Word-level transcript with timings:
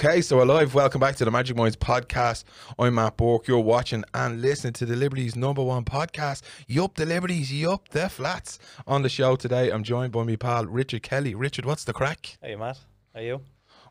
Okay, 0.00 0.20
so 0.20 0.40
alive. 0.40 0.76
Welcome 0.76 1.00
back 1.00 1.16
to 1.16 1.24
the 1.24 1.30
Magic 1.32 1.56
Minds 1.56 1.74
podcast. 1.74 2.44
I'm 2.78 2.94
Matt 2.94 3.16
Bork. 3.16 3.48
You're 3.48 3.58
watching 3.58 4.04
and 4.14 4.40
listening 4.40 4.72
to 4.74 4.86
the 4.86 4.94
Liberties 4.94 5.34
number 5.34 5.60
one 5.60 5.84
podcast. 5.84 6.42
Yup, 6.68 6.94
the 6.94 7.04
Liberties. 7.04 7.52
Yup, 7.52 7.88
the 7.88 8.08
flats. 8.08 8.60
On 8.86 9.02
the 9.02 9.08
show 9.08 9.34
today, 9.34 9.70
I'm 9.70 9.82
joined 9.82 10.12
by 10.12 10.22
my 10.22 10.36
pal 10.36 10.66
Richard 10.66 11.02
Kelly. 11.02 11.34
Richard, 11.34 11.64
what's 11.64 11.82
the 11.82 11.92
crack? 11.92 12.38
Hey 12.40 12.54
Matt, 12.54 12.78
how 13.12 13.18
are 13.18 13.22
you? 13.24 13.40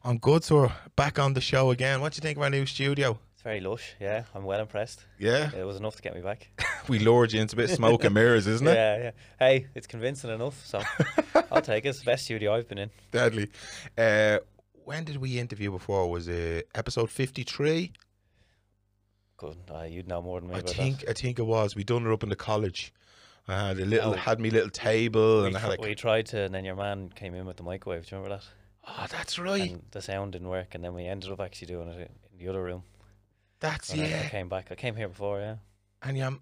I'm 0.02 0.18
good, 0.18 0.46
sir. 0.46 0.72
Back 0.96 1.20
on 1.20 1.34
the 1.34 1.42
show 1.42 1.72
again. 1.72 2.00
What 2.00 2.14
do 2.14 2.18
you 2.20 2.22
think 2.22 2.38
of 2.38 2.44
our 2.44 2.50
new 2.50 2.66
studio? 2.66 3.20
It's 3.34 3.42
very 3.42 3.60
lush. 3.60 3.96
Yeah, 4.00 4.24
I'm 4.34 4.46
well 4.46 4.62
impressed. 4.62 5.04
Yeah, 5.20 5.54
It 5.54 5.66
was 5.66 5.76
enough 5.76 5.98
to 5.98 6.02
get 6.02 6.16
me 6.16 6.22
back. 6.22 6.48
we 6.88 7.00
lured 7.00 7.34
you 7.34 7.42
into 7.42 7.56
a 7.56 7.58
bit 7.58 7.70
of 7.70 7.76
smoke 7.76 8.06
and 8.06 8.14
mirrors, 8.14 8.48
isn't 8.48 8.66
it? 8.66 8.76
yeah, 8.76 8.98
yeah. 8.98 9.12
Hey, 9.40 9.68
it's 9.76 9.88
convincing 9.88 10.30
enough, 10.30 10.66
so 10.66 10.82
I'll 11.52 11.62
take 11.62 11.84
it. 11.84 11.90
It's 11.90 12.00
the 12.00 12.06
best 12.06 12.24
studio 12.24 12.56
I've 12.56 12.70
been 12.70 12.78
in. 12.78 12.92
Deadly. 13.12 13.50
Uh, 13.98 14.38
when 14.88 15.04
did 15.04 15.18
we 15.18 15.38
interview 15.38 15.70
before? 15.72 16.10
Was 16.10 16.28
it 16.30 16.70
episode 16.74 17.10
53? 17.10 17.92
Good. 19.36 19.58
Uh, 19.70 19.84
you'd 19.84 20.08
know 20.08 20.22
more 20.22 20.40
than 20.40 20.50
me 20.50 20.56
I 20.56 20.60
about 20.60 20.72
think 20.74 21.04
I 21.10 21.14
think 21.14 21.40
it 21.40 21.44
was. 21.46 21.76
We 21.76 21.84
done 21.84 22.08
it 22.08 22.12
up 22.14 22.24
in 22.24 22.30
the 22.30 22.36
college. 22.36 22.94
I 23.50 23.68
had 23.68 23.80
a 23.80 23.86
little, 23.86 24.12
Oh. 24.14 24.16
had 24.16 24.40
me 24.40 24.50
little 24.50 24.70
table, 24.70 25.42
that. 25.42 25.48
and 25.48 25.54
We, 25.54 25.58
I 25.58 25.60
had 25.60 25.66
tr- 25.68 25.72
like, 25.72 25.82
we 25.82 25.96
tried 25.96 26.26
to, 26.28 26.42
and 26.44 26.54
then 26.56 26.66
your 26.66 26.76
man 26.76 27.10
came 27.16 27.34
in 27.36 27.46
with 27.46 27.58
the 27.58 27.64
microwave. 27.64 28.06
Do 28.08 28.16
you 28.16 28.22
remember 28.22 28.38
that? 28.38 28.46
oh, 28.90 29.06
that's 29.12 29.38
right. 29.38 29.72
And 29.72 29.84
the 29.92 30.02
sound 30.02 30.32
didn't 30.34 30.48
work, 30.50 30.74
and 30.76 30.84
then 30.84 30.94
we 30.94 31.06
ended 31.06 31.32
up 31.32 31.40
actually 31.42 31.68
doing 31.68 31.90
it 31.90 32.12
in 32.32 32.38
the 32.40 32.48
other 32.50 32.64
room. 32.64 32.84
That's 33.60 33.92
And 33.92 34.02
I- 34.02 34.06
I, 34.06 34.08
yeah. 34.10 34.30
came 34.30 34.48
back. 34.50 34.68
I 34.72 34.76
came 34.76 34.96
here 34.96 35.10
before, 35.10 35.40
yeah. 35.40 35.58
And 36.02 36.18
you, 36.18 36.40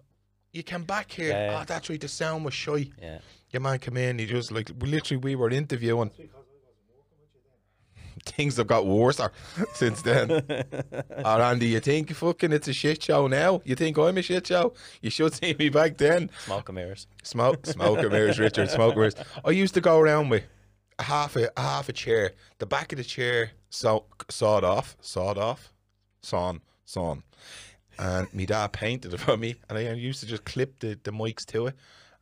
you 0.52 0.62
came 0.62 0.84
back 0.84 1.10
here. 1.10 1.28
Yeah, 1.30 1.50
yeah. 1.50 1.60
Oh, 1.60 1.64
that's 1.66 1.90
right. 1.90 2.00
The 2.00 2.08
sound 2.08 2.44
was 2.44 2.54
shy. 2.54 2.90
Yeah. 3.02 3.18
Your 3.50 3.60
man 3.62 3.78
came 3.80 3.96
in. 3.96 4.18
He 4.18 4.26
just 4.26 4.50
like 4.52 4.70
literally 4.80 5.18
we 5.22 5.34
were 5.36 5.50
interviewing. 5.50 6.10
Things 8.26 8.56
have 8.56 8.66
got 8.66 8.86
worse 8.86 9.20
since 9.74 10.02
then. 10.02 10.30
oh, 11.24 11.40
Andy, 11.40 11.68
you 11.68 11.80
think 11.80 12.12
fucking 12.12 12.52
it's 12.52 12.68
a 12.68 12.72
shit 12.72 13.02
show 13.02 13.26
now? 13.28 13.62
You 13.64 13.74
think 13.76 13.96
I'm 13.96 14.18
a 14.18 14.22
shit 14.22 14.46
show? 14.46 14.74
You 15.00 15.10
should 15.10 15.34
see 15.34 15.54
me 15.58 15.68
back 15.68 15.96
then. 15.96 16.30
Smoke 16.44 16.68
and 16.68 16.76
mirrors. 16.76 17.06
Smoke, 17.22 17.64
smoke 17.64 17.98
and 18.00 18.10
mirrors, 18.10 18.38
Richard. 18.38 18.68
Smoke 18.68 18.92
and 18.92 18.98
mirrors. 18.98 19.14
I 19.44 19.50
used 19.50 19.74
to 19.74 19.80
go 19.80 19.98
around 19.98 20.28
with 20.28 20.44
a 20.98 21.04
half 21.04 21.36
a, 21.36 21.50
a 21.56 21.60
half 21.60 21.88
a 21.88 21.92
chair. 21.92 22.32
The 22.58 22.66
back 22.66 22.92
of 22.92 22.98
the 22.98 23.04
chair 23.04 23.52
saw, 23.70 24.00
sawed 24.28 24.64
off, 24.64 24.96
sawed 25.00 25.38
off, 25.38 25.72
sawn, 26.22 26.60
sawn. 26.84 27.22
And 27.98 28.28
my 28.34 28.44
dad 28.44 28.72
painted 28.72 29.14
it 29.14 29.20
for 29.20 29.36
me, 29.36 29.56
and 29.68 29.78
I 29.78 29.92
used 29.92 30.20
to 30.20 30.26
just 30.26 30.44
clip 30.44 30.80
the, 30.80 30.98
the 31.02 31.12
mics 31.12 31.46
to 31.46 31.68
it, 31.68 31.74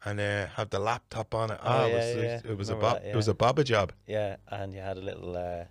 and 0.05 0.21
uh, 0.21 0.47
have 0.49 0.71
the 0.71 0.79
laptop 0.79 1.35
on 1.35 1.51
it. 1.51 1.59
Oh, 1.63 1.87
it 1.87 1.89
yeah, 1.89 1.97
was, 1.97 2.17
yeah. 2.17 2.41
it 2.45 2.59
was 2.59 2.69
a 2.69 2.77
bob, 2.77 3.03
that, 3.03 3.11
it 3.11 3.17
was 3.17 3.29
a 3.29 3.35
bobber 3.35 3.65
job. 3.65 3.93
Yeah, 4.07 4.37
and 4.49 4.73
you 4.73 4.81
had 4.81 4.99
a 4.99 5.01
little. 5.01 5.37
Uh, 5.37 5.65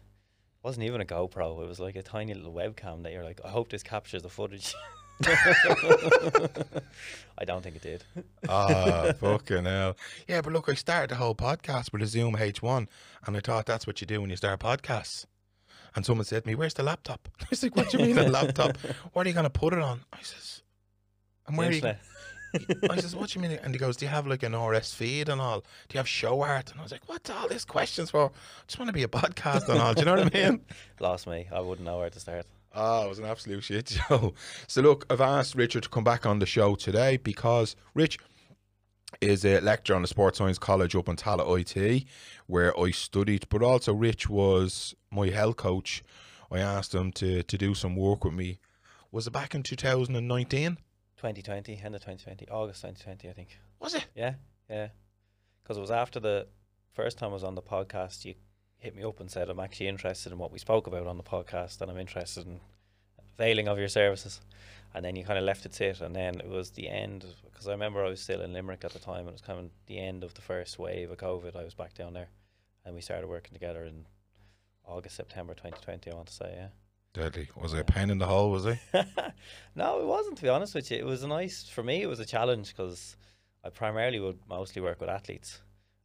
wasn't 0.63 0.85
even 0.85 1.01
a 1.01 1.05
GoPro. 1.05 1.61
It 1.61 1.67
was 1.67 1.79
like 1.79 1.95
a 1.95 2.01
tiny 2.03 2.33
little 2.33 2.53
webcam 2.53 3.03
that 3.03 3.11
you're 3.11 3.23
like, 3.23 3.41
I 3.43 3.49
hope 3.49 3.69
this 3.69 3.83
captures 3.83 4.23
the 4.23 4.29
footage. 4.29 4.73
I 7.37 7.45
don't 7.45 7.61
think 7.61 7.75
it 7.75 7.81
did. 7.81 8.03
Ah, 8.49 9.11
fucking 9.19 9.65
hell. 9.65 9.95
Yeah, 10.27 10.41
but 10.41 10.53
look, 10.53 10.69
I 10.69 10.73
started 10.73 11.11
the 11.11 11.15
whole 11.15 11.35
podcast 11.35 11.91
with 11.91 12.01
a 12.01 12.07
Zoom 12.07 12.35
H1, 12.35 12.87
and 13.25 13.37
I 13.37 13.39
thought 13.39 13.65
that's 13.65 13.85
what 13.85 14.01
you 14.01 14.07
do 14.07 14.21
when 14.21 14.29
you 14.29 14.35
start 14.35 14.59
podcasts. 14.59 15.25
And 15.95 16.05
someone 16.05 16.25
said 16.25 16.43
to 16.43 16.49
me, 16.49 16.55
Where's 16.55 16.73
the 16.73 16.83
laptop? 16.83 17.29
I 17.41 17.45
was 17.49 17.61
like, 17.61 17.75
What 17.75 17.91
do 17.91 17.99
you 17.99 18.05
mean 18.05 18.17
a 18.17 18.27
laptop? 18.27 18.77
What 19.13 19.25
are 19.25 19.29
you 19.29 19.35
going 19.35 19.43
to 19.43 19.49
put 19.49 19.73
it 19.73 19.79
on? 19.79 20.01
I 20.11 20.21
says, 20.23 20.63
And 21.47 21.57
where 21.57 21.69
are 21.69 21.71
you? 21.71 21.93
I 22.89 22.99
says, 22.99 23.15
What 23.15 23.29
do 23.29 23.39
you 23.39 23.47
mean? 23.47 23.59
And 23.63 23.73
he 23.73 23.79
goes, 23.79 23.97
Do 23.97 24.05
you 24.05 24.09
have 24.11 24.27
like 24.27 24.43
an 24.43 24.53
RSS 24.53 24.93
feed 24.95 25.29
and 25.29 25.41
all? 25.41 25.59
Do 25.61 25.93
you 25.93 25.97
have 25.97 26.07
show 26.07 26.41
art? 26.41 26.71
And 26.71 26.79
I 26.79 26.83
was 26.83 26.91
like, 26.91 27.07
What's 27.07 27.29
all 27.29 27.47
these 27.47 27.65
questions 27.65 28.11
for? 28.11 28.25
I 28.25 28.29
just 28.67 28.79
want 28.79 28.89
to 28.89 28.93
be 28.93 29.03
a 29.03 29.07
podcast 29.07 29.67
and 29.69 29.79
all. 29.79 29.93
Do 29.93 30.01
you 30.01 30.05
know 30.05 30.15
what 30.15 30.35
I 30.35 30.39
mean? 30.49 30.61
Lost 30.99 31.27
me. 31.27 31.47
I 31.51 31.59
wouldn't 31.59 31.85
know 31.85 31.99
where 31.99 32.09
to 32.09 32.19
start. 32.19 32.45
Oh, 32.75 33.05
it 33.05 33.09
was 33.09 33.19
an 33.19 33.25
absolute 33.25 33.63
shit 33.63 33.89
show. 33.89 34.33
So 34.67 34.81
look, 34.81 35.05
I've 35.09 35.21
asked 35.21 35.55
Richard 35.55 35.83
to 35.83 35.89
come 35.89 36.03
back 36.03 36.25
on 36.25 36.39
the 36.39 36.45
show 36.45 36.75
today 36.75 37.17
because 37.17 37.75
Rich 37.93 38.17
is 39.21 39.45
a 39.45 39.59
lecturer 39.59 39.95
on 39.95 40.01
the 40.01 40.07
Sports 40.07 40.39
Science 40.39 40.57
College 40.57 40.95
up 40.95 41.07
in 41.07 41.15
Tallaght 41.15 41.75
IT, 41.75 42.05
where 42.47 42.77
I 42.79 42.89
studied. 42.91 43.45
But 43.49 43.61
also, 43.61 43.93
Rich 43.93 44.27
was 44.29 44.95
my 45.11 45.29
health 45.29 45.57
coach. 45.57 46.03
I 46.51 46.59
asked 46.59 46.93
him 46.95 47.11
to 47.13 47.43
to 47.43 47.57
do 47.57 47.73
some 47.75 47.95
work 47.95 48.25
with 48.25 48.33
me. 48.33 48.59
Was 49.11 49.27
it 49.27 49.31
back 49.33 49.53
in 49.53 49.61
2019? 49.61 50.77
2020, 51.23 51.79
end 51.85 51.95
of 51.95 52.01
2020, 52.01 52.49
August 52.49 52.81
2020, 52.81 53.29
I 53.29 53.31
think. 53.31 53.57
Was 53.79 53.93
it? 53.93 54.05
Yeah, 54.13 54.33
yeah. 54.69 54.89
Because 55.63 55.77
it 55.77 55.79
was 55.79 55.89
after 55.89 56.19
the 56.19 56.47
first 56.91 57.17
time 57.17 57.29
I 57.29 57.33
was 57.33 57.45
on 57.45 57.55
the 57.55 57.61
podcast, 57.61 58.25
you 58.25 58.35
hit 58.77 58.93
me 58.93 59.05
up 59.05 59.21
and 59.21 59.31
said, 59.31 59.49
I'm 59.49 59.61
actually 59.61 59.87
interested 59.87 60.33
in 60.33 60.37
what 60.37 60.51
we 60.51 60.59
spoke 60.59 60.85
about 60.85 61.07
on 61.07 61.15
the 61.15 61.23
podcast 61.23 61.79
and 61.79 61.89
I'm 61.89 61.97
interested 61.97 62.45
in 62.45 62.59
availing 63.37 63.69
of 63.69 63.79
your 63.79 63.87
services. 63.87 64.41
And 64.93 65.05
then 65.05 65.15
you 65.15 65.23
kind 65.23 65.39
of 65.39 65.45
left 65.45 65.65
it 65.65 65.73
sit. 65.73 66.01
And 66.01 66.13
then 66.13 66.41
it 66.41 66.49
was 66.49 66.71
the 66.71 66.89
end, 66.89 67.25
because 67.45 67.69
I 67.69 67.71
remember 67.71 68.03
I 68.03 68.09
was 68.09 68.19
still 68.19 68.41
in 68.41 68.51
Limerick 68.51 68.83
at 68.83 68.91
the 68.91 68.99
time 68.99 69.19
and 69.19 69.29
it 69.29 69.31
was 69.31 69.41
kind 69.41 69.59
of 69.59 69.71
the 69.85 69.99
end 69.99 70.25
of 70.25 70.33
the 70.33 70.41
first 70.41 70.77
wave 70.77 71.09
of 71.09 71.17
COVID. 71.19 71.55
I 71.55 71.63
was 71.63 71.73
back 71.73 71.93
down 71.93 72.11
there 72.11 72.27
and 72.83 72.93
we 72.93 72.99
started 72.99 73.27
working 73.27 73.53
together 73.53 73.85
in 73.85 74.07
August, 74.85 75.15
September 75.15 75.53
2020, 75.53 76.11
I 76.11 76.15
want 76.15 76.27
to 76.27 76.33
say, 76.33 76.53
yeah. 76.53 76.67
Deadly. 77.13 77.49
Was 77.55 77.73
it 77.73 77.79
a 77.79 77.83
pain 77.83 78.09
in 78.09 78.17
the 78.17 78.25
hole? 78.25 78.49
Was 78.51 78.65
it? 78.65 78.79
no, 79.75 79.99
it 80.01 80.05
wasn't. 80.05 80.37
To 80.37 80.43
be 80.43 80.49
honest 80.49 80.73
with 80.73 80.89
you, 80.89 80.97
it 80.97 81.05
was 81.05 81.23
a 81.23 81.27
nice 81.27 81.67
for 81.67 81.83
me. 81.83 82.01
It 82.01 82.07
was 82.07 82.19
a 82.19 82.25
challenge 82.25 82.69
because 82.75 83.15
I 83.63 83.69
primarily 83.69 84.19
would 84.19 84.39
mostly 84.49 84.81
work 84.81 84.99
with 84.99 85.09
athletes. 85.09 85.61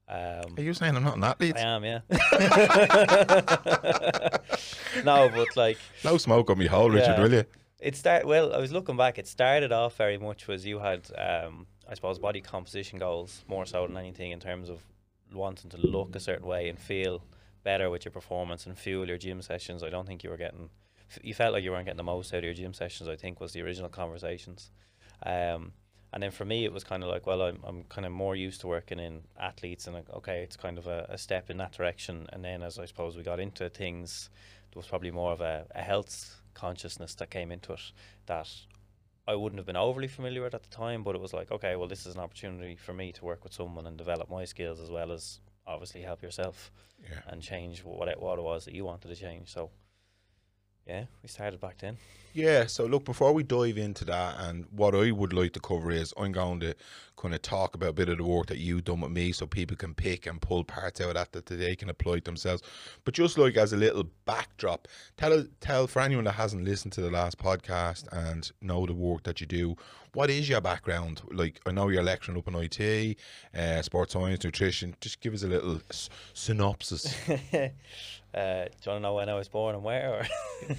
Um, 0.07 0.55
Are 0.57 0.63
you 0.63 0.75
saying 0.75 0.97
I'm 0.97 1.05
not 1.05 1.17
an 1.17 1.25
athlete? 1.25 1.57
I 1.57 1.61
am, 1.61 1.85
yeah. 1.85 2.01
no, 5.05 5.29
but 5.35 5.57
like 5.57 5.79
No 6.05 6.17
smoke 6.19 6.51
on 6.51 6.59
me 6.59 6.67
hole, 6.67 6.91
Richard, 6.91 7.17
Yeah. 7.17 7.23
will 7.23 7.33
you? 7.33 7.45
it 7.81 7.97
start. 7.97 8.27
Well, 8.27 8.53
I 8.55 8.59
was 8.59 8.73
looking 8.73 8.97
back. 8.97 9.19
It 9.19 9.27
started 9.27 9.73
off 9.73 9.97
very 9.97 10.19
much 10.19 10.47
was 10.49 10.67
you 10.67 10.79
had, 10.79 11.07
um, 11.17 11.67
I 11.89 11.95
suppose, 11.95 12.19
body 12.19 12.41
composition 12.41 12.99
goals 12.99 13.45
more 13.49 13.67
so 13.67 13.87
than 13.87 13.97
anything 13.97 14.31
in 14.33 14.41
terms 14.41 14.69
of 14.69 14.83
wanting 15.33 15.71
to 15.71 15.77
look 15.79 16.17
a 16.17 16.21
certain 16.21 16.47
way 16.47 16.69
and 16.69 16.79
feel 16.79 17.23
better 17.63 17.91
with 17.91 18.05
your 18.05 18.13
performance 18.13 18.67
and 18.67 18.79
fuel 18.79 19.07
your 19.09 19.19
gym 19.19 19.43
sessions. 19.43 19.83
I 19.83 19.91
don't 19.91 20.07
think 20.07 20.25
you 20.25 20.31
were 20.31 20.37
getting. 20.39 20.71
You 21.23 21.35
felt 21.35 21.53
like 21.53 21.65
you 21.65 21.71
weren't 21.71 21.87
getting 21.87 21.97
the 21.97 22.03
most 22.03 22.33
out 22.33 22.39
of 22.39 22.45
your 22.45 22.55
gym 22.55 22.75
sessions. 22.75 23.09
I 23.09 23.17
think 23.17 23.41
was 23.41 23.53
the 23.53 23.63
original 23.63 23.89
conversations. 23.89 24.71
Um, 25.25 25.73
and 26.13 26.23
then 26.23 26.31
for 26.31 26.45
me, 26.45 26.65
it 26.65 26.73
was 26.73 26.85
kind 26.85 27.03
of 27.03 27.11
like, 27.11 27.27
well, 27.27 27.43
I'm, 27.43 27.59
I'm 27.65 27.83
kind 27.85 28.07
of 28.07 28.13
more 28.13 28.35
used 28.35 28.63
to 28.63 28.67
working 28.67 28.99
in 28.99 29.21
athletes, 29.39 29.87
and 29.87 29.95
like, 29.95 30.09
okay, 30.11 30.43
it's 30.43 30.57
kind 30.57 30.79
of 30.79 30.87
a, 30.87 31.07
a 31.11 31.19
step 31.19 31.51
in 31.51 31.59
that 31.59 31.73
direction. 31.73 32.27
And 32.33 32.43
then 32.45 32.63
as 32.63 32.79
I 32.79 32.87
suppose 32.87 33.17
we 33.17 33.23
got 33.23 33.41
into 33.41 33.69
things, 33.69 34.31
there 34.73 34.79
was 34.81 34.87
probably 34.87 35.11
more 35.11 35.33
of 35.33 35.41
a, 35.41 35.67
a 35.75 35.83
health 35.83 36.41
consciousness 36.55 37.15
that 37.17 37.31
came 37.31 37.53
into 37.53 37.73
it 37.75 37.93
that 38.27 38.49
I 39.27 39.35
wouldn't 39.35 39.59
have 39.59 39.67
been 39.67 39.77
overly 39.77 40.09
familiar 40.09 40.43
with 40.43 40.55
at 40.55 40.63
the 40.63 40.71
time, 40.75 41.03
but 41.03 41.15
it 41.15 41.21
was 41.21 41.35
like, 41.35 41.51
okay, 41.53 41.77
well, 41.77 41.89
this 41.89 42.07
is 42.07 42.15
an 42.15 42.21
opportunity 42.21 42.77
for 42.77 42.95
me 42.95 43.13
to 43.13 43.25
work 43.25 43.45
with 43.45 43.53
someone 43.53 43.87
and 43.87 43.97
develop 43.99 44.31
my 44.31 44.47
skills 44.47 44.81
as 44.81 44.91
well 44.91 45.13
as 45.13 45.41
obviously 45.67 46.01
help 46.01 46.23
yourself 46.23 46.73
Yeah. 47.03 47.21
and 47.27 47.43
change 47.43 47.85
what 47.85 48.09
it, 48.09 48.19
what 48.19 48.39
it 48.39 48.43
was 48.43 48.65
that 48.65 48.75
you 48.75 48.87
wanted 48.87 49.09
to 49.09 49.15
change. 49.17 49.53
So, 49.53 49.71
yeah, 50.89 51.05
we 51.23 51.29
started 51.29 51.61
back 51.61 51.79
then. 51.79 51.99
Yeah, 52.39 52.67
so 52.67 52.87
look, 52.87 53.05
before 53.05 53.33
we 53.33 53.43
dive 53.43 53.79
into 53.79 54.05
that, 54.05 54.37
and 54.39 54.67
what 54.71 54.95
I 54.95 55.11
would 55.11 55.33
like 55.33 55.55
to 55.55 55.61
cover 55.61 55.91
is 55.91 56.15
I'm 56.17 56.31
going 56.31 56.61
to 56.61 56.77
kind 57.17 57.35
of 57.35 57.43
talk 57.43 57.75
about 57.75 57.89
a 57.89 57.93
bit 57.93 58.09
of 58.09 58.19
the 58.19 58.25
work 58.25 58.47
that 58.47 58.59
you've 58.59 58.85
done 58.85 59.01
with 59.01 59.11
me 59.11 59.33
so 59.33 59.45
people 59.45 59.77
can 59.77 59.93
pick 59.93 60.25
and 60.25 60.41
pull 60.41 60.63
parts 60.63 61.01
out 61.01 61.09
of 61.09 61.15
that 61.15 61.33
that 61.33 61.47
they 61.47 61.75
can 61.75 61.91
apply 61.91 62.21
themselves. 62.21 62.63
But 63.05 63.15
just 63.15 63.39
like 63.39 63.57
as 63.57 63.73
a 63.73 63.77
little 63.77 64.05
backdrop, 64.25 64.87
tell 65.17 65.47
tell 65.59 65.89
for 65.89 66.01
anyone 66.01 66.27
that 66.27 66.37
hasn't 66.37 66.65
listened 66.65 66.93
to 66.93 67.01
the 67.01 67.11
last 67.11 67.39
podcast 67.39 68.07
and 68.13 68.49
know 68.63 68.87
the 68.87 68.95
work 68.95 69.25
that 69.25 69.41
you 69.41 69.47
do, 69.49 69.77
what 70.15 70.31
is 70.31 70.49
your 70.49 70.61
background? 70.61 71.23
Like, 71.31 71.61
I 71.67 71.73
know 71.73 71.89
you're 71.89 72.03
lecturing 72.03 72.39
up 72.39 72.49
in 72.49 72.55
IT, 72.55 73.17
uh, 73.57 73.83
sports 73.83 74.13
science, 74.13 74.45
nutrition. 74.45 74.95
Just 75.01 75.21
give 75.21 75.35
us 75.35 75.43
a 75.43 75.49
little 75.49 75.81
s- 75.91 76.09
synopsis. 76.35 77.15
uh, 77.29 77.39
do 77.53 77.61
you 77.61 77.71
want 78.35 78.69
to 78.85 79.01
know 79.01 79.15
when 79.15 79.29
I 79.29 79.35
was 79.35 79.49
born 79.49 79.75
and 79.75 79.85
where? 79.85 80.27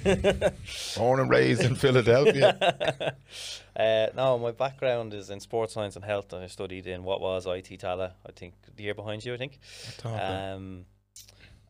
Or? 0.06 0.52
Born 0.98 1.20
and 1.20 1.30
raised 1.30 1.49
in 1.58 1.76
Philadelphia. 1.86 3.16
uh, 3.76 4.08
no, 4.16 4.38
my 4.38 4.52
background 4.52 5.14
is 5.14 5.30
in 5.30 5.40
sports 5.40 5.74
science 5.74 5.96
and 5.96 6.06
health. 6.06 6.32
and 6.34 6.44
I 6.44 6.48
studied 6.48 6.88
in 6.88 7.04
what 7.04 7.22
was 7.22 7.46
IT 7.46 7.70
Tallaght, 7.80 8.14
I 8.26 8.32
think 8.32 8.54
the 8.76 8.84
year 8.84 8.94
behind 8.94 9.26
you, 9.26 9.34
I 9.34 9.38
think. 9.38 9.60
Um, 10.06 10.86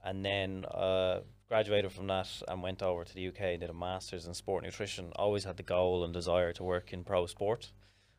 and 0.04 0.26
then 0.26 0.66
uh, 0.66 1.22
graduated 1.48 1.92
from 1.92 2.08
that 2.08 2.30
and 2.48 2.62
went 2.62 2.82
over 2.82 3.04
to 3.04 3.14
the 3.14 3.28
UK 3.28 3.42
and 3.42 3.60
did 3.62 3.70
a 3.70 3.74
master's 3.74 4.28
in 4.28 4.34
sport 4.34 4.64
nutrition. 4.64 5.12
Always 5.16 5.44
had 5.44 5.58
the 5.58 5.64
goal 5.64 6.04
and 6.04 6.14
desire 6.14 6.54
to 6.54 6.64
work 6.64 6.94
in 6.94 7.04
pro 7.04 7.26
sport. 7.26 7.72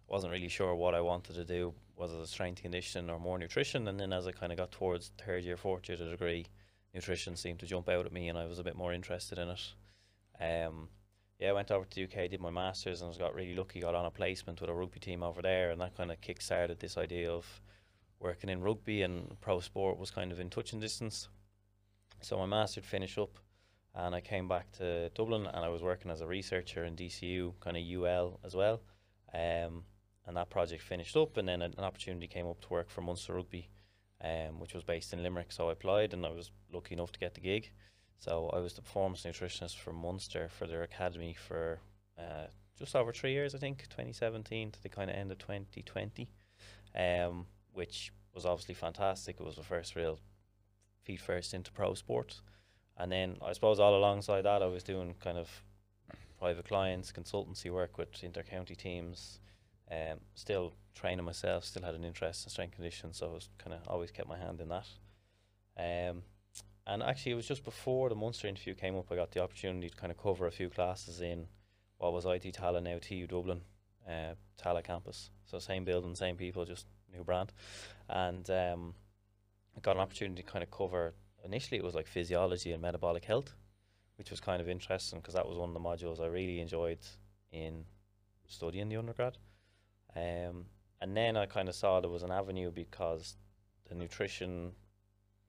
Wasn't 0.08 0.32
really 0.32 0.48
sure 0.48 0.74
what 0.74 0.94
I 0.94 1.00
wanted 1.00 1.36
to 1.36 1.44
do, 1.44 1.72
whether 1.94 2.14
it 2.14 2.20
was 2.20 2.30
strength 2.30 2.62
conditioning 2.62 3.10
or 3.10 3.20
more 3.20 3.38
nutrition. 3.38 3.86
And 3.86 4.00
then 4.00 4.12
as 4.12 4.26
I 4.26 4.32
kind 4.32 4.50
of 4.50 4.58
got 4.58 4.72
towards 4.72 5.12
third 5.24 5.44
year, 5.44 5.56
fourth 5.56 5.88
year 5.88 5.94
of 5.94 6.04
the 6.04 6.10
degree, 6.10 6.46
nutrition 6.92 7.36
seemed 7.36 7.60
to 7.60 7.66
jump 7.66 7.88
out 7.88 8.06
at 8.06 8.12
me 8.12 8.28
and 8.28 8.36
I 8.36 8.46
was 8.46 8.58
a 8.58 8.64
bit 8.64 8.76
more 8.76 8.92
interested 8.92 9.38
in 9.38 9.48
it. 9.48 9.72
Um, 10.40 10.88
yeah, 11.40 11.48
I 11.48 11.52
went 11.52 11.70
over 11.70 11.87
to 11.87 11.94
the 11.94 12.04
UK, 12.04 12.31
did 12.31 12.40
my 12.40 12.50
masters, 12.50 13.00
and 13.00 13.08
was 13.08 13.16
got 13.16 13.34
really 13.34 13.54
lucky. 13.54 13.81
Got 13.81 13.94
on 13.94 14.04
a 14.04 14.10
placement 14.10 14.60
with 14.60 14.69
a 14.69 14.75
rugby 14.75 15.00
team 15.00 15.22
over 15.22 15.40
there, 15.40 15.70
and 15.70 15.81
that 15.81 15.96
kind 15.96 16.12
of 16.12 16.20
kick-started 16.20 16.78
this 16.78 16.98
idea 16.98 17.31
of 17.31 17.46
working 18.20 18.50
in 18.50 18.60
rugby 18.60 19.00
and 19.00 19.40
pro 19.40 19.60
sport 19.60 19.98
was 19.98 20.10
kind 20.10 20.31
of 20.31 20.38
in 20.38 20.50
touching 20.50 20.81
distance. 20.81 21.28
So 22.20 22.37
my 22.37 22.44
master 22.44 22.82
finished 22.82 23.16
up, 23.16 23.38
and 23.94 24.14
I 24.14 24.20
came 24.20 24.48
back 24.48 24.70
to 24.72 25.08
Dublin 25.10 25.46
and 25.46 25.64
I 25.64 25.69
was 25.69 25.82
working 25.82 26.10
as 26.10 26.20
a 26.20 26.26
researcher 26.26 26.84
in 26.84 26.94
DCU, 26.94 27.54
kind 27.60 27.76
of 27.76 27.82
UL 27.82 28.38
as 28.44 28.54
well. 28.54 28.82
Um, 29.32 29.84
and 30.26 30.37
that 30.37 30.50
project 30.50 30.82
finished 30.82 31.16
up, 31.16 31.38
and 31.38 31.48
then 31.48 31.62
an, 31.62 31.75
an 31.78 31.84
opportunity 31.84 32.28
came 32.28 32.46
up 32.46 32.60
to 32.60 32.69
work 32.69 32.90
for 32.90 33.00
Munster 33.00 33.34
Rugby, 33.34 33.70
um, 34.22 34.60
which 34.60 34.75
was 34.75 34.84
based 34.84 35.14
in 35.14 35.22
Limerick. 35.22 35.50
So 35.50 35.70
I 35.70 35.72
applied, 35.72 36.12
and 36.12 36.26
I 36.26 36.31
was 36.31 36.50
lucky 36.70 36.94
enough 36.94 37.12
to 37.12 37.19
get 37.19 37.32
the 37.32 37.40
gig. 37.40 37.70
So 38.20 38.50
I 38.52 38.58
was 38.58 38.75
the 38.75 38.82
performance 38.82 39.22
nutritionist 39.22 39.76
for 39.76 39.94
Munster 39.94 40.50
for 40.50 40.67
their 40.67 40.82
academy 40.82 41.34
for 41.34 41.81
uh, 42.19 42.49
just 42.78 42.94
over 42.94 43.12
three 43.12 43.32
years, 43.32 43.55
I 43.55 43.58
think, 43.58 43.87
2017 43.88 44.72
to 44.72 44.82
the 44.82 44.90
kind 44.90 45.08
of 45.08 45.17
end 45.17 45.32
of 45.32 45.38
2020, 45.38 46.31
um, 46.94 47.46
which 47.72 48.12
was 48.34 48.44
obviously 48.44 48.75
fantastic. 48.75 49.40
It 49.40 49.44
was 49.44 49.56
the 49.56 49.62
first 49.62 49.96
real 49.96 50.19
feet 51.02 51.20
first 51.20 51.55
into 51.55 51.72
pro 51.72 51.94
sports. 51.94 52.43
And 52.99 53.11
then 53.11 53.38
I 53.43 53.55
suppose 53.55 53.81
all 53.81 53.96
alongside 53.96 54.43
that, 54.43 54.62
I 54.62 54.66
was 54.66 54.82
doing 54.82 55.14
kind 55.19 55.38
of 55.38 55.49
private 56.38 56.69
clients, 56.69 57.12
consultancy 57.12 57.73
work 57.73 57.96
with 57.96 58.12
intercounty 58.12 58.76
teams, 58.76 59.40
um, 59.90 60.19
still 60.34 60.75
training 60.94 61.25
myself, 61.25 61.64
still 61.64 61.84
had 61.84 61.94
an 61.94 62.05
interest 62.05 62.44
in 62.44 62.50
strength 62.50 62.75
conditioning, 62.75 63.14
so 63.14 63.31
I 63.31 63.34
was 63.34 63.49
kind 63.56 63.73
of 63.73 63.81
always 63.88 64.11
kept 64.11 64.28
my 64.28 64.37
hand 64.37 64.61
in 64.61 64.69
that. 64.69 64.87
Um, 65.78 66.23
and 66.90 67.04
actually, 67.04 67.32
it 67.32 67.37
was 67.37 67.46
just 67.46 67.64
before 67.64 68.08
the 68.08 68.16
Munster 68.16 68.48
interview 68.48 68.75
came 68.75 68.96
up, 68.96 69.12
I 69.12 69.14
got 69.14 69.31
the 69.31 69.40
opportunity 69.40 69.88
to 69.88 69.96
kind 69.96 70.10
of 70.10 70.19
cover 70.19 70.48
a 70.48 70.50
few 70.50 70.69
classes 70.69 71.20
in 71.20 71.46
what 71.98 72.12
was 72.12 72.25
IT 72.26 72.42
Tallaght 72.52 72.82
now 72.82 72.98
TU 73.00 73.28
Dublin, 73.28 73.60
uh, 74.08 74.34
Tallaght 74.60 74.82
campus. 74.82 75.31
So 75.46 75.60
same 75.60 75.84
building, 75.84 76.16
same 76.16 76.34
people, 76.34 76.64
just 76.64 76.87
new 77.14 77.22
brand. 77.22 77.52
And 78.08 78.50
um, 78.50 78.94
I 79.76 79.81
got 79.81 79.94
an 79.94 80.02
opportunity 80.02 80.42
to 80.42 80.50
kind 80.50 80.64
of 80.64 80.70
cover. 80.72 81.14
Initially, 81.44 81.78
it 81.78 81.84
was 81.84 81.94
like 81.94 82.08
physiology 82.08 82.72
and 82.72 82.82
metabolic 82.82 83.25
health, 83.25 83.54
which 84.16 84.32
was 84.32 84.40
kind 84.40 84.60
of 84.60 84.69
interesting 84.69 85.20
because 85.20 85.34
that 85.34 85.46
was 85.46 85.58
one 85.58 85.69
of 85.69 85.75
the 85.75 85.81
modules 85.81 86.20
I 86.20 86.26
really 86.26 86.58
enjoyed 86.58 86.98
in 87.52 87.84
studying 88.48 88.88
the 88.88 88.96
undergrad. 88.96 89.38
Um, 90.16 90.64
and 91.00 91.16
then 91.16 91.37
I 91.37 91.46
kind 91.46 91.69
of 91.69 91.76
saw 91.76 92.00
there 92.00 92.10
was 92.10 92.25
an 92.25 92.32
avenue 92.32 92.72
because 92.72 93.37
the 93.88 93.94
nutrition 93.94 94.72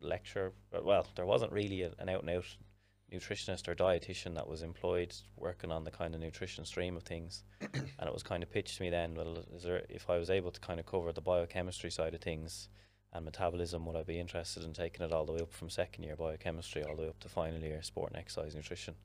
lecture, 0.01 0.53
well, 0.83 1.07
there 1.15 1.25
wasn't 1.25 1.51
really 1.51 1.83
an 1.83 2.09
out 2.09 2.21
and 2.21 2.29
out 2.29 2.45
nutritionist 3.11 3.67
or 3.67 3.75
dietitian 3.75 4.35
that 4.35 4.47
was 4.47 4.61
employed 4.61 5.13
working 5.35 5.71
on 5.71 5.83
the 5.83 5.91
kind 5.91 6.15
of 6.15 6.21
nutrition 6.21 6.63
stream 6.65 6.95
of 6.95 7.03
things. 7.03 7.43
and 7.73 8.07
it 8.07 8.13
was 8.13 8.23
kind 8.23 8.41
of 8.41 8.51
pitched 8.51 8.77
to 8.77 8.83
me 8.83 8.89
then, 8.89 9.15
well, 9.15 9.43
is 9.53 9.63
there, 9.63 9.83
if 9.89 10.09
I 10.09 10.17
was 10.17 10.29
able 10.29 10.51
to 10.51 10.59
kind 10.59 10.79
of 10.79 10.85
cover 10.85 11.11
the 11.11 11.21
biochemistry 11.21 11.91
side 11.91 12.13
of 12.13 12.21
things 12.21 12.69
and 13.13 13.25
metabolism, 13.25 13.85
would 13.85 13.97
I 13.97 14.03
be 14.03 14.19
interested 14.19 14.63
in 14.63 14.73
taking 14.73 15.05
it 15.05 15.11
all 15.11 15.25
the 15.25 15.33
way 15.33 15.41
up 15.41 15.51
from 15.51 15.69
second 15.69 16.03
year 16.03 16.15
biochemistry 16.15 16.83
all 16.83 16.95
the 16.95 17.03
way 17.03 17.09
up 17.09 17.19
to 17.19 17.29
final 17.29 17.59
year 17.59 17.81
sport 17.81 18.11
and 18.11 18.19
exercise 18.19 18.55
nutrition? 18.55 18.95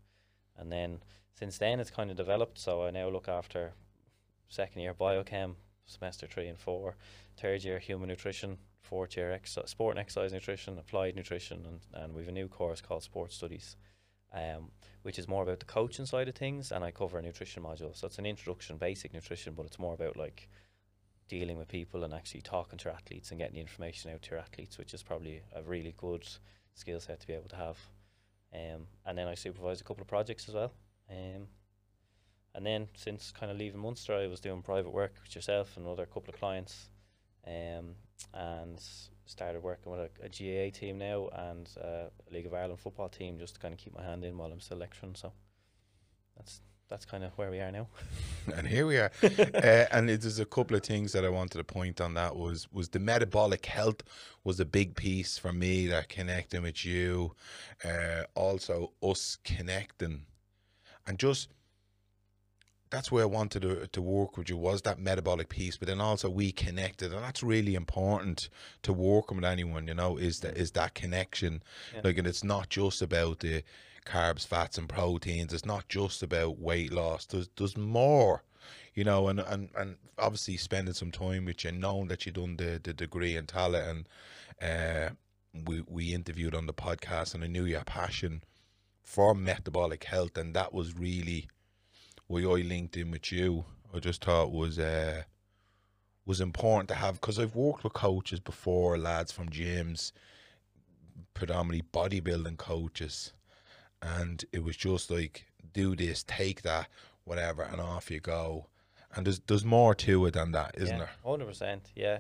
And 0.57 0.71
then 0.71 1.01
since 1.35 1.59
then, 1.59 1.81
it's 1.81 1.91
kind 1.91 2.11
of 2.11 2.17
developed. 2.17 2.59
So 2.59 2.85
I 2.85 2.91
now 2.91 3.09
look 3.09 3.29
after 3.29 3.73
second 4.49 4.83
year 4.83 4.95
biochem, 4.95 5.57
semester 5.87 6.27
three 6.27 6.49
and 6.49 6.59
four, 6.59 6.97
third 7.37 7.65
year 7.65 7.79
human 7.79 8.09
nutrition, 8.09 8.59
fourth 8.83 9.17
year 9.17 9.39
sport 9.45 9.97
and 9.97 10.01
exercise 10.01 10.33
nutrition, 10.33 10.79
applied 10.79 11.17
nutrition, 11.17 11.65
and, 11.67 11.81
and 12.03 12.15
we 12.15 12.23
have 12.23 12.29
a 12.29 12.33
new 12.33 12.49
course 12.49 12.81
called 12.81 13.03
sports 13.03 13.35
studies 13.35 13.77
um, 14.33 14.71
which 15.03 15.19
is 15.19 15.29
more 15.29 15.43
about 15.43 15.61
the 15.61 15.67
coaching 15.67 16.07
side 16.07 16.29
of 16.29 16.35
things, 16.35 16.73
and 16.73 16.85
I 16.85 16.91
cover 16.91 17.19
a 17.19 17.23
nutrition 17.23 17.63
module. 17.63 17.97
So 17.97 18.07
it's 18.07 18.19
an 18.19 18.27
introduction, 18.27 18.77
basic 18.77 19.15
nutrition, 19.15 19.55
but 19.55 19.67
it's 19.67 19.79
more 19.79 19.95
about 19.95 20.17
like 20.17 20.49
dealing 21.29 21.57
with 21.57 21.69
people 21.69 22.05
and 22.05 22.13
actually 22.15 22.43
talking 22.43 22.79
to 22.79 22.93
athletes 22.93 23.31
and 23.31 23.39
getting 23.39 23.55
the 23.55 23.61
information 23.61 24.13
out 24.13 24.23
to 24.23 24.31
your 24.33 24.41
athletes, 24.41 24.79
which 24.79 24.95
is 24.95 25.03
probably 25.03 25.43
a 25.55 25.63
really 25.63 25.95
good 25.97 26.27
skill 26.75 27.01
set 27.01 27.21
to 27.21 27.27
be 27.27 27.33
able 27.33 27.49
to 27.49 27.57
have. 27.57 27.79
Um, 28.55 28.87
and 29.05 29.17
then 29.17 29.27
I 29.27 29.35
supervise 29.35 29.81
a 29.81 29.85
couple 29.85 30.03
of 30.03 30.09
projects 30.09 30.49
as 30.49 30.55
well. 30.55 30.73
Um, 31.11 31.47
and 32.57 32.67
then 32.67 32.89
since 32.97 33.31
kind 33.31 33.53
of 33.53 33.59
leaving 33.59 33.81
Munster, 33.81 34.15
I 34.15 34.27
was 34.27 34.41
doing 34.41 34.63
private 34.63 34.91
work 34.91 35.15
with 35.23 35.37
yourself 35.37 35.77
and 35.77 35.87
another 35.87 36.07
couple 36.07 36.33
of 36.35 36.41
clients. 36.41 36.89
Um, 37.47 37.95
and 38.35 38.83
started 39.27 39.63
working 39.63 39.93
with 39.93 40.01
a, 40.01 40.11
a 40.25 40.29
GAA 40.29 40.77
team 40.77 40.99
now 40.99 41.29
and 41.33 41.69
uh, 41.83 42.09
a 42.09 42.33
League 42.33 42.47
of 42.47 42.55
Ireland 42.55 42.81
football 42.81 43.09
team 43.09 43.39
just 43.39 43.55
to 43.55 43.61
kind 43.61 43.75
of 43.75 43.79
keep 43.79 43.95
my 43.95 44.03
hand 44.03 44.25
in 44.25 44.37
while 44.39 44.51
I'm 44.51 44.61
still 44.61 44.79
lecturing. 44.79 45.15
So 45.15 45.33
that's 46.37 46.61
that's 46.89 47.05
kind 47.05 47.25
of 47.25 47.33
where 47.33 47.51
we 47.51 47.59
are 47.59 47.73
now. 47.73 47.89
and 48.55 48.67
here 48.67 48.87
we 48.87 48.97
are. 48.99 49.11
uh, 49.23 49.87
and 49.91 50.09
there's 50.09 50.39
a 50.39 50.45
couple 50.45 50.77
of 50.77 50.85
things 50.85 51.11
that 51.13 51.25
I 51.25 51.29
wanted 51.29 51.59
to 51.59 51.65
point 51.65 52.01
on. 52.01 52.15
That 52.15 52.37
was 52.37 52.69
was 52.73 52.89
the 52.89 53.01
metabolic 53.01 53.67
health 53.67 54.03
was 54.45 54.61
a 54.61 54.65
big 54.65 54.95
piece 54.95 55.37
for 55.37 55.53
me 55.53 55.89
that 55.89 56.09
connecting 56.09 56.63
with 56.63 56.85
you. 56.85 57.35
Uh, 57.85 58.23
also, 58.35 58.93
us 59.03 59.37
connecting, 59.45 60.23
and 61.07 61.19
just 61.19 61.49
that's 62.97 63.13
where 63.13 63.25
I 63.25 63.27
wanted 63.27 63.63
to, 63.63 63.87
to 63.87 64.03
work 64.03 64.39
with 64.39 64.49
you 64.49 64.57
was 64.57 64.81
that 64.83 64.99
metabolic 64.99 65.51
piece, 65.51 65.77
but 65.77 65.87
then 65.87 66.01
also 66.01 66.31
we 66.31 66.51
connected, 66.51 67.13
and 67.13 67.23
that's 67.23 67.43
really 67.43 67.75
important 67.75 68.49
to 68.83 68.93
work 68.93 69.31
with 69.31 69.45
anyone. 69.45 69.87
You 69.87 69.95
know, 69.95 70.17
is 70.17 70.41
that 70.41 70.57
is 70.57 70.71
that 70.73 70.95
connection? 70.95 71.63
Yeah. 71.95 72.01
Like, 72.05 72.17
and 72.17 72.27
it's 72.27 72.43
not 72.43 72.71
just 72.71 73.03
about 73.03 73.41
the 73.41 73.63
carbs, 74.07 74.47
fats, 74.47 74.79
and 74.79 74.89
proteins. 74.89 75.53
It's 75.53 75.67
not 75.67 75.89
just 75.91 76.23
about 76.23 76.59
weight 76.59 76.91
loss. 76.91 77.27
There's 77.27 77.51
there's 77.57 77.77
more. 77.77 78.43
You 78.95 79.05
know, 79.05 79.29
and, 79.29 79.41
and, 79.41 79.69
and 79.77 79.97
obviously 80.19 80.57
spending 80.57 80.95
some 80.95 81.11
time 81.11 81.45
with 81.45 81.65
you, 81.65 81.73
knowing 81.73 82.09
that 82.09 82.25
you've 82.25 82.37
done 82.37 82.57
the, 82.57 82.81
the 82.83 82.95
degree 82.95 83.37
in 83.37 83.45
Tallaght, 83.45 83.89
and 83.91 84.09
uh, 84.63 85.11
we 85.67 85.83
we 85.87 86.15
interviewed 86.15 86.55
on 86.55 86.67
the 86.67 86.73
podcast, 86.73 87.35
and 87.35 87.45
I 87.45 87.47
knew 87.47 87.67
your 87.67 87.85
passion 87.85 88.43
for 89.03 89.35
metabolic 89.35 90.05
health, 90.05 90.39
and 90.39 90.55
that 90.55 90.73
was 90.73 90.97
really 90.97 91.49
why 92.27 92.41
I 92.41 92.63
linked 92.63 92.97
in 92.97 93.11
with 93.11 93.31
you, 93.33 93.65
I 93.95 93.99
just 93.99 94.25
thought 94.25 94.53
was 94.53 94.79
uh, 94.79 95.23
was 96.25 96.41
important 96.41 96.89
to 96.89 96.95
have 96.95 97.21
because 97.21 97.39
I've 97.39 97.55
worked 97.55 97.85
with 97.85 97.93
coaches 97.93 98.41
before, 98.41 98.99
lads 98.99 99.33
from 99.33 99.49
gyms, 99.49 100.13
predominantly 101.35 101.85
bodybuilding 101.93 102.59
coaches, 102.59 103.33
and 104.03 104.45
it 104.53 104.65
was 104.65 104.77
just 104.77 105.11
like 105.11 105.47
do 105.73 105.95
this, 105.95 106.25
take 106.25 106.63
that, 106.63 106.89
whatever, 107.25 107.63
and 107.63 107.81
off 107.81 108.11
you 108.11 108.21
go. 108.21 108.67
And 109.15 109.27
there's 109.27 109.41
there's 109.41 109.65
more 109.65 109.95
to 109.95 110.27
it 110.27 110.35
than 110.35 110.53
that, 110.53 110.75
isn't 110.77 110.89
yeah, 110.89 110.99
there? 110.99 111.11
Hundred 111.25 111.47
percent, 111.47 111.91
yeah. 111.95 112.19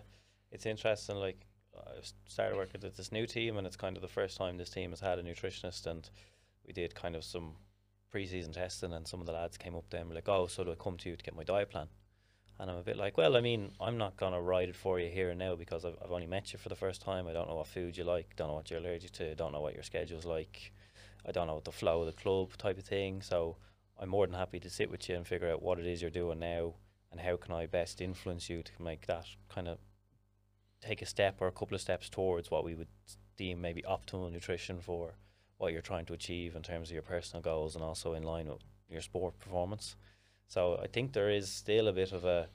It's 0.53 0.67
interesting. 0.67 1.17
Like 1.17 1.45
I 1.77 2.01
started 2.29 2.57
working 2.57 2.81
with 2.83 2.97
this 2.97 3.13
new 3.13 3.27
team, 3.27 3.57
and 3.57 3.67
it's 3.67 3.77
kind 3.77 3.97
of 3.97 4.03
the 4.03 4.09
first 4.09 4.37
time 4.37 4.57
this 4.57 4.71
team 4.71 4.91
has 4.91 5.01
had 5.01 5.19
a 5.19 5.23
nutritionist, 5.23 5.87
and 5.87 6.09
we 6.65 6.73
did 6.73 6.95
kind 6.95 7.17
of 7.17 7.25
some 7.25 7.55
pre-season 8.17 8.51
testing, 8.51 8.95
and 8.95 9.07
some 9.07 9.21
of 9.21 9.27
the 9.27 9.33
lads 9.33 9.59
came 9.59 9.77
up 9.77 9.91
to 9.91 10.03
were 10.03 10.15
like, 10.15 10.27
"Oh, 10.27 10.47
so 10.47 10.65
do 10.65 10.73
I 10.73 10.75
come 10.75 10.97
to 10.97 11.11
you 11.11 11.17
to 11.17 11.23
get 11.23 11.37
my 11.37 11.45
diet 11.45 11.69
plan?" 11.69 11.89
And 12.59 12.71
I'm 12.71 12.79
a 12.79 12.83
bit 12.83 12.97
like, 12.97 13.19
"Well, 13.19 13.37
I 13.37 13.43
mean, 13.43 13.73
I'm 13.79 13.99
not 13.99 14.17
gonna 14.17 14.41
write 14.41 14.71
it 14.71 14.75
for 14.75 14.99
you 14.99 15.11
here 15.11 15.29
and 15.29 15.39
now 15.39 15.55
because 15.55 15.85
I've, 15.85 15.99
I've 16.03 16.11
only 16.11 16.27
met 16.27 16.55
you 16.55 16.59
for 16.59 16.71
the 16.71 16.75
first 16.75 17.03
time. 17.03 17.27
I 17.27 17.35
don't 17.35 17.47
know 17.47 17.57
what 17.57 17.67
food 17.67 17.95
you 17.95 18.05
like, 18.05 18.35
don't 18.35 18.49
know 18.49 18.55
what 18.55 18.71
you're 18.71 18.81
allergic 18.81 19.13
to, 19.13 19.35
don't 19.35 19.53
know 19.53 19.61
what 19.61 19.75
your 19.75 19.83
schedule's 19.83 20.25
like, 20.25 20.73
I 21.27 21.31
don't 21.31 21.47
know 21.47 21.61
the 21.63 21.73
flow 21.73 22.01
of 22.01 22.07
the 22.07 22.23
club 22.23 22.57
type 22.57 22.79
of 22.79 22.85
thing. 22.85 23.21
So 23.21 23.59
I'm 24.01 24.09
more 24.09 24.27
than 24.27 24.35
happy 24.35 24.61
to 24.61 24.71
sit 24.71 24.91
with 24.91 25.07
you 25.11 25.17
and 25.17 25.27
figure 25.27 25.51
out 25.51 25.61
what 25.63 25.79
it 25.79 25.85
is 25.85 26.01
you're 26.01 26.11
doing 26.11 26.39
now 26.39 26.73
and 27.13 27.21
how 27.21 27.37
can 27.37 27.55
I 27.55 27.67
best 27.67 28.01
influence 28.01 28.49
you 28.49 28.63
to 28.63 28.83
make 28.83 29.07
that 29.09 29.27
kind 29.51 29.69
of 29.69 29.77
take 30.81 31.03
a 31.03 31.07
step 31.07 31.37
or 31.43 31.49
a 31.49 31.53
couple 31.53 31.75
of 31.75 31.83
steps 31.83 32.09
towards 32.09 32.51
what 32.51 32.65
we 32.65 32.75
would 32.75 32.89
deem 33.37 33.61
maybe 33.61 33.83
optimal 33.83 34.33
nutrition 34.33 34.81
for 34.81 35.19
what 35.59 35.73
you're 35.73 35.83
trying 35.83 36.07
to 36.07 36.13
achieve 36.13 36.55
in 36.55 36.63
terms 36.63 36.89
of 36.89 36.93
your 36.93 37.03
personal 37.03 37.43
goals 37.43 37.75
and 37.75 37.85
also 37.85 38.15
in 38.15 38.23
line 38.23 38.49
with 38.49 38.63
your 38.89 39.01
sport 39.01 39.39
performance. 39.39 39.97
So 40.49 40.79
I 40.83 40.87
think 40.87 41.13
there 41.13 41.31
is 41.31 41.49
still 41.51 41.89
a 41.89 41.93
bit 41.93 42.13
of 42.13 42.25
a 42.25 42.49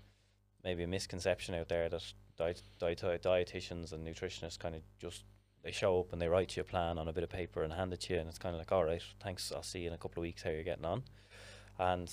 maybe 0.63 0.83
a 0.83 0.87
misconception 0.87 1.55
out 1.55 1.69
there 1.69 1.89
that 1.89 2.03
diet, 2.37 2.61
diet, 2.79 3.23
dietitians 3.23 3.91
and 3.91 4.05
nutritionists 4.05 4.59
kind 4.59 4.75
of 4.75 4.81
just 4.99 5.23
they 5.63 5.71
show 5.71 5.99
up 5.99 6.11
and 6.11 6.21
they 6.21 6.27
write 6.27 6.55
you 6.55 6.61
a 6.61 6.63
plan 6.63 6.97
on 6.97 7.07
a 7.07 7.13
bit 7.13 7.23
of 7.23 7.29
paper 7.29 7.63
and 7.63 7.73
hand 7.73 7.93
it 7.93 8.01
to 8.01 8.13
you 8.13 8.19
and 8.19 8.27
it's 8.29 8.37
kind 8.37 8.55
of 8.55 8.59
like 8.59 8.71
all 8.71 8.83
right 8.83 9.03
thanks 9.19 9.51
I'll 9.51 9.63
see 9.63 9.79
you 9.79 9.87
in 9.87 9.93
a 9.93 9.97
couple 9.97 10.21
of 10.21 10.23
weeks 10.23 10.43
how 10.43 10.49
you're 10.49 10.63
getting 10.63 10.85
on 10.85 11.03
and 11.79 12.11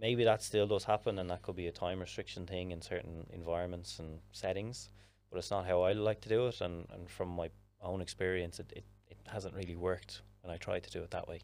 maybe 0.00 0.24
that 0.24 0.42
still 0.42 0.66
does 0.66 0.84
happen 0.84 1.18
and 1.18 1.30
that 1.30 1.42
could 1.42 1.56
be 1.56 1.66
a 1.66 1.72
time 1.72 2.00
restriction 2.00 2.46
thing 2.46 2.70
in 2.70 2.80
certain 2.80 3.26
environments 3.32 3.98
and 3.98 4.20
settings 4.32 4.90
but 5.30 5.38
it's 5.38 5.50
not 5.50 5.66
how 5.66 5.82
I 5.82 5.92
like 5.92 6.20
to 6.22 6.28
do 6.28 6.46
it 6.46 6.60
and, 6.60 6.86
and 6.92 7.10
from 7.10 7.28
my 7.28 7.50
own 7.82 8.00
experience 8.00 8.58
it, 8.58 8.72
it 8.74 8.84
hasn't 9.30 9.54
really 9.54 9.76
worked 9.76 10.22
when 10.42 10.52
I 10.52 10.56
tried 10.56 10.84
to 10.84 10.90
do 10.90 11.02
it 11.02 11.10
that 11.10 11.28
way. 11.28 11.40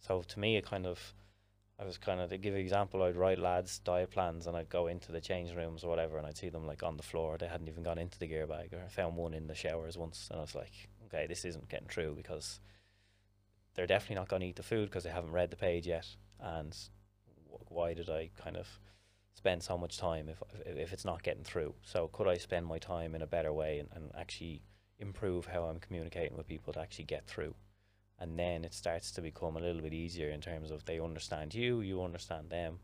So 0.00 0.22
to 0.22 0.38
me, 0.38 0.56
it 0.56 0.64
kind 0.64 0.86
of, 0.86 1.14
I 1.78 1.84
was 1.84 1.98
kind 1.98 2.20
of 2.20 2.30
to 2.30 2.38
give 2.38 2.54
an 2.54 2.60
example. 2.60 3.02
I'd 3.02 3.16
write 3.16 3.38
lads 3.38 3.78
diet 3.80 4.10
plans, 4.10 4.46
and 4.46 4.56
I'd 4.56 4.68
go 4.68 4.86
into 4.86 5.12
the 5.12 5.20
change 5.20 5.54
rooms 5.54 5.84
or 5.84 5.88
whatever, 5.88 6.18
and 6.18 6.26
I'd 6.26 6.36
see 6.36 6.48
them 6.48 6.66
like 6.66 6.82
on 6.82 6.96
the 6.96 7.02
floor. 7.02 7.36
They 7.38 7.48
hadn't 7.48 7.68
even 7.68 7.82
gone 7.82 7.98
into 7.98 8.18
the 8.18 8.26
gear 8.26 8.46
bag, 8.46 8.72
or 8.72 8.82
I 8.84 8.88
found 8.88 9.16
one 9.16 9.34
in 9.34 9.46
the 9.46 9.54
showers 9.54 9.98
once, 9.98 10.28
and 10.30 10.38
I 10.38 10.42
was 10.42 10.54
like, 10.54 10.88
okay, 11.06 11.26
this 11.26 11.44
isn't 11.44 11.68
getting 11.68 11.88
through 11.88 12.14
because 12.14 12.60
they're 13.74 13.86
definitely 13.86 14.16
not 14.16 14.28
going 14.28 14.42
to 14.42 14.48
eat 14.48 14.56
the 14.56 14.62
food 14.62 14.88
because 14.88 15.04
they 15.04 15.10
haven't 15.10 15.32
read 15.32 15.50
the 15.50 15.56
page 15.56 15.86
yet, 15.86 16.06
and 16.40 16.76
why 17.68 17.94
did 17.94 18.10
I 18.10 18.30
kind 18.42 18.56
of 18.56 18.66
spend 19.34 19.62
so 19.62 19.78
much 19.78 19.98
time 19.98 20.28
if 20.28 20.42
if 20.66 20.92
it's 20.92 21.04
not 21.04 21.22
getting 21.22 21.44
through? 21.44 21.74
So 21.82 22.08
could 22.08 22.26
I 22.26 22.38
spend 22.38 22.66
my 22.66 22.78
time 22.78 23.14
in 23.14 23.22
a 23.22 23.26
better 23.26 23.52
way 23.52 23.78
and, 23.78 23.88
and 23.94 24.10
actually 24.18 24.62
improve 24.98 25.46
how 25.46 25.64
I'm 25.64 25.78
communicating 25.80 26.36
with 26.36 26.46
people 26.48 26.72
to 26.74 26.80
actually 26.80 27.04
get 27.06 27.26
through. 27.26 27.54
and 28.20 28.36
then 28.36 28.64
it 28.64 28.74
starts 28.74 29.12
to 29.12 29.20
become 29.22 29.56
a 29.56 29.60
little 29.60 29.80
bit 29.80 29.92
easier 29.92 30.28
in 30.30 30.40
terms 30.40 30.72
of 30.72 30.84
they 30.84 30.98
understand 30.98 31.54
you, 31.54 31.80
you 31.82 32.02
understand 32.02 32.50
them, 32.50 32.80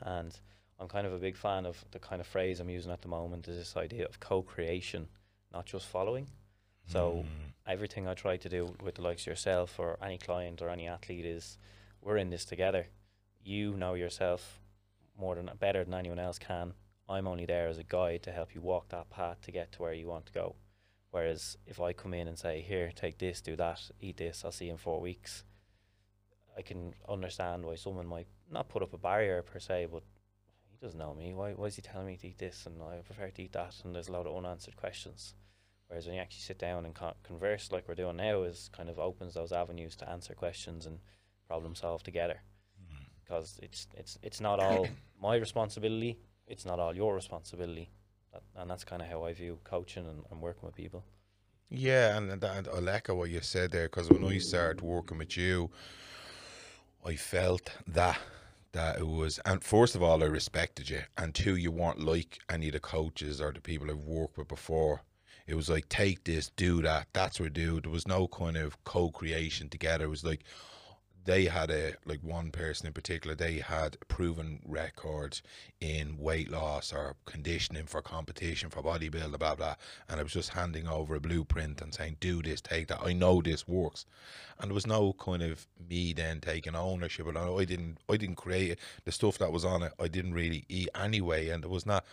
and 0.00 0.40
I'm 0.80 0.88
kind 0.88 1.06
of 1.06 1.12
a 1.12 1.18
big 1.18 1.36
fan 1.36 1.64
of 1.64 1.84
the 1.92 2.00
kind 2.00 2.20
of 2.20 2.26
phrase 2.26 2.58
I'm 2.58 2.68
using 2.68 2.90
at 2.90 3.02
the 3.02 3.08
moment 3.08 3.46
is 3.46 3.56
this 3.56 3.76
idea 3.76 4.04
of 4.04 4.18
co-creation, 4.18 5.06
not 5.52 5.66
just 5.66 5.86
following. 5.86 6.26
So 6.86 7.22
Mm. 7.24 7.52
everything 7.66 8.08
I 8.08 8.14
try 8.14 8.36
to 8.36 8.48
do 8.48 8.74
with 8.82 8.96
the 8.96 9.02
likes 9.02 9.22
of 9.22 9.26
yourself 9.28 9.78
or 9.78 9.96
any 10.02 10.18
client 10.18 10.60
or 10.60 10.68
any 10.70 10.88
athlete 10.88 11.24
is 11.24 11.56
we're 12.00 12.16
in 12.16 12.30
this 12.30 12.44
together. 12.44 12.88
You 13.44 13.76
know 13.76 13.94
yourself 13.94 14.60
more 15.16 15.36
than 15.36 15.50
better 15.60 15.84
than 15.84 15.94
anyone 15.94 16.18
else 16.18 16.40
can. 16.40 16.74
I'm 17.08 17.28
only 17.28 17.46
there 17.46 17.68
as 17.68 17.78
a 17.78 17.84
guide 17.84 18.24
to 18.24 18.32
help 18.32 18.54
you 18.56 18.60
walk 18.60 18.88
that 18.88 19.08
path 19.10 19.40
to 19.42 19.52
get 19.52 19.70
to 19.72 19.82
where 19.82 19.92
you 19.94 20.08
want 20.08 20.26
to 20.26 20.32
go. 20.32 20.56
Whereas 21.12 21.58
if 21.66 21.78
I 21.78 21.92
come 21.92 22.14
in 22.14 22.26
and 22.26 22.38
say, 22.38 22.62
Here, 22.62 22.90
take 22.94 23.18
this, 23.18 23.40
do 23.40 23.54
that, 23.56 23.80
eat 24.00 24.16
this, 24.16 24.44
I'll 24.44 24.50
see 24.50 24.66
you 24.66 24.72
in 24.72 24.78
four 24.78 25.00
weeks, 25.00 25.44
I 26.56 26.62
can 26.62 26.94
understand 27.08 27.64
why 27.64 27.76
someone 27.76 28.06
might 28.06 28.26
not 28.50 28.68
put 28.68 28.82
up 28.82 28.94
a 28.94 28.98
barrier 28.98 29.42
per 29.42 29.58
se, 29.58 29.88
but 29.92 30.02
he 30.70 30.78
doesn't 30.84 30.98
know 30.98 31.14
me. 31.14 31.34
Why, 31.34 31.52
why 31.52 31.66
is 31.66 31.76
he 31.76 31.82
telling 31.82 32.06
me 32.06 32.16
to 32.16 32.28
eat 32.28 32.38
this 32.38 32.66
and 32.66 32.82
I 32.82 33.00
prefer 33.04 33.28
to 33.28 33.42
eat 33.42 33.52
that? 33.52 33.74
And 33.84 33.94
there's 33.94 34.08
a 34.08 34.12
lot 34.12 34.26
of 34.26 34.36
unanswered 34.36 34.76
questions. 34.76 35.34
Whereas 35.86 36.06
when 36.06 36.14
you 36.14 36.22
actually 36.22 36.40
sit 36.40 36.58
down 36.58 36.86
and 36.86 36.94
con- 36.94 37.14
converse 37.22 37.70
like 37.70 37.86
we're 37.86 37.94
doing 37.94 38.16
now, 38.16 38.42
is 38.44 38.70
kind 38.72 38.88
of 38.88 38.98
opens 38.98 39.34
those 39.34 39.52
avenues 39.52 39.94
to 39.96 40.08
answer 40.08 40.32
questions 40.32 40.86
and 40.86 40.98
problem 41.46 41.74
solve 41.74 42.02
together. 42.02 42.40
Mm. 42.82 43.04
Because 43.22 43.60
it's 43.62 43.86
it's 43.94 44.18
it's 44.22 44.40
not 44.40 44.58
all 44.58 44.88
my 45.22 45.36
responsibility. 45.36 46.18
It's 46.46 46.64
not 46.64 46.80
all 46.80 46.96
your 46.96 47.14
responsibility. 47.14 47.90
And 48.56 48.70
that's 48.70 48.84
kind 48.84 49.02
of 49.02 49.08
how 49.08 49.24
I 49.24 49.32
view 49.32 49.58
coaching 49.64 50.06
and, 50.06 50.22
and 50.30 50.40
working 50.40 50.66
with 50.66 50.74
people. 50.74 51.04
Yeah, 51.70 52.16
and, 52.16 52.30
and 52.30 52.68
I'll 52.68 52.88
echo 52.88 53.14
what 53.14 53.30
you 53.30 53.40
said 53.40 53.70
there 53.70 53.88
because 53.88 54.10
when 54.10 54.24
I 54.24 54.38
started 54.38 54.82
working 54.82 55.18
with 55.18 55.36
you, 55.36 55.70
I 57.04 57.16
felt 57.16 57.70
that 57.86 58.18
that 58.72 58.98
it 58.98 59.06
was, 59.06 59.38
and 59.44 59.62
first 59.62 59.94
of 59.94 60.02
all, 60.02 60.22
I 60.22 60.26
respected 60.26 60.88
you, 60.88 61.02
and 61.18 61.34
two, 61.34 61.56
you 61.56 61.70
weren't 61.70 62.00
like 62.00 62.38
any 62.48 62.68
of 62.68 62.72
the 62.72 62.80
coaches 62.80 63.40
or 63.40 63.52
the 63.52 63.60
people 63.60 63.90
I've 63.90 63.98
worked 63.98 64.38
with 64.38 64.48
before. 64.48 65.02
It 65.46 65.54
was 65.54 65.68
like 65.68 65.88
take 65.88 66.24
this, 66.24 66.50
do 66.56 66.80
that. 66.82 67.08
That's 67.12 67.38
what 67.38 67.46
I 67.46 67.50
do. 67.50 67.80
There 67.80 67.90
was 67.90 68.08
no 68.08 68.28
kind 68.28 68.56
of 68.56 68.82
co-creation 68.84 69.68
together. 69.68 70.04
It 70.04 70.08
was 70.08 70.24
like 70.24 70.44
they 71.24 71.44
had 71.44 71.70
a 71.70 71.94
like 72.04 72.22
one 72.22 72.50
person 72.50 72.86
in 72.86 72.92
particular. 72.92 73.34
They 73.34 73.58
had 73.58 73.96
proven 74.08 74.60
records 74.66 75.42
in 75.80 76.18
weight 76.18 76.50
loss 76.50 76.92
or 76.92 77.16
conditioning 77.26 77.86
for 77.86 78.02
competition 78.02 78.70
for 78.70 78.82
bodybuilding, 78.82 79.38
blah 79.38 79.54
blah. 79.54 79.76
And 80.08 80.18
I 80.18 80.22
was 80.22 80.32
just 80.32 80.50
handing 80.50 80.88
over 80.88 81.14
a 81.14 81.20
blueprint 81.20 81.80
and 81.80 81.94
saying, 81.94 82.16
"Do 82.20 82.42
this, 82.42 82.60
take 82.60 82.88
that. 82.88 83.00
I 83.02 83.12
know 83.12 83.40
this 83.40 83.68
works." 83.68 84.04
And 84.58 84.70
there 84.70 84.74
was 84.74 84.86
no 84.86 85.12
kind 85.12 85.42
of 85.42 85.66
me 85.88 86.12
then 86.12 86.40
taking 86.40 86.76
ownership. 86.76 87.26
And 87.26 87.38
I 87.38 87.64
didn't, 87.64 87.98
I 88.08 88.16
didn't 88.16 88.36
create 88.36 88.72
it. 88.72 88.78
The 89.04 89.12
stuff 89.12 89.38
that 89.38 89.52
was 89.52 89.64
on 89.64 89.82
it, 89.82 89.92
I 89.98 90.08
didn't 90.08 90.34
really 90.34 90.64
eat 90.68 90.88
anyway. 90.94 91.48
And 91.48 91.62
there 91.62 91.70
was 91.70 91.86
not. 91.86 92.04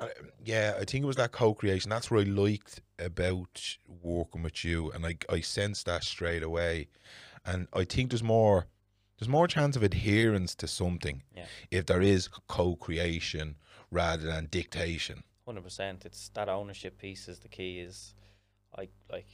Uh, 0.00 0.08
yeah, 0.44 0.74
I 0.80 0.84
think 0.84 1.04
it 1.04 1.06
was 1.06 1.16
that 1.16 1.30
co-creation. 1.30 1.88
That's 1.88 2.10
what 2.10 2.26
I 2.26 2.30
liked 2.30 2.80
about 2.98 3.76
working 4.02 4.42
with 4.42 4.64
you, 4.64 4.90
and 4.90 5.06
I 5.06 5.16
I 5.28 5.40
sensed 5.40 5.86
that 5.86 6.02
straight 6.02 6.42
away. 6.42 6.88
And 7.44 7.68
I 7.72 7.84
think 7.84 8.10
there's 8.10 8.22
more 8.22 8.66
there's 9.18 9.28
more 9.28 9.46
chance 9.46 9.76
of 9.76 9.82
adherence 9.82 10.54
to 10.56 10.66
something 10.66 11.22
Yeah. 11.36 11.46
if 11.70 11.86
there 11.86 12.02
is 12.02 12.28
co-creation 12.48 13.56
rather 13.90 14.26
than 14.26 14.46
dictation. 14.46 15.22
Hundred 15.46 15.62
percent. 15.64 16.04
It's 16.04 16.28
that 16.30 16.48
ownership 16.48 16.98
piece 16.98 17.28
is 17.28 17.38
the 17.40 17.48
key. 17.48 17.80
Is 17.80 18.14
I 18.76 18.88
like 19.10 19.26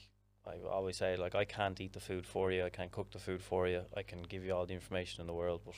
I 0.46 0.58
always 0.70 0.96
say 0.96 1.16
like 1.16 1.34
I 1.34 1.44
can't 1.44 1.80
eat 1.80 1.92
the 1.92 2.00
food 2.00 2.26
for 2.26 2.50
you. 2.52 2.64
I 2.64 2.70
can't 2.70 2.90
cook 2.90 3.10
the 3.12 3.18
food 3.18 3.42
for 3.42 3.68
you. 3.68 3.82
I 3.96 4.02
can 4.02 4.22
give 4.22 4.44
you 4.44 4.54
all 4.54 4.66
the 4.66 4.74
information 4.74 5.20
in 5.20 5.26
the 5.26 5.34
world, 5.34 5.60
but 5.64 5.76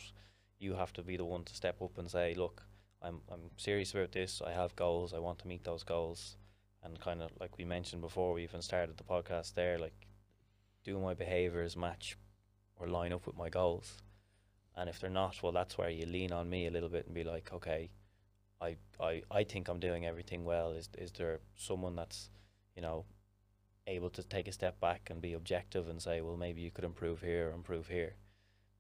you 0.59 0.75
have 0.75 0.93
to 0.95 1.03
be 1.03 1.17
the 1.17 1.25
one 1.25 1.45
to 1.45 1.55
step 1.55 1.83
up 1.83 1.99
and 1.99 2.11
say, 2.11 2.35
look, 2.35 2.63
I'm 3.03 3.21
I'm 3.33 3.51
serious 3.57 3.93
about 3.95 4.13
this. 4.13 4.41
I 4.47 4.53
have 4.53 4.75
goals. 4.77 5.13
I 5.13 5.19
want 5.19 5.39
to 5.41 5.49
meet 5.49 5.65
those 5.65 5.85
goals. 5.85 6.37
And 6.83 6.99
kind 7.01 7.23
of 7.23 7.31
like 7.41 7.59
we 7.59 7.65
mentioned 7.65 8.01
before, 8.03 8.33
we 8.33 8.43
even 8.45 8.63
started 8.63 8.97
the 8.97 9.05
podcast 9.05 9.55
there. 9.55 9.79
Like, 9.79 10.07
do 10.85 10.99
my 10.99 11.15
behaviors 11.15 11.77
match 11.77 12.17
or 12.77 12.89
line 12.89 13.13
up 13.13 13.27
with 13.27 13.37
my 13.37 13.49
goals? 13.49 14.03
And 14.77 14.89
if 14.89 15.01
they're 15.01 15.11
not, 15.11 15.43
well, 15.43 15.53
that's 15.53 15.77
where 15.77 15.91
you 15.91 16.07
lean 16.07 16.33
on 16.33 16.49
me 16.49 16.67
a 16.67 16.71
little 16.71 16.89
bit 16.89 17.07
and 17.07 17.15
be 17.15 17.25
like, 17.25 17.51
okay, 17.53 17.91
I, 18.61 18.77
I, 19.01 19.23
I 19.31 19.45
think 19.45 19.69
I'm 19.69 19.81
doing 19.81 20.07
everything 20.07 20.45
well. 20.45 20.73
Is 20.73 20.89
is 20.97 21.13
there 21.13 21.41
someone 21.57 21.97
that's, 21.97 22.31
you 22.77 22.83
know, 22.83 23.05
able 23.87 24.11
to 24.11 24.23
take 24.23 24.49
a 24.49 24.53
step 24.53 24.81
back 24.81 25.09
and 25.11 25.21
be 25.21 25.33
objective 25.35 25.89
and 25.89 26.01
say, 26.01 26.21
well, 26.21 26.37
maybe 26.37 26.61
you 26.61 26.71
could 26.71 26.85
improve 26.85 27.21
here 27.21 27.51
improve 27.55 27.89
here? 27.89 28.15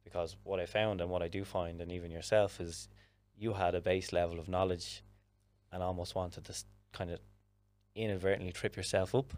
Because 0.04 0.36
what 0.44 0.60
I 0.60 0.66
found 0.66 1.00
and 1.00 1.10
what 1.10 1.22
I 1.22 1.28
do 1.28 1.44
find, 1.44 1.80
and 1.80 1.92
even 1.92 2.10
yourself, 2.10 2.60
is 2.60 2.88
you 3.36 3.54
had 3.54 3.74
a 3.74 3.80
base 3.80 4.12
level 4.12 4.38
of 4.38 4.48
knowledge 4.48 5.02
and 5.72 5.82
almost 5.82 6.14
wanted 6.14 6.44
to 6.44 6.54
kind 6.92 7.10
of 7.10 7.20
inadvertently 7.94 8.52
trip 8.52 8.76
yourself 8.76 9.14
up 9.14 9.34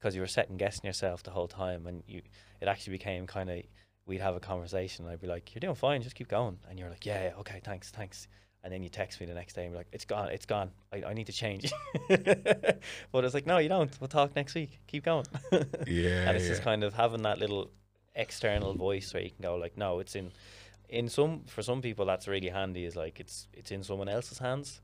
because 0.00 0.14
you 0.14 0.20
were 0.20 0.26
second 0.26 0.56
guessing 0.56 0.86
yourself 0.86 1.22
the 1.22 1.30
whole 1.30 1.48
time 1.48 1.86
and 1.86 2.02
you 2.06 2.22
it 2.60 2.68
actually 2.68 2.92
became 2.92 3.26
kind 3.26 3.50
of 3.50 3.62
we'd 4.06 4.20
have 4.20 4.34
a 4.34 4.40
conversation 4.40 5.04
and 5.04 5.12
I'd 5.12 5.20
be 5.20 5.26
like 5.26 5.54
you're 5.54 5.60
doing 5.60 5.74
fine 5.74 6.02
just 6.02 6.14
keep 6.14 6.28
going. 6.28 6.58
And 6.68 6.78
you're 6.78 6.88
like 6.88 7.06
yeah, 7.06 7.24
yeah 7.24 7.40
okay 7.40 7.60
thanks 7.62 7.90
thanks. 7.90 8.28
And 8.62 8.70
then 8.70 8.82
you 8.82 8.90
text 8.90 9.20
me 9.20 9.26
the 9.26 9.34
next 9.34 9.54
day 9.54 9.64
and 9.64 9.72
be 9.72 9.78
like 9.78 9.88
it's 9.92 10.04
gone 10.04 10.28
it's 10.30 10.46
gone. 10.46 10.70
I, 10.92 11.02
I 11.08 11.12
need 11.14 11.26
to 11.26 11.32
change. 11.32 11.72
But 13.12 13.24
it's 13.24 13.34
like 13.34 13.46
no 13.46 13.58
you 13.58 13.68
don't. 13.68 13.90
We'll 14.00 14.08
talk 14.08 14.34
next 14.34 14.54
week. 14.54 14.80
Keep 14.86 15.04
going. 15.04 15.26
Yeah, 15.86 16.28
and 16.28 16.36
it's 16.36 16.46
just 16.46 16.62
kind 16.62 16.82
of 16.84 16.94
having 16.94 17.22
that 17.22 17.38
little 17.38 17.70
external 18.14 18.74
voice 18.74 19.12
where 19.14 19.22
you 19.22 19.30
can 19.30 19.42
go 19.42 19.54
like 19.54 19.76
no 19.76 20.00
it's 20.00 20.16
in 20.16 20.32
in 20.88 21.08
some 21.08 21.42
for 21.46 21.62
some 21.62 21.80
people 21.80 22.04
that's 22.04 22.26
really 22.26 22.48
handy 22.48 22.84
is 22.84 22.96
like 22.96 23.20
it's 23.20 23.46
it's 23.52 23.70
in 23.70 23.84
someone 23.84 24.08
else's 24.08 24.38
hands 24.38 24.80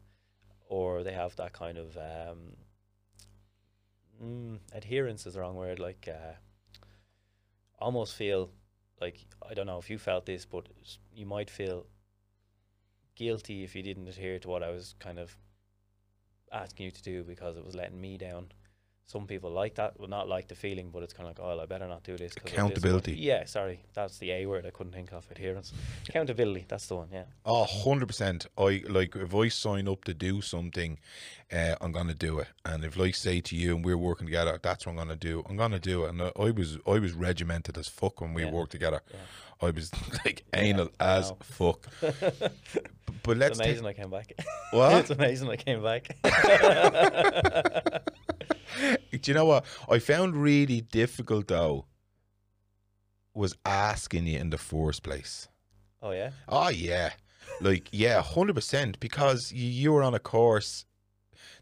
or 0.68 1.02
they 1.02 1.12
have 1.12 1.34
that 1.36 1.52
kind 1.52 1.76
of 1.76 1.96
um 1.96 2.54
mm, 4.22 4.58
adherence 4.72 5.26
is 5.26 5.34
the 5.34 5.40
wrong 5.40 5.56
word 5.56 5.78
like 5.78 6.08
uh 6.08 6.34
almost 7.78 8.14
feel 8.14 8.50
like 9.00 9.26
i 9.48 9.54
don't 9.54 9.66
know 9.66 9.78
if 9.78 9.90
you 9.90 9.98
felt 9.98 10.26
this 10.26 10.44
but 10.44 10.68
you 11.14 11.26
might 11.26 11.50
feel 11.50 11.86
guilty 13.14 13.64
if 13.64 13.74
you 13.74 13.82
didn't 13.82 14.08
adhere 14.08 14.38
to 14.38 14.48
what 14.48 14.62
i 14.62 14.70
was 14.70 14.94
kind 14.98 15.18
of 15.18 15.36
asking 16.52 16.86
you 16.86 16.90
to 16.90 17.02
do 17.02 17.24
because 17.24 17.56
it 17.56 17.64
was 17.64 17.74
letting 17.74 18.00
me 18.00 18.16
down 18.16 18.46
some 19.08 19.24
people 19.26 19.50
like 19.50 19.76
that 19.76 19.98
will 20.00 20.08
not 20.08 20.28
like 20.28 20.48
the 20.48 20.54
feeling 20.54 20.90
but 20.90 21.02
it's 21.02 21.12
kind 21.12 21.28
of 21.28 21.38
like 21.38 21.46
oh 21.46 21.60
i 21.60 21.64
better 21.66 21.86
not 21.86 22.02
do 22.02 22.16
this 22.16 22.36
of 22.36 22.42
this. 22.42 22.52
Accountability. 22.52 23.12
yeah 23.14 23.44
sorry 23.44 23.80
that's 23.94 24.18
the 24.18 24.32
a 24.32 24.46
word 24.46 24.66
i 24.66 24.70
couldn't 24.70 24.92
think 24.92 25.12
of 25.12 25.24
adherence 25.30 25.72
accountability 26.08 26.64
that's 26.68 26.86
the 26.88 26.96
one 26.96 27.08
yeah 27.12 27.22
Oh, 27.44 27.64
100%. 27.84 28.46
I 28.58 28.82
like 28.90 29.14
if 29.14 29.32
I 29.34 29.48
sign 29.48 29.86
up 29.86 30.02
to 30.04 30.12
do 30.14 30.40
something, 30.40 30.98
uh, 31.52 31.76
I'm 31.80 31.92
gonna 31.92 32.12
do 32.14 32.40
it. 32.40 32.48
And 32.64 32.84
if 32.84 32.96
like 32.96 33.14
say 33.14 33.40
to 33.40 33.54
you 33.54 33.76
and 33.76 33.84
we're 33.84 33.96
working 33.96 34.26
together, 34.26 34.58
that's 34.60 34.84
what 34.84 34.92
I'm 34.92 34.98
gonna 34.98 35.14
do. 35.14 35.44
I'm 35.48 35.56
gonna 35.56 35.78
do 35.78 36.04
it. 36.04 36.08
And 36.10 36.22
I, 36.22 36.32
I 36.36 36.50
was 36.50 36.78
I 36.86 36.98
was 36.98 37.12
regimented 37.12 37.78
as 37.78 37.86
fuck 37.86 38.20
when 38.20 38.34
we 38.34 38.42
Yeah. 38.42 38.50
worked 38.50 38.72
together. 38.72 39.00
Yeah. 39.12 39.66
I 39.68 39.70
was 39.70 39.92
like 40.24 40.44
anal 40.54 40.88
as 40.98 41.30
know. 41.30 41.36
fuck. 41.40 41.86
But 43.22 43.36
let's 43.38 43.58
it's 43.58 43.66
amazing 43.66 43.86
I 43.86 43.92
came 43.92 44.10
back. 44.10 44.32
What? 44.72 44.92
it's 45.00 45.10
amazing 45.10 45.48
I 45.50 45.56
came 45.56 45.82
back. 45.82 46.16
Do 49.22 49.30
you 49.30 49.34
know 49.34 49.44
what 49.46 49.64
I 49.88 49.98
found 49.98 50.36
really 50.36 50.80
difficult 50.80 51.48
though? 51.48 51.86
Was 53.34 53.54
asking 53.66 54.26
you 54.26 54.38
in 54.38 54.50
the 54.50 54.58
first 54.58 55.02
place. 55.02 55.48
oh 56.02 56.12
yeah. 56.12 56.30
Oh 56.48 56.68
yeah, 56.68 57.10
like 57.60 57.88
yeah, 57.92 58.22
hundred 58.22 58.54
percent. 58.54 58.98
Because 58.98 59.52
you, 59.52 59.68
you 59.68 59.92
were 59.92 60.02
on 60.02 60.14
a 60.14 60.18
course 60.18 60.86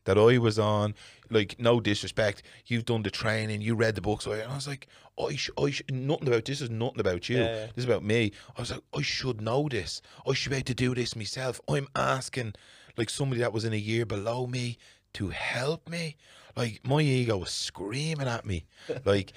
that 0.04 0.16
I 0.16 0.38
was 0.38 0.58
on. 0.58 0.94
Like 1.30 1.56
no 1.58 1.80
disrespect, 1.80 2.42
you've 2.66 2.84
done 2.84 3.02
the 3.02 3.10
training, 3.10 3.60
you 3.62 3.74
read 3.74 3.94
the 3.96 4.02
books, 4.02 4.26
and 4.26 4.40
I 4.42 4.54
was 4.54 4.68
like, 4.68 4.86
I, 5.18 5.34
sh- 5.34 5.50
I 5.58 5.70
sh- 5.70 5.82
nothing 5.90 6.28
about 6.28 6.44
this 6.44 6.60
is 6.60 6.68
nothing 6.70 7.00
about 7.00 7.28
you. 7.30 7.38
Yeah, 7.38 7.44
yeah. 7.46 7.66
This 7.74 7.78
is 7.78 7.84
about 7.86 8.04
me. 8.04 8.30
I 8.56 8.60
was 8.60 8.70
like, 8.70 8.82
I 8.96 9.00
should 9.02 9.40
know 9.40 9.66
this. 9.68 10.00
I 10.28 10.34
should 10.34 10.50
be 10.50 10.56
able 10.56 10.66
to 10.66 10.74
do 10.74 10.94
this 10.94 11.16
myself. 11.16 11.60
I'm 11.66 11.88
asking 11.96 12.52
like 12.98 13.08
somebody 13.10 13.40
that 13.40 13.54
was 13.54 13.64
in 13.64 13.72
a 13.72 13.76
year 13.76 14.04
below 14.06 14.46
me 14.46 14.76
to 15.14 15.30
help 15.30 15.88
me. 15.88 16.16
Like 16.56 16.80
my 16.84 17.00
ego 17.00 17.36
was 17.38 17.50
screaming 17.50 18.28
at 18.28 18.44
me. 18.46 18.64
like 19.04 19.32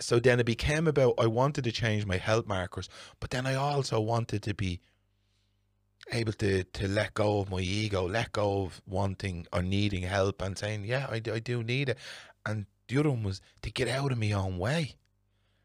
so 0.00 0.18
then 0.18 0.40
it 0.40 0.46
became 0.46 0.86
about 0.88 1.14
I 1.18 1.26
wanted 1.26 1.64
to 1.64 1.72
change 1.72 2.06
my 2.06 2.16
health 2.16 2.46
markers, 2.46 2.88
but 3.20 3.30
then 3.30 3.46
I 3.46 3.54
also 3.54 4.00
wanted 4.00 4.42
to 4.44 4.54
be 4.54 4.80
able 6.10 6.32
to 6.32 6.64
to 6.64 6.88
let 6.88 7.14
go 7.14 7.40
of 7.40 7.50
my 7.50 7.60
ego, 7.60 8.06
let 8.08 8.32
go 8.32 8.64
of 8.64 8.80
wanting 8.86 9.46
or 9.52 9.62
needing 9.62 10.02
help 10.02 10.42
and 10.42 10.58
saying, 10.58 10.84
yeah, 10.84 11.06
I, 11.10 11.18
do- 11.20 11.34
I 11.34 11.38
do 11.38 11.62
need 11.62 11.88
it. 11.90 11.98
And 12.44 12.66
the 12.88 12.98
other 12.98 13.10
one 13.10 13.22
was 13.22 13.40
to 13.62 13.70
get 13.70 13.88
out 13.88 14.12
of 14.12 14.18
my 14.18 14.32
own 14.32 14.58
way. 14.58 14.96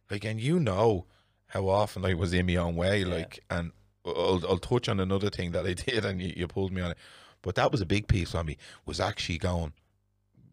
Like, 0.10 0.24
and 0.24 0.40
you 0.40 0.60
know 0.60 1.06
how 1.48 1.68
often 1.68 2.06
I 2.06 2.14
was 2.14 2.34
in 2.34 2.46
my 2.46 2.56
own 2.58 2.76
way, 2.76 3.00
Yeah. 3.02 3.08
like, 3.16 3.40
and 3.50 3.72
I'll, 4.06 4.42
I'll 4.48 4.58
touch 4.60 4.88
on 4.88 5.00
another 5.00 5.30
thing 5.30 5.52
that 5.52 5.66
I 5.66 5.74
did 5.86 6.06
and 6.06 6.22
you, 6.22 6.34
you 6.38 6.48
pulled 6.48 6.72
me 6.72 6.82
on 6.82 6.92
it. 6.92 6.98
But 7.42 7.56
that 7.56 7.72
was 7.72 7.82
a 7.82 7.86
big 7.86 8.08
piece 8.08 8.34
on 8.36 8.46
me, 8.46 8.58
was 8.86 9.00
actually 9.00 9.38
going, 9.40 9.74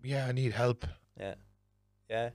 yeah, 0.04 0.26
I 0.26 0.32
need 0.32 0.52
help. 0.52 0.86
Yeah. 1.18 1.34
Yeah. 2.08 2.30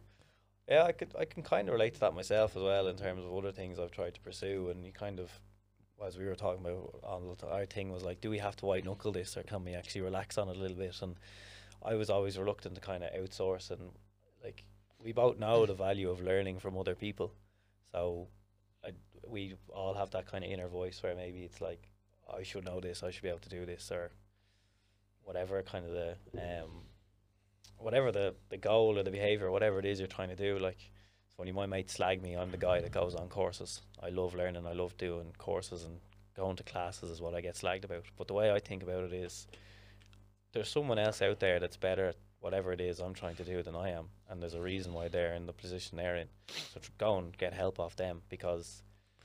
Yeah, 0.68 0.84
I 0.84 0.92
could 0.92 1.16
I 1.18 1.26
can 1.26 1.42
kind 1.42 1.68
of 1.68 1.74
relate 1.74 1.96
to 1.96 2.00
that 2.02 2.14
myself 2.14 2.56
as 2.56 2.62
well 2.62 2.88
in 2.88 2.96
terms 2.96 3.24
of 3.24 3.34
other 3.34 3.52
things 3.52 3.80
I've 3.80 3.92
tried 3.92 4.14
to 4.16 4.22
pursue, 4.22 4.70
and 4.70 4.86
you 4.86 4.92
kind 4.92 5.20
of, 5.20 5.32
as 6.06 6.18
we 6.18 6.26
were 6.26 6.36
talking 6.36 6.64
about, 6.64 7.00
on 7.04 7.36
our 7.50 7.66
thing 7.66 7.92
was 7.92 8.04
like, 8.04 8.22
do 8.22 8.30
we 8.30 8.38
have 8.38 8.56
to 8.58 8.66
white 8.66 8.86
knuckle 8.86 9.12
this, 9.12 9.36
or 9.36 9.44
can 9.44 9.66
we 9.66 9.74
actually 9.74 10.02
relax 10.02 10.38
on 10.38 10.48
it 10.48 10.58
a 10.58 10.60
little 10.60 10.78
bit? 10.78 10.96
And 11.02 11.16
I 11.84 11.96
was 11.96 12.10
always 12.12 12.38
reluctant 12.38 12.76
to 12.76 12.82
kind 12.82 13.04
of 13.04 13.12
outsource, 13.14 13.72
and 13.72 13.82
like 14.44 14.64
we 15.04 15.12
both 15.12 15.40
know 15.40 15.66
the 15.66 15.74
value 15.74 16.10
of 16.12 16.22
learning 16.22 16.60
from 16.60 16.78
other 16.78 16.94
people, 16.94 17.34
so 17.92 18.28
I, 18.86 18.92
we 19.28 19.56
all 19.74 19.96
have 19.96 20.12
that 20.12 20.28
kind 20.28 20.44
of 20.44 20.52
inner 20.52 20.68
voice 20.68 21.02
where 21.02 21.16
maybe 21.16 21.40
it's 21.40 21.62
like, 21.62 21.90
I 22.32 22.44
should 22.44 22.66
know 22.66 22.80
this, 22.80 23.02
I 23.02 23.10
should 23.10 23.24
be 23.24 23.30
able 23.30 23.40
to 23.40 23.50
do 23.50 23.66
this, 23.66 23.92
or 23.92 24.12
whatever 25.24 25.64
kind 25.64 25.86
of 25.86 25.92
the 25.94 26.16
um, 26.36 26.84
whatever 27.80 28.12
the, 28.12 28.36
the 28.50 28.58
goal 28.58 28.98
or 28.98 29.04
the 29.04 29.12
behavior, 29.12 29.48
or 29.48 29.52
whatever 29.52 29.80
it 29.80 29.86
is 29.86 30.00
you're 30.00 30.08
trying 30.08 30.30
to 30.30 30.36
do. 30.36 30.60
Like, 30.60 30.78
it's 31.26 31.36
funny, 31.36 31.52
my 31.52 31.66
mates 31.66 31.94
slag 31.94 32.22
me. 32.22 32.36
I'm 32.36 32.52
the 32.52 32.58
guy 32.58 32.82
that 32.82 32.92
goes 32.92 33.16
on 33.16 33.28
courses. 33.30 33.82
I 34.02 34.10
love 34.10 34.36
learning. 34.36 34.68
I 34.68 34.74
love 34.74 34.98
doing 34.98 35.34
courses 35.38 35.84
and 35.84 36.00
going 36.36 36.56
to 36.58 36.64
classes 36.64 37.10
is 37.10 37.22
what 37.22 37.34
I 37.34 37.42
get 37.42 37.56
slagged 37.56 37.86
about. 37.86 38.06
But 38.18 38.28
the 38.28 38.34
way 38.34 38.52
I 38.52 38.60
think 38.60 38.84
about 38.84 39.04
it 39.04 39.14
is, 39.14 39.48
there's 40.54 40.70
someone 40.70 41.00
else 41.00 41.22
out 41.22 41.40
there 41.40 41.60
that's 41.60 41.78
better 41.78 42.08
at 42.08 42.16
whatever 42.40 42.72
it 42.72 42.82
is 42.82 43.00
I'm 43.00 43.14
trying 43.14 43.36
to 43.36 43.44
do 43.44 43.62
than 43.62 43.76
I 43.76 43.90
am, 43.90 44.06
and 44.30 44.42
there's 44.42 44.54
a 44.54 44.62
reason 44.62 44.94
why 44.94 45.10
they're 45.10 45.34
in 45.34 45.46
the 45.46 45.54
position 45.54 45.98
they're 45.98 46.16
in. 46.16 46.28
So 46.74 46.80
go 46.98 47.18
and 47.18 47.38
get 47.38 47.54
help 47.54 47.80
off 47.80 47.96
them 47.96 48.22
because, 48.30 48.82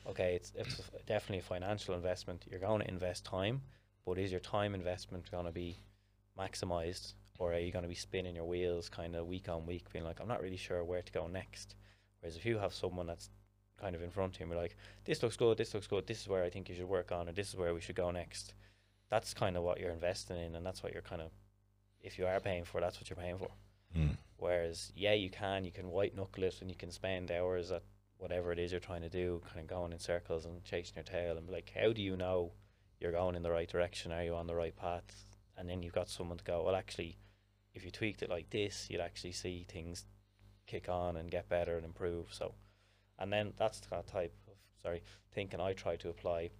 okay, 0.07 0.35
it's 0.35 0.53
it's 0.57 0.81
definitely 1.07 1.39
a 1.39 1.43
financial 1.43 1.95
investment. 1.95 2.45
You're 2.51 2.61
going 2.61 2.81
to 2.81 2.89
invest 2.89 3.25
time, 3.25 3.63
but 4.05 4.19
is 4.19 4.33
your 4.33 4.41
time 4.41 4.75
investment 4.75 5.31
going 5.31 5.47
to 5.47 5.53
be 5.53 5.79
maximized 6.39 7.15
or 7.38 7.53
are 7.53 7.59
you 7.59 7.73
going 7.73 7.83
to 7.83 7.88
be 7.88 7.95
spinning 7.95 8.35
your 8.35 8.45
wheels 8.45 8.88
kind 8.88 9.14
of 9.14 9.26
week 9.26 9.49
on 9.49 9.67
week 9.67 9.91
being 9.93 10.05
like 10.05 10.21
i'm 10.21 10.29
not 10.29 10.43
really 10.43 10.57
sure 10.57 10.85
where 10.85 11.03
to 11.03 11.12
go 11.12 11.26
next. 11.26 11.75
Whereas 12.21 12.37
if 12.37 12.47
you 12.47 12.59
have 12.59 12.73
someone 12.73 13.07
that's 13.07 13.29
kind 13.79 13.95
of 13.95 14.03
in 14.03 14.11
front 14.11 14.35
of 14.35 14.41
you 14.41 14.45
and 14.45 14.53
be 14.53 14.57
like 14.57 14.76
this 15.05 15.23
looks 15.23 15.37
good 15.37 15.59
this 15.59 15.75
looks 15.75 15.87
good 15.87 16.07
this 16.07 16.21
is 16.21 16.29
where 16.29 16.45
i 16.45 16.49
think 16.49 16.69
you 16.69 16.75
should 16.75 16.88
work 16.88 17.12
on 17.12 17.29
or 17.29 17.33
this 17.33 17.49
is 17.49 17.57
where 17.57 17.75
we 17.75 17.81
should 17.81 17.97
go 17.97 18.11
next 18.11 18.55
that's 19.11 19.35
kind 19.35 19.57
of 19.57 19.62
what 19.62 19.79
you're 19.79 19.91
investing 19.91 20.37
in 20.38 20.55
and 20.55 20.64
that's 20.64 20.83
what 20.83 20.93
you're 20.93 21.03
kind 21.03 21.21
of 21.21 21.31
if 22.00 22.19
you 22.19 22.26
are 22.26 22.41
paying 22.41 22.64
for 22.64 22.81
that's 22.81 22.99
what 22.99 23.11
you're 23.11 23.17
paying 23.17 23.37
for. 23.37 23.50
Mm. 23.97 24.17
whereas 24.38 24.93
yeah 24.97 25.12
you 25.12 25.31
can 25.31 25.64
you 25.64 25.71
can 25.71 25.88
white 25.91 26.17
knuckle 26.17 26.45
it 26.45 26.61
and 26.61 26.71
you 26.71 26.76
can 26.76 26.91
spend 26.91 27.31
hours 27.31 27.71
at 27.71 27.83
whatever 28.17 28.53
it 28.53 28.59
is 28.59 28.71
you're 28.71 28.81
trying 28.81 29.03
to 29.03 29.09
do 29.09 29.43
kind 29.47 29.61
of 29.61 29.67
going 29.67 29.93
in 29.93 29.99
circles 29.99 30.47
and 30.47 30.64
chasing 30.64 30.95
your 30.97 31.05
tail 31.05 31.37
and 31.37 31.47
be 31.47 31.53
like 31.53 31.73
how 31.76 31.93
do 31.93 32.00
you 32.00 32.17
know 32.17 32.53
you're 33.05 33.12
going 33.12 33.35
in 33.35 33.43
the 33.43 33.50
right 33.50 33.69
direction? 33.69 34.12
Are 34.12 34.25
you 34.25 34.35
on 34.35 34.47
the 34.47 34.55
right 34.55 34.75
path? 34.75 35.05
And 35.57 35.69
then 35.69 35.83
you've 35.83 35.93
got 35.93 36.09
someone 36.09 36.38
to 36.38 36.45
go 36.45 36.62
well 36.64 36.75
actually 36.75 37.19
if 37.75 37.85
you 37.85 37.90
tweaked 37.90 38.23
it 38.23 38.31
like 38.31 38.50
this 38.50 38.88
you'd 38.90 39.00
actually 39.00 39.33
see 39.33 39.66
things 39.69 40.07
kick 40.66 40.88
on 40.88 41.16
and 41.16 41.31
get 41.31 41.49
better 41.49 41.76
and 41.76 41.85
improve. 41.85 42.33
So 42.33 42.54
and 43.19 43.33
then 43.33 43.52
that's 43.59 43.81
the 43.81 43.88
kind 43.88 44.00
of 44.00 44.11
type 44.11 44.35
of 44.49 44.54
sorry 44.83 45.02
thinking 45.33 45.61
i 45.61 45.73
try 45.73 45.97
to 45.97 46.11
apply 46.11 46.50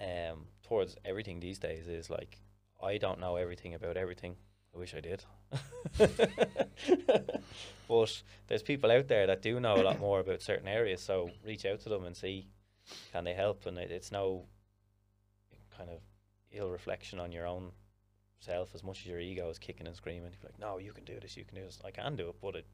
um 0.00 0.46
towards 0.62 0.96
everything 1.04 1.38
these 1.40 1.58
days 1.58 1.86
is 1.86 2.08
like 2.10 2.40
i 2.82 2.96
don't 2.96 3.20
know 3.20 3.36
everything 3.36 3.74
about 3.74 3.96
everything. 3.96 4.36
I 4.74 4.78
wish 4.78 4.94
i 4.94 5.00
did. 5.00 5.24
But 7.88 8.22
there's 8.46 8.62
people 8.62 8.92
out 8.92 9.08
there 9.08 9.26
that 9.26 9.42
do 9.42 9.58
know 9.58 9.80
a 9.80 9.82
lot 9.82 9.98
more 10.06 10.20
about 10.20 10.42
certain 10.42 10.68
areas. 10.68 11.00
So 11.00 11.30
reach 11.44 11.64
out 11.64 11.80
to 11.80 11.88
them 11.88 12.04
and 12.04 12.16
see 12.16 12.46
can 13.12 13.24
they 13.24 13.34
help? 13.34 13.66
And 13.66 13.78
it, 13.78 13.90
it's 13.90 14.12
no 14.12 14.44
kind 15.76 15.90
of 15.90 16.00
ill 16.52 16.70
reflection 16.70 17.18
on 17.18 17.32
your 17.32 17.46
own 17.46 17.72
self 18.40 18.74
as 18.74 18.82
much 18.82 19.00
as 19.00 19.06
your 19.06 19.20
ego 19.20 19.48
is 19.48 19.58
kicking 19.58 19.86
and 19.86 19.96
screaming. 19.96 20.32
You're 20.32 20.50
like, 20.50 20.60
no, 20.60 20.78
you 20.78 20.92
can 20.92 21.04
do 21.04 21.18
this, 21.20 21.36
you 21.36 21.44
can 21.44 21.56
do 21.56 21.64
this. 21.64 21.78
I 21.84 21.90
can 21.90 22.16
do 22.16 22.28
it, 22.28 22.36
but 22.40 22.56
it, 22.56 22.66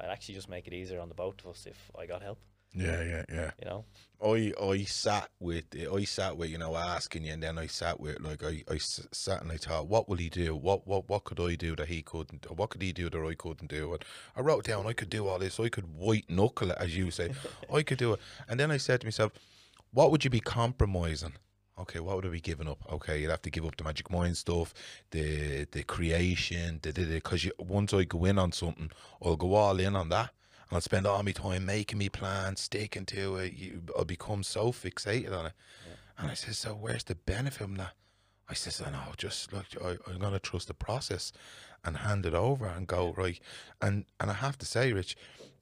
I'd 0.00 0.10
actually 0.10 0.34
just 0.34 0.48
make 0.48 0.66
it 0.66 0.72
easier 0.72 1.00
on 1.00 1.08
the 1.08 1.14
both 1.14 1.40
of 1.40 1.46
us 1.46 1.66
if 1.66 1.90
I 1.98 2.06
got 2.06 2.22
help. 2.22 2.38
Yeah, 2.74 3.02
yeah, 3.02 3.24
yeah. 3.30 3.50
You 3.58 3.66
know, 3.66 3.84
I 4.24 4.52
I 4.58 4.84
sat 4.84 5.28
with 5.38 5.64
I 5.74 6.04
sat 6.04 6.38
with 6.38 6.48
you 6.48 6.56
know 6.56 6.74
asking 6.74 7.24
you, 7.24 7.34
and 7.34 7.42
then 7.42 7.58
I 7.58 7.66
sat 7.66 8.00
with 8.00 8.20
like 8.20 8.42
I, 8.42 8.64
I 8.66 8.78
sat 8.78 9.42
and 9.42 9.52
I 9.52 9.58
thought, 9.58 9.88
what 9.88 10.08
will 10.08 10.16
he 10.16 10.30
do? 10.30 10.56
What 10.56 10.86
what 10.86 11.06
what 11.08 11.24
could 11.24 11.38
I 11.38 11.54
do 11.54 11.76
that 11.76 11.88
he 11.88 12.00
couldn't? 12.00 12.50
What 12.50 12.70
could 12.70 12.80
he 12.80 12.92
do 12.92 13.10
that 13.10 13.26
I 13.26 13.34
couldn't 13.34 13.70
do? 13.70 13.92
And 13.92 14.04
I 14.34 14.40
wrote 14.40 14.64
down 14.64 14.86
I 14.86 14.94
could 14.94 15.10
do 15.10 15.28
all 15.28 15.38
this. 15.38 15.60
I 15.60 15.68
could 15.68 15.94
white 15.94 16.30
knuckle 16.30 16.70
it, 16.70 16.78
as 16.80 16.96
you 16.96 17.10
say. 17.10 17.32
I 17.72 17.82
could 17.82 17.98
do 17.98 18.14
it. 18.14 18.20
And 18.48 18.58
then 18.58 18.70
I 18.70 18.78
said 18.78 19.02
to 19.02 19.06
myself, 19.06 19.32
what 19.92 20.10
would 20.10 20.24
you 20.24 20.30
be 20.30 20.40
compromising? 20.40 21.34
Okay, 21.78 22.00
what 22.00 22.16
would 22.16 22.26
I 22.26 22.28
be 22.28 22.40
giving 22.40 22.68
up? 22.68 22.78
Okay, 22.92 23.20
you'd 23.20 23.30
have 23.30 23.42
to 23.42 23.50
give 23.50 23.64
up 23.64 23.76
the 23.76 23.84
magic 23.84 24.10
mind 24.10 24.36
stuff, 24.36 24.74
the 25.10 25.66
the 25.72 25.82
creation, 25.82 26.80
the 26.82 26.92
because 26.92 27.44
you 27.44 27.52
once 27.58 27.94
I 27.94 28.04
go 28.04 28.24
in 28.26 28.38
on 28.38 28.52
something, 28.52 28.90
I'll 29.22 29.36
go 29.36 29.54
all 29.54 29.80
in 29.80 29.96
on 29.96 30.10
that. 30.10 30.30
And 30.68 30.76
I'll 30.76 30.80
spend 30.82 31.06
all 31.06 31.22
my 31.22 31.32
time 31.32 31.66
making 31.66 31.98
me 31.98 32.08
plans, 32.08 32.60
sticking 32.60 33.06
to 33.06 33.36
it. 33.36 33.54
You, 33.54 33.82
I'll 33.96 34.04
become 34.04 34.42
so 34.42 34.72
fixated 34.72 35.32
on 35.32 35.46
it. 35.46 35.52
And 36.18 36.30
I 36.30 36.34
said, 36.34 36.54
so 36.54 36.74
where's 36.74 37.04
the 37.04 37.14
benefit 37.14 37.62
from 37.62 37.76
that? 37.76 37.92
I 38.48 38.54
says, 38.54 38.82
I 38.86 38.90
know, 38.90 39.12
just 39.16 39.52
like 39.52 39.66
I, 39.82 39.96
I'm 40.06 40.18
gonna 40.18 40.38
trust 40.38 40.68
the 40.68 40.74
process 40.74 41.32
and 41.84 41.96
hand 41.96 42.26
it 42.26 42.34
over 42.34 42.66
and 42.66 42.86
go 42.86 43.14
right. 43.16 43.40
And 43.80 44.04
and 44.20 44.30
I 44.30 44.34
have 44.34 44.58
to 44.58 44.66
say, 44.66 44.92
Rich, 44.92 45.16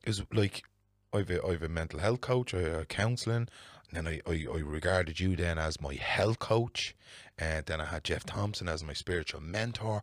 is 0.05 0.23
like 0.33 0.65
I've 1.13 1.31
a, 1.31 1.45
I've 1.45 1.63
a 1.63 1.69
mental 1.69 2.01
health 2.01 2.21
coach, 2.21 2.53
I 2.53 2.61
a 2.61 2.85
counselling, 2.85 3.49
then 3.93 4.07
I, 4.07 4.21
I, 4.27 4.47
I 4.53 4.59
regarded 4.59 5.21
you 5.21 5.37
then 5.37 5.59
as 5.59 5.81
my 5.81 5.95
health 5.95 6.39
coach, 6.39 6.95
and 7.39 7.67
then 7.67 7.81
I 7.81 7.87
had 7.87 8.05
Jeff 8.05 8.25
Thompson 8.25 8.69
as 8.69 8.85
my 8.85 8.93
spiritual 8.93 9.41
mentor, 9.41 10.03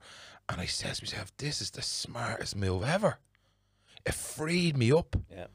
and 0.49 0.61
I 0.61 0.65
says 0.65 0.99
to 0.99 1.05
myself, 1.05 1.31
this 1.37 1.61
is 1.61 1.71
the 1.71 1.81
smartest 1.81 2.55
move 2.55 2.83
ever. 2.83 3.19
It 4.05 4.13
freed 4.13 4.77
me 4.77 4.91
up 4.91 5.15
yeah, 5.29 5.47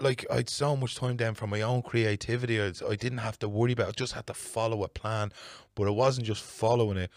like 0.00 0.26
I 0.30 0.36
had 0.36 0.48
so 0.48 0.76
much 0.76 0.96
time 0.96 1.16
then 1.16 1.34
for 1.34 1.46
my 1.46 1.62
own 1.62 1.82
creativity. 1.82 2.60
I, 2.60 2.72
I 2.88 2.96
didn't 2.96 3.18
have 3.18 3.38
to 3.40 3.48
worry 3.48 3.72
about. 3.72 3.88
it. 3.88 3.90
I 3.90 3.92
just 3.92 4.12
had 4.14 4.26
to 4.26 4.34
follow 4.34 4.82
a 4.82 4.88
plan, 4.88 5.32
but 5.74 5.86
it 5.86 5.94
wasn't 5.94 6.26
just 6.26 6.42
following 6.42 6.96
it. 6.96 7.10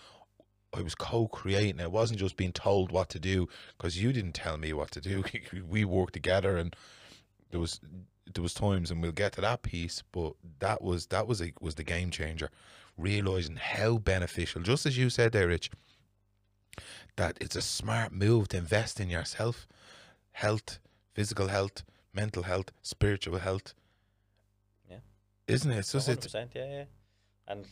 I 0.75 0.81
was 0.81 0.95
co-creating. 0.95 1.79
it. 1.79 1.83
It 1.83 1.91
wasn't 1.91 2.19
just 2.19 2.35
being 2.35 2.51
told 2.51 2.91
what 2.91 3.09
to 3.09 3.19
do 3.19 3.47
because 3.77 4.01
you 4.01 4.11
didn't 4.11 4.33
tell 4.33 4.57
me 4.57 4.73
what 4.73 4.91
to 4.91 5.01
do. 5.01 5.23
we 5.67 5.85
worked 5.85 6.13
together, 6.13 6.57
and 6.57 6.75
there 7.51 7.59
was 7.59 7.79
there 8.31 8.43
was 8.43 8.53
times, 8.53 8.91
and 8.91 9.01
we'll 9.01 9.12
get 9.12 9.33
to 9.33 9.41
that 9.41 9.63
piece. 9.63 10.03
But 10.12 10.33
that 10.59 10.81
was 10.81 11.07
that 11.07 11.27
was 11.27 11.41
a, 11.41 11.53
was 11.59 11.75
the 11.75 11.83
game 11.83 12.12
changer. 12.12 12.49
Realizing 12.97 13.55
how 13.55 13.97
beneficial, 13.97 14.62
just 14.62 14.86
as 14.86 14.97
you 14.97 15.09
said 15.09 15.31
there, 15.31 15.47
Rich, 15.47 15.71
that 17.15 17.38
it's 17.41 17.55
a 17.55 17.62
smart 17.62 18.12
move 18.12 18.49
to 18.49 18.57
invest 18.57 18.99
in 18.99 19.09
yourself, 19.09 19.67
health, 20.31 20.79
physical 21.13 21.47
health, 21.47 21.83
mental 22.13 22.43
health, 22.43 22.71
spiritual 22.83 23.39
health. 23.39 23.73
Yeah. 24.89 24.97
Isn't 25.47 25.71
it? 25.71 25.79
It's 25.79 25.91
just 25.91 26.09
it's 26.09 26.33
yeah, 26.33 26.45
yeah. 26.53 26.83
And 27.47 27.65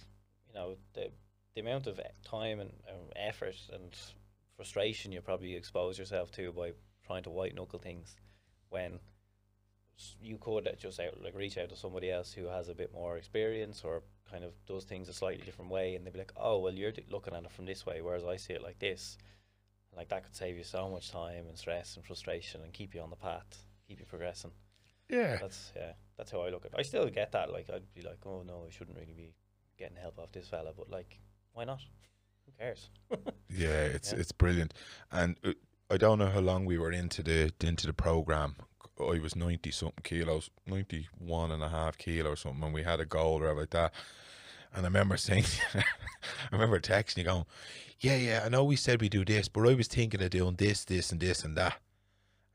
you 0.48 0.56
know 0.56 0.76
the 0.94 1.12
the 1.56 1.62
amount 1.62 1.88
of 1.88 2.00
time 2.24 2.60
and 2.60 2.72
effort 3.16 3.56
and 3.74 3.96
frustration 4.56 5.12
you 5.12 5.22
probably 5.22 5.56
expose 5.56 5.98
yourself 5.98 6.32
to 6.32 6.52
by 6.52 6.72
trying 7.06 7.24
to 7.24 7.30
white 7.30 7.56
knuckle 7.56 7.80
things 7.80 8.16
when 8.70 9.00
you 10.22 10.38
could 10.38 10.68
just 10.80 11.00
out 11.00 11.22
like 11.24 11.36
reach 11.36 11.58
out 11.58 11.70
to 11.70 11.76
somebody 11.76 12.12
else 12.12 12.32
who 12.34 12.46
has 12.46 12.70
a 12.70 12.74
bit 12.76 12.92
more 12.94 13.18
experience 13.18 13.84
or 13.84 14.02
kind 14.30 14.44
of 14.44 14.54
does 14.66 14.84
things 14.86 15.10
a 15.10 15.14
slightly 15.14 15.44
different 15.46 15.70
way 15.70 15.96
and 15.96 16.06
they'd 16.06 16.14
be 16.14 16.20
like 16.20 16.32
oh 16.38 16.58
well 16.60 16.74
you're 16.74 16.92
d- 16.92 17.06
looking 17.10 17.36
at 17.36 17.44
it 17.44 17.52
from 17.52 17.66
this 17.66 17.86
way 17.86 18.02
whereas 18.02 18.24
I 18.24 18.38
see 18.38 18.54
it 18.54 18.64
like 18.64 18.80
this 18.80 19.18
like 19.96 20.10
that 20.10 20.24
could 20.24 20.36
save 20.36 20.58
you 20.58 20.64
so 20.64 20.90
much 20.90 21.12
time 21.12 21.46
and 21.48 21.58
stress 21.58 21.96
and 21.98 22.06
frustration 22.06 22.62
and 22.62 22.74
keep 22.74 22.96
you 22.96 23.02
on 23.02 23.10
the 23.10 23.16
path 23.16 23.66
keep 23.88 24.00
you 24.00 24.06
progressing 24.06 24.52
yeah. 25.10 25.38
that's 25.42 25.72
yeah. 25.76 25.92
That's 26.18 26.32
how 26.32 26.42
I 26.42 26.50
look 26.50 26.66
at. 26.66 26.72
it. 26.72 26.78
I 26.80 26.84
still 26.84 27.08
get 27.10 27.32
that. 27.34 27.52
Like 27.52 27.70
I'd 27.70 27.92
be 27.94 28.02
like, 28.02 28.20
oh 28.26 28.44
no, 28.48 28.64
I 28.68 28.72
shouldn't 28.72 28.98
really 28.98 29.14
be 29.14 29.34
getting 29.78 29.98
help 29.98 30.20
off 30.20 30.32
this 30.32 30.48
fella. 30.48 30.72
But 30.78 30.90
like, 30.90 31.20
why 31.54 31.66
not? 31.66 31.82
Who 32.46 32.52
cares? 32.58 32.90
Yeah, 33.50 33.84
it's 33.84 34.14
Yeah. 34.14 34.20
it's 34.20 34.32
brilliant, 34.32 34.74
and 35.12 35.36
uh, 35.44 35.52
I 35.90 35.98
don't 35.98 36.20
know 36.20 36.30
how 36.30 36.40
long 36.40 36.64
we 36.66 36.78
were 36.78 36.92
into 36.94 37.22
the 37.24 37.52
into 37.60 37.86
the 37.88 37.94
program. 37.94 38.56
I 39.10 39.20
was 39.20 39.36
ninety 39.36 39.72
something 39.72 40.04
kilos, 40.04 40.50
91 40.68 41.52
and 41.52 41.64
a 41.64 41.70
half 41.70 41.98
kilo 41.98 42.32
or 42.32 42.36
something, 42.36 42.64
and 42.64 42.74
we 42.74 42.84
had 42.84 43.00
a 43.00 43.06
goal 43.06 43.38
or 43.38 43.42
whatever 43.42 43.60
like 43.62 43.70
that. 43.72 43.94
And 44.74 44.86
I 44.86 44.88
remember 44.88 45.18
saying, 45.18 45.46
I 45.74 45.84
remember 46.52 46.80
texting 46.80 47.18
you 47.18 47.24
going, 47.26 47.46
"Yeah, 48.00 48.16
yeah, 48.16 48.44
I 48.46 48.50
know 48.50 48.64
we 48.64 48.76
said 48.76 49.02
we 49.02 49.10
do 49.10 49.26
this, 49.26 49.48
but 49.48 49.68
I 49.68 49.74
was 49.74 49.88
thinking 49.88 50.22
of 50.22 50.30
doing 50.30 50.56
this, 50.56 50.86
this, 50.86 51.12
and 51.12 51.20
this 51.20 51.44
and 51.44 51.58
that." 51.58 51.78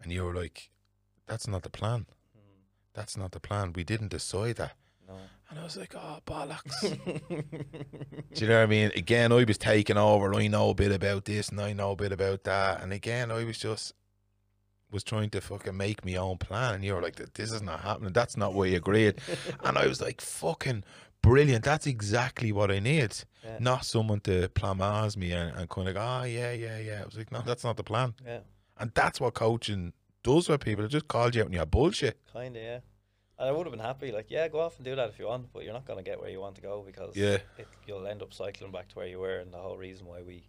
And 0.02 0.12
you 0.12 0.24
were 0.24 0.34
like, 0.34 0.70
"That's 1.26 1.46
not 1.46 1.62
the 1.62 1.70
plan. 1.70 2.06
That's 2.94 3.16
not 3.16 3.32
the 3.32 3.40
plan. 3.40 3.72
We 3.74 3.84
didn't 3.84 4.08
decide 4.08 4.56
that." 4.56 4.76
no. 5.06 5.14
And 5.48 5.60
I 5.60 5.62
was 5.64 5.76
like, 5.76 5.94
"Oh 5.94 6.18
bollocks." 6.26 6.80
Do 7.28 8.44
you 8.44 8.48
know 8.48 8.56
what 8.56 8.62
I 8.62 8.66
mean? 8.66 8.90
Again, 8.96 9.32
I 9.32 9.44
was 9.44 9.58
taking 9.58 9.96
over. 9.96 10.34
I 10.34 10.48
know 10.48 10.70
a 10.70 10.74
bit 10.74 10.92
about 10.92 11.24
this 11.24 11.48
and 11.50 11.60
I 11.60 11.72
know 11.72 11.92
a 11.92 11.96
bit 11.96 12.12
about 12.12 12.44
that. 12.44 12.82
And 12.82 12.92
again, 12.92 13.30
I 13.30 13.44
was 13.44 13.58
just 13.58 13.94
was 14.96 15.04
trying 15.04 15.30
to 15.30 15.40
fucking 15.40 15.76
make 15.76 16.04
my 16.04 16.14
own 16.16 16.38
plan. 16.38 16.74
And 16.76 16.84
you 16.84 16.94
were 16.94 17.02
like, 17.02 17.16
this 17.34 17.52
is 17.52 17.62
not 17.62 17.80
happening. 17.80 18.12
That's 18.12 18.36
not 18.36 18.54
what 18.54 18.70
you 18.70 18.76
agreed. 18.78 19.20
and 19.64 19.76
I 19.78 19.86
was 19.86 20.00
like, 20.00 20.20
fucking 20.20 20.82
brilliant. 21.22 21.64
That's 21.64 21.86
exactly 21.86 22.50
what 22.52 22.70
I 22.70 22.78
need. 22.78 23.14
Yeah. 23.44 23.58
Not 23.60 23.84
someone 23.84 24.20
to 24.20 24.48
plamaz 24.50 25.16
me 25.16 25.32
and, 25.32 25.56
and 25.56 25.68
kind 25.68 25.88
of 25.88 25.94
go, 25.94 26.00
oh, 26.00 26.24
yeah, 26.24 26.52
yeah, 26.52 26.78
yeah. 26.78 27.02
I 27.02 27.04
was 27.04 27.16
like, 27.16 27.30
no, 27.30 27.42
that's 27.44 27.64
not 27.64 27.76
the 27.76 27.84
plan. 27.84 28.14
yeah. 28.24 28.40
And 28.78 28.90
that's 28.94 29.20
what 29.20 29.34
coaching 29.34 29.92
does 30.22 30.48
with 30.48 30.60
people. 30.62 30.84
It 30.84 30.88
just 30.88 31.08
calls 31.08 31.34
you 31.34 31.42
out 31.42 31.46
on 31.48 31.52
your 31.52 31.66
bullshit. 31.66 32.18
Kind 32.32 32.56
of, 32.56 32.62
yeah. 32.62 32.78
And 33.38 33.48
I 33.48 33.52
would 33.52 33.66
have 33.66 33.72
been 33.72 33.84
happy, 33.84 34.12
like, 34.12 34.26
yeah, 34.30 34.48
go 34.48 34.60
off 34.60 34.76
and 34.76 34.84
do 34.84 34.96
that 34.96 35.08
if 35.10 35.18
you 35.18 35.26
want, 35.26 35.52
but 35.52 35.62
you're 35.64 35.72
not 35.74 35.84
going 35.86 35.98
to 35.98 36.02
get 36.10 36.18
where 36.20 36.30
you 36.30 36.40
want 36.40 36.54
to 36.56 36.62
go 36.62 36.82
because 36.86 37.14
Yeah. 37.16 37.38
it, 37.58 37.68
you'll 37.86 38.06
end 38.06 38.22
up 38.22 38.32
cycling 38.32 38.72
back 38.72 38.88
to 38.88 38.94
where 38.96 39.06
you 39.06 39.18
were. 39.18 39.38
And 39.38 39.52
the 39.52 39.58
whole 39.58 39.76
reason 39.76 40.06
why 40.06 40.22
we 40.22 40.48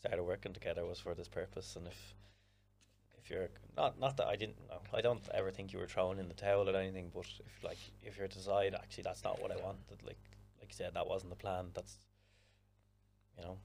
started 0.00 0.22
working 0.24 0.52
together 0.52 0.84
was 0.84 0.98
for 0.98 1.14
this 1.14 1.28
purpose. 1.28 1.76
And 1.76 1.86
if 1.86 2.14
if 3.24 3.30
you're 3.30 3.48
not 3.76 3.98
not 3.98 4.16
that 4.18 4.26
I 4.26 4.36
didn't, 4.36 4.56
know, 4.68 4.80
I 4.92 5.00
don't 5.00 5.22
ever 5.32 5.50
think 5.50 5.72
you 5.72 5.78
were 5.78 5.86
thrown 5.86 6.18
in 6.18 6.28
the 6.28 6.34
towel 6.34 6.68
or 6.68 6.76
anything, 6.76 7.10
but 7.14 7.26
if 7.44 7.64
like 7.64 7.78
if 8.02 8.18
you're 8.18 8.28
to 8.28 8.36
decide 8.36 8.74
actually 8.74 9.04
that's 9.04 9.24
not 9.24 9.40
what 9.40 9.50
I 9.50 9.56
wanted, 9.56 10.02
like 10.04 10.18
like 10.60 10.68
you 10.68 10.74
said, 10.74 10.92
that 10.94 11.06
wasn't 11.08 11.30
the 11.30 11.36
plan. 11.36 11.66
That's 11.74 11.98
you 13.38 13.44
know, 13.44 13.58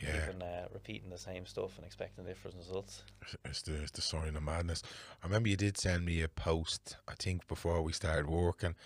Yeah. 0.00 0.28
even 0.28 0.42
uh, 0.42 0.68
repeating 0.72 1.10
the 1.10 1.18
same 1.18 1.44
stuff 1.46 1.76
and 1.76 1.84
expecting 1.86 2.24
different 2.24 2.56
results. 2.56 3.02
It's 3.44 3.62
the, 3.62 3.82
it's 3.82 3.90
the 3.90 4.02
sign 4.02 4.36
of 4.36 4.42
madness. 4.42 4.82
I 5.22 5.26
remember 5.26 5.48
you 5.48 5.56
did 5.56 5.76
send 5.78 6.04
me 6.04 6.22
a 6.22 6.28
post, 6.28 6.96
I 7.08 7.14
think, 7.18 7.48
before 7.48 7.82
we 7.82 7.92
started 7.92 8.28
working. 8.28 8.76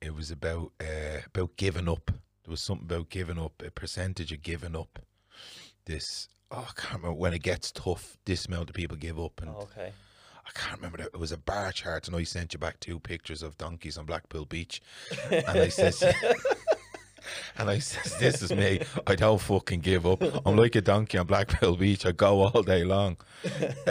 It 0.00 0.14
was 0.14 0.30
about 0.30 0.72
uh, 0.80 1.20
about 1.26 1.56
giving 1.56 1.88
up. 1.88 2.06
There 2.06 2.50
was 2.50 2.64
something 2.64 2.84
about 2.86 3.08
giving 3.10 3.38
up, 3.38 3.62
a 3.64 3.70
percentage 3.70 4.32
of 4.32 4.42
giving 4.42 4.76
up. 4.76 4.98
This, 5.86 6.28
oh, 6.50 6.66
I 6.68 6.80
can't 6.80 6.94
remember 7.02 7.14
when 7.18 7.34
it 7.34 7.42
gets 7.42 7.70
tough, 7.72 8.16
this 8.24 8.46
amount 8.46 8.70
of 8.70 8.74
people 8.74 8.96
give 8.96 9.18
up. 9.18 9.40
And 9.40 9.50
Oh, 9.50 9.68
okay. 9.76 9.92
I 10.46 10.50
can't 10.58 10.76
remember. 10.76 10.98
That. 10.98 11.06
It 11.12 11.18
was 11.20 11.32
a 11.32 11.36
bar 11.36 11.72
chart, 11.72 12.06
and 12.08 12.16
I 12.16 12.22
sent 12.24 12.54
you 12.54 12.58
back 12.58 12.80
two 12.80 12.98
pictures 12.98 13.42
of 13.42 13.58
donkeys 13.58 13.98
on 13.98 14.06
Blackpool 14.06 14.46
Beach. 14.46 14.80
And 15.30 15.46
I 15.46 15.68
says, 15.68 16.02
and 17.58 17.68
I 17.68 17.78
says, 17.80 18.16
this 18.18 18.40
is 18.40 18.50
me. 18.50 18.80
I 19.06 19.14
don't 19.14 19.40
fucking 19.40 19.80
give 19.80 20.06
up. 20.06 20.22
I'm 20.46 20.56
like 20.56 20.74
a 20.74 20.80
donkey 20.80 21.18
on 21.18 21.26
Blackpool 21.26 21.76
Beach. 21.76 22.06
I 22.06 22.12
go 22.12 22.44
all 22.46 22.62
day 22.62 22.82
long. 22.84 23.18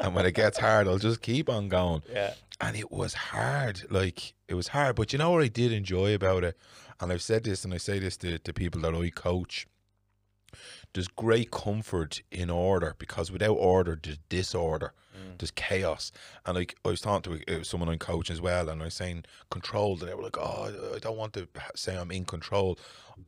and 0.00 0.14
when 0.14 0.26
it 0.26 0.32
gets 0.34 0.58
hard, 0.58 0.88
I'll 0.88 0.98
just 0.98 1.22
keep 1.22 1.48
on 1.48 1.68
going. 1.68 2.02
yeah. 2.12 2.34
And 2.60 2.74
it 2.74 2.90
was 2.90 3.12
hard. 3.14 3.82
Like, 3.90 4.32
it 4.48 4.54
was 4.54 4.68
hard. 4.68 4.96
But 4.96 5.12
you 5.12 5.18
know 5.18 5.30
what 5.30 5.42
I 5.42 5.48
did 5.48 5.72
enjoy 5.72 6.14
about 6.14 6.42
it? 6.42 6.56
And 7.00 7.12
I've 7.12 7.22
said 7.22 7.44
this, 7.44 7.64
and 7.64 7.74
I 7.74 7.76
say 7.76 7.98
this 7.98 8.16
to, 8.18 8.38
to 8.38 8.52
people 8.52 8.80
that 8.80 8.94
I 8.94 9.10
coach. 9.10 9.66
There's 10.96 11.08
great 11.08 11.50
comfort 11.50 12.22
in 12.32 12.48
order 12.48 12.94
because 12.98 13.30
without 13.30 13.52
order, 13.52 13.98
there's 14.02 14.18
disorder, 14.30 14.94
Mm. 15.14 15.38
there's 15.38 15.50
chaos. 15.50 16.10
And 16.44 16.56
like 16.56 16.76
I 16.84 16.88
was 16.88 17.00
talking 17.00 17.38
to 17.38 17.60
uh, 17.60 17.64
someone 17.64 17.88
I'm 17.90 17.98
coaching 17.98 18.34
as 18.34 18.40
well, 18.40 18.68
and 18.70 18.80
I 18.82 18.86
was 18.86 18.94
saying 18.94 19.24
control. 19.50 19.98
And 19.98 20.08
they 20.08 20.14
were 20.14 20.22
like, 20.22 20.38
"Oh, 20.38 20.92
I 20.94 20.98
don't 20.98 21.16
want 21.16 21.32
to 21.34 21.48
say 21.74 21.96
I'm 21.96 22.10
in 22.10 22.24
control." 22.24 22.78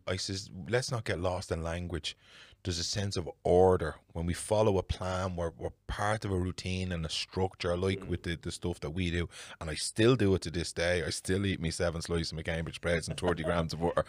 I 0.07 0.17
says, 0.17 0.51
"Let's 0.69 0.91
not 0.91 1.05
get 1.05 1.19
lost 1.21 1.51
in 1.53 1.63
language." 1.63 2.17
There's 2.65 2.79
a 2.81 2.85
sense 2.85 3.17
of 3.17 3.29
order 3.45 3.95
when 4.13 4.27
we 4.27 4.35
follow 4.35 4.79
a 4.79 4.83
plan. 4.83 5.37
We're, 5.37 5.53
we're 5.57 5.71
part 5.87 6.25
of 6.25 6.33
a 6.33 6.37
routine 6.39 6.93
and 6.93 7.07
a 7.07 7.09
structure, 7.09 7.77
like 7.77 8.09
with 8.09 8.25
the, 8.25 8.37
the 8.37 8.51
stuff 8.51 8.81
that 8.81 8.91
we 8.91 9.11
do. 9.11 9.29
And 9.61 9.71
I 9.71 9.75
still 9.75 10.17
do 10.17 10.35
it 10.35 10.43
to 10.43 10.51
this 10.51 10.73
day. 10.73 11.03
I 11.05 11.11
still 11.11 11.47
eat 11.47 11.61
me 11.61 11.71
seven 11.71 12.03
slices 12.03 12.33
of 12.33 12.45
Cambridge 12.45 12.81
breads 12.81 13.09
and 13.09 13.19
30 13.19 13.45
grams 13.45 13.73
of 13.73 13.81
water. 13.81 14.05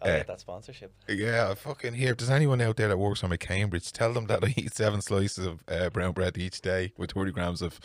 I'll 0.00 0.10
Uh, 0.10 0.16
get 0.18 0.26
that 0.28 0.40
sponsorship. 0.40 0.94
Yeah, 1.08 1.50
I 1.50 1.54
fucking 1.56 1.94
here. 1.94 2.12
If 2.12 2.18
there's 2.18 2.30
anyone 2.30 2.60
out 2.60 2.76
there 2.76 2.88
that 2.88 2.96
works 2.96 3.22
on 3.24 3.30
McCambridge, 3.30 3.90
tell 3.92 4.12
them 4.14 4.28
that 4.28 4.44
I 4.44 4.54
eat 4.56 4.72
seven 4.74 5.02
slices 5.02 5.44
of 5.44 5.62
uh, 5.68 5.90
brown 5.90 6.12
bread 6.12 6.38
each 6.38 6.60
day 6.62 6.92
with 6.96 7.12
30 7.12 7.32
grams 7.32 7.60
of 7.60 7.80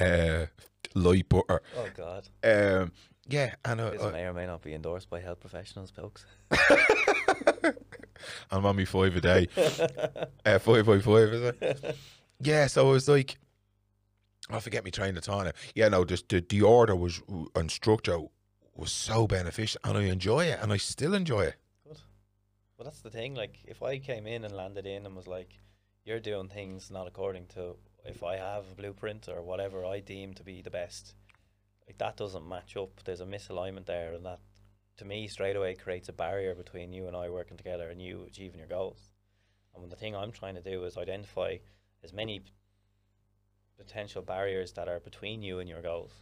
uh, 0.00 0.46
light 0.94 1.28
butter. 1.28 1.60
Oh 1.76 1.88
God. 1.94 2.28
Um, 2.44 2.92
yeah, 3.26 3.54
and 3.64 3.80
uh, 3.80 3.90
This 3.90 4.02
uh, 4.02 4.10
may 4.10 4.24
or 4.26 4.32
may 4.32 4.46
not 4.46 4.62
be 4.62 4.74
endorsed 4.74 5.10
by 5.10 5.18
health 5.20 5.40
professionals, 5.40 5.90
folks. 5.90 6.24
I'm 8.50 8.64
on 8.66 8.76
me 8.76 8.84
five 8.84 9.16
a 9.16 9.20
day. 9.20 9.48
uh, 10.46 10.58
five 10.58 10.86
by 10.86 10.98
five, 10.98 11.28
is 11.32 11.42
it? 11.42 11.96
Yeah, 12.40 12.66
so 12.66 12.88
it 12.88 12.92
was 12.92 13.08
like, 13.08 13.36
I 14.50 14.60
forget 14.60 14.84
me 14.84 14.90
trying 14.90 15.14
to 15.14 15.20
time. 15.20 15.50
Yeah, 15.74 15.88
no, 15.88 16.04
just 16.04 16.28
the, 16.28 16.44
the 16.46 16.62
order 16.62 16.94
was 16.94 17.22
and 17.54 17.70
structure 17.70 18.18
was 18.74 18.92
so 18.92 19.26
beneficial, 19.26 19.80
and 19.84 19.96
I 19.96 20.02
enjoy 20.02 20.46
it, 20.46 20.58
and 20.60 20.72
I 20.72 20.76
still 20.76 21.14
enjoy 21.14 21.42
it. 21.42 21.56
Good. 21.86 22.00
Well, 22.76 22.84
that's 22.84 23.00
the 23.00 23.10
thing. 23.10 23.34
Like, 23.34 23.58
if 23.64 23.82
I 23.82 23.98
came 23.98 24.26
in 24.26 24.44
and 24.44 24.54
landed 24.54 24.86
in 24.86 25.06
and 25.06 25.16
was 25.16 25.26
like, 25.26 25.58
"You're 26.04 26.20
doing 26.20 26.48
things 26.48 26.90
not 26.90 27.06
according 27.06 27.46
to 27.54 27.76
if 28.04 28.22
I 28.22 28.36
have 28.36 28.64
a 28.70 28.74
blueprint 28.74 29.28
or 29.28 29.42
whatever 29.42 29.84
I 29.84 30.00
deem 30.00 30.34
to 30.34 30.42
be 30.42 30.60
the 30.60 30.70
best," 30.70 31.14
like 31.86 31.98
that 31.98 32.16
doesn't 32.16 32.48
match 32.48 32.76
up. 32.76 33.02
There's 33.04 33.20
a 33.20 33.26
misalignment 33.26 33.86
there, 33.86 34.12
and 34.12 34.26
that, 34.26 34.40
to 34.96 35.04
me, 35.04 35.26
straight 35.26 35.56
away 35.56 35.74
creates 35.74 36.08
a 36.08 36.12
barrier 36.12 36.54
between 36.54 36.92
you 36.92 37.06
and 37.06 37.16
I 37.16 37.28
working 37.28 37.56
together 37.56 37.90
and 37.90 38.00
you 38.00 38.24
achieving 38.26 38.58
your 38.58 38.68
goals. 38.68 39.10
And 39.74 39.90
the 39.90 39.96
thing 39.96 40.14
I'm 40.14 40.32
trying 40.32 40.54
to 40.54 40.62
do 40.62 40.84
is 40.84 40.96
identify 40.96 41.56
as 42.02 42.12
many 42.12 42.44
potential 43.76 44.22
barriers 44.22 44.72
that 44.72 44.88
are 44.88 45.00
between 45.00 45.42
you 45.42 45.58
and 45.58 45.68
your 45.68 45.82
goals 45.82 46.12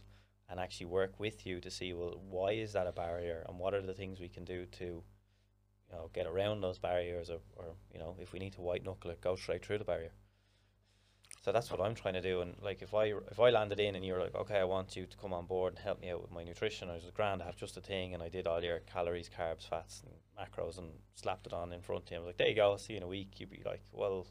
and 0.49 0.59
actually 0.59 0.87
work 0.87 1.19
with 1.19 1.45
you 1.45 1.59
to 1.61 1.69
see 1.69 1.93
well 1.93 2.19
why 2.29 2.51
is 2.51 2.73
that 2.73 2.87
a 2.87 2.91
barrier 2.91 3.45
and 3.47 3.59
what 3.59 3.73
are 3.73 3.81
the 3.81 3.93
things 3.93 4.19
we 4.19 4.27
can 4.27 4.43
do 4.43 4.65
to 4.65 4.85
you 4.85 5.91
know 5.91 6.09
get 6.13 6.25
around 6.25 6.61
those 6.61 6.79
barriers 6.79 7.29
or, 7.29 7.39
or 7.55 7.75
you 7.93 7.99
know 7.99 8.15
if 8.19 8.33
we 8.33 8.39
need 8.39 8.53
to 8.53 8.61
white 8.61 8.83
knuckle 8.83 9.11
it 9.11 9.21
go 9.21 9.35
straight 9.35 9.63
through 9.63 9.77
the 9.77 9.83
barrier 9.83 10.11
so 11.43 11.51
that's 11.51 11.69
what 11.69 11.81
I'm 11.81 11.95
trying 11.95 12.13
to 12.13 12.21
do 12.21 12.41
and 12.41 12.55
like 12.61 12.81
if 12.81 12.93
I 12.93 13.13
if 13.31 13.39
I 13.39 13.49
landed 13.49 13.79
in 13.79 13.95
and 13.95 14.05
you're 14.05 14.19
like 14.19 14.35
okay 14.35 14.59
I 14.59 14.63
want 14.63 14.95
you 14.95 15.05
to 15.05 15.17
come 15.17 15.33
on 15.33 15.45
board 15.45 15.73
and 15.73 15.83
help 15.83 16.01
me 16.01 16.09
out 16.09 16.21
with 16.21 16.31
my 16.31 16.43
nutrition 16.43 16.89
I 16.89 16.95
was 16.95 17.03
grand 17.13 17.41
I 17.41 17.45
have 17.45 17.57
just 17.57 17.77
a 17.77 17.81
thing 17.81 18.13
and 18.13 18.23
I 18.23 18.29
did 18.29 18.47
all 18.47 18.63
your 18.63 18.79
calories 18.79 19.29
carbs 19.29 19.67
fats 19.67 20.03
and 20.03 20.13
macros 20.39 20.77
and 20.77 20.89
slapped 21.15 21.47
it 21.47 21.53
on 21.53 21.73
in 21.73 21.81
front 21.81 22.05
of 22.05 22.11
you 22.11 22.17
I 22.17 22.19
was 22.19 22.27
like 22.27 22.37
there 22.37 22.47
you 22.47 22.55
go 22.55 22.77
see 22.77 22.93
you 22.93 22.97
in 22.97 23.03
a 23.03 23.07
week 23.07 23.39
you'd 23.39 23.49
be 23.49 23.61
like 23.65 23.81
well 23.91 24.27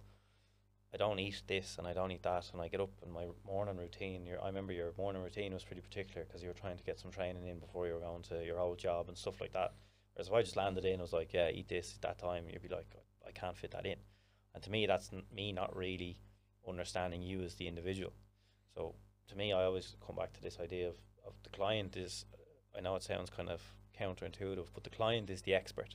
I 0.94 0.98
don't 0.98 1.18
eat 1.18 1.42
this 1.46 1.76
and 1.78 1.86
I 1.86 1.94
don't 1.94 2.10
eat 2.10 2.22
that, 2.24 2.50
and 2.52 2.60
I 2.60 2.68
get 2.68 2.80
up 2.80 2.90
and 3.02 3.10
my 3.10 3.24
morning 3.46 3.78
routine. 3.78 4.26
Your, 4.26 4.42
I 4.42 4.48
remember 4.48 4.74
your 4.74 4.92
morning 4.98 5.22
routine 5.22 5.54
was 5.54 5.64
pretty 5.64 5.80
particular 5.80 6.26
because 6.26 6.42
you 6.42 6.48
were 6.48 6.54
trying 6.54 6.76
to 6.76 6.84
get 6.84 7.00
some 7.00 7.10
training 7.10 7.46
in 7.46 7.58
before 7.58 7.86
you 7.86 7.94
were 7.94 8.00
going 8.00 8.22
to 8.24 8.44
your 8.44 8.60
old 8.60 8.78
job 8.78 9.08
and 9.08 9.16
stuff 9.16 9.40
like 9.40 9.52
that. 9.54 9.72
Whereas 10.12 10.28
if 10.28 10.34
I 10.34 10.42
just 10.42 10.56
landed 10.56 10.84
in, 10.84 11.00
I 11.00 11.02
was 11.02 11.14
like, 11.14 11.32
yeah, 11.32 11.48
eat 11.48 11.68
this 11.68 11.94
at 11.94 12.02
that 12.02 12.18
time, 12.18 12.44
you'd 12.46 12.60
be 12.60 12.68
like, 12.68 12.94
I 13.26 13.30
can't 13.30 13.56
fit 13.56 13.70
that 13.70 13.86
in. 13.86 13.96
And 14.54 14.62
to 14.64 14.70
me, 14.70 14.84
that's 14.84 15.10
me 15.34 15.52
not 15.52 15.74
really 15.74 16.18
understanding 16.68 17.22
you 17.22 17.42
as 17.42 17.54
the 17.54 17.66
individual. 17.68 18.12
So 18.74 18.94
to 19.28 19.36
me, 19.36 19.52
I 19.52 19.64
always 19.64 19.96
come 20.06 20.16
back 20.16 20.32
to 20.34 20.42
this 20.42 20.58
idea 20.60 20.88
of, 20.88 20.96
of 21.26 21.32
the 21.42 21.50
client 21.50 21.96
is, 21.96 22.24
I 22.76 22.80
know 22.80 22.96
it 22.96 23.02
sounds 23.02 23.30
kind 23.30 23.48
of 23.48 23.60
counterintuitive, 23.98 24.66
but 24.74 24.84
the 24.84 24.90
client 24.90 25.30
is 25.30 25.42
the 25.42 25.54
expert 25.54 25.94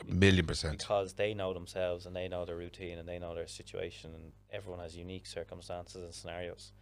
A 0.00 0.12
million 0.12 0.46
percent. 0.46 0.78
because 0.78 1.14
they 1.14 1.34
know 1.34 1.52
themselves 1.54 2.06
and 2.06 2.14
they 2.14 2.28
know 2.28 2.44
their 2.44 2.56
routine 2.56 2.98
and 2.98 3.08
they 3.08 3.18
know 3.18 3.34
their 3.34 3.46
situation 3.48 4.14
and 4.14 4.32
everyone 4.50 4.80
has 4.82 4.96
unique 4.96 5.26
circumstances 5.26 6.02
and 6.02 6.14
scenarios. 6.14 6.72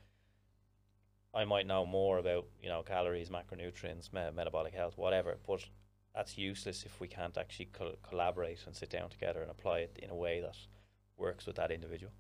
I 1.33 1.45
might 1.45 1.67
know 1.67 1.85
more 1.85 2.19
about 2.19 2.47
you 2.63 2.69
know 2.69 2.83
calories, 2.83 3.29
macronutrients, 3.29 4.13
me- 4.13 4.31
metabolic 4.35 4.73
health, 4.75 4.97
whatever, 4.97 5.37
but 5.47 5.65
that's 6.15 6.39
useless 6.39 6.85
if 6.85 7.01
we 7.01 7.09
can't 7.09 7.37
actually 7.37 7.67
co- 7.73 7.97
collaborate 8.09 8.61
and 8.67 8.75
sit 8.77 8.91
down 8.91 9.11
together 9.11 9.43
and 9.43 9.51
apply 9.51 9.81
it 9.81 9.99
in 10.01 10.11
a 10.11 10.15
way 10.15 10.41
that 10.41 10.57
works 11.17 11.45
with 11.47 11.57
that 11.57 11.73
individual. 11.73 12.13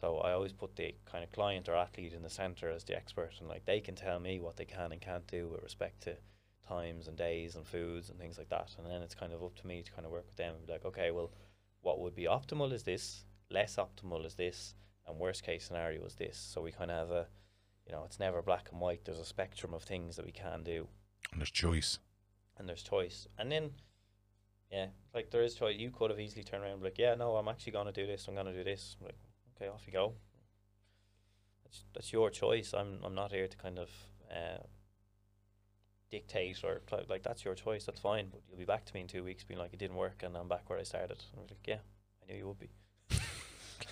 So 0.00 0.18
I 0.18 0.32
always 0.32 0.52
put 0.52 0.76
the 0.76 0.94
kind 1.10 1.24
of 1.24 1.32
client 1.32 1.68
or 1.68 1.74
athlete 1.74 2.12
in 2.12 2.22
the 2.22 2.28
center 2.30 2.70
as 2.70 2.84
the 2.84 2.94
expert, 2.96 3.32
and 3.40 3.48
like 3.48 3.64
they 3.64 3.80
can 3.80 3.94
tell 3.94 4.20
me 4.20 4.40
what 4.40 4.56
they 4.56 4.64
can 4.66 4.92
and 4.92 5.00
can't 5.00 5.26
do 5.26 5.48
with 5.48 5.62
respect 5.62 6.02
to 6.02 6.16
times 6.68 7.08
and 7.08 7.16
days 7.16 7.56
and 7.56 7.66
foods 7.66 8.10
and 8.10 8.18
things 8.18 8.36
like 8.38 8.48
that. 8.50 8.74
And 8.78 8.86
then 8.86 9.00
it's 9.02 9.14
kind 9.14 9.32
of 9.32 9.42
up 9.42 9.54
to 9.56 9.66
me 9.66 9.82
to 9.82 9.92
kind 9.92 10.04
of 10.04 10.12
work 10.12 10.26
with 10.26 10.36
them 10.36 10.54
and 10.56 10.66
be 10.66 10.72
like, 10.72 10.84
okay, 10.84 11.10
well, 11.12 11.30
what 11.80 12.00
would 12.00 12.14
be 12.14 12.24
optimal 12.24 12.72
is 12.72 12.82
this, 12.82 13.24
less 13.50 13.76
optimal 13.76 14.26
is 14.26 14.34
this, 14.34 14.74
and 15.06 15.18
worst 15.18 15.44
case 15.44 15.64
scenario 15.64 16.04
is 16.04 16.16
this. 16.16 16.36
So 16.36 16.60
we 16.60 16.72
kind 16.72 16.90
of 16.90 16.98
have 17.08 17.10
a, 17.16 17.26
you 17.86 17.92
know, 17.92 18.02
it's 18.04 18.18
never 18.18 18.42
black 18.42 18.68
and 18.72 18.80
white. 18.80 19.04
There's 19.04 19.20
a 19.20 19.24
spectrum 19.24 19.72
of 19.72 19.82
things 19.84 20.16
that 20.16 20.26
we 20.26 20.32
can 20.32 20.62
do, 20.64 20.88
And 21.32 21.40
there's 21.40 21.50
choice. 21.52 22.00
and 22.58 22.68
there's 22.68 22.82
choice. 22.82 23.28
And 23.38 23.50
then, 23.50 23.70
yeah, 24.70 24.86
like 25.14 25.30
there 25.30 25.42
is 25.42 25.54
choice. 25.54 25.76
You 25.78 25.90
could 25.90 26.10
have 26.10 26.18
easily 26.20 26.42
turned 26.42 26.64
around 26.64 26.72
and 26.72 26.80
be 26.82 26.88
like, 26.88 26.98
yeah, 26.98 27.14
no, 27.14 27.36
I'm 27.36 27.48
actually 27.48 27.72
going 27.72 27.86
to 27.86 27.92
do 27.92 28.06
this. 28.06 28.26
I'm 28.28 28.34
going 28.34 28.46
to 28.46 28.52
do 28.52 28.64
this. 28.64 28.96
I'm 29.00 29.06
like, 29.06 29.18
okay, 29.56 29.68
off 29.68 29.82
you 29.86 29.92
go. 29.92 30.14
That's 31.64 31.84
that's 31.94 32.12
your 32.12 32.30
choice. 32.30 32.72
I'm 32.74 33.00
I'm 33.04 33.14
not 33.14 33.32
here 33.32 33.48
to 33.48 33.56
kind 33.56 33.78
of. 33.78 33.90
Uh, 34.30 34.58
dictate 36.08 36.62
or 36.62 36.80
like 37.08 37.24
that's 37.24 37.44
your 37.44 37.54
choice 37.56 37.84
that's 37.84 37.98
fine 38.00 38.28
but 38.30 38.40
you'll 38.48 38.56
be 38.58 38.64
back 38.64 38.84
to 38.84 38.94
me 38.94 39.00
in 39.00 39.08
two 39.08 39.24
weeks 39.24 39.42
being 39.42 39.58
like 39.58 39.72
it 39.72 39.78
didn't 39.80 39.96
work 39.96 40.22
and 40.22 40.36
I'm 40.36 40.46
back 40.46 40.70
where 40.70 40.78
I 40.78 40.84
started 40.84 41.18
and 41.32 41.40
I'm 41.40 41.46
like 41.48 41.66
yeah 41.66 41.78
I 42.22 42.32
knew 42.32 42.38
you 42.38 42.46
would 42.46 42.60
be 42.60 42.70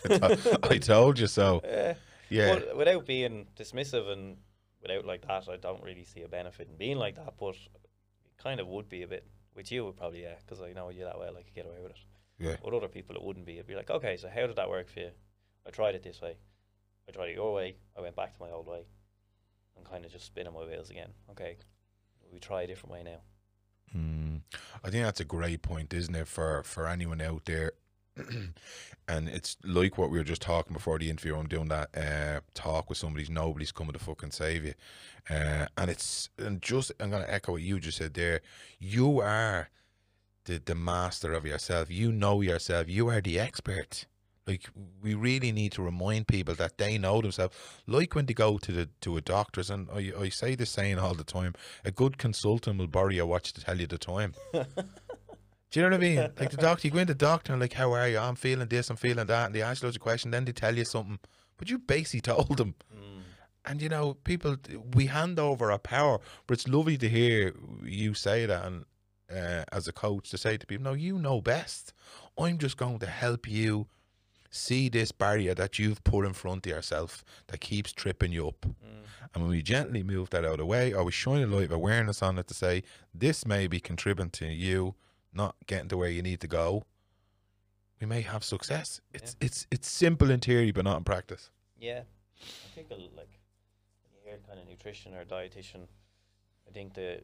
I 0.63 0.79
told 0.79 1.19
you 1.19 1.27
so. 1.27 1.61
yeah 1.65 1.95
Yeah. 2.31 2.55
but 2.55 2.77
without 2.77 3.05
being 3.05 3.47
dismissive 3.57 4.09
and 4.13 4.37
without 4.81 5.05
like 5.05 5.27
that 5.27 5.49
I 5.49 5.57
don't 5.57 5.83
really 5.83 6.05
see 6.05 6.23
a 6.23 6.29
benefit 6.29 6.69
in 6.71 6.77
being 6.77 6.99
like 6.99 7.17
that 7.17 7.35
but 7.37 7.57
it 7.57 8.37
kind 8.43 8.61
of 8.61 8.69
would 8.69 8.89
be 8.89 9.03
a 9.03 9.09
bit 9.09 9.27
with 9.57 9.73
you 9.73 9.85
would 9.85 9.97
probably 9.97 10.23
yeah 10.23 10.37
because 10.47 10.63
I 10.63 10.73
know 10.73 10.91
you 10.91 11.03
that 11.03 11.19
well 11.19 11.37
I 11.37 11.43
could 11.43 11.55
get 11.55 11.67
away 11.67 11.81
with 11.83 11.91
it 11.93 11.99
Yeah. 12.39 12.57
with 12.65 12.75
other 12.75 12.89
people 12.89 13.17
it 13.17 13.25
wouldn't 13.25 13.45
be 13.45 13.55
it'd 13.55 13.67
be 13.67 13.75
like 13.75 13.91
okay 13.91 14.17
so 14.17 14.29
how 14.33 14.47
did 14.47 14.55
that 14.57 14.71
work 14.71 14.89
for 14.89 15.01
you 15.01 15.11
I 15.67 15.71
tried 15.71 15.95
it 15.95 16.03
this 16.03 16.21
way 16.21 16.37
I 17.09 17.13
tried 17.13 17.31
it 17.31 17.37
your 17.37 17.53
way 17.55 17.77
I 17.97 18.01
went 18.01 18.17
back 18.17 18.35
to 18.37 18.43
my 18.43 18.51
old 18.51 18.67
way 18.67 18.83
and 19.77 19.85
kind 19.85 20.05
of 20.05 20.13
just 20.13 20.27
spinning 20.27 20.55
my 20.55 20.65
wheels 20.65 20.91
again 20.91 21.11
okay 21.31 21.57
we 22.33 22.39
try 22.39 22.63
a 22.63 22.67
different 22.67 22.93
way 22.93 23.03
now 23.03 23.21
Mm. 23.95 24.41
I 24.83 24.91
think 24.91 25.05
that's 25.05 25.21
a 25.21 25.25
great 25.25 25.63
point, 25.63 25.95
isn't 25.95 26.15
it, 26.15 26.29
for 26.29 26.63
for 26.65 26.89
anyone 26.89 27.21
out 27.21 27.45
there 27.45 27.73
and 29.09 29.29
it's 29.29 29.57
like 29.65 29.99
what 29.99 30.11
we 30.11 30.19
were 30.19 30.25
just 30.25 30.43
talking 30.43 30.73
before 30.73 30.99
the 30.99 31.11
interview. 31.11 31.37
I'm 31.37 31.49
doing 31.49 31.69
that 31.69 31.97
uh, 31.97 32.41
talk 32.55 32.89
with 32.89 32.99
somebody. 32.99 33.27
Nobody's 33.29 33.73
coming 33.73 33.93
to 33.93 33.99
fucking 33.99 34.31
save 34.31 34.65
you, 34.65 34.75
uh, 35.31 35.67
and 35.77 35.91
it's 35.91 36.29
and 36.39 36.63
just 36.63 36.93
I'm 37.01 37.11
gonna 37.11 37.27
echo 37.29 37.53
what 37.53 37.63
you 37.63 37.81
just 37.81 37.99
said 37.99 38.15
there. 38.15 38.41
You 38.79 39.21
are 39.21 39.69
the 40.45 40.61
the 40.65 40.75
master 40.75 41.33
of 41.33 41.45
yourself. 41.45 41.91
You 41.91 42.13
know 42.13 42.41
yourself. 42.41 42.89
You 42.89 43.09
are 43.09 43.21
the 43.21 43.39
expert. 43.41 44.07
Like 44.47 44.69
we 45.03 45.15
really 45.15 45.53
need 45.53 45.73
to 45.73 45.83
remind 45.83 46.29
people 46.29 46.55
that 46.57 46.77
they 46.77 46.99
know 46.99 47.23
themselves. 47.23 47.57
Like 47.87 48.15
when 48.15 48.27
they 48.27 48.35
go 48.35 48.59
to 48.59 48.73
the 48.73 48.89
to 49.01 49.17
a 49.17 49.21
doctor's, 49.21 49.71
and 49.71 49.89
I, 49.91 50.13
I 50.19 50.29
say 50.29 50.55
this 50.55 50.71
saying 50.71 50.99
all 50.99 51.15
the 51.15 51.25
time: 51.25 51.55
a 51.85 51.91
good 51.91 52.19
consultant 52.19 52.79
will 52.79 52.87
borrow 52.87 53.09
your 53.09 53.27
watch 53.27 53.53
to 53.55 53.61
tell 53.63 53.81
you 53.81 53.87
the 53.87 53.99
time. 53.99 54.35
Do 55.75 55.81
you 55.81 55.91
know 55.91 55.97
what 55.97 56.05
I 56.05 56.09
mean? 56.09 56.31
Like 56.39 56.51
the 56.51 56.57
doctor, 56.57 56.87
you 56.87 56.93
go 56.93 57.01
in 57.01 57.09
the 57.09 57.17
doctor 57.17 57.53
and 57.53 57.61
like, 57.61 57.73
how 57.73 57.93
are 57.95 58.09
you? 58.09 58.19
I'm 58.19 58.37
feeling 58.37 58.69
this, 58.69 58.91
I'm 58.91 58.97
feeling 58.97 59.27
that, 59.27 59.47
and 59.47 59.55
they 59.55 59.63
ask 59.63 59.83
loads 59.83 59.97
of 59.97 60.03
questions. 60.03 60.31
Then 60.31 60.45
they 60.45 60.53
tell 60.53 60.77
you 60.77 60.85
something, 60.85 61.19
but 61.57 61.69
you 61.69 61.81
basically 61.81 62.21
told 62.33 62.59
them. 62.59 62.77
Mm. 62.95 63.23
And 63.67 63.83
you 63.83 63.89
know, 63.89 64.15
people, 64.15 64.57
we 64.95 65.07
hand 65.07 65.41
over 65.41 65.73
our 65.73 65.81
power, 65.81 66.21
but 66.47 66.59
it's 66.59 66.69
lovely 66.69 66.97
to 66.99 67.09
hear 67.09 67.55
you 67.83 68.15
say 68.15 68.47
that, 68.47 68.65
and 68.65 68.85
uh, 69.29 69.65
as 69.73 69.89
a 69.89 69.93
coach, 69.93 70.31
to 70.31 70.39
say 70.39 70.57
to 70.57 70.65
people, 70.65 70.85
no, 70.85 70.93
you 70.93 71.19
know 71.19 71.41
best. 71.41 71.93
I'm 72.39 72.59
just 72.59 72.77
going 72.77 73.01
to 73.01 73.07
help 73.07 73.49
you 73.49 73.89
see 74.55 74.89
this 74.89 75.13
barrier 75.13 75.55
that 75.55 75.79
you've 75.79 76.03
put 76.05 76.25
in 76.25 76.33
front 76.33 76.67
of 76.67 76.71
yourself 76.71 77.25
that 77.49 77.61
keeps 77.61 77.93
tripping 77.93 78.33
you 78.33 78.49
up. 78.49 78.63
Mm. 78.63 79.05
And 79.35 79.43
when 79.43 79.51
we 79.51 79.63
gently 79.63 80.03
move 80.03 80.31
that 80.31 80.45
out 80.45 80.53
of 80.53 80.59
the 80.59 80.67
way, 80.67 80.93
or 80.93 81.05
we 81.05 81.13
shine 81.13 81.43
a 81.43 81.47
light 81.47 81.65
of 81.65 81.73
awareness 81.73 82.23
on 82.23 82.39
it 82.39 82.47
to 82.49 82.55
say, 82.55 82.85
this 83.13 83.45
may 83.45 83.67
be 83.67 83.81
contributing 83.81 84.31
to 84.31 84.47
you 84.47 84.95
not 85.33 85.57
getting 85.67 85.89
to 85.89 85.97
where 85.97 86.09
you 86.09 86.23
need 86.23 86.41
to 86.41 86.47
go, 86.47 86.85
we 88.01 88.07
may 88.07 88.21
have 88.21 88.45
success. 88.45 89.01
It's 89.13 89.37
it's 89.41 89.67
it's 89.71 89.89
simple 89.89 90.31
in 90.31 90.41
theory, 90.41 90.71
but 90.71 90.85
not 90.85 90.99
in 90.99 91.05
practice. 91.05 91.51
Yeah, 91.79 92.03
I 92.41 92.75
think 92.75 92.91
a, 92.91 92.95
like 92.95 93.41
when 94.03 94.13
you 94.13 94.21
hear 94.25 94.39
kind 94.47 94.61
of 94.61 94.69
nutrition 94.69 95.15
or 95.15 95.25
dietitian, 95.25 95.89
I 96.69 96.73
think 96.73 96.95
the 96.95 97.23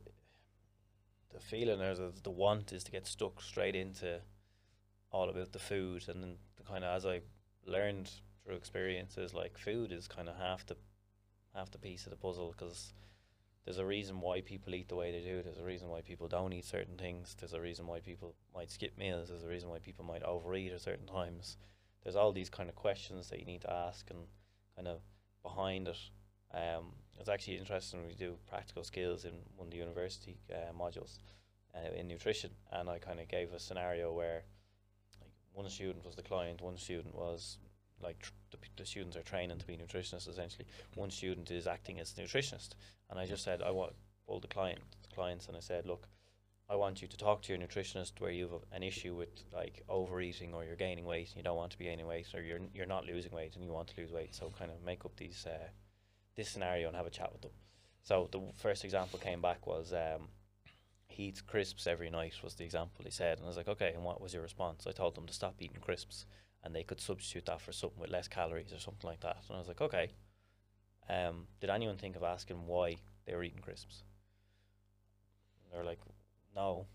the 1.33 1.41
feeling 1.41 1.81
or 1.81 1.95
the, 1.95 2.13
the 2.23 2.31
want 2.31 2.73
is 2.73 2.83
to 2.85 2.91
get 2.91 3.07
stuck 3.07 3.41
straight 3.41 3.77
into 3.77 4.21
all 5.13 5.29
about 5.29 5.53
the 5.53 5.59
food, 5.59 6.09
and 6.09 6.23
then 6.23 6.31
the 6.33 6.50
kind 6.71 6.85
of 6.85 6.97
as 6.97 7.07
I 7.07 7.21
learned 7.67 8.11
through 8.45 8.57
experiences, 8.57 9.35
like 9.35 9.59
food 9.59 9.93
is 9.93 10.07
kind 10.07 10.29
of 10.29 10.37
half 10.37 10.67
the 10.67 10.77
half 11.55 11.71
the 11.71 11.79
piece 11.79 12.05
of 12.07 12.11
the 12.11 12.17
puzzle 12.17 12.55
because 12.57 12.93
there's 13.65 13.79
a 13.79 13.85
reason 13.85 14.21
why 14.21 14.41
people 14.41 14.75
eat 14.75 14.89
the 14.89 14.97
way 14.97 15.11
they 15.11 15.21
do. 15.21 15.43
There's 15.43 15.59
a 15.59 15.65
reason 15.65 15.89
why 15.89 16.01
people 16.01 16.29
don't 16.29 16.53
eat 16.53 16.65
certain 16.65 16.97
things. 16.97 17.37
There's 17.39 17.53
a 17.53 17.61
reason 17.61 17.87
why 17.87 18.01
people 18.01 18.35
might 18.55 18.71
skip 18.71 18.97
meals. 18.97 19.29
There's 19.29 19.45
a 19.45 19.49
reason 19.49 19.69
why 19.69 19.79
people 19.79 20.05
might 20.05 20.23
overeat 20.23 20.73
at 20.73 20.81
certain 20.81 21.07
times. 21.07 21.57
There's 22.03 22.17
all 22.17 22.33
these 22.33 22.49
kind 22.49 22.69
of 22.69 22.77
questions 22.77 23.29
that 23.29 23.39
you 23.39 23.45
need 23.45 23.61
to 23.63 23.73
ask 23.73 24.09
and 24.11 24.21
kind 24.77 24.89
of 24.89 25.01
behind 25.43 25.89
it. 25.89 25.99
Um, 26.55 26.93
it's 27.19 27.29
actually 27.29 27.59
interesting. 27.59 28.07
We 28.07 28.15
do 28.15 28.37
practical 28.49 28.83
skills 28.83 29.25
in 29.25 29.33
one 29.57 29.69
of 29.69 29.73
the 29.73 29.79
university 29.79 30.39
uh, 30.51 30.73
modules 30.73 31.19
uh, 31.75 31.93
in 31.95 32.09
nutrition, 32.09 32.51
and 32.73 32.89
I 32.89 32.99
kind 32.99 33.21
of 33.21 33.29
gave 33.29 33.53
a 33.53 33.61
scenario 33.61 34.13
where 34.13 34.45
one 35.61 35.71
student 35.71 36.05
was 36.07 36.17
the 36.17 36.23
client, 36.23 36.63
one 36.63 36.79
student 36.79 37.15
was 37.15 37.59
like 38.03 38.19
tr- 38.21 38.31
the, 38.51 38.57
p- 38.57 38.71
the 38.79 38.87
students 38.87 39.17
are 39.17 39.23
training 39.23 39.59
to 39.59 39.67
be 39.67 39.77
nutritionists 39.77 40.29
essentially. 40.29 40.67
One 40.95 41.11
student 41.11 41.51
is 41.51 41.67
acting 41.67 42.01
as 42.01 42.15
nutritionist, 42.15 42.71
and 43.11 43.21
I 43.21 43.27
just 43.27 43.45
said 43.45 43.61
I 43.63 43.71
want 43.71 43.93
all 44.27 44.41
the 44.41 44.49
client, 44.49 44.81
the 45.03 45.15
clients, 45.15 45.49
and 45.49 45.57
I 45.57 45.61
said, 45.61 45.85
look, 45.87 46.09
I 46.71 46.77
want 46.77 47.03
you 47.03 47.09
to 47.09 47.17
talk 47.17 47.43
to 47.43 47.53
your 47.53 47.61
nutritionist 47.61 48.21
where 48.21 48.31
you 48.31 48.49
have 48.49 48.63
an 48.73 48.83
issue 48.83 49.15
with 49.15 49.29
like 49.53 49.83
overeating 49.89 50.55
or 50.55 50.65
you're 50.65 50.77
gaining 50.77 51.05
weight 51.05 51.29
and 51.29 51.37
you 51.37 51.43
don't 51.43 51.57
want 51.57 51.73
to 51.73 51.79
be 51.79 51.85
gaining 51.85 52.07
weight 52.07 52.29
or 52.35 52.41
you're 52.41 52.61
you're 52.73 52.87
not 52.87 53.05
losing 53.05 53.33
weight 53.33 53.55
and 53.57 53.65
you 53.65 53.73
want 53.73 53.89
to 53.89 54.01
lose 54.01 54.13
weight. 54.13 54.35
So 54.35 54.53
kind 54.59 54.71
of 54.71 54.83
make 54.83 55.05
up 55.05 55.15
these 55.17 55.47
uh, 55.47 55.69
this 56.37 56.49
scenario 56.49 56.87
and 56.89 56.97
have 56.97 57.07
a 57.07 57.11
chat 57.11 57.33
with 57.33 57.43
them. 57.43 57.51
So 58.03 58.29
the 58.33 58.41
first 58.57 58.85
example 58.85 59.19
came 59.19 59.43
back 59.43 59.67
was 59.67 59.93
um, 59.93 60.29
eats 61.21 61.41
crisps 61.41 61.87
every 61.87 62.11
night 62.11 62.35
was 62.43 62.55
the 62.55 62.65
example 62.65 63.05
he 63.05 63.11
said, 63.11 63.39
and 63.39 63.45
I 63.45 63.49
was 63.49 63.57
like, 63.57 63.69
okay, 63.69 63.93
and 63.95 64.05
what 64.05 64.21
was 64.21 64.33
your 64.33 64.43
response? 64.43 64.87
I 64.87 64.93
told 64.93 65.15
them 65.15 65.27
to 65.27 65.33
stop 65.33 65.55
eating 65.61 65.81
crisps 65.81 66.27
and 66.63 66.75
they 66.75 66.83
could 66.83 67.01
substitute 67.01 67.47
that 67.47 67.61
for 67.61 67.73
something 67.73 68.01
with 68.01 68.11
less 68.11 68.29
calories 68.29 68.73
or 68.73 68.79
something 68.79 69.09
like 69.09 69.21
that. 69.21 69.39
And 69.49 69.57
I 69.57 69.59
was 69.59 69.69
like, 69.69 69.81
okay. 69.81 70.11
Um, 71.09 71.47
did 71.61 71.71
anyone 71.71 71.97
think 71.97 72.17
of 72.17 72.23
asking 72.23 72.67
why 72.67 72.97
they 73.27 73.35
were 73.35 73.43
eating 73.43 73.63
crisps? 73.63 74.03
They're 75.73 75.85
like, 75.85 76.01
no. 76.55 76.87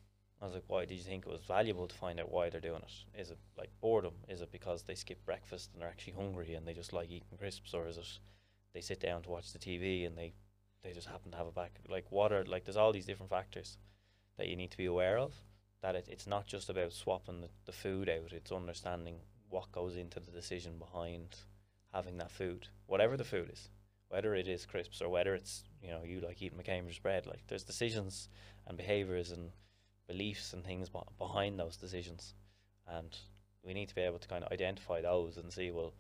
I 0.42 0.46
was 0.46 0.54
like, 0.54 0.66
why 0.68 0.86
did 0.86 0.96
you 0.96 1.04
think 1.04 1.26
it 1.26 1.32
was 1.32 1.42
valuable 1.42 1.88
to 1.88 1.96
find 1.96 2.20
out 2.20 2.32
why 2.32 2.50
they're 2.50 2.62
doing 2.62 2.82
it? 2.82 3.20
Is 3.20 3.32
it 3.32 3.40
like 3.58 3.70
boredom? 3.82 4.14
Is 4.28 4.42
it 4.42 4.52
because 4.52 4.84
they 4.84 4.96
skip 4.96 5.26
breakfast 5.26 5.72
and 5.74 5.82
they're 5.82 5.90
actually 5.90 6.14
hungry 6.14 6.54
and 6.54 6.68
they 6.68 6.74
just 6.74 6.94
like 6.94 7.10
eating 7.10 7.38
crisps, 7.38 7.74
or 7.74 7.88
is 7.88 7.98
it 7.98 8.08
they 8.74 8.82
sit 8.82 9.00
down 9.00 9.24
to 9.24 9.30
watch 9.30 9.54
the 9.54 9.60
TV 9.60 10.06
and 10.06 10.18
they 10.18 10.34
they 10.84 10.92
just 10.92 11.08
happen 11.08 11.32
to 11.32 11.38
have 11.38 11.48
a 11.48 11.52
back 11.52 11.80
like 11.90 12.12
water? 12.12 12.44
Like 12.46 12.66
there's 12.66 12.78
all 12.78 12.92
these 12.92 13.06
different 13.06 13.30
factors 13.32 13.78
that 14.38 14.48
you 14.48 14.56
need 14.56 14.72
to 14.72 14.78
be 14.78 14.86
aware 14.86 15.18
of. 15.18 15.34
That 15.82 15.96
it, 15.96 16.08
it's 16.10 16.28
not 16.28 16.48
just 16.48 16.70
about 16.70 16.94
swapping 16.94 17.42
the, 17.42 17.50
the 17.66 17.72
food 17.72 18.10
out; 18.10 18.32
it's 18.32 18.52
understanding 18.52 19.18
what 19.50 19.72
goes 19.72 19.96
into 19.96 20.20
the 20.20 20.32
decision 20.32 20.80
behind 20.80 21.36
having 21.94 22.18
that 22.18 22.32
food, 22.32 22.68
whatever 22.88 23.16
the 23.16 23.24
food 23.24 23.50
is, 23.52 23.70
whether 24.10 24.36
it 24.36 24.48
is 24.48 24.66
crisps 24.66 25.02
or 25.02 25.10
whether 25.10 25.34
it's 25.34 25.64
you 25.82 25.90
know 25.90 26.04
you 26.04 26.20
like 26.20 26.42
eating 26.42 26.60
McCambridge 26.60 27.02
bread. 27.02 27.26
Like 27.26 27.44
there's 27.48 27.64
decisions 27.64 28.30
and 28.68 28.78
behaviors 28.78 29.32
and 29.32 29.52
beliefs 30.08 30.54
and 30.54 30.64
things 30.64 30.90
behind 31.18 31.60
those 31.60 31.78
decisions, 31.78 32.34
and 32.88 33.18
we 33.64 33.74
need 33.74 33.90
to 33.90 33.96
be 33.96 34.02
able 34.02 34.20
to 34.20 34.28
kind 34.28 34.44
of 34.44 34.52
identify 34.52 35.02
those 35.02 35.38
and 35.38 35.52
see 35.52 35.72
well 35.72 35.94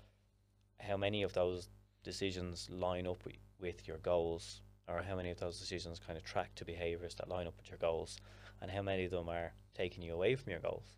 how 0.80 0.98
many 0.98 1.24
of 1.24 1.34
those 1.34 1.70
decisions 2.04 2.70
line 2.70 3.08
up 3.08 3.20
wi- 3.20 3.40
with 3.60 3.88
your 3.88 3.98
goals, 3.98 4.62
or 4.88 5.02
how 5.02 5.16
many 5.16 5.32
of 5.32 5.40
those 5.40 5.60
decisions 5.60 6.00
kind 6.00 6.18
of 6.18 6.24
track 6.24 6.54
to 6.56 6.66
behaviors 6.66 7.16
that 7.16 7.30
line 7.30 7.48
up 7.48 7.58
with 7.58 7.70
your 7.70 7.80
goals, 7.80 8.18
and 8.62 8.70
how 8.72 8.82
many 8.82 9.06
of 9.06 9.12
them 9.12 9.30
are 9.30 9.54
taking 9.74 10.04
you 10.04 10.14
away 10.14 10.36
from 10.36 10.52
your 10.52 10.60
goals. 10.60 10.98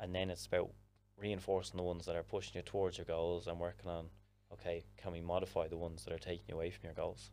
And 0.00 0.14
then 0.14 0.30
it's 0.30 0.46
about 0.46 0.70
reinforcing 1.16 1.76
the 1.76 1.82
ones 1.82 2.06
that 2.06 2.16
are 2.16 2.22
pushing 2.22 2.52
you 2.56 2.62
towards 2.62 2.98
your 2.98 3.04
goals 3.04 3.46
and 3.46 3.60
working 3.60 3.88
on 3.88 4.06
okay 4.52 4.84
can 4.96 5.12
we 5.12 5.20
modify 5.20 5.68
the 5.68 5.76
ones 5.76 6.04
that 6.04 6.12
are 6.12 6.18
taking 6.18 6.44
you 6.48 6.54
away 6.54 6.70
from 6.70 6.84
your 6.84 6.94
goals 6.94 7.30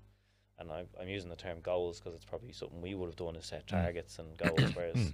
and 0.60 0.72
I'm, 0.72 0.88
I'm 1.00 1.08
using 1.08 1.30
the 1.30 1.36
term 1.36 1.60
goals 1.62 2.00
because 2.00 2.14
it's 2.14 2.26
probably 2.26 2.52
something 2.52 2.82
we 2.82 2.94
would 2.94 3.08
have 3.08 3.16
done 3.16 3.36
is 3.36 3.46
set 3.46 3.66
Mm. 3.66 3.70
targets 3.84 4.20
and 4.20 4.38
goals 4.38 4.62
whereas 4.76 5.14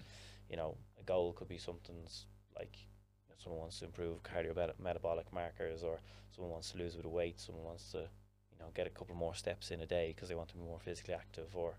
you 0.49 0.57
know 0.57 0.75
a 0.99 1.03
goal 1.03 1.33
could 1.33 1.47
be 1.47 1.57
something's 1.57 2.25
like 2.57 2.75
you 2.81 3.29
know, 3.29 3.35
someone 3.41 3.61
wants 3.61 3.79
to 3.79 3.85
improve 3.85 4.21
cardio 4.23 4.55
metabolic 4.79 5.31
markers 5.31 5.83
or 5.83 5.99
someone 6.31 6.51
wants 6.51 6.71
to 6.71 6.77
lose 6.77 6.95
a 6.95 6.97
bit 6.97 7.05
of 7.05 7.11
weight 7.11 7.39
someone 7.39 7.63
wants 7.63 7.91
to 7.91 8.07
you 8.57 8.63
know 8.63 8.71
get 8.73 8.87
a 8.87 8.89
couple 8.89 9.15
more 9.15 9.35
steps 9.35 9.71
in 9.71 9.81
a 9.81 9.85
day 9.85 10.13
because 10.15 10.29
they 10.29 10.35
want 10.35 10.49
to 10.49 10.55
be 10.55 10.61
more 10.63 10.79
physically 10.79 11.13
active 11.13 11.55
or 11.55 11.77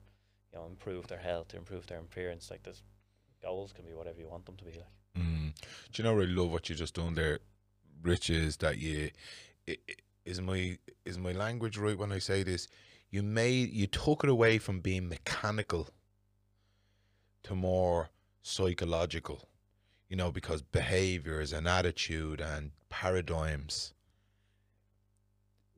you 0.52 0.58
know 0.58 0.66
improve 0.66 1.06
their 1.08 1.18
health 1.18 1.54
improve 1.54 1.86
their 1.86 1.98
appearance 1.98 2.50
like 2.50 2.62
this 2.62 2.82
goals 3.42 3.72
can 3.72 3.84
be 3.84 3.92
whatever 3.94 4.20
you 4.20 4.28
want 4.28 4.44
them 4.46 4.56
to 4.56 4.64
be 4.64 4.72
like 4.72 4.84
Mm. 5.18 5.54
Do 5.92 6.02
you 6.02 6.04
know? 6.04 6.10
I 6.10 6.14
really 6.18 6.32
love 6.34 6.50
what 6.52 6.68
you 6.68 6.74
just 6.74 6.92
done 6.94 7.14
there, 7.14 7.38
Rich. 8.02 8.28
Is 8.28 8.58
that 8.58 8.76
you? 8.76 9.10
i- 9.66 9.78
i- 9.88 9.94
Is 10.26 10.42
my 10.42 10.76
is 11.06 11.16
my 11.16 11.32
language 11.32 11.78
right 11.78 11.96
when 11.96 12.12
I 12.12 12.18
say 12.18 12.42
this? 12.42 12.68
You 13.08 13.22
made 13.22 13.72
you 13.72 13.86
took 13.86 14.24
it 14.24 14.28
away 14.28 14.58
from 14.58 14.80
being 14.80 15.08
mechanical 15.08 15.88
to 17.44 17.54
more 17.54 18.10
psychological. 18.42 19.48
You 20.10 20.16
know, 20.16 20.30
because 20.30 20.60
behaviors 20.62 21.52
and 21.52 21.66
attitude 21.66 22.40
and 22.40 22.72
paradigms 22.90 23.94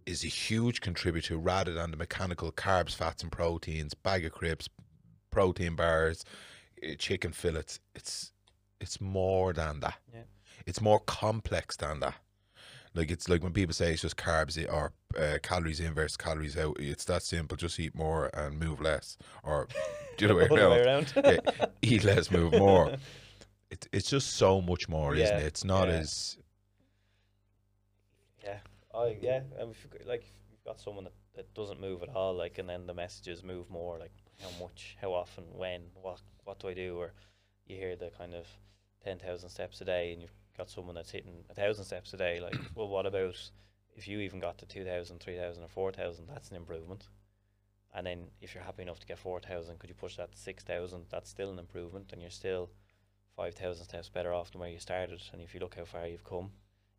is 0.08 0.24
a 0.24 0.28
huge 0.28 0.80
contributor 0.80 1.36
rather 1.36 1.74
than 1.74 1.90
the 1.90 1.96
mechanical 1.96 2.50
carbs, 2.50 2.94
fats, 2.94 3.22
and 3.22 3.30
proteins, 3.30 3.92
bag 3.92 4.24
of 4.24 4.32
crisps, 4.32 4.68
protein 5.30 5.76
bars, 5.76 6.24
eh, 6.82 6.94
chicken 6.98 7.32
fillets. 7.32 7.78
It's 7.94 8.32
it's 8.80 9.00
more 9.00 9.52
than 9.52 9.80
that. 9.80 9.98
Yeah. 10.12 10.22
It's 10.66 10.80
more 10.80 11.00
complex 11.00 11.76
than 11.76 12.00
that. 12.00 12.14
Like 12.94 13.10
it's 13.10 13.28
like 13.28 13.42
when 13.42 13.52
people 13.52 13.74
say 13.74 13.92
it's 13.92 14.02
just 14.02 14.16
carbs 14.16 14.56
or 14.72 14.92
uh, 15.16 15.38
calories 15.42 15.78
in 15.78 15.92
versus 15.92 16.16
calories 16.16 16.56
out. 16.56 16.76
It's 16.80 17.04
that 17.04 17.22
simple. 17.22 17.58
Just 17.58 17.78
eat 17.78 17.94
more 17.94 18.30
and 18.32 18.58
move 18.58 18.80
less, 18.80 19.18
or 19.42 19.68
the 20.18 20.24
other 20.24 20.34
way 20.34 20.46
around. 20.46 21.12
Yeah, 21.16 21.66
eat 21.82 22.04
less, 22.04 22.30
move 22.30 22.54
more. 22.54 22.96
It, 23.70 23.86
it's 23.92 24.08
just 24.08 24.36
so 24.36 24.62
much 24.62 24.88
more, 24.88 25.14
isn't 25.14 25.36
it? 25.36 25.42
It's 25.42 25.64
not 25.64 25.88
yeah. 25.88 25.96
as 25.96 26.38
Yeah. 28.98 29.04
Oh 29.04 29.14
yeah. 29.20 29.40
And 29.58 29.70
if 29.70 29.84
you, 29.84 29.90
like 30.06 30.22
if 30.22 30.50
you've 30.50 30.64
got 30.64 30.80
someone 30.80 31.04
that, 31.04 31.12
that 31.36 31.54
doesn't 31.54 31.80
move 31.80 32.02
at 32.02 32.14
all, 32.14 32.34
like, 32.34 32.58
and 32.58 32.68
then 32.68 32.86
the 32.86 32.94
messages 32.94 33.42
move 33.42 33.70
more, 33.70 33.98
like 33.98 34.12
how 34.40 34.50
much, 34.60 34.96
how 35.00 35.12
often, 35.12 35.44
when, 35.52 35.82
what, 35.94 36.20
what 36.44 36.58
do 36.58 36.68
I 36.68 36.74
do? 36.74 36.96
Or 36.98 37.12
you 37.66 37.76
hear 37.76 37.96
the 37.96 38.10
kind 38.16 38.34
of 38.34 38.46
ten 39.04 39.18
thousand 39.18 39.50
steps 39.50 39.80
a 39.80 39.84
day, 39.84 40.12
and 40.12 40.22
you've 40.22 40.34
got 40.56 40.70
someone 40.70 40.94
that's 40.94 41.10
hitting 41.10 41.44
a 41.50 41.54
thousand 41.54 41.84
steps 41.84 42.12
a 42.14 42.16
day. 42.16 42.40
Like, 42.40 42.56
well, 42.74 42.88
what 42.88 43.06
about 43.06 43.36
if 43.96 44.08
you 44.08 44.18
even 44.20 44.40
got 44.40 44.58
to 44.58 44.66
2,000, 44.66 45.18
3,000 45.18 45.62
or 45.62 45.68
four 45.68 45.92
thousand? 45.92 46.26
That's 46.28 46.50
an 46.50 46.56
improvement. 46.56 47.08
And 47.94 48.06
then 48.06 48.26
if 48.40 48.54
you're 48.54 48.64
happy 48.64 48.82
enough 48.82 49.00
to 49.00 49.06
get 49.06 49.18
four 49.18 49.40
thousand, 49.40 49.78
could 49.78 49.88
you 49.88 49.94
push 49.94 50.16
that 50.16 50.32
to 50.32 50.38
six 50.38 50.62
thousand? 50.62 51.06
That's 51.10 51.30
still 51.30 51.50
an 51.50 51.58
improvement, 51.58 52.12
and 52.12 52.20
you're 52.20 52.30
still 52.30 52.70
five 53.36 53.54
thousand 53.54 53.84
steps 53.84 54.08
better 54.08 54.32
off 54.32 54.52
than 54.52 54.60
where 54.60 54.70
you 54.70 54.78
started. 54.78 55.22
And 55.32 55.40
if 55.40 55.54
you 55.54 55.60
look 55.60 55.74
how 55.74 55.84
far 55.84 56.06
you've 56.06 56.24
come, 56.24 56.50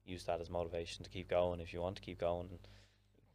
use 0.10 0.24
that 0.26 0.42
as 0.42 0.50
motivation 0.50 1.04
to 1.04 1.10
keep 1.10 1.30
going. 1.30 1.60
If 1.60 1.74
you 1.74 1.82
want 1.82 1.96
to 1.98 2.02
keep 2.02 2.20
going, 2.20 2.50
you 2.52 2.60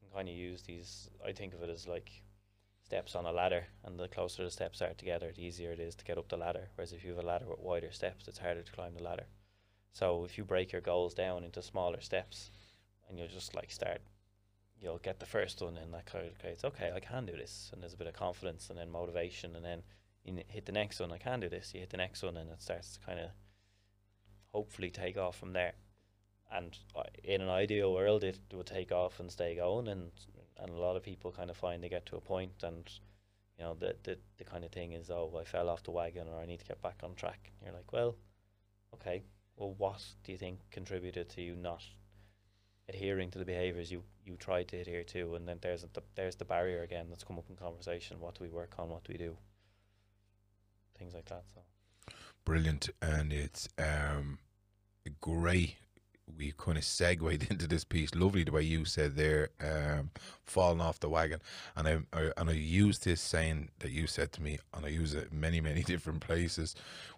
can 0.00 0.10
kind 0.14 0.28
of 0.28 0.34
use 0.34 0.62
these. 0.62 1.08
I 1.26 1.32
think 1.32 1.54
of 1.54 1.62
it 1.62 1.70
as 1.70 1.86
like 1.86 2.10
steps 2.84 3.14
on 3.14 3.24
a 3.24 3.32
ladder, 3.32 3.66
and 3.84 3.98
the 3.98 4.08
closer 4.08 4.44
the 4.44 4.50
steps 4.50 4.82
are 4.82 4.92
together, 4.94 5.32
the 5.34 5.44
easier 5.44 5.72
it 5.72 5.80
is 5.80 5.94
to 5.96 6.04
get 6.04 6.18
up 6.18 6.28
the 6.28 6.36
ladder. 6.36 6.68
Whereas 6.74 6.92
if 6.92 7.04
you 7.04 7.10
have 7.14 7.24
a 7.24 7.26
ladder 7.26 7.46
with 7.48 7.60
wider 7.60 7.90
steps, 7.90 8.28
it's 8.28 8.38
harder 8.38 8.62
to 8.62 8.72
climb 8.72 8.94
the 8.94 9.02
ladder. 9.02 9.26
So 9.92 10.24
if 10.24 10.36
you 10.36 10.44
break 10.44 10.72
your 10.72 10.82
goals 10.82 11.14
down 11.14 11.44
into 11.44 11.62
smaller 11.62 12.00
steps, 12.00 12.50
and 13.08 13.18
you'll 13.18 13.28
just 13.28 13.54
like 13.54 13.70
start, 13.70 14.00
you'll 14.80 14.98
get 14.98 15.20
the 15.20 15.26
first 15.26 15.62
one, 15.62 15.76
and 15.76 15.94
that 15.94 16.06
kind 16.06 16.26
of 16.26 16.38
creates 16.38 16.64
okay, 16.64 16.92
I 16.94 17.00
can 17.00 17.26
do 17.26 17.36
this, 17.36 17.70
and 17.72 17.80
there's 17.82 17.94
a 17.94 17.96
bit 17.98 18.08
of 18.08 18.14
confidence, 18.14 18.68
and 18.68 18.78
then 18.78 18.90
motivation, 18.90 19.56
and 19.56 19.64
then 19.64 19.82
you 20.24 20.42
hit 20.48 20.66
the 20.66 20.72
next 20.72 21.00
one, 21.00 21.12
I 21.12 21.18
can 21.18 21.40
do 21.40 21.48
this. 21.48 21.72
You 21.74 21.80
hit 21.80 21.90
the 21.90 21.96
next 21.96 22.22
one, 22.22 22.36
and 22.36 22.50
it 22.50 22.62
starts 22.62 22.94
to 22.94 23.00
kind 23.00 23.20
of 23.20 23.30
hopefully 24.48 24.90
take 24.90 25.16
off 25.16 25.36
from 25.36 25.52
there. 25.52 25.74
And 26.54 26.78
uh, 26.94 27.02
in 27.24 27.40
an 27.40 27.48
ideal 27.48 27.92
world, 27.92 28.22
it 28.24 28.38
would 28.52 28.66
take 28.66 28.92
off 28.92 29.18
and 29.18 29.30
stay 29.30 29.56
going, 29.56 29.88
and 29.88 30.12
and 30.58 30.70
a 30.70 30.78
lot 30.80 30.96
of 30.96 31.02
people 31.02 31.32
kind 31.32 31.50
of 31.50 31.56
find 31.56 31.82
they 31.82 31.88
get 31.88 32.06
to 32.06 32.16
a 32.16 32.20
point 32.20 32.62
and 32.62 32.90
you 33.58 33.64
know 33.64 33.74
the, 33.78 33.94
the 34.02 34.18
the 34.38 34.44
kind 34.44 34.64
of 34.64 34.70
thing 34.70 34.92
is 34.92 35.10
oh 35.10 35.38
I 35.40 35.44
fell 35.44 35.68
off 35.68 35.82
the 35.82 35.90
wagon 35.90 36.28
or 36.28 36.40
I 36.40 36.46
need 36.46 36.60
to 36.60 36.64
get 36.64 36.82
back 36.82 37.00
on 37.02 37.14
track. 37.14 37.52
And 37.58 37.66
you're 37.66 37.76
like 37.76 37.92
well 37.92 38.16
okay 38.94 39.22
well 39.56 39.74
what 39.78 40.04
do 40.24 40.32
you 40.32 40.38
think 40.38 40.60
contributed 40.70 41.28
to 41.30 41.42
you 41.42 41.56
not 41.56 41.82
adhering 42.88 43.30
to 43.30 43.38
the 43.38 43.44
behaviors 43.44 43.90
you 43.90 44.02
you 44.24 44.36
tried 44.36 44.68
to 44.68 44.78
adhere 44.78 45.04
to? 45.04 45.34
And 45.34 45.46
then 45.48 45.58
there's 45.60 45.82
the 45.82 46.02
there's 46.14 46.36
the 46.36 46.44
barrier 46.44 46.82
again 46.82 47.06
that's 47.08 47.24
come 47.24 47.38
up 47.38 47.48
in 47.48 47.56
conversation. 47.56 48.20
What 48.20 48.36
do 48.36 48.44
we 48.44 48.50
work 48.50 48.74
on? 48.78 48.90
What 48.90 49.04
do 49.04 49.12
we 49.12 49.18
do? 49.18 49.36
Things 50.98 51.14
like 51.14 51.26
that 51.26 51.44
so. 51.54 51.60
Brilliant 52.44 52.90
and 53.02 53.32
it's 53.32 53.68
um 53.78 54.38
great 55.20 55.76
we 56.36 56.52
kind 56.56 56.78
of 56.78 56.84
segued 56.84 57.22
into 57.50 57.66
this 57.66 57.84
piece. 57.84 58.14
Lovely 58.14 58.44
the 58.44 58.52
way 58.52 58.62
you 58.62 58.84
said 58.84 59.16
there, 59.16 59.50
um, 59.60 60.10
falling 60.44 60.80
off 60.80 61.00
the 61.00 61.08
wagon, 61.08 61.40
and 61.76 61.88
I, 61.88 61.98
I 62.12 62.30
and 62.36 62.50
I 62.50 62.54
used 62.54 63.04
this 63.04 63.20
saying 63.20 63.70
that 63.80 63.90
you 63.90 64.06
said 64.06 64.32
to 64.32 64.42
me, 64.42 64.58
and 64.72 64.84
I 64.84 64.88
use 64.88 65.14
it 65.14 65.32
many 65.32 65.60
many 65.60 65.82
different 65.84 66.20
places. 66.20 66.74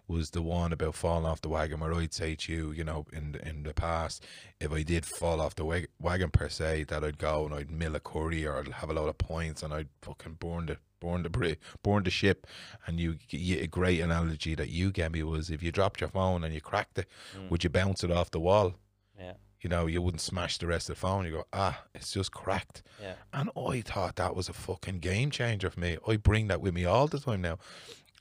Was 0.07 0.29
the 0.29 0.41
one 0.41 0.71
about 0.71 0.95
falling 0.95 1.25
off 1.25 1.41
the 1.41 1.49
wagon 1.49 1.81
where 1.81 1.93
I'd 1.93 2.13
say 2.13 2.35
to 2.35 2.53
you, 2.53 2.71
you 2.71 2.85
know, 2.85 3.05
in 3.11 3.33
the, 3.33 3.45
in 3.45 3.63
the 3.63 3.73
past, 3.73 4.25
if 4.61 4.71
I 4.71 4.81
did 4.81 5.05
fall 5.05 5.41
off 5.41 5.55
the 5.55 5.65
wag- 5.65 5.89
wagon 5.99 6.29
per 6.29 6.47
se, 6.47 6.85
that 6.85 7.03
I'd 7.03 7.17
go 7.17 7.43
and 7.43 7.53
I'd 7.53 7.69
mill 7.69 7.93
a 7.93 7.99
curry 7.99 8.47
or 8.47 8.57
I'd 8.57 8.69
have 8.69 8.89
a 8.89 8.93
lot 8.93 9.09
of 9.09 9.17
points 9.17 9.63
and 9.63 9.73
I'd 9.73 9.89
fucking 10.01 10.37
burn 10.39 10.67
the 10.67 10.77
burn 11.01 11.23
the 11.23 11.57
burn 11.83 12.03
the 12.03 12.09
ship. 12.09 12.47
And 12.85 13.01
you, 13.01 13.17
you, 13.29 13.59
a 13.59 13.67
great 13.67 13.99
analogy 13.99 14.55
that 14.55 14.69
you 14.69 14.91
gave 14.91 15.11
me 15.11 15.23
was 15.23 15.49
if 15.49 15.61
you 15.61 15.73
dropped 15.73 15.99
your 15.99 16.09
phone 16.09 16.45
and 16.45 16.53
you 16.53 16.61
cracked 16.61 16.99
it, 16.99 17.07
mm. 17.37 17.49
would 17.49 17.65
you 17.65 17.69
bounce 17.69 18.01
it 18.01 18.11
off 18.11 18.31
the 18.31 18.39
wall? 18.39 18.75
Yeah. 19.19 19.33
You 19.61 19.69
know, 19.69 19.87
you 19.87 20.01
wouldn't 20.01 20.21
smash 20.21 20.59
the 20.59 20.67
rest 20.67 20.89
of 20.89 20.95
the 20.95 20.99
phone. 20.99 21.25
You 21.25 21.31
go, 21.31 21.43
ah, 21.51 21.83
it's 21.95 22.11
just 22.11 22.31
cracked. 22.31 22.83
Yeah. 23.01 23.13
And 23.33 23.49
I 23.57 23.81
thought 23.81 24.15
that 24.17 24.35
was 24.35 24.49
a 24.49 24.53
fucking 24.53 24.99
game 24.99 25.31
changer 25.31 25.69
for 25.69 25.79
me. 25.79 25.97
I 26.07 26.17
bring 26.17 26.47
that 26.47 26.61
with 26.61 26.73
me 26.73 26.85
all 26.85 27.07
the 27.07 27.19
time 27.19 27.41
now. 27.41 27.57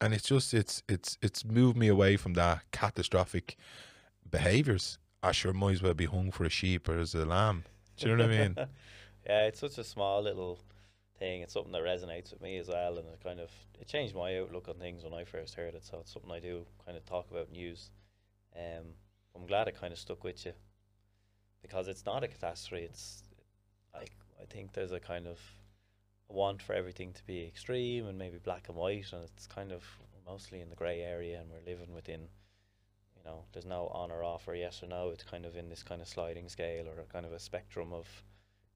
And 0.01 0.15
it's 0.15 0.29
just 0.29 0.53
it's 0.55 0.83
it's 0.89 1.17
it's 1.23 1.45
moved 1.45 1.77
me 1.77 1.89
away 1.89 2.17
from 2.17 2.35
that 2.35 2.63
catastrophic 2.71 3.57
behaviours. 4.31 4.99
I 5.23 5.33
sure 5.33 5.53
might 5.53 5.73
as 5.73 5.83
well 5.83 5.95
be 5.95 6.05
hung 6.07 6.31
for 6.31 6.45
a 6.45 6.51
sheep 6.51 6.89
or 6.89 6.99
as 6.99 7.15
a 7.15 7.25
lamb. 7.25 7.65
Do 7.97 8.09
you 8.09 8.17
know 8.17 8.25
what 8.27 8.35
I 8.35 8.39
mean? 8.39 8.57
yeah, 9.27 9.47
it's 9.47 9.61
such 9.61 9.79
a 9.79 9.85
small 9.85 10.23
little 10.23 10.59
thing. 11.19 11.43
It's 11.43 11.55
something 11.55 11.73
that 11.73 11.83
resonates 11.83 12.31
with 12.31 12.43
me 12.43 12.59
as 12.59 12.69
well, 12.69 12.99
and 12.99 13.09
it 13.09 13.21
kind 13.23 13.41
of 13.41 13.51
it 13.81 13.89
changed 13.89 14.15
my 14.15 14.39
outlook 14.39 14.69
on 14.69 14.75
things 14.75 15.03
when 15.03 15.15
I 15.15 15.25
first 15.25 15.55
heard 15.55 15.75
it. 15.75 15.85
So 15.85 15.99
it's 16.01 16.13
something 16.13 16.31
I 16.31 16.41
do 16.41 16.67
kind 16.85 16.97
of 16.97 17.05
talk 17.07 17.31
about 17.31 17.49
and 17.49 17.57
use. 17.57 17.91
Um, 18.55 18.85
I'm 19.35 19.47
glad 19.47 19.69
it 19.69 19.81
kind 19.81 19.93
of 19.93 19.99
stuck 19.99 20.25
with 20.25 20.45
you 20.45 20.53
because 21.67 21.89
it's 21.89 22.07
not 22.07 22.23
a 22.23 22.29
catastrophe. 22.29 22.85
It's 22.85 23.23
like 23.95 24.13
I 24.41 24.45
think 24.45 24.73
there's 24.73 24.93
a 24.93 25.01
kind 25.01 25.27
of 25.27 25.39
want 26.29 26.63
for 26.63 26.75
everything 26.75 27.13
to 27.13 27.25
be 27.27 27.45
extreme 27.45 28.07
and 28.07 28.19
maybe 28.19 28.39
black 28.39 28.69
and 28.69 28.77
white, 28.77 29.13
and 29.13 29.25
it's 29.25 29.47
kind 29.47 29.73
of 29.73 29.83
mostly 30.27 30.61
in 30.61 30.71
the 30.71 30.77
grey 30.77 31.01
area, 31.01 31.41
and 31.41 31.51
we're 31.51 31.71
living 31.71 31.95
within. 31.95 32.29
You 33.17 33.33
know, 33.33 33.45
there's 33.53 33.67
no 33.67 33.89
on 33.89 34.13
or 34.13 34.23
off 34.23 34.47
or 34.47 34.55
yes 34.55 34.83
or 34.85 34.87
no. 34.87 35.09
It's 35.09 35.25
kind 35.25 35.45
of 35.45 35.57
in 35.57 35.69
this 35.69 35.83
kind 35.83 36.01
of 36.01 36.07
sliding 36.07 36.49
scale 36.49 36.87
or 36.87 37.01
a 37.01 37.13
kind 37.13 37.27
of 37.27 37.33
a 37.33 37.41
spectrum 37.41 37.93
of 37.93 38.07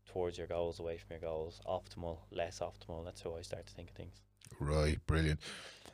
towards 0.06 0.38
your 0.38 0.48
goals, 0.48 0.80
away 0.80 0.96
from 0.96 1.06
your 1.10 1.20
goals, 1.20 1.60
optimal, 1.68 2.18
less 2.32 2.58
optimal. 2.58 3.04
That's 3.04 3.22
how 3.22 3.36
I 3.36 3.42
start 3.42 3.66
to 3.66 3.72
think 3.72 3.90
of 3.90 3.96
things. 3.96 4.14
Right, 4.58 4.98
brilliant. 5.06 5.38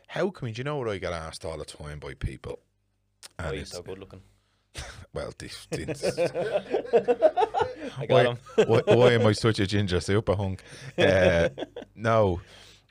How 0.07 0.31
come 0.31 0.51
Do 0.53 0.59
you 0.59 0.65
know 0.65 0.79
what 0.79 0.89
I 0.89 0.97
get 0.97 1.13
asked 1.13 1.45
all 1.45 1.59
the 1.59 1.67
time 1.67 1.99
by 1.99 2.15
people? 2.15 2.61
And 3.39 3.49
Why 3.49 3.53
are 3.53 3.57
you 3.57 3.65
so 3.67 3.83
good 3.83 3.99
looking? 3.99 4.23
Well, 5.17 5.33
this, 5.39 5.67
this 5.71 6.19
I 7.97 8.07
got 8.07 8.11
why, 8.11 8.25
him. 8.25 8.39
why, 8.69 8.83
why, 8.85 9.13
am 9.13 9.27
I 9.27 9.33
such 9.33 9.59
a 9.61 9.67
ginger 9.67 9.99
super 10.01 10.37
hunk? 10.37 10.63
Uh, 10.99 11.49
no, 11.95 12.43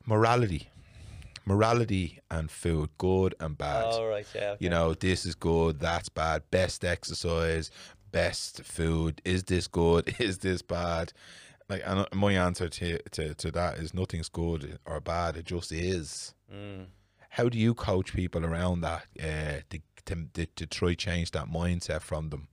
morality. 0.08 0.68
Morality 1.46 2.20
and 2.32 2.50
food, 2.50 2.90
good 2.98 3.36
and 3.40 3.56
bad. 3.56 3.86
All 3.86 4.08
right, 4.08 4.26
yeah. 4.34 4.42
Okay. 4.52 4.58
You 4.64 4.72
know, 4.72 4.96
this 4.96 5.28
is 5.28 5.36
good, 5.36 5.80
that's 5.80 6.10
bad. 6.10 6.42
Best 6.50 6.84
exercise, 6.84 7.70
best 8.12 8.64
food. 8.64 9.22
Is 9.24 9.44
this 9.44 9.68
good? 9.68 10.16
Is 10.18 10.40
this 10.40 10.64
bad? 10.64 11.14
Like, 11.70 11.84
and 11.86 12.08
my 12.14 12.34
answer 12.34 12.70
to, 12.70 12.98
to, 13.10 13.36
to 13.36 13.52
that 13.52 13.78
is 13.78 13.94
nothing's 13.94 14.30
good 14.30 14.80
or 14.88 15.00
bad. 15.00 15.38
It 15.38 15.46
just 15.46 15.72
is. 15.72 16.34
Mm. 16.52 16.88
How 17.30 17.50
do 17.50 17.60
you 17.60 17.76
coach 17.76 18.14
people 18.14 18.44
around 18.44 18.82
that 18.82 19.06
uh, 19.20 19.62
to 19.70 19.80
to, 20.06 20.28
to, 20.34 20.46
to 20.46 20.66
try 20.66 20.94
change 20.94 21.32
that 21.32 21.48
mindset 21.48 22.02
from 22.02 22.30
them? 22.30 22.48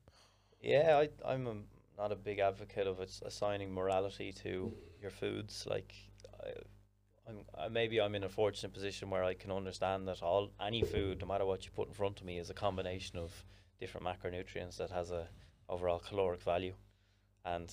Yeah, 0.61 1.05
I, 1.05 1.33
I'm 1.33 1.47
a, 1.47 1.55
not 1.99 2.13
a 2.13 2.17
big 2.17 2.39
advocate 2.39 2.87
of 2.87 3.01
assigning 3.01 3.73
morality 3.73 4.33
to 4.45 4.73
your 5.01 5.11
foods. 5.11 5.67
Like, 5.69 5.95
I, 6.43 6.51
I'm, 7.29 7.39
I, 7.59 7.69
maybe 7.69 8.01
I'm 8.01 8.15
in 8.15 8.25
a 8.25 8.29
fortunate 8.29 8.73
position 8.73 9.11
where 9.11 9.25
I 9.25 9.35
can 9.35 9.51
understand 9.51 10.09
that 10.09 10.23
all 10.23 10.51
any 10.61 10.83
food, 10.83 11.21
no 11.21 11.27
matter 11.27 11.45
what 11.45 11.65
you 11.65 11.71
put 11.73 11.89
in 11.89 11.95
front 11.95 12.21
of 12.21 12.27
me, 12.27 12.39
is 12.39 12.51
a 12.51 12.55
combination 12.55 13.19
of 13.19 13.45
different 13.81 14.07
macronutrients 14.07 14.77
that 14.77 14.91
has 14.91 15.11
a 15.11 15.29
overall 15.69 15.99
caloric 15.99 16.43
value, 16.43 16.75
and 17.45 17.73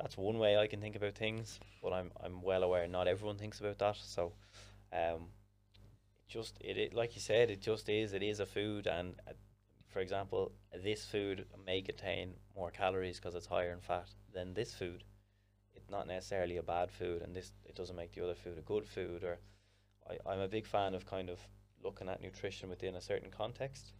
that's 0.00 0.16
one 0.16 0.38
way 0.38 0.56
I 0.56 0.66
can 0.66 0.80
think 0.80 0.96
about 0.96 1.14
things. 1.14 1.60
But 1.82 1.92
I'm 1.92 2.10
I'm 2.22 2.42
well 2.42 2.62
aware 2.62 2.88
not 2.88 3.08
everyone 3.08 3.36
thinks 3.36 3.60
about 3.60 3.78
that. 3.78 3.96
So, 3.96 4.32
um, 4.92 5.28
just 6.28 6.58
it, 6.60 6.76
it 6.76 6.94
like 6.94 7.14
you 7.14 7.20
said, 7.20 7.50
it 7.50 7.60
just 7.60 7.88
is. 7.88 8.12
It 8.12 8.22
is 8.22 8.40
a 8.40 8.46
food, 8.46 8.86
and 8.86 9.14
uh, 9.28 9.32
for 9.88 10.00
example, 10.00 10.52
this 10.82 11.04
food 11.04 11.46
may 11.64 11.82
contain 11.82 12.34
more 12.56 12.70
calories 12.70 13.18
because 13.18 13.34
it's 13.34 13.46
higher 13.46 13.72
in 13.72 13.80
fat 13.80 14.08
than 14.32 14.54
this 14.54 14.74
food. 14.74 15.04
It's 15.74 15.90
not 15.90 16.06
necessarily 16.08 16.56
a 16.56 16.62
bad 16.62 16.90
food, 16.90 17.22
and 17.22 17.34
this 17.34 17.52
it 17.64 17.74
doesn't 17.74 17.96
make 17.96 18.12
the 18.14 18.24
other 18.24 18.34
food 18.34 18.58
a 18.58 18.62
good 18.62 18.88
food. 18.88 19.24
Or 19.24 19.38
I, 20.08 20.30
I'm 20.30 20.40
a 20.40 20.48
big 20.48 20.66
fan 20.66 20.94
of 20.94 21.06
kind 21.06 21.30
of 21.30 21.38
looking 21.82 22.08
at 22.08 22.22
nutrition 22.22 22.68
within 22.68 22.96
a 22.96 23.00
certain 23.00 23.30
context, 23.30 23.92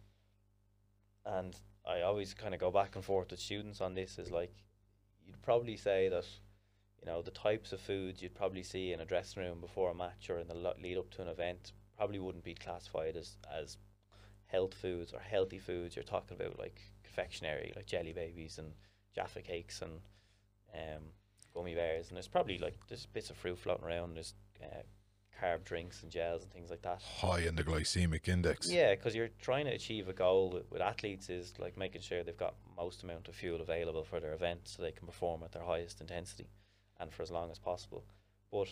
and 1.25 1.55
I 1.85 2.01
always 2.01 2.33
kind 2.33 2.53
of 2.53 2.59
go 2.59 2.71
back 2.71 2.95
and 2.95 3.05
forth 3.05 3.31
with 3.31 3.39
students 3.39 3.81
on 3.81 3.93
this. 3.93 4.17
Is 4.17 4.31
like 4.31 4.53
you'd 5.25 5.41
probably 5.41 5.77
say 5.77 6.09
that 6.09 6.25
you 6.99 7.05
know 7.05 7.21
the 7.21 7.31
types 7.31 7.71
of 7.71 7.79
foods 7.79 8.21
you'd 8.21 8.35
probably 8.35 8.63
see 8.63 8.91
in 8.91 8.99
a 8.99 9.05
dressing 9.05 9.43
room 9.43 9.61
before 9.61 9.91
a 9.91 9.95
match 9.95 10.29
or 10.29 10.39
in 10.39 10.47
the 10.47 10.55
lead 10.55 10.97
up 10.97 11.11
to 11.11 11.21
an 11.21 11.27
event 11.27 11.71
probably 11.97 12.19
wouldn't 12.19 12.43
be 12.43 12.53
classified 12.53 13.15
as 13.15 13.37
as 13.51 13.77
health 14.47 14.73
foods 14.73 15.13
or 15.13 15.19
healthy 15.19 15.59
foods. 15.59 15.95
You're 15.95 16.03
talking 16.03 16.37
about 16.39 16.59
like 16.59 16.81
confectionery, 17.03 17.73
like 17.75 17.85
jelly 17.85 18.13
babies 18.13 18.57
and 18.57 18.71
Jaffa 19.15 19.41
cakes 19.41 19.81
and 19.81 19.99
um, 20.73 21.03
gummy 21.53 21.75
bears, 21.75 22.09
and 22.09 22.17
there's 22.17 22.27
probably 22.27 22.57
like 22.57 22.75
there's 22.87 23.05
bits 23.07 23.29
of 23.29 23.37
fruit 23.37 23.57
floating 23.57 23.85
around. 23.85 24.15
There's 24.15 24.33
uh, 24.61 24.83
carb 25.41 25.63
drinks 25.63 26.03
and 26.03 26.11
gels 26.11 26.43
and 26.43 26.51
things 26.51 26.69
like 26.69 26.81
that. 26.83 27.01
High 27.01 27.41
in 27.41 27.55
the 27.55 27.63
glycemic 27.63 28.27
index. 28.27 28.71
Yeah, 28.71 28.95
because 28.95 29.15
you're 29.15 29.29
trying 29.41 29.65
to 29.65 29.71
achieve 29.71 30.07
a 30.07 30.13
goal 30.13 30.49
with, 30.51 30.71
with, 30.71 30.81
athletes 30.81 31.29
is 31.29 31.53
like 31.59 31.77
making 31.77 32.01
sure 32.01 32.23
they've 32.23 32.37
got 32.37 32.55
most 32.77 33.03
amount 33.03 33.27
of 33.27 33.35
fuel 33.35 33.61
available 33.61 34.03
for 34.03 34.19
their 34.19 34.33
event 34.33 34.61
so 34.65 34.81
they 34.81 34.91
can 34.91 35.07
perform 35.07 35.43
at 35.43 35.51
their 35.51 35.63
highest 35.63 36.01
intensity 36.01 36.49
and 36.99 37.11
for 37.11 37.23
as 37.23 37.31
long 37.31 37.51
as 37.51 37.59
possible. 37.59 38.03
But 38.51 38.69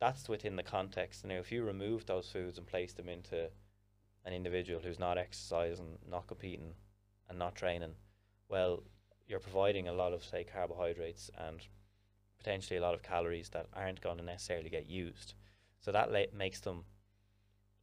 that's 0.00 0.28
within 0.28 0.56
the 0.56 0.62
context. 0.62 1.24
Now, 1.24 1.36
if 1.36 1.52
you 1.52 1.62
remove 1.62 2.06
those 2.06 2.28
foods 2.28 2.58
and 2.58 2.66
place 2.66 2.92
them 2.92 3.08
into 3.08 3.50
an 4.24 4.32
individual 4.32 4.80
who's 4.82 4.98
not 4.98 5.18
exercising, 5.18 5.98
not 6.10 6.26
competing, 6.26 6.72
and 7.28 7.38
not 7.38 7.54
training, 7.54 7.94
well, 8.48 8.82
you're 9.26 9.38
providing 9.38 9.86
a 9.86 9.92
lot 9.92 10.12
of, 10.12 10.24
say, 10.24 10.42
carbohydrates 10.42 11.30
and 11.38 11.60
potentially 12.38 12.78
a 12.78 12.82
lot 12.82 12.94
of 12.94 13.02
calories 13.02 13.50
that 13.50 13.66
aren't 13.74 14.00
going 14.00 14.16
to 14.16 14.24
necessarily 14.24 14.70
get 14.70 14.88
used. 14.88 15.34
So 15.78 15.92
that 15.92 16.10
makes 16.34 16.60
them 16.60 16.84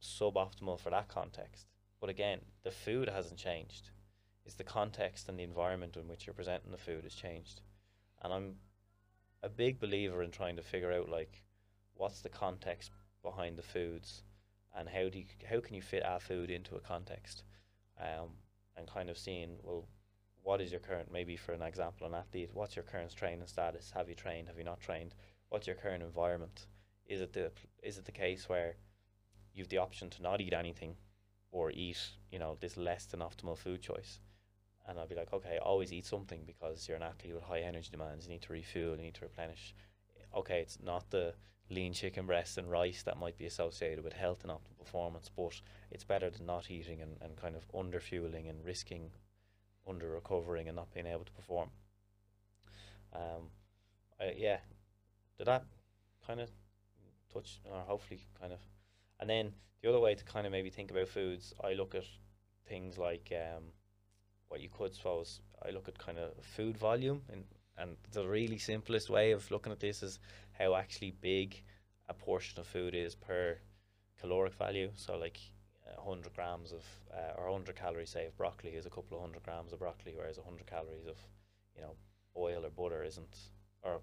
suboptimal 0.02 0.78
for 0.78 0.90
that 0.90 1.08
context. 1.08 1.66
But 2.00 2.10
again, 2.10 2.40
the 2.62 2.70
food 2.70 3.08
hasn't 3.08 3.38
changed. 3.38 3.90
It's 4.44 4.56
the 4.56 4.64
context 4.64 5.28
and 5.28 5.38
the 5.38 5.44
environment 5.44 5.96
in 5.96 6.08
which 6.08 6.26
you're 6.26 6.34
presenting 6.34 6.70
the 6.70 6.78
food 6.78 7.04
has 7.04 7.14
changed. 7.14 7.60
And 8.22 8.32
I'm 8.32 8.54
a 9.42 9.48
big 9.48 9.78
believer 9.80 10.22
in 10.22 10.30
trying 10.30 10.56
to 10.56 10.62
figure 10.62 10.92
out 10.92 11.08
like 11.08 11.42
what's 11.98 12.22
the 12.22 12.28
context 12.28 12.90
behind 13.22 13.58
the 13.58 13.62
foods 13.62 14.22
and 14.76 14.88
how 14.88 15.08
do 15.08 15.18
you, 15.18 15.24
how 15.50 15.60
can 15.60 15.74
you 15.74 15.82
fit 15.82 16.04
our 16.04 16.20
food 16.20 16.50
into 16.50 16.76
a 16.76 16.80
context 16.80 17.42
um, 18.00 18.30
and 18.76 18.86
kind 18.86 19.10
of 19.10 19.18
seeing 19.18 19.58
well, 19.62 19.86
what 20.42 20.60
is 20.60 20.70
your 20.70 20.80
current 20.80 21.12
maybe 21.12 21.36
for 21.36 21.52
an 21.52 21.62
example 21.62 22.06
an 22.06 22.14
athlete, 22.14 22.50
what's 22.54 22.76
your 22.76 22.84
current 22.84 23.14
training 23.14 23.46
status? 23.46 23.92
Have 23.94 24.08
you 24.08 24.14
trained? 24.14 24.48
Have 24.48 24.56
you 24.56 24.64
not 24.64 24.80
trained? 24.80 25.14
What's 25.50 25.66
your 25.66 25.76
current 25.76 26.02
environment? 26.02 26.66
Is 27.06 27.20
it 27.20 27.32
the 27.32 27.50
is 27.82 27.98
it 27.98 28.04
the 28.04 28.12
case 28.12 28.48
where 28.48 28.76
you've 29.52 29.68
the 29.68 29.78
option 29.78 30.08
to 30.10 30.22
not 30.22 30.40
eat 30.40 30.52
anything 30.52 30.94
or 31.50 31.70
eat 31.72 31.98
you 32.30 32.38
know 32.38 32.56
this 32.60 32.76
less 32.76 33.06
than 33.06 33.20
optimal 33.20 33.58
food 33.58 33.82
choice? 33.82 34.20
And 34.86 34.98
I'll 34.98 35.08
be 35.08 35.14
like, 35.14 35.32
okay, 35.34 35.58
always 35.58 35.92
eat 35.92 36.06
something 36.06 36.44
because 36.46 36.88
you're 36.88 36.96
an 36.96 37.02
athlete 37.02 37.34
with 37.34 37.42
high 37.42 37.60
energy 37.60 37.88
demands. 37.90 38.24
You 38.24 38.32
need 38.32 38.42
to 38.42 38.52
refuel. 38.54 38.96
You 38.96 39.02
need 39.02 39.14
to 39.14 39.26
replenish. 39.26 39.74
Okay, 40.34 40.60
it's 40.60 40.78
not 40.82 41.10
the 41.10 41.34
lean 41.70 41.92
chicken 41.92 42.26
breast 42.26 42.58
and 42.58 42.70
rice 42.70 43.02
that 43.02 43.18
might 43.18 43.36
be 43.36 43.46
associated 43.46 44.02
with 44.02 44.12
health 44.12 44.42
and 44.42 44.50
optimal 44.50 44.78
performance, 44.78 45.30
but 45.34 45.60
it's 45.90 46.04
better 46.04 46.30
than 46.30 46.46
not 46.46 46.70
eating 46.70 47.02
and, 47.02 47.16
and 47.20 47.36
kind 47.36 47.56
of 47.56 47.64
under 47.76 48.00
fueling 48.00 48.48
and 48.48 48.64
risking 48.64 49.10
under 49.86 50.08
recovering 50.10 50.68
and 50.68 50.76
not 50.76 50.92
being 50.92 51.06
able 51.06 51.24
to 51.24 51.32
perform. 51.32 51.70
Um, 53.14 53.50
I, 54.20 54.34
yeah, 54.36 54.58
did 55.36 55.46
that 55.46 55.64
kind 56.26 56.40
of 56.40 56.50
touch 57.32 57.60
or 57.64 57.80
hopefully 57.80 58.20
kind 58.40 58.52
of, 58.52 58.60
and 59.20 59.28
then 59.28 59.52
the 59.82 59.88
other 59.88 60.00
way 60.00 60.14
to 60.14 60.24
kind 60.24 60.46
of 60.46 60.52
maybe 60.52 60.70
think 60.70 60.90
about 60.90 61.08
foods, 61.08 61.54
I 61.62 61.74
look 61.74 61.94
at 61.94 62.04
things 62.66 62.98
like 62.98 63.32
um, 63.32 63.64
what 64.48 64.60
you 64.60 64.68
could 64.68 64.94
suppose. 64.94 65.40
I 65.64 65.70
look 65.70 65.88
at 65.88 65.98
kind 65.98 66.18
of 66.18 66.32
food 66.44 66.76
volume 66.76 67.22
and 67.32 67.44
and 67.78 67.96
the 68.12 68.26
really 68.26 68.58
simplest 68.58 69.08
way 69.08 69.30
of 69.30 69.48
looking 69.50 69.72
at 69.72 69.78
this 69.78 70.02
is 70.02 70.18
how 70.58 70.74
actually 70.74 71.12
big 71.20 71.62
a 72.08 72.14
portion 72.14 72.58
of 72.60 72.66
food 72.66 72.94
is 72.94 73.14
per 73.14 73.58
caloric 74.20 74.54
value. 74.54 74.90
So 74.96 75.16
like 75.16 75.38
100 75.96 76.34
grams 76.34 76.72
of 76.72 76.84
uh, 77.12 77.38
or 77.40 77.50
100 77.50 77.76
calories 77.76 78.10
say 78.10 78.26
of 78.26 78.36
broccoli 78.36 78.70
is 78.70 78.86
a 78.86 78.90
couple 78.90 79.16
of 79.16 79.22
hundred 79.22 79.42
grams 79.42 79.72
of 79.72 79.78
broccoli 79.78 80.12
whereas 80.14 80.38
100 80.38 80.66
calories 80.66 81.06
of 81.06 81.16
you 81.74 81.82
know 81.82 81.94
oil 82.36 82.64
or 82.64 82.70
butter 82.70 83.02
isn't 83.02 83.36
or 83.82 84.00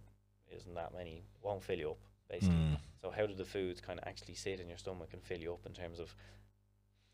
isn't 0.55 0.73
that 0.75 0.93
many 0.93 1.23
won't 1.41 1.63
fill 1.63 1.77
you 1.77 1.91
up 1.91 1.99
basically 2.29 2.55
Mm. 2.55 2.77
so 3.01 3.11
how 3.11 3.25
do 3.25 3.33
the 3.33 3.45
foods 3.45 3.81
kind 3.81 3.99
of 3.99 4.07
actually 4.07 4.33
sit 4.35 4.59
in 4.59 4.67
your 4.67 4.77
stomach 4.77 5.09
and 5.13 5.21
fill 5.23 5.39
you 5.39 5.53
up 5.53 5.65
in 5.65 5.73
terms 5.73 5.99
of 5.99 6.15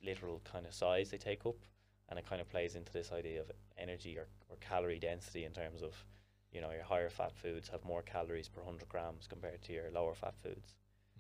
literal 0.04 0.42
kind 0.52 0.66
of 0.66 0.74
size 0.74 1.10
they 1.12 1.18
take 1.18 1.46
up 1.46 1.56
and 2.10 2.18
it 2.18 2.26
kind 2.28 2.42
of 2.42 2.50
plays 2.50 2.76
into 2.76 2.92
this 2.92 3.12
idea 3.12 3.40
of 3.42 3.52
energy 3.78 4.18
or, 4.18 4.28
or 4.50 4.58
calorie 4.60 5.00
density 5.00 5.44
in 5.46 5.52
terms 5.52 5.82
of 5.82 5.94
you 6.52 6.62
know 6.62 6.72
your 6.72 6.84
higher 6.84 7.10
fat 7.10 7.34
foods 7.36 7.70
have 7.70 7.84
more 7.86 8.02
calories 8.02 8.48
per 8.48 8.62
100 8.62 8.88
grams 8.90 9.28
compared 9.28 9.62
to 9.64 9.74
your 9.74 9.92
lower 9.92 10.16
fat 10.16 10.36
foods. 10.42 10.76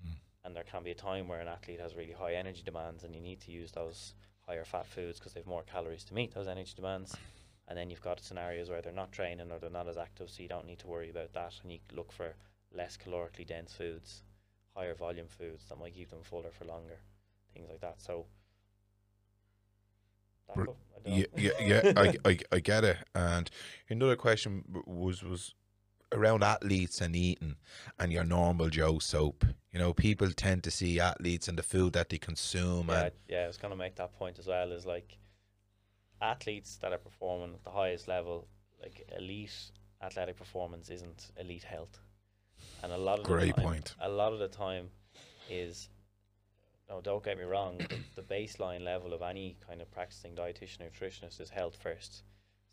Mm. 0.05 0.15
and 0.45 0.55
there 0.55 0.63
can 0.63 0.83
be 0.83 0.91
a 0.91 0.95
time 0.95 1.27
where 1.27 1.41
an 1.41 1.47
athlete 1.47 1.79
has 1.79 1.95
really 1.95 2.13
high 2.13 2.33
energy 2.33 2.63
demands 2.63 3.03
and 3.03 3.13
you 3.13 3.21
need 3.21 3.39
to 3.41 3.51
use 3.51 3.71
those 3.71 4.13
higher 4.47 4.65
fat 4.65 4.87
foods 4.87 5.19
because 5.19 5.33
they've 5.33 5.45
more 5.45 5.63
calories 5.63 6.03
to 6.05 6.13
meet 6.13 6.33
those 6.33 6.47
energy 6.47 6.73
demands. 6.75 7.15
And 7.67 7.77
then 7.77 7.89
you've 7.89 8.01
got 8.01 8.19
scenarios 8.19 8.69
where 8.69 8.81
they're 8.81 8.91
not 8.91 9.11
training 9.11 9.51
or 9.51 9.59
they're 9.59 9.69
not 9.69 9.87
as 9.87 9.97
active 9.97 10.29
so 10.29 10.41
you 10.41 10.49
don't 10.49 10.65
need 10.65 10.79
to 10.79 10.87
worry 10.87 11.09
about 11.09 11.33
that. 11.33 11.53
And 11.61 11.71
you 11.71 11.79
look 11.93 12.11
for 12.11 12.33
less 12.73 12.97
calorically 12.97 13.45
dense 13.45 13.73
foods 13.73 14.23
higher 14.75 14.95
volume 14.95 15.27
foods 15.27 15.65
that 15.69 15.79
might 15.79 15.93
keep 15.93 16.09
them 16.09 16.23
fuller 16.23 16.51
for 16.51 16.65
longer 16.65 16.99
things 17.53 17.69
like 17.69 17.81
that. 17.81 18.01
So 18.01 18.25
that 20.47 20.67
Br- 21.03 21.09
co- 21.09 21.15
I 21.15 21.19
don't 21.19 21.43
Yeah, 21.43 21.51
yeah, 21.59 21.81
yeah 21.85 21.93
I, 21.95 22.29
I, 22.29 22.39
I 22.51 22.59
get 22.59 22.83
it. 22.83 22.97
And 23.15 23.49
another 23.89 24.15
question 24.15 24.63
was 24.85 25.23
was 25.23 25.53
around 26.13 26.43
athletes 26.43 26.99
and 26.99 27.15
eating 27.15 27.55
and 27.97 28.11
your 28.11 28.23
normal 28.23 28.69
Joe 28.69 28.99
soap. 28.99 29.45
You 29.71 29.79
know, 29.79 29.93
people 29.93 30.31
tend 30.31 30.63
to 30.63 30.71
see 30.71 30.99
athletes 30.99 31.47
and 31.47 31.57
the 31.57 31.63
food 31.63 31.93
that 31.93 32.09
they 32.09 32.17
consume 32.17 32.89
yeah, 32.89 33.03
and 33.03 33.11
yeah, 33.29 33.43
I 33.43 33.47
was 33.47 33.57
going 33.57 33.71
to 33.71 33.77
make 33.77 33.95
that 33.95 34.17
point 34.17 34.39
as 34.39 34.47
well. 34.47 34.71
Is 34.71 34.85
like 34.85 35.17
athletes 36.21 36.77
that 36.81 36.91
are 36.91 36.97
performing 36.97 37.53
at 37.53 37.63
the 37.63 37.71
highest 37.71 38.07
level, 38.07 38.47
like 38.81 39.09
elite 39.17 39.71
athletic 40.01 40.37
performance, 40.37 40.89
isn't 40.89 41.31
elite 41.39 41.63
health, 41.63 41.99
and 42.83 42.91
a 42.91 42.97
lot 42.97 43.19
of 43.19 43.25
Great 43.25 43.55
the 43.55 43.61
time, 43.61 43.63
point. 43.63 43.95
A 44.01 44.09
lot 44.09 44.33
of 44.33 44.39
the 44.39 44.47
time 44.47 44.89
is 45.49 45.89
no, 46.91 46.99
don't 46.99 47.23
get 47.23 47.37
me 47.37 47.45
wrong. 47.45 47.77
the, 47.77 48.21
the 48.21 48.35
baseline 48.35 48.83
level 48.83 49.13
of 49.13 49.21
any 49.21 49.55
kind 49.65 49.81
of 49.81 49.89
practicing 49.91 50.35
dietitian 50.35 50.79
nutritionist 50.79 51.39
is 51.39 51.49
health 51.49 51.77
first. 51.81 52.23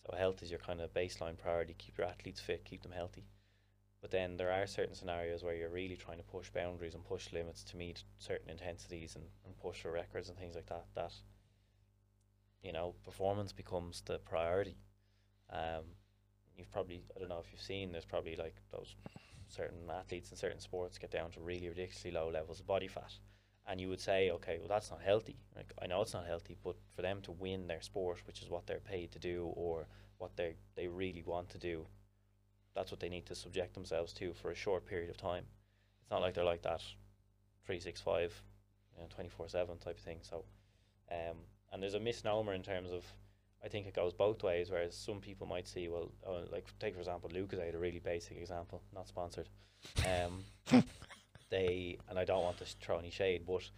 So 0.05 0.17
health 0.17 0.43
is 0.43 0.51
your 0.51 0.59
kind 0.59 0.81
of 0.81 0.93
baseline 0.93 1.39
priority. 1.39 1.75
Keep 1.79 1.99
your 1.99 2.09
athletes 2.09 2.41
fit, 2.41 2.65
keep 2.65 2.83
them 2.83 2.93
healthy. 2.93 3.25
But 4.01 4.11
then 4.11 4.37
there 4.37 4.51
are 4.51 4.67
certain 4.67 4.95
scenarios 4.95 5.45
where 5.45 5.55
you're 5.55 5.69
really 5.69 5.97
trying 5.97 6.19
to 6.19 6.25
push 6.25 6.51
boundaries 6.51 6.95
and 6.95 7.05
push 7.05 7.33
limits 7.33 7.63
to 7.65 7.77
meet 7.77 8.03
certain 8.19 8.51
intensities 8.51 9.15
and, 9.15 9.25
and 9.45 9.57
push 9.59 9.83
for 9.83 9.93
records 9.93 10.29
and 10.29 10.37
things 10.37 10.57
like 10.57 10.67
that. 10.67 10.87
That 10.97 11.13
you 12.63 12.73
know, 12.73 12.95
performance 13.05 13.53
becomes 13.53 14.03
the 14.05 14.19
priority. 14.19 14.77
Um, 15.53 15.85
you've 16.57 16.71
probably 16.73 17.03
I 17.17 17.21
don't 17.21 17.29
know 17.29 17.41
if 17.45 17.53
you've 17.53 17.63
seen 17.63 17.93
there's 17.93 18.05
probably 18.05 18.35
like 18.35 18.57
those 18.73 18.97
certain 19.49 19.79
athletes 19.91 20.31
in 20.31 20.37
certain 20.37 20.61
sports 20.61 20.99
get 20.99 21.11
down 21.11 21.31
to 21.33 21.41
really 21.41 21.69
ridiculously 21.69 22.11
low 22.11 22.29
levels 22.29 22.61
of 22.61 22.67
body 22.67 22.89
fat. 22.89 23.13
And 23.71 23.81
you 23.81 23.89
would 23.91 24.01
say, 24.01 24.31
okay, 24.31 24.57
well 24.59 24.69
that's 24.69 24.91
not 24.91 25.03
healthy. 25.03 25.37
Like 25.55 25.73
I 25.83 25.87
know 25.87 26.01
it's 26.03 26.15
not 26.15 26.27
healthy, 26.27 26.57
but 26.65 26.77
for 26.97 27.03
them 27.03 27.21
to 27.23 27.33
win 27.33 27.67
their 27.67 27.83
sport, 27.83 28.23
which 28.27 28.43
is 28.43 28.49
what 28.49 28.67
they're 28.67 28.81
paid 28.81 29.13
to 29.13 29.19
do 29.19 29.53
or 29.55 29.87
what 30.19 30.37
they 30.37 30.55
they 30.75 30.89
really 30.89 31.23
want 31.27 31.49
to 31.51 31.59
do, 31.59 31.87
that's 32.75 32.91
what 32.91 33.01
they 33.01 33.09
need 33.09 33.27
to 33.27 33.35
subject 33.35 33.75
themselves 33.75 34.13
to 34.15 34.33
for 34.33 34.51
a 34.51 34.55
short 34.55 34.87
period 34.87 35.11
of 35.11 35.17
time. 35.17 35.45
It's 36.01 36.11
not 36.11 36.23
like 36.23 36.35
they're 36.35 36.45
like 36.45 36.63
that, 36.63 36.83
three 37.67 37.81
six 37.81 38.01
five, 38.01 38.33
you 38.95 39.03
know, 39.03 39.09
twenty 39.09 39.29
four 39.29 39.49
seven 39.49 39.79
type 39.79 39.99
of 39.99 40.03
thing. 40.03 40.19
So, 40.23 40.45
um, 41.11 41.37
and 41.73 41.83
there's 41.83 41.95
a 41.95 42.01
misnomer 42.01 42.55
in 42.55 42.63
terms 42.63 42.91
of, 42.91 43.05
I 43.63 43.69
think 43.69 43.87
it 43.87 43.95
goes 43.95 44.15
both 44.15 44.43
ways. 44.43 44.71
Whereas 44.71 44.97
some 44.97 45.21
people 45.21 45.47
might 45.47 45.69
see, 45.69 45.89
well, 45.89 46.11
uh, 46.27 46.51
like 46.51 46.67
take 46.81 46.95
for 46.95 47.01
example, 47.01 47.31
Lucozade, 47.31 47.75
a 47.75 47.79
really 47.79 47.99
basic 47.99 48.39
example, 48.39 48.81
not 48.95 49.09
sponsored. 49.09 49.49
Um, 50.07 50.45
they 51.51 51.99
and 52.09 52.19
I 52.19 52.25
don't 52.25 52.43
want 52.43 52.59
to 52.59 52.65
throw 52.65 52.99
any 52.99 53.11
shade, 53.11 53.45
but 53.47 53.69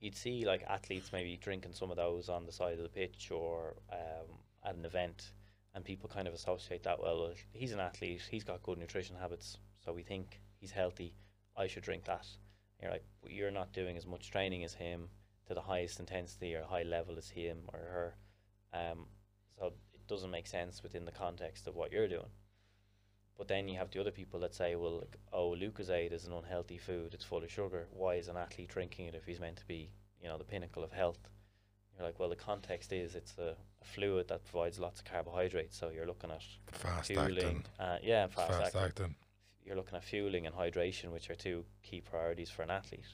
you'd 0.00 0.16
see 0.16 0.44
like 0.44 0.62
athletes 0.68 1.12
maybe 1.12 1.36
drinking 1.36 1.72
some 1.72 1.90
of 1.90 1.96
those 1.96 2.28
on 2.28 2.46
the 2.46 2.52
side 2.52 2.74
of 2.74 2.82
the 2.82 2.88
pitch 2.88 3.30
or 3.30 3.74
um, 3.92 4.38
at 4.64 4.74
an 4.74 4.84
event, 4.84 5.32
and 5.74 5.84
people 5.84 6.08
kind 6.08 6.28
of 6.28 6.34
associate 6.34 6.82
that 6.84 7.00
well. 7.00 7.32
He's 7.52 7.72
an 7.72 7.80
athlete. 7.80 8.22
He's 8.30 8.44
got 8.44 8.62
good 8.62 8.78
nutrition 8.78 9.16
habits, 9.16 9.58
so 9.84 9.92
we 9.92 10.02
think 10.02 10.40
he's 10.60 10.70
healthy. 10.70 11.14
I 11.56 11.66
should 11.66 11.82
drink 11.82 12.04
that. 12.04 12.26
You're 12.80 12.90
like, 12.90 13.04
"But 13.22 13.32
you're 13.32 13.50
not 13.50 13.72
doing 13.72 13.96
as 13.96 14.06
much 14.06 14.30
training 14.30 14.64
as 14.64 14.74
him 14.74 15.08
to 15.46 15.54
the 15.54 15.60
highest 15.60 16.00
intensity 16.00 16.54
or 16.54 16.64
high 16.64 16.82
level 16.82 17.16
as 17.18 17.28
him 17.28 17.58
or 17.72 17.78
her. 17.78 18.16
Um, 18.72 19.06
so 19.58 19.66
it 19.66 20.06
doesn't 20.08 20.30
make 20.30 20.46
sense 20.46 20.82
within 20.82 21.04
the 21.04 21.12
context 21.12 21.66
of 21.66 21.76
what 21.76 21.92
you're 21.92 22.08
doing. 22.08 22.30
But 23.36 23.48
then 23.48 23.66
you 23.68 23.76
have 23.78 23.90
the 23.90 24.00
other 24.00 24.12
people 24.12 24.38
that 24.40 24.54
say, 24.54 24.76
well, 24.76 24.98
like, 24.98 25.16
oh, 25.32 25.56
Lucozade 25.58 26.12
is 26.12 26.26
an 26.26 26.32
unhealthy 26.32 26.78
food. 26.78 27.14
It's 27.14 27.24
full 27.24 27.42
of 27.42 27.50
sugar. 27.50 27.88
Why 27.90 28.14
is 28.14 28.28
an 28.28 28.36
athlete 28.36 28.68
drinking 28.68 29.06
it 29.06 29.14
if 29.14 29.24
he's 29.24 29.40
meant 29.40 29.56
to 29.56 29.66
be, 29.66 29.90
you 30.22 30.28
know, 30.28 30.38
the 30.38 30.44
pinnacle 30.44 30.84
of 30.84 30.92
health? 30.92 31.18
You're 31.96 32.06
like, 32.06 32.18
well, 32.20 32.28
the 32.28 32.36
context 32.36 32.92
is 32.92 33.14
it's 33.16 33.36
a, 33.38 33.56
a 33.82 33.84
fluid 33.84 34.28
that 34.28 34.44
provides 34.44 34.78
lots 34.78 35.00
of 35.00 35.06
carbohydrates. 35.06 35.76
So 35.76 35.90
you're 35.90 36.06
looking 36.06 36.30
at 36.30 36.42
fast 36.72 37.08
fueling, 37.08 37.38
acting. 37.38 37.64
uh, 37.80 37.98
yeah, 38.02 38.26
fast, 38.28 38.50
Fast 38.50 38.76
acting. 38.76 38.82
acting. 38.82 39.14
You're 39.64 39.76
looking 39.76 39.96
at 39.96 40.04
fueling 40.04 40.46
and 40.46 40.54
hydration, 40.54 41.10
which 41.10 41.28
are 41.30 41.34
two 41.34 41.64
key 41.82 42.00
priorities 42.00 42.50
for 42.50 42.62
an 42.62 42.70
athlete. 42.70 43.06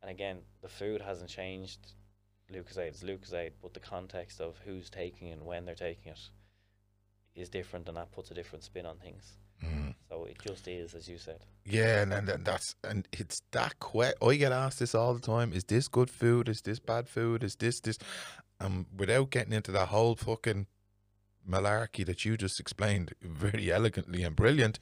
And 0.00 0.10
again, 0.10 0.38
the 0.62 0.68
food 0.68 1.02
hasn't 1.02 1.28
changed. 1.28 1.92
Lucozade 2.52 2.92
is 2.94 3.02
Lucozade, 3.02 3.52
but 3.60 3.74
the 3.74 3.80
context 3.80 4.40
of 4.40 4.56
who's 4.64 4.88
taking 4.88 5.28
it 5.28 5.32
and 5.32 5.44
when 5.44 5.64
they're 5.66 5.74
taking 5.74 6.12
it 6.12 6.20
is 7.40 7.48
different, 7.48 7.88
and 7.88 7.96
that 7.96 8.12
puts 8.12 8.30
a 8.30 8.34
different 8.34 8.64
spin 8.64 8.86
on 8.86 8.96
things. 8.98 9.38
Mm. 9.64 9.94
So 10.08 10.24
it 10.24 10.38
just 10.44 10.68
is, 10.68 10.94
as 10.94 11.08
you 11.08 11.18
said. 11.18 11.44
Yeah, 11.64 12.02
and, 12.02 12.12
and 12.12 12.28
and 12.28 12.44
that's 12.44 12.76
and 12.84 13.08
it's 13.12 13.42
that 13.52 13.78
quick. 13.80 14.14
I 14.22 14.36
get 14.36 14.52
asked 14.52 14.78
this 14.78 14.94
all 14.94 15.14
the 15.14 15.20
time: 15.20 15.52
Is 15.52 15.64
this 15.64 15.88
good 15.88 16.10
food? 16.10 16.48
Is 16.48 16.62
this 16.62 16.78
bad 16.78 17.08
food? 17.08 17.42
Is 17.42 17.56
this 17.56 17.80
this? 17.80 17.98
Um, 18.60 18.86
without 18.96 19.30
getting 19.30 19.52
into 19.52 19.70
that 19.72 19.88
whole 19.88 20.16
fucking 20.16 20.66
malarkey 21.48 22.04
that 22.06 22.24
you 22.24 22.36
just 22.36 22.58
explained 22.58 23.14
very 23.22 23.70
elegantly 23.70 24.22
and 24.22 24.34
brilliant, 24.34 24.78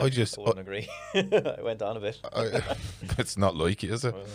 I 0.00 0.08
just 0.10 0.38
I 0.38 0.42
wouldn't 0.42 0.60
agree. 0.60 0.88
I 1.14 1.62
went 1.62 1.82
on 1.82 1.96
a 1.96 2.00
bit. 2.00 2.20
I, 2.32 2.76
it's 3.18 3.36
not 3.36 3.56
like 3.56 3.82
you, 3.82 3.94
is 3.94 4.04
it? 4.04 4.14
Well, 4.14 4.26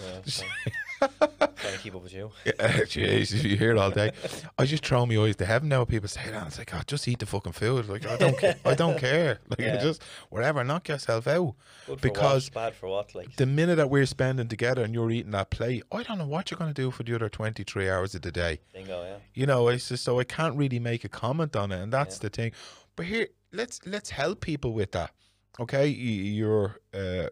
yeah, 1.01 1.47
trying 1.70 1.78
to 1.78 1.84
keep 1.84 1.95
up 1.95 2.03
with 2.03 2.13
you. 2.13 2.32
Jeez, 2.45 3.34
if 3.34 3.43
you 3.43 3.57
hear 3.57 3.72
it 3.72 3.78
all 3.78 3.91
day, 3.91 4.11
I 4.57 4.65
just 4.65 4.86
throw 4.86 5.05
my 5.05 5.17
eyes 5.17 5.36
to 5.38 5.45
heaven 5.45 5.70
now. 5.70 5.86
People 5.86 6.07
say 6.09 6.22
that, 6.26 6.34
and 6.34 6.47
it's 6.47 6.57
like, 6.57 6.74
oh, 6.74 6.82
just 6.88 7.07
eat 7.07 7.20
the 7.20 7.26
fucking 7.26 7.53
food. 7.53 7.88
Like 7.88 8.05
I 8.07 8.17
don't, 8.17 8.38
ca- 8.38 8.55
I 8.65 8.74
don't 8.76 8.97
care. 8.97 9.39
Like 9.49 9.59
Yeah. 9.59 9.78
just 9.78 10.01
whatever, 10.30 10.63
knock 10.63 10.88
yourself 10.89 11.28
out. 11.28 11.55
Because 12.01 12.47
what, 12.47 12.53
bad 12.53 12.76
for 12.76 12.88
what? 12.89 13.15
Like 13.15 13.36
the 13.36 13.45
minute 13.45 13.76
that 13.78 13.89
we're 13.89 14.05
spending 14.05 14.47
together 14.47 14.84
and 14.84 14.93
you're 14.93 15.11
eating 15.11 15.32
that 15.32 15.49
plate, 15.49 15.84
I 15.91 16.03
don't 16.03 16.17
know 16.17 16.28
what 16.28 16.51
you're 16.51 16.57
going 16.57 16.74
to 16.74 16.82
do 16.82 16.91
for 16.91 17.03
the 17.03 17.15
other 17.15 17.30
23 17.30 17.89
hours 17.89 18.15
of 18.15 18.22
the 18.22 18.32
day. 18.32 18.59
bingo, 18.74 19.03
yeah. 19.03 19.15
You 19.34 19.45
know, 19.45 19.67
it's 19.70 19.89
just 19.89 20.03
so 20.03 20.20
I 20.20 20.24
can't 20.24 20.55
really 20.55 20.80
make 20.80 21.03
a 21.03 21.09
comment 21.09 21.55
on 21.55 21.72
it, 21.72 21.82
and 21.82 21.91
that's 21.91 22.17
Yeah. 22.17 22.24
the 22.24 22.30
thing. 22.30 22.51
But 22.95 23.05
here, 23.07 23.28
let's 23.51 23.80
let's 23.86 24.09
help 24.09 24.41
people 24.41 24.74
with 24.74 24.91
that. 24.91 25.11
Okay, 25.59 25.88
you're 25.88 26.78
uh, 26.93 27.28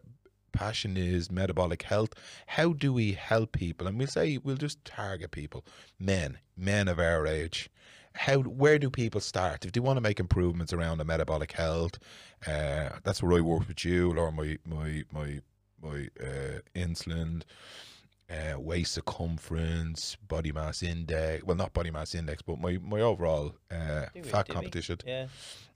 passion 0.57 0.97
is 0.97 1.31
metabolic 1.31 1.83
health. 1.83 2.13
How 2.47 2.73
do 2.73 2.91
we 2.91 3.11
help 3.13 3.51
people? 3.51 3.85
And 3.85 3.97
we'll 3.97 4.07
say 4.07 4.39
we'll 4.39 4.55
just 4.57 4.83
target 4.83 5.29
people, 5.29 5.63
men, 5.99 6.39
men 6.57 6.87
of 6.87 6.97
our 6.99 7.27
age. 7.27 7.69
How 8.15 8.39
where 8.39 8.79
do 8.79 8.89
people 8.89 9.21
start 9.21 9.65
if 9.65 9.73
they 9.73 9.79
want 9.79 9.97
to 9.97 10.01
make 10.01 10.19
improvements 10.19 10.73
around 10.73 10.97
the 10.97 11.05
metabolic 11.05 11.51
health? 11.51 11.99
Uh, 12.47 12.89
that's 13.03 13.21
where 13.21 13.37
I 13.37 13.41
work 13.41 13.67
with 13.67 13.85
you, 13.85 14.17
or 14.17 14.31
my 14.31 14.57
my 14.65 15.03
my 15.11 15.39
my 15.79 16.09
uh, 16.19 16.59
insulin 16.75 17.43
uh, 18.31 18.59
waist 18.59 18.93
circumference, 18.93 20.17
body 20.27 20.51
mass 20.51 20.81
index. 20.81 21.43
Well, 21.43 21.55
not 21.55 21.73
body 21.73 21.91
mass 21.91 22.15
index, 22.15 22.41
but 22.41 22.59
my 22.59 22.79
my 22.81 23.01
overall 23.01 23.53
uh, 23.69 24.05
we- 24.15 24.23
fat 24.23 24.47
we? 24.47 24.55
composition. 24.55 24.97
Yeah. 25.05 25.27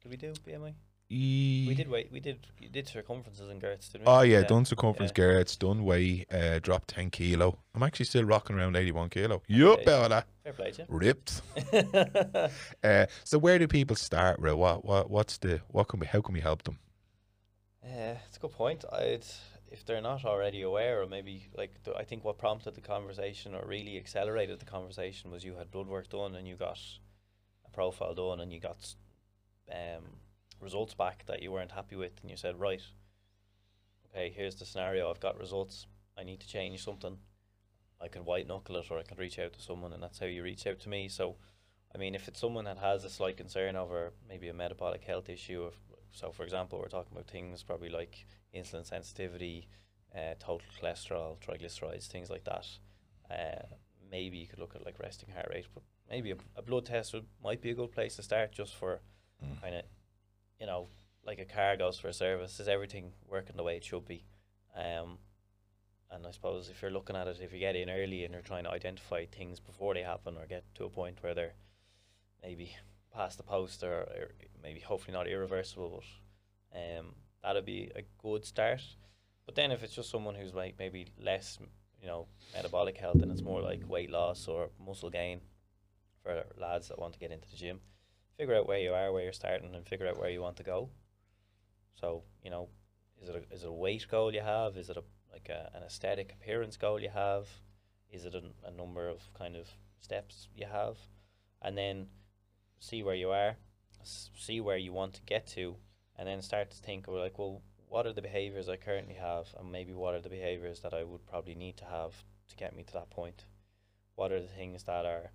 Did 0.01 0.09
we 0.09 0.17
do 0.17 0.33
BMI? 0.47 0.73
E- 1.13 1.65
We 1.67 1.75
did 1.75 1.89
wait. 1.89 2.09
We 2.11 2.21
did. 2.21 2.47
You 2.59 2.69
did 2.69 2.87
circumferences 2.87 3.49
and 3.49 3.59
girths, 3.59 3.89
didn't 3.89 4.07
we? 4.07 4.13
Oh 4.13 4.21
yeah, 4.21 4.43
done 4.43 4.63
circumference 4.63 5.11
yeah. 5.17 5.43
done 5.59 5.83
weight, 5.83 6.25
uh, 6.33 6.59
dropped 6.59 6.87
ten 6.87 7.09
kilo. 7.09 7.59
I'm 7.75 7.83
actually 7.83 8.05
still 8.05 8.23
rocking 8.23 8.55
around 8.55 8.77
eighty 8.77 8.91
one 8.93 9.09
kilo. 9.09 9.41
Yup, 9.47 9.79
Okay. 9.79 10.07
that. 10.07 10.27
Fair 10.43 10.53
play 10.53 10.71
to 10.71 10.85
Ripped. 10.87 11.41
you. 11.73 11.83
Uh, 12.89 13.05
so 13.23 13.37
where 13.37 13.59
do 13.59 13.67
people 13.67 13.95
start? 13.95 14.39
Real? 14.39 14.55
What 14.55 14.85
what 14.85 15.09
what's 15.09 15.37
the 15.37 15.61
what 15.67 15.87
can 15.89 15.99
we 15.99 16.07
how 16.07 16.21
can 16.21 16.33
we 16.33 16.39
help 16.39 16.63
them? 16.63 16.79
Yeah, 17.83 18.17
it's 18.27 18.37
a 18.37 18.39
good 18.39 18.51
point. 18.53 18.85
I'd 18.91 19.25
if 19.71 19.85
they're 19.85 20.01
not 20.01 20.25
already 20.25 20.61
aware, 20.61 21.01
or 21.01 21.07
maybe 21.07 21.47
like 21.57 21.83
the, 21.83 21.95
I 21.95 22.03
think 22.03 22.23
what 22.23 22.37
prompted 22.37 22.75
the 22.75 22.81
conversation 22.81 23.53
or 23.55 23.65
really 23.65 23.97
accelerated 23.97 24.59
the 24.59 24.65
conversation 24.65 25.31
was 25.31 25.43
you 25.43 25.55
had 25.55 25.71
blood 25.71 25.87
work 25.87 26.09
done 26.09 26.35
and 26.35 26.47
you 26.47 26.55
got 26.55 26.79
a 27.65 27.69
profile 27.71 28.13
done 28.13 28.39
and 28.41 28.51
you 28.53 28.59
got 28.59 28.95
um, 29.71 30.03
results 30.61 30.93
back 30.93 31.25
that 31.25 31.41
you 31.41 31.51
weren't 31.51 31.71
happy 31.71 31.95
with, 31.95 32.13
and 32.21 32.29
you 32.29 32.37
said, 32.37 32.59
right, 32.59 32.81
okay, 34.09 34.31
here's 34.35 34.55
the 34.55 34.65
scenario. 34.65 35.09
I've 35.09 35.19
got 35.19 35.39
results. 35.39 35.87
I 36.17 36.23
need 36.23 36.39
to 36.41 36.47
change 36.47 36.83
something. 36.83 37.17
I 38.01 38.07
can 38.07 38.25
white 38.25 38.47
knuckle 38.47 38.77
it, 38.77 38.87
or 38.89 38.99
I 38.99 39.03
can 39.03 39.17
reach 39.17 39.39
out 39.39 39.53
to 39.53 39.61
someone, 39.61 39.93
and 39.93 40.01
that's 40.01 40.19
how 40.19 40.25
you 40.25 40.43
reach 40.43 40.67
out 40.67 40.79
to 40.81 40.89
me. 40.89 41.07
So, 41.07 41.35
I 41.93 41.97
mean, 41.97 42.15
if 42.15 42.27
it's 42.27 42.39
someone 42.39 42.65
that 42.65 42.77
has 42.77 43.03
a 43.03 43.09
slight 43.09 43.37
concern 43.37 43.75
over 43.75 44.13
maybe 44.27 44.49
a 44.49 44.53
metabolic 44.53 45.03
health 45.03 45.29
issue, 45.29 45.67
if, 45.67 45.75
so 46.11 46.31
for 46.31 46.43
example, 46.43 46.79
we're 46.79 46.87
talking 46.87 47.13
about 47.13 47.27
things 47.27 47.63
probably 47.63 47.89
like 47.89 48.25
insulin 48.55 48.85
sensitivity, 48.85 49.67
uh, 50.15 50.33
total 50.39 50.67
cholesterol, 50.81 51.37
triglycerides, 51.39 52.07
things 52.07 52.29
like 52.29 52.43
that. 52.43 52.67
Uh, 53.29 53.63
maybe 54.09 54.37
you 54.37 54.47
could 54.47 54.59
look 54.59 54.75
at 54.75 54.85
like 54.85 54.99
resting 54.99 55.29
heart 55.33 55.47
rate, 55.49 55.67
but 55.73 55.83
maybe 56.09 56.31
a, 56.31 56.35
a 56.57 56.61
blood 56.61 56.85
test 56.85 57.13
would, 57.13 57.25
might 57.41 57.61
be 57.61 57.71
a 57.71 57.75
good 57.75 57.91
place 57.91 58.15
to 58.17 58.23
start 58.23 58.51
just 58.51 58.75
for 58.75 58.99
Mm. 59.43 59.59
kind 59.59 59.75
of, 59.75 59.81
you 60.61 60.67
know, 60.67 60.87
like 61.25 61.39
a 61.39 61.45
car 61.45 61.75
goes 61.75 61.97
for 61.97 62.07
a 62.07 62.13
service. 62.13 62.59
Is 62.59 62.67
everything 62.67 63.13
working 63.27 63.57
the 63.57 63.63
way 63.63 63.77
it 63.77 63.83
should 63.83 64.05
be? 64.05 64.23
Um, 64.77 65.17
and 66.11 66.25
I 66.27 66.31
suppose 66.31 66.69
if 66.69 66.81
you're 66.81 66.91
looking 66.91 67.15
at 67.15 67.27
it, 67.27 67.39
if 67.41 67.51
you 67.51 67.59
get 67.59 67.75
in 67.75 67.89
early 67.89 68.23
and 68.23 68.33
you're 68.33 68.43
trying 68.43 68.65
to 68.65 68.71
identify 68.71 69.25
things 69.25 69.59
before 69.59 69.95
they 69.95 70.03
happen 70.03 70.37
or 70.37 70.45
get 70.45 70.63
to 70.75 70.85
a 70.85 70.89
point 70.89 71.17
where 71.21 71.33
they're 71.33 71.55
maybe 72.43 72.75
past 73.13 73.37
the 73.37 73.43
post 73.43 73.83
or, 73.83 74.01
or 74.01 74.31
maybe 74.61 74.79
hopefully 74.79 75.13
not 75.13 75.27
irreversible, 75.27 76.03
but 76.73 76.79
um, 76.79 77.07
that'd 77.43 77.65
be 77.65 77.89
a 77.95 78.03
good 78.21 78.45
start. 78.45 78.81
But 79.47 79.55
then 79.55 79.71
if 79.71 79.83
it's 79.83 79.95
just 79.95 80.11
someone 80.11 80.35
who's 80.35 80.53
like 80.53 80.75
maybe 80.77 81.07
less, 81.19 81.57
you 81.99 82.07
know, 82.07 82.27
metabolic 82.53 82.97
health 82.97 83.21
and 83.21 83.31
it's 83.31 83.41
more 83.41 83.61
like 83.61 83.81
weight 83.87 84.11
loss 84.11 84.47
or 84.47 84.69
muscle 84.85 85.09
gain 85.09 85.41
for 86.23 86.43
lads 86.59 86.89
that 86.89 86.99
want 86.99 87.13
to 87.13 87.19
get 87.19 87.31
into 87.31 87.49
the 87.49 87.55
gym, 87.55 87.79
figure 88.41 88.55
out 88.55 88.67
where 88.67 88.79
you 88.79 88.91
are, 88.91 89.13
where 89.13 89.21
you're 89.21 89.31
starting, 89.31 89.75
and 89.75 89.85
figure 89.85 90.07
out 90.07 90.19
where 90.19 90.31
you 90.31 90.41
want 90.41 90.57
to 90.57 90.63
go. 90.63 90.89
So 91.93 92.23
you 92.43 92.49
know, 92.49 92.69
is 93.21 93.29
it 93.29 93.35
a, 93.35 93.53
is 93.53 93.61
it 93.61 93.69
a 93.69 93.71
weight 93.71 94.07
goal 94.09 94.33
you 94.33 94.41
have? 94.41 94.77
Is 94.77 94.89
it 94.89 94.97
a 94.97 95.03
like 95.31 95.47
a, 95.49 95.69
an 95.75 95.83
aesthetic 95.83 96.33
appearance 96.33 96.75
goal 96.75 96.99
you 96.99 97.11
have? 97.13 97.47
Is 98.09 98.25
it 98.25 98.33
a, 98.33 98.41
a 98.67 98.71
number 98.71 99.07
of 99.07 99.21
kind 99.37 99.55
of 99.55 99.67
steps 99.99 100.47
you 100.55 100.65
have? 100.65 100.97
And 101.61 101.77
then 101.77 102.07
see 102.79 103.03
where 103.03 103.13
you 103.13 103.29
are, 103.29 103.57
see 104.03 104.59
where 104.59 104.77
you 104.77 104.91
want 104.91 105.13
to 105.13 105.21
get 105.21 105.45
to, 105.57 105.75
and 106.17 106.27
then 106.27 106.41
start 106.41 106.71
to 106.71 106.77
think 106.77 107.07
of 107.07 107.13
like, 107.13 107.37
well, 107.37 107.61
what 107.89 108.07
are 108.07 108.13
the 108.13 108.23
behaviors 108.23 108.69
I 108.69 108.77
currently 108.77 109.13
have, 109.13 109.45
and 109.59 109.71
maybe 109.71 109.93
what 109.93 110.15
are 110.15 110.19
the 110.19 110.29
behaviors 110.29 110.79
that 110.79 110.95
I 110.95 111.03
would 111.03 111.27
probably 111.27 111.53
need 111.53 111.77
to 111.77 111.85
have 111.85 112.23
to 112.49 112.55
get 112.55 112.75
me 112.75 112.81
to 112.81 112.93
that 112.93 113.11
point? 113.11 113.45
What 114.15 114.31
are 114.31 114.41
the 114.41 114.47
things 114.47 114.83
that 114.85 115.05
are 115.05 115.29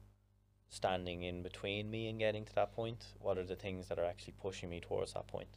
standing 0.68 1.22
in 1.22 1.42
between 1.42 1.90
me 1.90 2.08
and 2.08 2.18
getting 2.18 2.44
to 2.44 2.54
that 2.54 2.72
point? 2.72 3.06
What 3.18 3.38
are 3.38 3.44
the 3.44 3.56
things 3.56 3.88
that 3.88 3.98
are 3.98 4.04
actually 4.04 4.34
pushing 4.40 4.70
me 4.70 4.80
towards 4.80 5.12
that 5.14 5.28
point? 5.28 5.56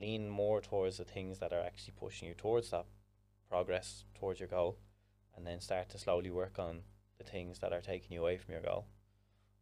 Lean 0.00 0.28
more 0.28 0.60
towards 0.60 0.98
the 0.98 1.04
things 1.04 1.38
that 1.38 1.52
are 1.52 1.62
actually 1.62 1.94
pushing 1.98 2.28
you 2.28 2.34
towards 2.34 2.70
that 2.70 2.86
progress, 3.48 4.04
towards 4.18 4.40
your 4.40 4.48
goal, 4.48 4.78
and 5.36 5.46
then 5.46 5.60
start 5.60 5.88
to 5.90 5.98
slowly 5.98 6.30
work 6.30 6.58
on 6.58 6.80
the 7.18 7.24
things 7.24 7.58
that 7.60 7.72
are 7.72 7.80
taking 7.80 8.12
you 8.12 8.20
away 8.20 8.36
from 8.36 8.52
your 8.52 8.62
goal. 8.62 8.86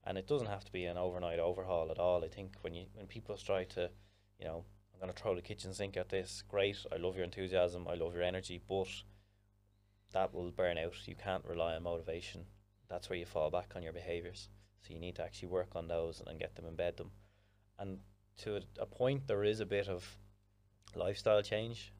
And 0.05 0.19
it 0.19 0.27
doesn't 0.27 0.49
have 0.49 0.65
to 0.65 0.73
be 0.73 0.85
an 0.85 0.99
overnight 0.99 1.39
overhaul 1.39 1.91
at 1.91 1.99
all. 1.99 2.25
I 2.25 2.29
think 2.29 2.57
when 2.63 2.75
you 2.75 2.87
when 2.95 3.07
people 3.07 3.37
try 3.37 3.65
to, 3.65 3.91
you 4.39 4.47
know, 4.47 4.65
I'm 5.03 5.09
to 5.09 5.15
throw 5.15 5.35
the 5.35 5.43
kitchen 5.43 5.75
sink 5.75 5.97
at 5.97 6.09
this. 6.09 6.43
Great, 6.49 6.79
I 6.93 6.97
love 6.97 7.17
your 7.17 7.25
enthusiasm, 7.25 7.87
I 7.89 7.95
love 7.95 8.15
your 8.15 8.23
energy, 8.23 8.61
but 8.69 8.89
that 10.13 10.33
will 10.33 10.51
burn 10.51 10.79
out. 10.79 11.07
You 11.07 11.17
can't 11.17 11.45
rely 11.45 11.75
on 11.75 11.83
motivation. 11.83 12.47
That's 12.89 13.09
where 13.11 13.19
you 13.19 13.27
fall 13.27 13.51
back 13.51 13.73
on 13.75 13.83
your 13.83 13.93
behaviors. 13.93 14.49
So 14.81 14.95
you 14.95 15.01
need 15.01 15.17
to 15.17 15.23
actually 15.23 15.49
work 15.49 15.75
on 15.75 15.89
those 15.89 16.19
and 16.19 16.29
then 16.29 16.39
get 16.39 16.55
them, 16.55 16.65
embed 16.65 16.97
them. 16.97 17.11
And 17.79 17.99
to 18.39 18.61
a, 18.79 18.87
point, 18.87 19.27
there 19.27 19.45
is 19.45 19.61
a 19.61 19.67
bit 19.67 19.89
of 19.89 20.05
lifestyle 20.95 21.43
change. 21.43 21.93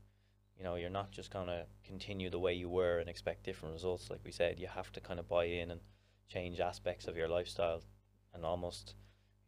You 0.57 0.65
know, 0.65 0.77
you're 0.77 0.91
not 0.91 1.11
just 1.11 1.31
going 1.31 1.49
to 1.49 1.67
continue 1.85 2.31
the 2.31 2.39
way 2.39 2.55
you 2.55 2.69
were 2.69 2.99
and 2.99 3.09
expect 3.09 3.45
different 3.45 3.75
results. 3.75 4.11
Like 4.11 4.21
we 4.25 4.33
said, 4.33 4.59
you 4.59 4.69
have 4.69 4.93
to 4.93 5.01
kind 5.01 5.19
of 5.19 5.29
buy 5.29 5.45
in 5.45 5.71
and 5.71 5.81
change 6.29 6.61
aspects 6.61 7.09
of 7.09 7.17
your 7.17 7.29
lifestyle 7.29 7.83
and 8.35 8.45
almost, 8.45 8.95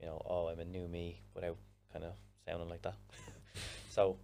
you 0.01 0.07
know, 0.07 0.21
oh, 0.29 0.49
I'm 0.49 0.61
a 0.61 0.65
new 0.65 0.89
me 0.89 1.23
without 1.35 1.57
kind 1.93 2.05
of 2.05 2.15
sounding 2.47 2.69
like 2.69 2.83
that. 2.83 2.97
so, 3.91 4.19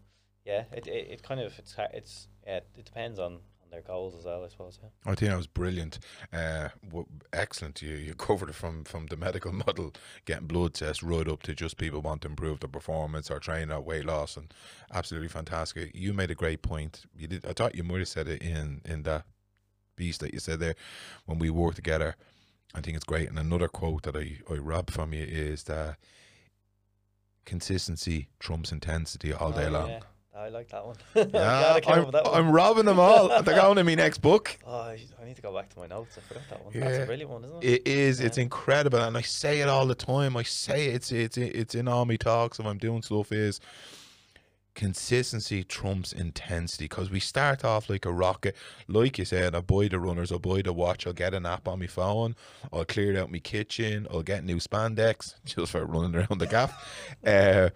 yeah, 0.44 0.64
it, 0.72 0.86
it, 0.86 1.08
it 1.10 1.22
kind 1.22 1.40
of, 1.40 1.58
it's, 1.58 1.74
it's 1.94 2.28
yeah, 2.46 2.56
it 2.56 2.84
depends 2.84 3.18
on 3.18 3.38
their 3.74 3.82
goals 3.82 4.14
as 4.14 4.24
well, 4.24 4.44
I 4.44 4.48
suppose. 4.48 4.78
Yeah. 4.82 4.88
I 5.04 5.14
think 5.14 5.30
that 5.30 5.36
was 5.36 5.46
brilliant. 5.46 5.98
Uh, 6.32 6.68
w- 6.84 7.06
excellent. 7.32 7.82
You 7.82 7.94
you 7.96 8.14
covered 8.28 8.48
it 8.48 8.54
from 8.54 8.84
from 8.84 9.06
the 9.06 9.16
medical 9.16 9.52
model, 9.66 9.92
getting 10.24 10.46
blood 10.46 10.74
tests 10.74 11.02
right 11.02 11.28
up 11.28 11.42
to 11.42 11.54
just 11.54 11.76
people 11.76 12.00
want 12.00 12.22
to 12.22 12.28
improve 12.28 12.60
their 12.60 12.68
performance 12.68 13.30
or 13.30 13.38
train 13.40 13.70
or 13.70 13.80
weight 13.80 14.04
loss, 14.06 14.36
and 14.36 14.52
absolutely 14.92 15.28
fantastic. 15.28 15.90
You 15.94 16.12
made 16.12 16.30
a 16.30 16.34
great 16.34 16.62
point. 16.62 17.04
You 17.16 17.26
did. 17.26 17.44
I 17.46 17.52
thought 17.52 17.74
you 17.74 17.84
might 17.84 17.98
have 17.98 18.08
said 18.08 18.28
it 18.28 18.42
in 18.42 18.80
in 18.84 19.02
that 19.02 19.24
piece 19.96 20.18
that 20.18 20.32
you 20.34 20.40
said 20.40 20.60
there 20.60 20.74
when 21.26 21.38
we 21.38 21.50
work 21.50 21.74
together. 21.74 22.16
I 22.76 22.80
think 22.80 22.96
it's 22.96 23.04
great. 23.04 23.28
And 23.28 23.38
another 23.38 23.68
quote 23.68 24.02
that 24.04 24.16
I 24.16 24.38
I 24.50 24.54
robbed 24.54 24.92
from 24.92 25.12
you 25.12 25.24
is 25.24 25.64
that 25.64 25.96
consistency 27.44 28.28
trumps 28.38 28.72
intensity 28.72 29.32
all 29.32 29.52
day 29.52 29.66
Oh, 29.66 29.70
long. 29.70 29.88
Yeah, 29.90 30.00
I 30.36 30.48
like 30.48 30.68
that 30.70 30.84
one. 30.84 30.96
Yeah, 31.14 31.78
I 31.86 31.92
I'm, 31.92 32.04
with 32.06 32.12
that 32.12 32.24
one. 32.24 32.34
I'm 32.34 32.50
robbing 32.50 32.86
them 32.86 32.98
all. 32.98 33.28
They're 33.28 33.54
going 33.54 33.78
in 33.78 33.86
my 33.86 33.94
next 33.94 34.18
book. 34.18 34.58
Oh, 34.66 34.80
I 34.80 34.98
I 35.20 35.24
need 35.24 35.36
to 35.36 35.42
go 35.42 35.54
back 35.54 35.68
to 35.70 35.78
my 35.78 35.86
notes. 35.86 36.18
I 36.18 36.20
forgot 36.22 36.42
that 36.50 36.64
one. 36.64 36.80
That's 36.80 37.04
a 37.04 37.06
brilliant 37.06 37.30
one, 37.30 37.44
isn't 37.44 37.62
it? 37.62 37.66
It 37.66 37.88
is. 37.88 38.20
It's 38.20 38.38
incredible, 38.38 38.98
and 38.98 39.16
I 39.16 39.20
say 39.20 39.60
it 39.60 39.68
all 39.68 39.86
the 39.86 39.94
time. 39.94 40.36
I 40.36 40.42
say 40.42 40.86
it, 40.86 40.94
it's 40.96 41.12
it's 41.12 41.36
it's 41.38 41.74
in 41.74 41.86
all 41.86 42.04
my 42.04 42.16
talks 42.16 42.58
if 42.58 42.66
I'm 42.66 42.78
doing 42.78 43.02
stuff. 43.02 43.30
Is 43.30 43.60
consistency 44.74 45.62
trumps 45.62 46.12
intensity 46.12 46.86
because 46.86 47.10
we 47.10 47.20
start 47.20 47.64
off 47.64 47.88
like 47.88 48.04
a 48.04 48.12
rocket. 48.12 48.56
Like 48.88 49.18
you 49.18 49.24
said, 49.24 49.54
I 49.54 49.60
buy 49.60 49.88
the 49.88 50.00
runners, 50.00 50.32
I'll 50.32 50.38
buy 50.38 50.62
the 50.62 50.72
watch, 50.72 51.06
I'll 51.06 51.12
get 51.12 51.34
an 51.34 51.46
app 51.46 51.68
on 51.68 51.78
my 51.78 51.86
phone, 51.86 52.34
I'll 52.72 52.84
clear 52.84 53.16
out 53.20 53.30
my 53.30 53.38
kitchen, 53.38 54.06
I'll 54.10 54.22
get 54.22 54.44
new 54.44 54.56
spandex 54.56 55.34
just 55.44 55.72
for 55.72 55.84
running 55.84 56.16
around 56.16 56.38
the 56.38 56.46
gaff. 56.46 57.16
uh, 57.24 57.70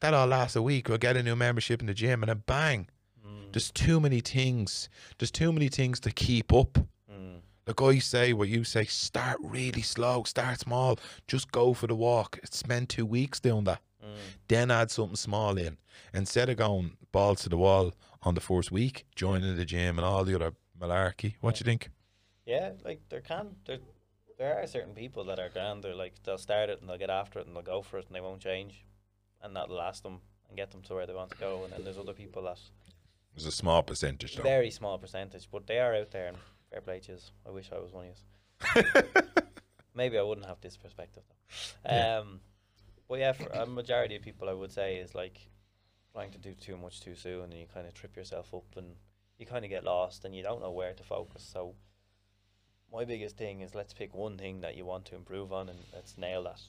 that 0.00 0.14
all 0.14 0.26
lasts 0.26 0.56
a 0.56 0.62
week. 0.62 0.88
I'll 0.90 0.98
get 0.98 1.16
a 1.16 1.22
new 1.22 1.36
membership 1.36 1.80
in 1.80 1.86
the 1.86 1.94
gym, 1.94 2.22
and 2.22 2.28
then 2.30 2.42
bang. 2.46 2.88
Mm, 3.26 3.52
There's 3.52 3.70
too 3.70 4.00
many 4.00 4.20
things. 4.20 4.88
There's 5.18 5.30
too 5.30 5.52
many 5.52 5.68
things 5.68 6.00
to 6.00 6.10
keep 6.10 6.52
up. 6.52 6.78
mm, 7.10 7.40
Like 7.66 7.82
I 7.82 7.98
say, 7.98 8.32
what 8.32 8.48
you 8.48 8.64
say, 8.64 8.84
start 8.84 9.38
really 9.42 9.82
slow, 9.82 10.22
start 10.24 10.60
small, 10.60 10.98
just 11.26 11.50
go 11.52 11.74
for 11.74 11.86
the 11.86 11.94
walk. 11.96 12.38
Spend 12.50 12.88
two 12.88 13.06
weeks 13.06 13.40
doing 13.40 13.64
that. 13.64 13.80
mm. 14.04 14.14
Then 14.48 14.70
add 14.70 14.90
something 14.90 15.16
small 15.16 15.58
in. 15.58 15.78
Instead 16.14 16.48
of 16.48 16.56
going 16.56 16.96
balls 17.12 17.42
to 17.42 17.48
the 17.48 17.56
wall 17.56 17.92
on 18.22 18.34
the 18.34 18.40
first 18.40 18.70
week, 18.72 19.04
joining 19.16 19.56
the 19.56 19.64
gym 19.64 19.98
and 19.98 20.04
all 20.04 20.24
the 20.24 20.34
other 20.34 20.52
malarkey. 20.80 21.34
What 21.40 21.56
do 21.56 21.60
you 21.60 21.64
think? 21.64 21.90
Yeah, 22.46 22.70
like 22.84 23.00
there 23.10 23.20
can 23.20 23.56
there 23.66 23.78
there 24.38 24.56
are 24.62 24.66
certain 24.66 24.94
people 24.94 25.24
that 25.24 25.38
are 25.40 25.48
grand. 25.50 25.82
They're 25.82 25.94
like 25.94 26.14
they'll 26.24 26.38
start 26.38 26.70
it 26.70 26.80
and 26.80 26.88
they'll 26.88 26.96
get 26.98 27.10
after 27.10 27.40
it 27.40 27.46
and 27.46 27.54
they'll 27.54 27.62
go 27.62 27.82
for 27.82 27.98
it 27.98 28.06
and 28.06 28.14
they 28.16 28.20
won't 28.20 28.40
change, 28.40 28.84
and 29.42 29.54
that'll 29.56 29.76
last 29.76 30.02
them 30.02 30.20
and 30.48 30.56
get 30.56 30.70
them 30.70 30.82
to 30.82 30.94
where 30.94 31.06
they 31.06 31.14
want 31.14 31.30
to 31.30 31.36
go. 31.38 31.64
And 31.64 31.72
then 31.72 31.84
there's 31.84 31.98
other 31.98 32.12
people 32.14 32.42
that 32.44 32.58
There's 33.34 33.46
a 33.46 33.52
small 33.52 33.82
percentage 33.82 34.36
though. 34.36 34.42
very 34.42 34.70
small 34.70 34.98
percentage, 34.98 35.48
but 35.50 35.66
they 35.66 35.78
are 35.78 35.94
out 35.94 36.10
there 36.10 36.28
and 36.28 36.36
fair 36.70 36.80
play 36.80 37.00
to 37.00 37.12
yous. 37.12 37.30
I 37.46 37.50
wish 37.50 37.70
I 37.72 37.78
was 37.78 37.92
one 37.92 38.06
of 38.06 38.74
yous. 38.74 38.94
Maybe 39.94 40.18
I 40.18 40.22
wouldn't 40.22 40.46
have 40.46 40.60
this 40.60 40.76
perspective 40.76 41.22
though. 41.28 41.90
Yeah. 41.90 42.18
Um, 42.18 42.40
but 43.08 43.18
yeah, 43.20 43.32
for 43.32 43.48
a 43.48 43.66
majority 43.66 44.16
of 44.16 44.22
people, 44.22 44.48
I 44.48 44.52
would 44.52 44.70
say 44.72 44.96
is 44.96 45.14
like 45.14 45.48
trying 46.12 46.30
to 46.32 46.38
do 46.38 46.52
too 46.54 46.76
much 46.76 47.00
too 47.00 47.14
soon, 47.14 47.44
and 47.44 47.54
you 47.54 47.66
kind 47.72 47.86
of 47.86 47.94
trip 47.94 48.16
yourself 48.16 48.52
up, 48.54 48.64
and 48.76 48.96
you 49.38 49.46
kind 49.46 49.64
of 49.64 49.70
get 49.70 49.84
lost, 49.84 50.24
and 50.24 50.34
you 50.34 50.42
don't 50.42 50.60
know 50.60 50.70
where 50.72 50.92
to 50.92 51.02
focus. 51.02 51.48
So 51.50 51.74
my 52.92 53.04
biggest 53.04 53.36
thing 53.36 53.60
is 53.60 53.74
let's 53.74 53.94
pick 53.94 54.14
one 54.14 54.36
thing 54.36 54.60
that 54.60 54.76
you 54.76 54.84
want 54.84 55.06
to 55.06 55.14
improve 55.16 55.52
on, 55.52 55.68
and 55.68 55.78
let's 55.94 56.18
nail 56.18 56.42
that. 56.44 56.60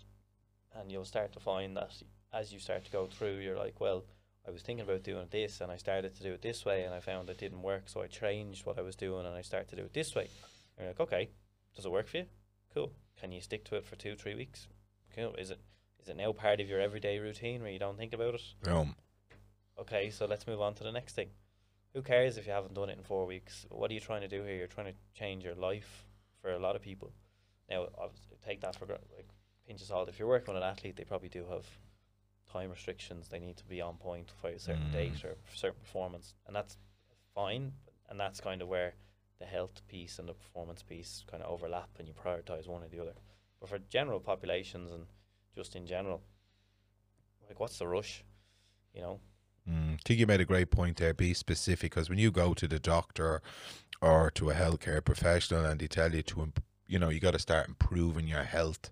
And 0.79 0.91
you'll 0.91 1.05
start 1.05 1.33
to 1.33 1.39
find 1.39 1.75
that 1.77 1.91
as 2.33 2.53
you 2.53 2.59
start 2.59 2.85
to 2.85 2.91
go 2.91 3.07
through, 3.07 3.39
you're 3.39 3.57
like, 3.57 3.79
well, 3.79 4.05
I 4.47 4.51
was 4.51 4.61
thinking 4.61 4.85
about 4.85 5.03
doing 5.03 5.27
this, 5.29 5.61
and 5.61 5.71
I 5.71 5.77
started 5.77 6.15
to 6.15 6.23
do 6.23 6.33
it 6.33 6.41
this 6.41 6.65
way, 6.65 6.83
and 6.83 6.93
I 6.93 6.99
found 6.99 7.29
it 7.29 7.37
didn't 7.37 7.61
work, 7.61 7.83
so 7.87 8.01
I 8.01 8.07
changed 8.07 8.65
what 8.65 8.79
I 8.79 8.81
was 8.81 8.95
doing, 8.95 9.25
and 9.25 9.35
I 9.35 9.41
started 9.41 9.69
to 9.69 9.75
do 9.75 9.83
it 9.83 9.93
this 9.93 10.15
way. 10.15 10.29
And 10.77 10.85
you're 10.85 10.87
like, 10.87 10.99
okay, 10.99 11.29
does 11.75 11.85
it 11.85 11.91
work 11.91 12.07
for 12.07 12.17
you? 12.17 12.25
Cool. 12.73 12.91
Can 13.19 13.31
you 13.31 13.41
stick 13.41 13.65
to 13.65 13.75
it 13.75 13.85
for 13.85 13.95
two, 13.95 14.15
three 14.15 14.35
weeks? 14.35 14.67
Cool. 15.15 15.35
Is 15.35 15.51
it 15.51 15.59
is 16.01 16.07
it 16.07 16.15
now 16.15 16.31
part 16.31 16.61
of 16.61 16.69
your 16.69 16.79
everyday 16.79 17.19
routine 17.19 17.61
where 17.61 17.71
you 17.71 17.79
don't 17.79 17.97
think 17.97 18.13
about 18.13 18.35
it? 18.35 18.41
Boom. 18.63 18.95
Okay, 19.77 20.09
so 20.09 20.25
let's 20.25 20.47
move 20.47 20.61
on 20.61 20.73
to 20.75 20.83
the 20.83 20.91
next 20.91 21.13
thing. 21.15 21.29
Who 21.93 22.01
cares 22.01 22.37
if 22.37 22.45
you 22.45 22.53
haven't 22.53 22.73
done 22.73 22.89
it 22.89 22.97
in 22.97 23.03
four 23.03 23.25
weeks? 23.25 23.65
What 23.69 23.91
are 23.91 23.93
you 23.93 23.99
trying 23.99 24.21
to 24.21 24.27
do 24.27 24.43
here? 24.43 24.55
You're 24.55 24.67
trying 24.67 24.87
to 24.87 24.99
change 25.13 25.43
your 25.43 25.55
life 25.55 26.05
for 26.41 26.51
a 26.51 26.59
lot 26.59 26.75
of 26.75 26.81
people. 26.81 27.11
Now, 27.69 27.87
obviously, 27.97 28.37
take 28.45 28.61
that 28.61 28.75
for 28.75 28.85
like 28.85 29.27
pinch 29.67 29.81
of 29.81 29.87
salt. 29.87 30.09
If 30.09 30.19
you're 30.19 30.27
working 30.27 30.53
with 30.53 30.63
an 30.63 30.69
athlete, 30.69 30.95
they 30.95 31.03
probably 31.03 31.29
do 31.29 31.45
have 31.49 31.65
time 32.51 32.69
restrictions. 32.71 33.29
They 33.29 33.39
need 33.39 33.57
to 33.57 33.65
be 33.65 33.81
on 33.81 33.97
point 33.97 34.31
for 34.41 34.49
a 34.49 34.59
certain 34.59 34.89
Mm. 34.89 34.93
date 34.93 35.23
or 35.25 35.37
certain 35.53 35.79
performance, 35.79 36.33
and 36.47 36.55
that's 36.55 36.77
fine. 37.35 37.73
And 38.09 38.19
that's 38.19 38.41
kind 38.41 38.61
of 38.61 38.67
where 38.67 38.95
the 39.39 39.45
health 39.45 39.81
piece 39.87 40.19
and 40.19 40.27
the 40.27 40.33
performance 40.33 40.83
piece 40.83 41.23
kind 41.29 41.43
of 41.43 41.49
overlap, 41.49 41.89
and 41.99 42.07
you 42.07 42.13
prioritize 42.13 42.67
one 42.67 42.83
or 42.83 42.87
the 42.89 42.99
other. 42.99 43.13
But 43.59 43.69
for 43.69 43.79
general 43.79 44.19
populations 44.19 44.91
and 44.91 45.05
just 45.55 45.75
in 45.75 45.85
general, 45.85 46.21
like 47.47 47.59
what's 47.59 47.77
the 47.79 47.87
rush? 47.87 48.23
You 48.93 49.01
know, 49.01 49.19
Mm, 49.69 49.93
I 49.95 49.97
think 50.05 50.19
you 50.19 50.27
made 50.27 50.41
a 50.41 50.45
great 50.45 50.71
point 50.71 50.97
there. 50.97 51.13
Be 51.13 51.33
specific 51.33 51.91
because 51.91 52.09
when 52.09 52.17
you 52.19 52.31
go 52.31 52.53
to 52.53 52.67
the 52.67 52.79
doctor 52.79 53.41
or 54.01 54.31
to 54.31 54.49
a 54.49 54.53
healthcare 54.53 55.03
professional 55.03 55.65
and 55.65 55.79
they 55.79 55.87
tell 55.87 56.13
you 56.13 56.23
to, 56.23 56.41
imp- 56.41 56.63
you 56.87 56.97
know, 56.99 57.09
you 57.09 57.19
got 57.19 57.31
to 57.33 57.39
start 57.39 57.67
improving 57.67 58.27
your 58.27 58.43
health 58.43 58.89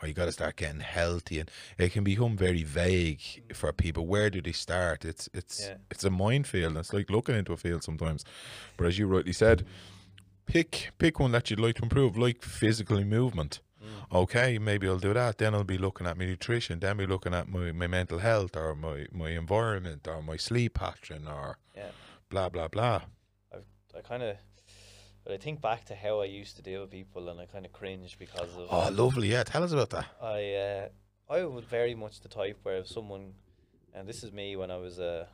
or 0.00 0.08
you 0.08 0.14
got 0.14 0.26
to 0.26 0.32
start 0.32 0.56
getting 0.56 0.80
healthy, 0.80 1.40
and 1.40 1.50
it 1.78 1.92
can 1.92 2.04
become 2.04 2.36
very 2.36 2.62
vague 2.62 3.20
for 3.54 3.72
people. 3.72 4.06
Where 4.06 4.30
do 4.30 4.40
they 4.40 4.52
start? 4.52 5.04
It's 5.04 5.28
it's 5.34 5.66
Yeah. 5.66 5.76
it's 5.90 6.04
a 6.04 6.10
minefield. 6.10 6.76
It's 6.76 6.92
like 6.92 7.10
looking 7.10 7.36
into 7.36 7.52
a 7.52 7.56
field 7.56 7.82
sometimes. 7.84 8.24
But 8.76 8.86
as 8.86 8.98
you 8.98 9.06
rightly 9.06 9.32
said, 9.32 9.66
pick 10.46 10.90
pick 10.98 11.20
one 11.20 11.32
that 11.32 11.50
you'd 11.50 11.60
like 11.60 11.76
to 11.76 11.82
improve, 11.82 12.16
like 12.16 12.42
physical 12.42 13.02
movement 13.04 13.60
Mm. 13.82 14.14
okay, 14.22 14.58
maybe 14.58 14.86
I'll 14.86 14.98
do 14.98 15.14
that. 15.14 15.38
Then 15.38 15.54
I'll 15.54 15.64
be 15.64 15.78
looking 15.78 16.06
at 16.06 16.18
my 16.18 16.26
nutrition. 16.26 16.80
Then 16.80 16.98
be 16.98 17.06
looking 17.06 17.32
at 17.32 17.48
my, 17.48 17.72
my 17.72 17.86
mental 17.86 18.18
health 18.18 18.54
or 18.54 18.74
my, 18.74 19.06
my 19.10 19.30
environment 19.30 20.06
or 20.06 20.20
my 20.20 20.36
sleep 20.36 20.74
pattern 20.74 21.26
or 21.26 21.56
yeah. 21.74 21.88
blah, 22.28 22.50
blah, 22.50 22.68
blah. 22.68 23.00
I've, 23.50 23.64
I 23.96 24.00
kind 24.02 24.22
of, 24.22 24.36
but 25.24 25.32
I 25.32 25.36
think 25.36 25.60
back 25.60 25.84
to 25.86 25.94
how 25.94 26.20
I 26.20 26.26
used 26.26 26.56
to 26.56 26.62
deal 26.62 26.80
with 26.82 26.90
people, 26.90 27.28
and 27.28 27.40
I 27.40 27.46
kind 27.46 27.64
of 27.64 27.72
cringe 27.72 28.18
because 28.18 28.56
of. 28.56 28.68
Oh, 28.70 28.88
lovely. 28.90 29.28
Yeah, 29.28 29.44
tell 29.44 29.62
us 29.62 29.72
about 29.72 29.90
that. 29.90 30.06
I 30.20 30.54
uh, 30.54 30.88
I 31.32 31.44
was 31.44 31.64
very 31.64 31.94
much 31.94 32.20
the 32.20 32.28
type 32.28 32.58
where 32.62 32.78
if 32.78 32.88
someone, 32.88 33.34
and 33.94 34.08
this 34.08 34.24
is 34.24 34.32
me 34.32 34.56
when 34.56 34.70
I 34.70 34.76
was 34.76 34.98
a, 34.98 35.28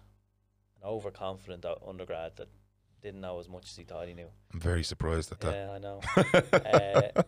an 0.82 0.88
overconfident 0.88 1.64
undergrad 1.86 2.36
that 2.36 2.48
didn't 3.02 3.20
know 3.20 3.38
as 3.38 3.48
much 3.48 3.70
as 3.70 3.76
he 3.76 3.84
thought 3.84 4.08
he 4.08 4.14
knew. 4.14 4.28
I'm 4.52 4.60
very 4.60 4.82
surprised 4.82 5.30
at 5.32 5.40
that. 5.40 5.54
Yeah, 5.54 5.70
I 5.70 5.78
know. 5.78 6.00
uh, 7.16 7.22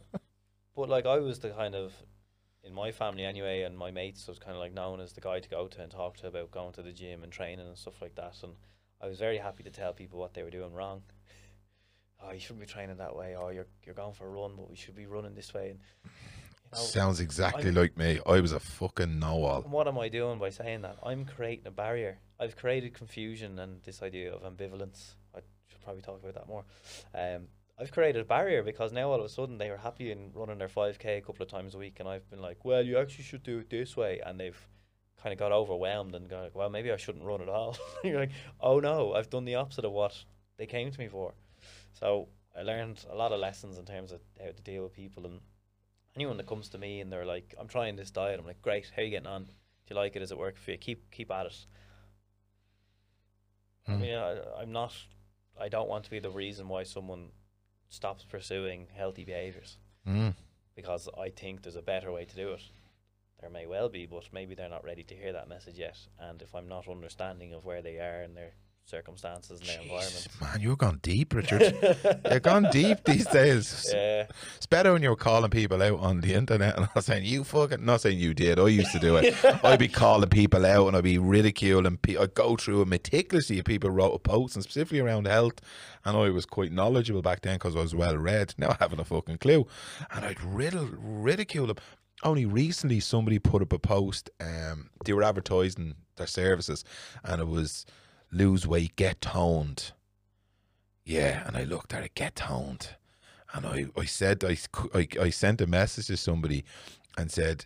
but 0.77 0.89
like 0.89 1.07
I 1.07 1.19
was 1.19 1.39
the 1.39 1.51
kind 1.51 1.75
of, 1.75 1.93
in 2.65 2.75
my 2.75 2.91
family 2.91 3.25
anyway, 3.25 3.63
and 3.63 3.79
my 3.79 3.91
mates 3.91 4.27
was 4.27 4.39
kind 4.39 4.53
of 4.53 4.61
like 4.61 4.75
known 4.75 5.01
as 5.01 5.13
the 5.13 5.21
guy 5.21 5.41
to 5.41 5.49
go 5.49 5.69
to 5.69 5.81
and 5.81 5.91
talk 5.91 6.17
to 6.19 6.27
about 6.27 6.51
going 6.51 6.73
to 6.75 6.83
the 6.83 6.93
gym 6.93 7.23
and 7.23 7.33
training 7.33 7.67
and 7.67 7.79
stuff 7.79 8.03
like 8.03 8.17
that. 8.17 8.35
And 8.43 8.55
I 9.01 9.07
was 9.07 9.19
very 9.19 9.39
happy 9.39 9.63
to 9.63 9.71
tell 9.71 9.93
people 9.93 10.19
what 10.19 10.35
they 10.35 10.43
were 10.43 10.51
doing 10.51 10.75
wrong. 10.75 11.03
Oh, 12.23 12.33
you 12.33 12.41
shouldn't 12.41 12.61
be 12.61 12.66
training 12.66 12.97
that 12.99 13.14
way. 13.14 13.37
Oh, 13.39 13.49
you're 13.49 13.66
you're 13.85 13.95
going 13.95 14.12
for 14.12 14.27
a 14.27 14.31
run, 14.31 14.53
but 14.57 14.69
we 14.69 14.77
should 14.77 14.97
be 14.97 15.07
running 15.07 15.35
this 15.35 15.55
way. 15.55 15.71
And 15.71 15.79
you 16.05 16.11
know, 16.73 16.79
Sounds 16.79 17.21
exactly 17.21 17.66
I'm- 17.66 17.75
like 17.75 17.97
me. 17.97 18.21
I 18.27 18.41
was 18.41 18.53
a 18.53 18.61
fucking 18.61 19.19
know-all. 19.19 19.62
what 19.62 19.89
am 19.89 19.99
I 19.99 20.09
doing 20.09 20.39
by 20.39 20.51
saying 20.51 20.83
that? 20.83 20.97
I'm 21.03 21.25
creating 21.25 21.66
a 21.66 21.71
barrier. 21.71 22.19
I've 22.41 22.57
created 22.57 22.93
confusion 22.95 23.59
and 23.59 23.83
this 23.83 24.03
idea 24.03 24.33
of 24.35 24.43
ambivalence. 24.43 25.14
I 25.35 25.41
should 25.69 25.81
probably 25.83 26.03
talk 26.03 26.21
about 26.23 26.35
that 26.35 26.47
more. 26.49 26.64
Um, 27.14 27.49
I've 27.81 27.93
created 27.93 28.21
a 28.21 28.25
barrier 28.25 28.62
because 28.64 28.93
now 28.93 29.09
all 29.11 29.21
of 29.21 29.25
a 29.25 29.29
sudden 29.29 29.57
they 29.59 29.71
were 29.71 29.77
happy 29.77 30.11
in 30.11 30.33
running 30.35 30.59
their 30.59 30.69
5k 30.69 31.19
a 31.19 31.21
couple 31.21 31.43
of 31.45 31.49
times 31.49 31.75
a 31.75 31.79
week, 31.79 32.01
and 32.01 32.09
I've 32.09 32.29
been 32.29 32.43
like, 32.43 32.64
well, 32.64 32.83
you 32.83 32.99
actually 32.99 33.25
should 33.25 33.45
do 33.45 33.59
it 33.61 33.71
this 33.71 33.97
way, 33.97 34.21
and 34.27 34.39
they've 34.39 34.59
kind 35.23 35.33
of 35.33 35.39
got 35.39 35.53
overwhelmed 35.53 36.14
and 36.16 36.29
go 36.29 36.41
like, 36.43 36.55
well, 36.57 36.69
maybe 36.71 36.91
I 36.93 36.97
shouldn't 36.97 37.25
run 37.25 37.41
at 37.41 37.49
all. 37.49 37.77
You're 38.05 38.21
like, 38.21 38.31
oh 38.61 38.79
no, 38.81 39.14
I've 39.14 39.31
done 39.31 39.45
the 39.45 39.55
opposite 39.55 39.85
of 39.85 39.93
what 39.93 40.25
they 40.59 40.66
came 40.66 40.91
to 40.91 40.99
me 40.99 41.09
for. 41.09 41.35
So 41.93 42.29
I 42.57 42.62
learned 42.62 43.05
a 43.11 43.14
lot 43.14 43.33
of 43.33 43.41
lessons 43.41 43.79
in 43.79 43.85
terms 43.85 44.12
of 44.12 44.21
how 44.41 44.51
to 44.53 44.62
deal 44.62 44.83
with 44.83 44.93
people 44.93 45.25
and 45.27 45.41
anyone 46.16 46.37
that 46.39 46.47
comes 46.47 46.69
to 46.71 46.79
me 46.79 47.01
and 47.01 47.12
they're 47.12 47.25
like, 47.27 47.55
I'm 47.59 47.69
trying 47.69 47.97
this 47.97 48.11
diet. 48.11 48.39
I'm 48.41 48.47
like, 48.47 48.62
great. 48.62 48.91
How 48.95 49.03
are 49.03 49.05
you 49.05 49.11
getting 49.11 49.27
on? 49.29 49.45
Do 49.45 49.51
you 49.91 49.97
like 49.97 50.16
it? 50.16 50.23
Is 50.23 50.33
it 50.33 50.39
working 50.39 50.61
for 50.62 50.71
you? 50.73 50.79
Keep 50.79 51.11
keep 51.11 51.31
at 51.31 51.47
it. 51.47 51.66
I 53.87 53.93
Mm. 53.93 54.01
mean, 54.01 54.14
I, 54.14 54.61
I'm 54.61 54.73
not. 54.73 54.95
I 55.59 55.69
don't 55.69 55.89
want 55.89 56.05
to 56.05 56.11
be 56.11 56.19
the 56.19 56.31
reason 56.31 56.69
why 56.69 56.83
someone 56.83 57.31
stops 57.89 58.25
pursuing 58.25 58.87
healthy 58.95 59.25
behaviors 59.25 59.79
Mm. 60.07 60.35
because 60.75 61.09
I 61.19 61.31
think 61.31 61.62
there's 61.62 61.75
a 61.77 61.83
better 61.83 62.12
way 62.12 62.25
to 62.27 62.37
do 62.37 62.53
it. 62.53 62.62
There 63.41 63.51
may 63.51 63.66
well 63.66 63.89
be, 63.89 64.05
but 64.07 64.29
maybe 64.33 64.55
they're 64.55 64.69
not 64.69 64.85
ready 64.85 65.05
to 65.05 65.14
hear 65.14 65.33
that 65.33 65.49
message 65.49 65.79
yet. 65.79 65.97
And 66.19 66.43
if 66.43 66.55
I'm 66.55 66.69
not 66.69 66.87
understanding 66.89 67.55
of 67.55 67.64
where 67.64 67.83
they 67.83 67.99
are 67.99 68.21
and 68.23 68.37
their 68.37 68.53
circumstances 68.89 69.61
and 69.61 69.68
their 69.68 69.78
Jesus, 69.82 70.26
environment, 70.26 70.28
man, 70.41 70.61
you're 70.61 70.76
gone 70.76 70.99
deep, 71.03 71.34
Richard. 71.34 71.74
you're 72.30 72.41
gone 72.41 72.68
deep 72.72 73.05
these 73.05 73.26
days. 73.26 73.91
yeah, 73.93 74.26
It's 74.57 74.66
better 74.66 74.93
when 74.93 75.03
you're 75.03 75.14
calling 75.16 75.51
people 75.51 75.82
out 75.82 76.01
on 76.01 76.20
the 76.20 76.32
internet 76.34 76.76
and 76.76 76.89
not 76.95 77.05
saying 77.05 77.24
you 77.24 77.45
fucking 77.45 77.84
not 77.84 78.01
saying 78.01 78.18
you 78.18 78.32
did. 78.34 78.59
I 78.59 78.68
used 78.68 78.93
to 78.93 78.99
do 78.99 79.16
it. 79.16 79.34
I'd 79.64 79.78
be 79.78 79.89
calling 79.89 80.28
people 80.30 80.64
out 80.64 80.86
and 80.89 80.97
I'd 80.97 81.05
be 81.05 81.18
ridiculing. 81.18 81.99
Pe- 81.99 82.16
I'd 82.16 82.34
go 82.34 82.57
through 82.57 82.82
it 82.82 82.89
meticulously. 82.89 83.59
If 83.59 83.66
people 83.66 83.91
wrote 83.91 84.12
a 84.14 84.18
post 84.18 84.57
and 84.57 84.62
specifically 84.64 85.01
around 85.01 85.26
health, 85.26 85.61
and 86.05 86.16
I 86.16 86.30
was 86.30 86.47
quite 86.47 86.72
knowledgeable 86.72 87.22
back 87.22 87.43
then 87.43 87.57
because 87.57 87.76
I 87.76 87.80
was 87.80 87.95
well 87.95 88.16
read. 88.16 88.55
Now 88.57 88.70
I 88.70 88.76
haven't 88.80 89.01
a 89.01 89.05
fucking 89.05 89.39
clue, 89.39 89.66
and 90.14 90.24
I'd 90.24 90.43
riddle 90.43 90.89
ridicule 90.99 91.66
them. 91.66 91.76
Only 92.24 92.47
recently, 92.47 92.99
somebody 92.99 93.39
put 93.39 93.62
up 93.62 93.72
a 93.72 93.78
post. 93.78 94.28
Um, 94.41 94.91
they 95.05 95.12
were 95.12 95.22
advertising 95.22 95.95
their 96.16 96.26
services, 96.26 96.84
and 97.22 97.41
it 97.41 97.47
was 97.47 97.86
lose 98.31 98.66
weight, 98.66 98.97
get 98.97 99.20
toned. 99.20 99.93
Yeah, 101.05 101.47
and 101.47 101.57
I 101.57 101.64
looked 101.64 101.95
at 101.95 102.05
it, 102.05 102.14
get 102.14 102.37
toned. 102.37 102.91
And 103.55 103.66
I, 103.66 103.87
I 103.97 104.05
said, 104.05 104.45
I, 104.45 104.59
I, 104.95 105.09
I 105.20 105.31
sent 105.31 105.61
a 105.61 105.66
message 105.66 106.09
to 106.09 106.16
somebody 106.16 106.64
and 107.16 107.31
said, 107.31 107.64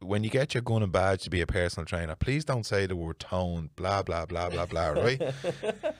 when 0.00 0.22
you 0.22 0.28
get 0.28 0.52
your 0.52 0.62
gun 0.62 0.82
and 0.82 0.92
badge 0.92 1.22
to 1.22 1.30
be 1.30 1.40
a 1.40 1.46
personal 1.46 1.86
trainer, 1.86 2.14
please 2.14 2.44
don't 2.44 2.66
say 2.66 2.86
the 2.86 2.96
word 2.96 3.18
toned, 3.18 3.74
blah, 3.74 4.02
blah, 4.02 4.26
blah, 4.26 4.50
blah, 4.50 4.66
blah, 4.66 4.88
right? 4.88 5.20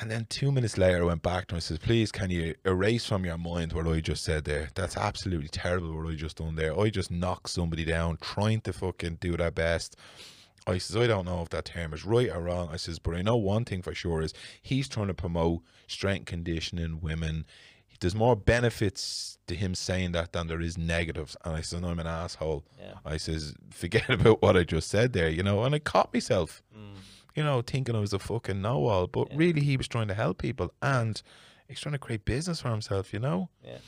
And 0.00 0.10
then 0.10 0.26
two 0.28 0.50
minutes 0.50 0.76
later, 0.76 1.02
I 1.02 1.06
went 1.06 1.22
back 1.22 1.46
to 1.46 1.54
him 1.54 1.56
and 1.56 1.62
says, 1.62 1.78
please, 1.78 2.10
can 2.10 2.30
you 2.30 2.54
erase 2.64 3.06
from 3.06 3.24
your 3.24 3.38
mind 3.38 3.72
what 3.72 3.86
I 3.86 4.00
just 4.00 4.24
said 4.24 4.44
there? 4.44 4.70
That's 4.74 4.96
absolutely 4.96 5.48
terrible 5.48 5.94
what 5.96 6.10
I 6.10 6.16
just 6.16 6.38
done 6.38 6.56
there. 6.56 6.78
I 6.78 6.90
just 6.90 7.12
knocked 7.12 7.50
somebody 7.50 7.84
down 7.84 8.18
trying 8.20 8.60
to 8.62 8.72
fucking 8.72 9.18
do 9.20 9.36
their 9.36 9.52
best. 9.52 9.96
I 10.66 10.78
says, 10.78 10.96
I 10.96 11.06
don't 11.06 11.26
know 11.26 11.42
if 11.42 11.50
that 11.50 11.66
term 11.66 11.92
is 11.92 12.04
right 12.04 12.30
or 12.30 12.40
wrong. 12.40 12.68
I 12.72 12.76
says, 12.76 12.98
but 12.98 13.14
I 13.14 13.22
know 13.22 13.36
one 13.36 13.64
thing 13.64 13.82
for 13.82 13.94
sure 13.94 14.22
is 14.22 14.32
he's 14.62 14.88
trying 14.88 15.08
to 15.08 15.14
promote 15.14 15.60
strength 15.86 16.24
conditioning 16.26 17.00
women. 17.02 17.44
There's 18.00 18.14
more 18.14 18.34
benefits 18.36 19.38
to 19.46 19.54
him 19.54 19.74
saying 19.74 20.12
that 20.12 20.32
than 20.32 20.46
there 20.46 20.60
is 20.60 20.76
negatives. 20.78 21.36
And 21.44 21.54
I 21.54 21.60
said, 21.60 21.82
No, 21.82 21.88
I'm 21.88 21.98
an 22.00 22.06
asshole. 22.06 22.64
yeah. 22.78 22.94
I 23.04 23.18
says, 23.18 23.54
forget 23.70 24.08
about 24.10 24.42
what 24.42 24.56
I 24.56 24.64
just 24.64 24.88
said 24.88 25.12
there, 25.12 25.28
you 25.28 25.42
know. 25.42 25.62
And 25.64 25.74
I 25.74 25.78
caught 25.78 26.12
myself, 26.12 26.62
Mm. 26.76 26.94
you 27.34 27.44
know, 27.44 27.62
thinking 27.62 27.94
I 27.94 28.00
was 28.00 28.12
a 28.12 28.18
fucking 28.18 28.60
know 28.62 28.86
all. 28.86 29.06
But 29.06 29.28
Yeah. 29.30 29.36
really, 29.36 29.60
he 29.62 29.76
was 29.76 29.86
trying 29.88 30.08
to 30.08 30.14
help 30.14 30.38
people 30.38 30.72
and 30.82 31.20
he's 31.68 31.80
trying 31.80 31.92
to 31.92 31.98
create 31.98 32.24
business 32.24 32.60
for 32.60 32.70
himself, 32.70 33.12
you 33.12 33.20
know. 33.20 33.48
Yeah. 33.64 33.78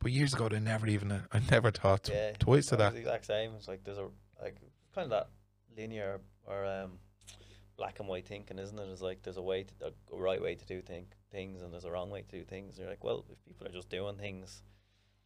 But 0.00 0.12
years 0.12 0.34
ago, 0.34 0.48
I 0.52 0.58
never 0.58 0.86
even, 0.86 1.10
I 1.32 1.40
never 1.50 1.70
thought 1.70 2.08
yeah, 2.12 2.32
twice 2.38 2.72
I 2.72 2.76
that. 2.76 2.92
the 2.92 2.98
exact 3.00 3.26
same. 3.26 3.52
It's 3.56 3.66
like 3.68 3.82
there's 3.84 3.98
a 3.98 4.08
like 4.42 4.56
kind 4.94 5.04
of 5.04 5.10
that 5.10 5.28
linear 5.78 6.20
or 6.46 6.66
um, 6.66 6.98
black 7.76 8.00
and 8.00 8.08
white 8.08 8.26
thinking, 8.26 8.58
isn't 8.58 8.78
it? 8.78 8.88
It's 8.90 9.00
like 9.00 9.22
there's 9.22 9.36
a 9.36 9.42
way, 9.42 9.64
to, 9.64 9.92
a, 10.12 10.16
right 10.20 10.42
way 10.42 10.54
to 10.56 10.66
do 10.66 10.82
think, 10.82 11.12
things, 11.30 11.62
and 11.62 11.72
there's 11.72 11.84
a 11.84 11.90
wrong 11.90 12.10
way 12.10 12.22
to 12.22 12.38
do 12.38 12.44
things. 12.44 12.74
And 12.74 12.80
you're 12.80 12.90
like, 12.90 13.04
well, 13.04 13.24
if 13.30 13.42
people 13.46 13.66
are 13.66 13.72
just 13.72 13.88
doing 13.88 14.16
things, 14.16 14.62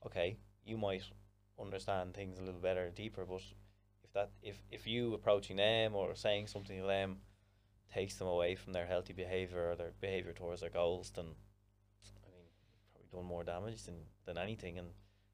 okay, 0.06 0.36
you 0.64 0.76
might 0.76 1.02
understand 1.60 2.14
things 2.14 2.38
a 2.38 2.42
little 2.42 2.60
better, 2.60 2.90
deeper. 2.90 3.24
But 3.24 3.42
if 4.04 4.12
that, 4.12 4.30
if 4.42 4.56
if 4.70 4.86
you 4.86 5.14
approaching 5.14 5.56
them 5.56 5.94
or 5.94 6.14
saying 6.14 6.46
something 6.46 6.78
to 6.80 6.86
them 6.86 7.16
takes 7.92 8.16
them 8.16 8.28
away 8.28 8.54
from 8.54 8.72
their 8.72 8.86
healthy 8.86 9.12
behavior 9.12 9.70
or 9.70 9.76
their 9.76 9.92
behavior 10.00 10.32
towards 10.32 10.60
their 10.60 10.70
goals, 10.70 11.12
then 11.14 11.24
I 11.24 12.28
mean, 12.30 12.46
probably 12.92 13.18
done 13.18 13.28
more 13.28 13.44
damage 13.44 13.82
than 13.84 13.96
than 14.26 14.38
anything. 14.38 14.78
And 14.78 14.88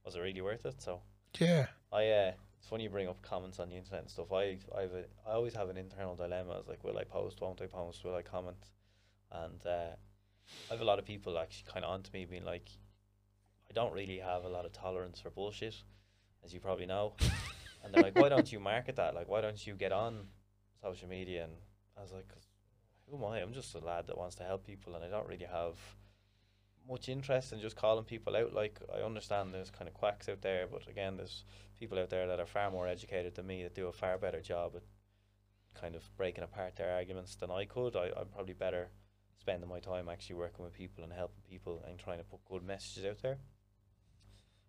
was 0.05 0.15
it 0.15 0.21
really 0.21 0.41
worth 0.41 0.65
it? 0.65 0.81
So. 0.81 1.01
Yeah. 1.39 1.67
I 1.93 2.09
uh, 2.09 2.33
it's 2.59 2.69
funny 2.69 2.85
you 2.85 2.91
bring 2.91 3.09
up 3.09 3.23
comments 3.23 3.59
on 3.61 3.69
the 3.69 3.77
internet 3.77 4.03
and 4.03 4.11
stuff. 4.11 4.33
I 4.33 4.59
I've 4.77 4.93
a, 4.93 5.05
I 5.27 5.33
always 5.33 5.55
have 5.55 5.69
an 5.69 5.77
internal 5.77 6.17
dilemma. 6.17 6.59
It's 6.59 6.69
like, 6.69 6.83
will 6.85 6.99
I 6.99 7.05
post? 7.05 7.41
Won't 7.41 7.61
I 7.63 7.67
post? 7.67 8.05
Will 8.05 8.15
I 8.15 8.23
comment? 8.23 8.57
And 9.33 9.65
uh, 9.67 9.91
I 10.71 10.73
have 10.75 10.81
a 10.81 10.85
lot 10.85 10.99
of 10.99 11.05
people 11.05 11.39
actually 11.39 11.71
kind 11.71 11.85
of 11.85 11.91
onto 11.93 12.11
me 12.13 12.25
being 12.25 12.45
like, 12.45 12.69
I 13.71 13.73
don't 13.75 13.93
really 13.93 14.19
have 14.19 14.45
a 14.45 14.49
lot 14.49 14.65
of 14.65 14.73
tolerance 14.73 15.21
for 15.21 15.31
bullshit, 15.31 15.75
as 16.45 16.53
you 16.53 16.61
probably 16.61 16.87
know. 16.87 17.15
and 17.85 17.93
they're 17.93 18.03
like, 18.03 18.17
why 18.19 18.29
don't 18.29 18.51
you 18.51 18.59
market 18.61 18.97
that? 18.97 19.15
Like, 19.15 19.29
why 19.29 19.41
don't 19.41 19.65
you 19.67 19.75
get 19.75 19.93
on 19.93 20.27
social 20.83 21.09
media? 21.09 21.45
And 21.45 21.53
I 21.97 22.03
was 22.03 22.13
like, 22.13 22.29
'Cause 22.29 22.49
who 23.07 23.17
am 23.19 23.25
I? 23.25 23.41
I'm 23.41 23.53
just 23.53 23.75
a 23.75 23.79
lad 23.79 24.07
that 24.09 24.19
wants 24.19 24.37
to 24.37 24.43
help 24.45 24.67
people, 24.67 24.95
and 24.95 25.05
I 25.05 25.09
don't 25.09 25.29
really 25.29 25.47
have 25.51 25.77
much 26.89 27.09
interest 27.09 27.53
in 27.53 27.61
just 27.61 27.77
calling 27.77 28.05
people 28.05 28.37
out. 28.37 28.53
Like, 28.53 28.81
I 28.95 29.03
understand 29.03 29.53
there's 29.53 29.71
kind 29.71 29.89
of 29.89 29.95
quacks 29.95 30.29
out 30.29 30.43
there, 30.43 30.67
but 30.67 30.87
again, 30.89 31.17
there's 31.17 31.45
people 31.79 31.99
out 31.99 32.11
there 32.11 32.27
that 32.27 32.41
are 32.41 32.47
far 32.47 32.71
more 32.71 32.89
educated 32.89 33.35
than 33.35 33.47
me 33.47 33.63
that 33.63 33.75
do 33.75 33.89
a 33.89 33.93
far 33.93 34.19
better 34.19 34.41
job 34.41 34.73
at 34.77 34.83
kind 35.81 35.95
of 35.95 36.09
breaking 36.17 36.45
apart 36.45 36.77
their 36.77 36.93
arguments 36.93 37.37
than 37.37 37.51
I 37.51 37.65
could. 37.65 37.97
I, 37.97 38.11
I'm 38.17 38.29
probably 38.35 38.55
better 38.55 38.89
spending 39.39 39.69
my 39.69 39.81
time 39.81 40.09
actually 40.09 40.37
working 40.37 40.65
with 40.65 40.75
people 40.75 41.05
and 41.05 41.13
helping 41.13 41.43
people 41.49 41.83
and 41.87 41.99
trying 41.99 42.19
to 42.19 42.25
put 42.25 42.45
good 42.45 42.65
messages 42.65 43.05
out 43.05 43.23
there. 43.23 43.39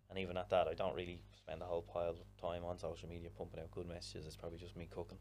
And 0.08 0.18
even 0.18 0.36
at 0.36 0.50
that, 0.50 0.66
I 0.66 0.74
don't 0.74 0.96
really 0.96 1.20
spend 1.36 1.62
a 1.62 1.64
whole 1.64 1.82
pile 1.82 2.10
of 2.10 2.40
time 2.40 2.64
on 2.64 2.78
social 2.78 3.08
media 3.08 3.30
pumping 3.36 3.60
out 3.60 3.70
good 3.70 3.86
messages. 3.86 4.26
It's 4.26 4.36
probably 4.36 4.58
just 4.58 4.76
me 4.76 4.88
cooking. 4.90 5.18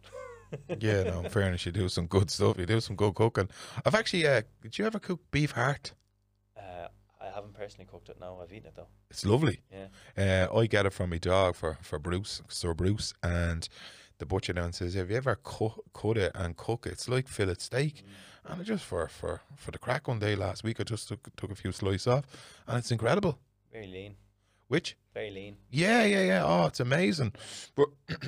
yeah, 0.80 1.04
no, 1.04 1.20
in 1.20 1.30
fairness, 1.30 1.66
you 1.66 1.72
do 1.72 1.88
some 1.90 2.08
good 2.08 2.32
stuff. 2.32 2.58
You 2.58 2.66
do 2.66 2.82
some 2.82 2.96
good 2.96 3.14
cooking. 3.14 3.50
I've 3.86 3.94
actually, 3.94 4.28
uh, 4.28 4.42
did 4.64 4.78
you 4.80 4.86
ever 4.86 4.98
cook 4.98 5.20
beef 5.30 5.52
heart? 5.52 5.94
I 7.40 7.42
haven't 7.42 7.54
personally 7.58 7.88
cooked 7.90 8.10
it. 8.10 8.18
No, 8.20 8.42
I've 8.44 8.52
eaten 8.52 8.68
it 8.68 8.76
though. 8.76 8.88
It's 9.10 9.26
lovely. 9.26 9.62
Yeah. 9.72 10.48
Uh, 10.52 10.58
I 10.58 10.68
get 10.68 10.86
it 10.86 10.92
from 10.92 11.12
my 11.12 11.20
dog 11.20 11.56
for, 11.56 11.78
for 11.82 11.98
Bruce, 11.98 12.42
Sir 12.50 12.74
Bruce, 12.74 13.14
and 13.24 13.70
the 14.18 14.26
butcher 14.26 14.52
down 14.52 14.74
says, 14.74 14.94
"Have 14.96 15.10
you 15.10 15.16
ever 15.16 15.36
cut, 15.36 15.80
cut 15.94 16.18
it 16.18 16.34
and 16.36 16.58
cook 16.58 16.86
it? 16.86 16.92
It's 16.92 17.08
like 17.08 17.30
fillet 17.30 17.56
steak." 17.60 18.04
And 18.46 18.60
I 18.60 18.64
just 18.66 18.84
for 18.84 19.08
for 19.08 19.40
for 19.56 19.72
the 19.72 19.78
crack 19.78 20.10
one 20.10 20.20
day 20.20 20.36
last 20.36 20.66
week, 20.66 20.82
I 20.82 20.84
just 20.84 21.08
took 21.08 21.34
took 21.38 21.50
a 21.52 21.56
few 21.56 21.72
slices 21.72 22.08
off, 22.08 22.26
and 22.68 22.78
it's 22.78 22.92
incredible. 22.92 23.40
Very 23.72 23.88
lean. 23.88 24.16
Which, 24.68 24.98
Very 25.14 25.32
lean. 25.32 25.56
yeah, 25.72 26.04
yeah, 26.04 26.24
yeah. 26.24 26.44
Oh, 26.46 26.66
it's 26.68 26.80
amazing. 26.82 27.34
But 27.74 27.88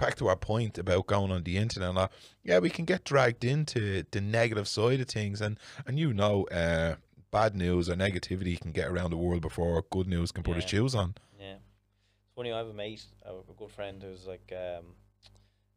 back 0.00 0.16
to 0.16 0.26
our 0.28 0.36
point 0.36 0.78
about 0.78 1.06
going 1.06 1.30
on 1.30 1.42
the 1.44 1.56
internet, 1.58 1.90
and 1.90 1.98
all, 1.98 2.10
yeah, 2.42 2.58
we 2.58 2.70
can 2.70 2.84
get 2.84 3.04
dragged 3.04 3.44
into 3.44 4.04
the 4.10 4.20
negative 4.22 4.66
side 4.66 5.00
of 5.00 5.08
things, 5.08 5.40
and 5.42 5.58
and 5.86 5.98
you 5.98 6.14
know, 6.14 6.44
uh, 6.46 6.94
bad 7.34 7.56
news 7.56 7.90
or 7.90 7.96
negativity 7.96 8.60
can 8.60 8.70
get 8.70 8.88
around 8.88 9.10
the 9.10 9.16
world 9.16 9.42
before 9.42 9.84
good 9.90 10.06
news 10.06 10.30
can 10.30 10.44
put 10.44 10.56
its 10.56 10.66
Yeah. 10.66 10.78
shoes 10.78 10.94
on. 10.94 11.16
Yeah. 11.36 11.56
It's 11.56 12.32
funny, 12.36 12.52
I 12.52 12.58
have 12.58 12.68
a 12.68 12.72
mate, 12.72 13.04
a, 13.22 13.40
good 13.56 13.72
friend 13.72 14.00
who's 14.00 14.24
like, 14.24 14.52
um, 14.52 14.94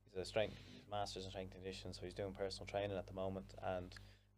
he's 0.03 0.15
a 0.17 0.23
strength, 0.23 0.61
master's 0.91 1.25
in 1.25 1.31
strength 1.31 1.53
conditioning, 1.53 1.95
so 1.95 2.03
he's 2.03 2.13
doing 2.13 2.33
personal 2.33 2.67
training 2.67 2.95
at 2.95 3.07
the 3.07 3.13
moment, 3.13 3.55
and 3.63 3.95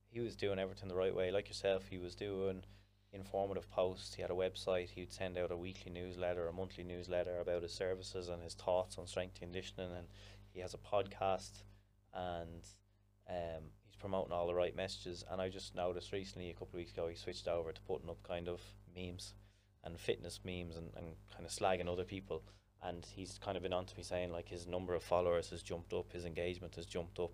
he 0.07 0.21
was 0.21 0.37
doing 0.37 0.59
everything 0.59 0.87
the 0.87 0.95
right 0.95 1.13
way. 1.13 1.29
Like 1.29 1.49
yourself, 1.49 1.89
he 1.89 1.97
was 1.97 2.15
doing 2.15 2.63
informative 3.11 3.69
posts. 3.69 4.13
He 4.13 4.21
had 4.21 4.31
a 4.31 4.35
website. 4.35 4.91
He'd 4.91 5.11
send 5.11 5.37
out 5.37 5.51
a 5.51 5.57
weekly 5.57 5.91
newsletter, 5.91 6.47
a 6.47 6.53
monthly 6.53 6.85
newsletter 6.85 7.39
about 7.39 7.63
his 7.63 7.73
services 7.73 8.29
and 8.29 8.41
his 8.41 8.53
thoughts 8.53 8.97
on 8.97 9.07
strength 9.07 9.35
conditioning, 9.37 9.91
and 9.91 10.07
he 10.53 10.61
has 10.61 10.73
a 10.73 10.77
podcast, 10.77 11.63
and 12.13 12.65
um, 13.27 13.71
promoting 13.99 14.31
all 14.31 14.47
the 14.47 14.53
right 14.53 14.75
messages. 14.75 15.23
And 15.29 15.41
I 15.41 15.49
just 15.49 15.75
noticed 15.75 16.11
recently, 16.11 16.49
a 16.49 16.53
couple 16.53 16.69
of 16.73 16.75
weeks 16.75 16.91
ago, 16.91 17.07
he 17.07 17.15
switched 17.15 17.47
over 17.47 17.71
to 17.71 17.81
putting 17.81 18.09
up 18.09 18.23
kind 18.23 18.47
of 18.47 18.61
memes 18.95 19.33
and 19.83 19.99
fitness 19.99 20.39
memes 20.43 20.75
and, 20.75 20.89
and 20.95 21.15
kind 21.33 21.45
of 21.45 21.51
slagging 21.51 21.91
other 21.91 22.03
people. 22.03 22.43
And 22.81 23.05
he's 23.05 23.37
kind 23.37 23.57
of 23.57 23.63
been 23.63 23.73
on 23.73 23.85
to 23.85 23.97
me 23.97 24.03
saying 24.03 24.31
like 24.31 24.47
his 24.47 24.67
number 24.67 24.93
of 24.95 25.03
followers 25.03 25.49
has 25.49 25.61
jumped 25.61 25.93
up, 25.93 26.11
his 26.13 26.25
engagement 26.25 26.75
has 26.75 26.85
jumped 26.85 27.19
up. 27.19 27.31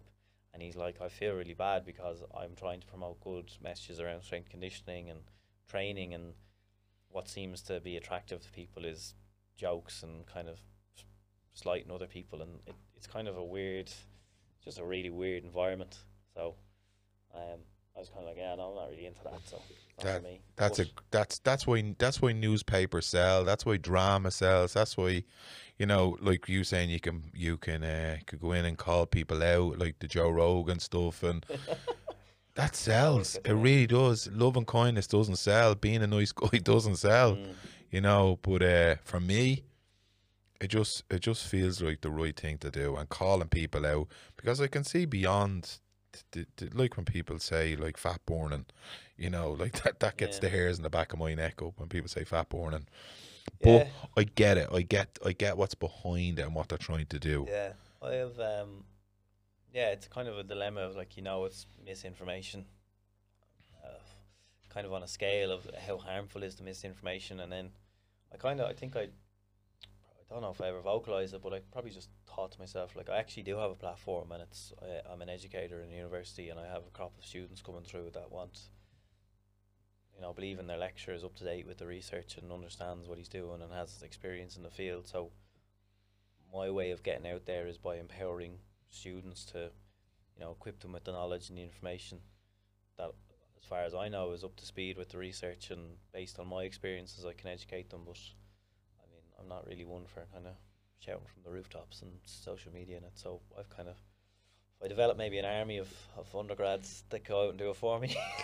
And 0.53 0.63
he's 0.63 0.77
like, 0.77 1.01
I 1.01 1.09
feel 1.09 1.33
really 1.33 1.53
bad 1.53 1.85
because 1.85 2.23
I'm 2.33 2.55
trying 2.55 2.79
to 2.79 2.87
promote 2.87 3.19
good 3.19 3.51
messages 3.61 3.99
around 3.99 4.23
strength 4.23 4.49
conditioning 4.49 5.09
and 5.09 5.19
training. 5.67 6.13
And 6.13 6.33
what 7.09 7.27
seems 7.27 7.61
to 7.63 7.81
be 7.81 7.97
attractive 7.97 8.41
to 8.41 8.49
people 8.51 8.85
is 8.85 9.15
jokes 9.57 10.01
and 10.01 10.25
kind 10.25 10.47
of 10.47 10.59
slighting 11.53 11.91
other 11.91 12.07
people. 12.07 12.41
And 12.41 12.59
it, 12.65 12.75
it's 12.95 13.05
kind 13.05 13.27
of 13.27 13.35
a 13.35 13.43
weird, 13.43 13.91
just 14.63 14.79
a 14.79 14.85
really 14.85 15.09
weird 15.09 15.43
environment. 15.43 15.97
So 16.35 16.55
um, 17.33 17.59
I 17.95 17.99
was 17.99 18.09
kind 18.09 18.21
of 18.21 18.27
like, 18.27 18.37
yeah, 18.37 18.55
no, 18.55 18.69
I'm 18.69 18.75
not 18.75 18.89
really 18.91 19.05
into 19.05 19.23
that. 19.23 19.39
So 19.45 19.61
for 19.99 20.19
me. 20.21 20.41
That's 20.55 20.79
a 20.79 20.85
that's 21.11 21.39
that's 21.39 21.65
why 21.65 21.95
that's 21.97 22.21
why 22.21 22.33
newspapers 22.33 23.05
sell. 23.05 23.43
That's 23.43 23.65
why 23.65 23.77
drama 23.77 24.31
sells. 24.31 24.73
That's 24.73 24.97
why, 24.97 25.23
you 25.77 25.85
know, 25.85 26.17
like 26.21 26.47
you 26.49 26.63
saying, 26.63 26.89
you 26.89 26.99
can 26.99 27.23
you 27.33 27.57
can 27.57 27.83
uh, 27.83 28.17
could 28.25 28.41
go 28.41 28.51
in 28.51 28.65
and 28.65 28.77
call 28.77 29.05
people 29.05 29.41
out 29.41 29.79
like 29.79 29.99
the 29.99 30.07
Joe 30.07 30.29
Rogan 30.29 30.79
stuff, 30.79 31.23
and 31.23 31.45
that 32.55 32.75
sells. 32.75 33.35
It 33.45 33.53
really 33.53 33.87
does. 33.87 34.29
Love 34.31 34.57
and 34.57 34.67
kindness 34.67 35.07
doesn't 35.07 35.37
sell. 35.37 35.75
Being 35.75 36.03
a 36.03 36.07
nice 36.07 36.31
guy 36.31 36.57
doesn't 36.63 36.97
sell. 36.97 37.35
Mm. 37.35 37.53
You 37.91 38.01
know, 38.01 38.39
but 38.41 38.61
uh, 38.61 38.95
for 39.03 39.19
me, 39.19 39.63
it 40.59 40.67
just 40.67 41.03
it 41.09 41.19
just 41.19 41.47
feels 41.47 41.81
like 41.81 42.01
the 42.01 42.11
right 42.11 42.37
thing 42.37 42.57
to 42.59 42.71
do 42.71 42.95
and 42.95 43.07
calling 43.07 43.47
people 43.47 43.85
out 43.85 44.07
because 44.35 44.59
I 44.59 44.67
can 44.67 44.83
see 44.83 45.05
beyond. 45.05 45.79
The, 46.31 46.45
the, 46.57 46.69
like 46.73 46.97
when 46.97 47.05
people 47.05 47.39
say 47.39 47.75
like 47.75 47.97
fat 47.97 48.21
burning, 48.25 48.65
you 49.17 49.29
know, 49.29 49.51
like 49.51 49.73
that 49.83 49.99
that 49.99 50.17
gets 50.17 50.37
Yeah. 50.37 50.41
the 50.41 50.49
hairs 50.49 50.77
in 50.77 50.83
the 50.83 50.89
back 50.89 51.13
of 51.13 51.19
my 51.19 51.33
neck 51.33 51.61
up 51.61 51.79
when 51.79 51.89
people 51.89 52.09
say 52.09 52.23
fat 52.23 52.49
burning. 52.49 52.87
But 53.61 53.87
Yeah. 53.87 53.87
I 54.17 54.23
get 54.23 54.57
it. 54.57 54.69
I 54.73 54.81
get 54.81 55.19
I 55.25 55.31
get 55.33 55.57
what's 55.57 55.75
behind 55.75 56.39
it 56.39 56.43
and 56.43 56.55
what 56.55 56.69
they're 56.69 56.77
trying 56.77 57.05
to 57.07 57.19
do. 57.19 57.45
Yeah, 57.49 57.73
I 58.01 58.13
have. 58.13 58.39
Um, 58.39 58.83
yeah, 59.73 59.89
it's 59.91 60.07
kind 60.07 60.27
of 60.27 60.37
a 60.37 60.43
dilemma 60.43 60.81
of 60.81 60.95
like 60.95 61.17
you 61.17 61.23
know 61.23 61.45
it's 61.45 61.67
misinformation, 61.85 62.65
uh, 63.83 63.89
kind 64.69 64.85
of 64.85 64.93
on 64.93 65.03
a 65.03 65.07
scale 65.07 65.51
of 65.51 65.69
how 65.87 65.97
harmful 65.97 66.43
is 66.43 66.55
the 66.55 66.63
misinformation, 66.63 67.39
and 67.39 67.51
then 67.51 67.71
I 68.33 68.37
kind 68.37 68.59
of 68.59 68.69
I 68.69 68.73
think 68.73 68.95
I. 68.95 69.09
I 70.29 70.33
don't 70.33 70.41
know 70.41 70.49
if 70.49 70.61
I 70.61 70.69
ever 70.69 70.81
vocalized 70.81 71.35
it, 71.35 71.43
but 71.43 71.53
I 71.53 71.59
probably 71.71 71.91
just 71.91 72.09
thought 72.27 72.51
to 72.53 72.59
myself, 72.59 72.95
like, 72.95 73.09
I 73.09 73.17
actually 73.17 73.43
do 73.43 73.57
have 73.57 73.69
a 73.69 73.75
platform, 73.75 74.31
and 74.31 74.41
it's 74.41 74.73
I, 74.81 75.11
I'm 75.11 75.21
an 75.21 75.29
educator 75.29 75.81
in 75.81 75.91
a 75.91 75.95
university, 75.95 76.49
and 76.49 76.59
I 76.59 76.65
have 76.65 76.83
a 76.87 76.91
crop 76.91 77.17
of 77.17 77.25
students 77.25 77.61
coming 77.61 77.83
through 77.83 78.09
that 78.13 78.31
want, 78.31 78.59
you 80.15 80.21
know, 80.21 80.33
believe 80.33 80.57
in 80.59 80.67
their 80.67 80.77
lecturer 80.77 81.13
is 81.13 81.23
up 81.23 81.35
to 81.35 81.43
date 81.43 81.67
with 81.67 81.77
the 81.77 81.85
research 81.85 82.37
and 82.37 82.51
understands 82.51 83.07
what 83.07 83.19
he's 83.19 83.29
doing 83.29 83.61
and 83.61 83.71
has 83.71 84.01
experience 84.01 84.57
in 84.57 84.63
the 84.63 84.71
field. 84.71 85.07
So, 85.07 85.29
my 86.51 86.71
way 86.71 86.91
of 86.91 87.03
getting 87.03 87.27
out 87.27 87.45
there 87.45 87.67
is 87.67 87.77
by 87.77 87.97
empowering 87.97 88.57
students 88.89 89.45
to, 89.45 89.69
you 90.35 90.43
know, 90.43 90.51
equip 90.51 90.79
them 90.79 90.93
with 90.93 91.03
the 91.03 91.11
knowledge 91.11 91.49
and 91.49 91.57
the 91.57 91.63
information 91.63 92.19
that, 92.97 93.11
as 93.59 93.65
far 93.67 93.83
as 93.83 93.93
I 93.93 94.09
know, 94.09 94.31
is 94.31 94.43
up 94.43 94.55
to 94.55 94.65
speed 94.65 94.97
with 94.97 95.09
the 95.09 95.17
research 95.19 95.69
and 95.69 95.97
based 96.13 96.39
on 96.39 96.47
my 96.47 96.63
experiences, 96.63 97.25
I 97.25 97.33
can 97.33 97.49
educate 97.49 97.91
them. 97.91 98.01
But 98.05 98.17
I'm 99.45 99.49
not 99.49 99.67
really 99.67 99.85
one 99.85 100.05
for 100.05 100.25
kind 100.33 100.47
of 100.47 100.53
shouting 100.99 101.25
from 101.31 101.43
the 101.43 101.51
rooftops 101.51 102.01
and 102.01 102.11
social 102.25 102.73
media 102.73 102.97
and 102.97 103.05
it. 103.05 103.11
So 103.15 103.41
I've 103.57 103.69
kind 103.69 103.87
of, 103.87 103.95
if 104.79 104.85
I 104.85 104.87
develop 104.87 105.17
maybe 105.17 105.37
an 105.37 105.45
army 105.45 105.77
of, 105.77 105.87
of 106.17 106.35
undergrads 106.35 107.03
that 107.11 107.23
go 107.23 107.43
out 107.45 107.49
and 107.51 107.59
do 107.59 107.69
it 107.69 107.75
for 107.75 107.99
me. 107.99 108.15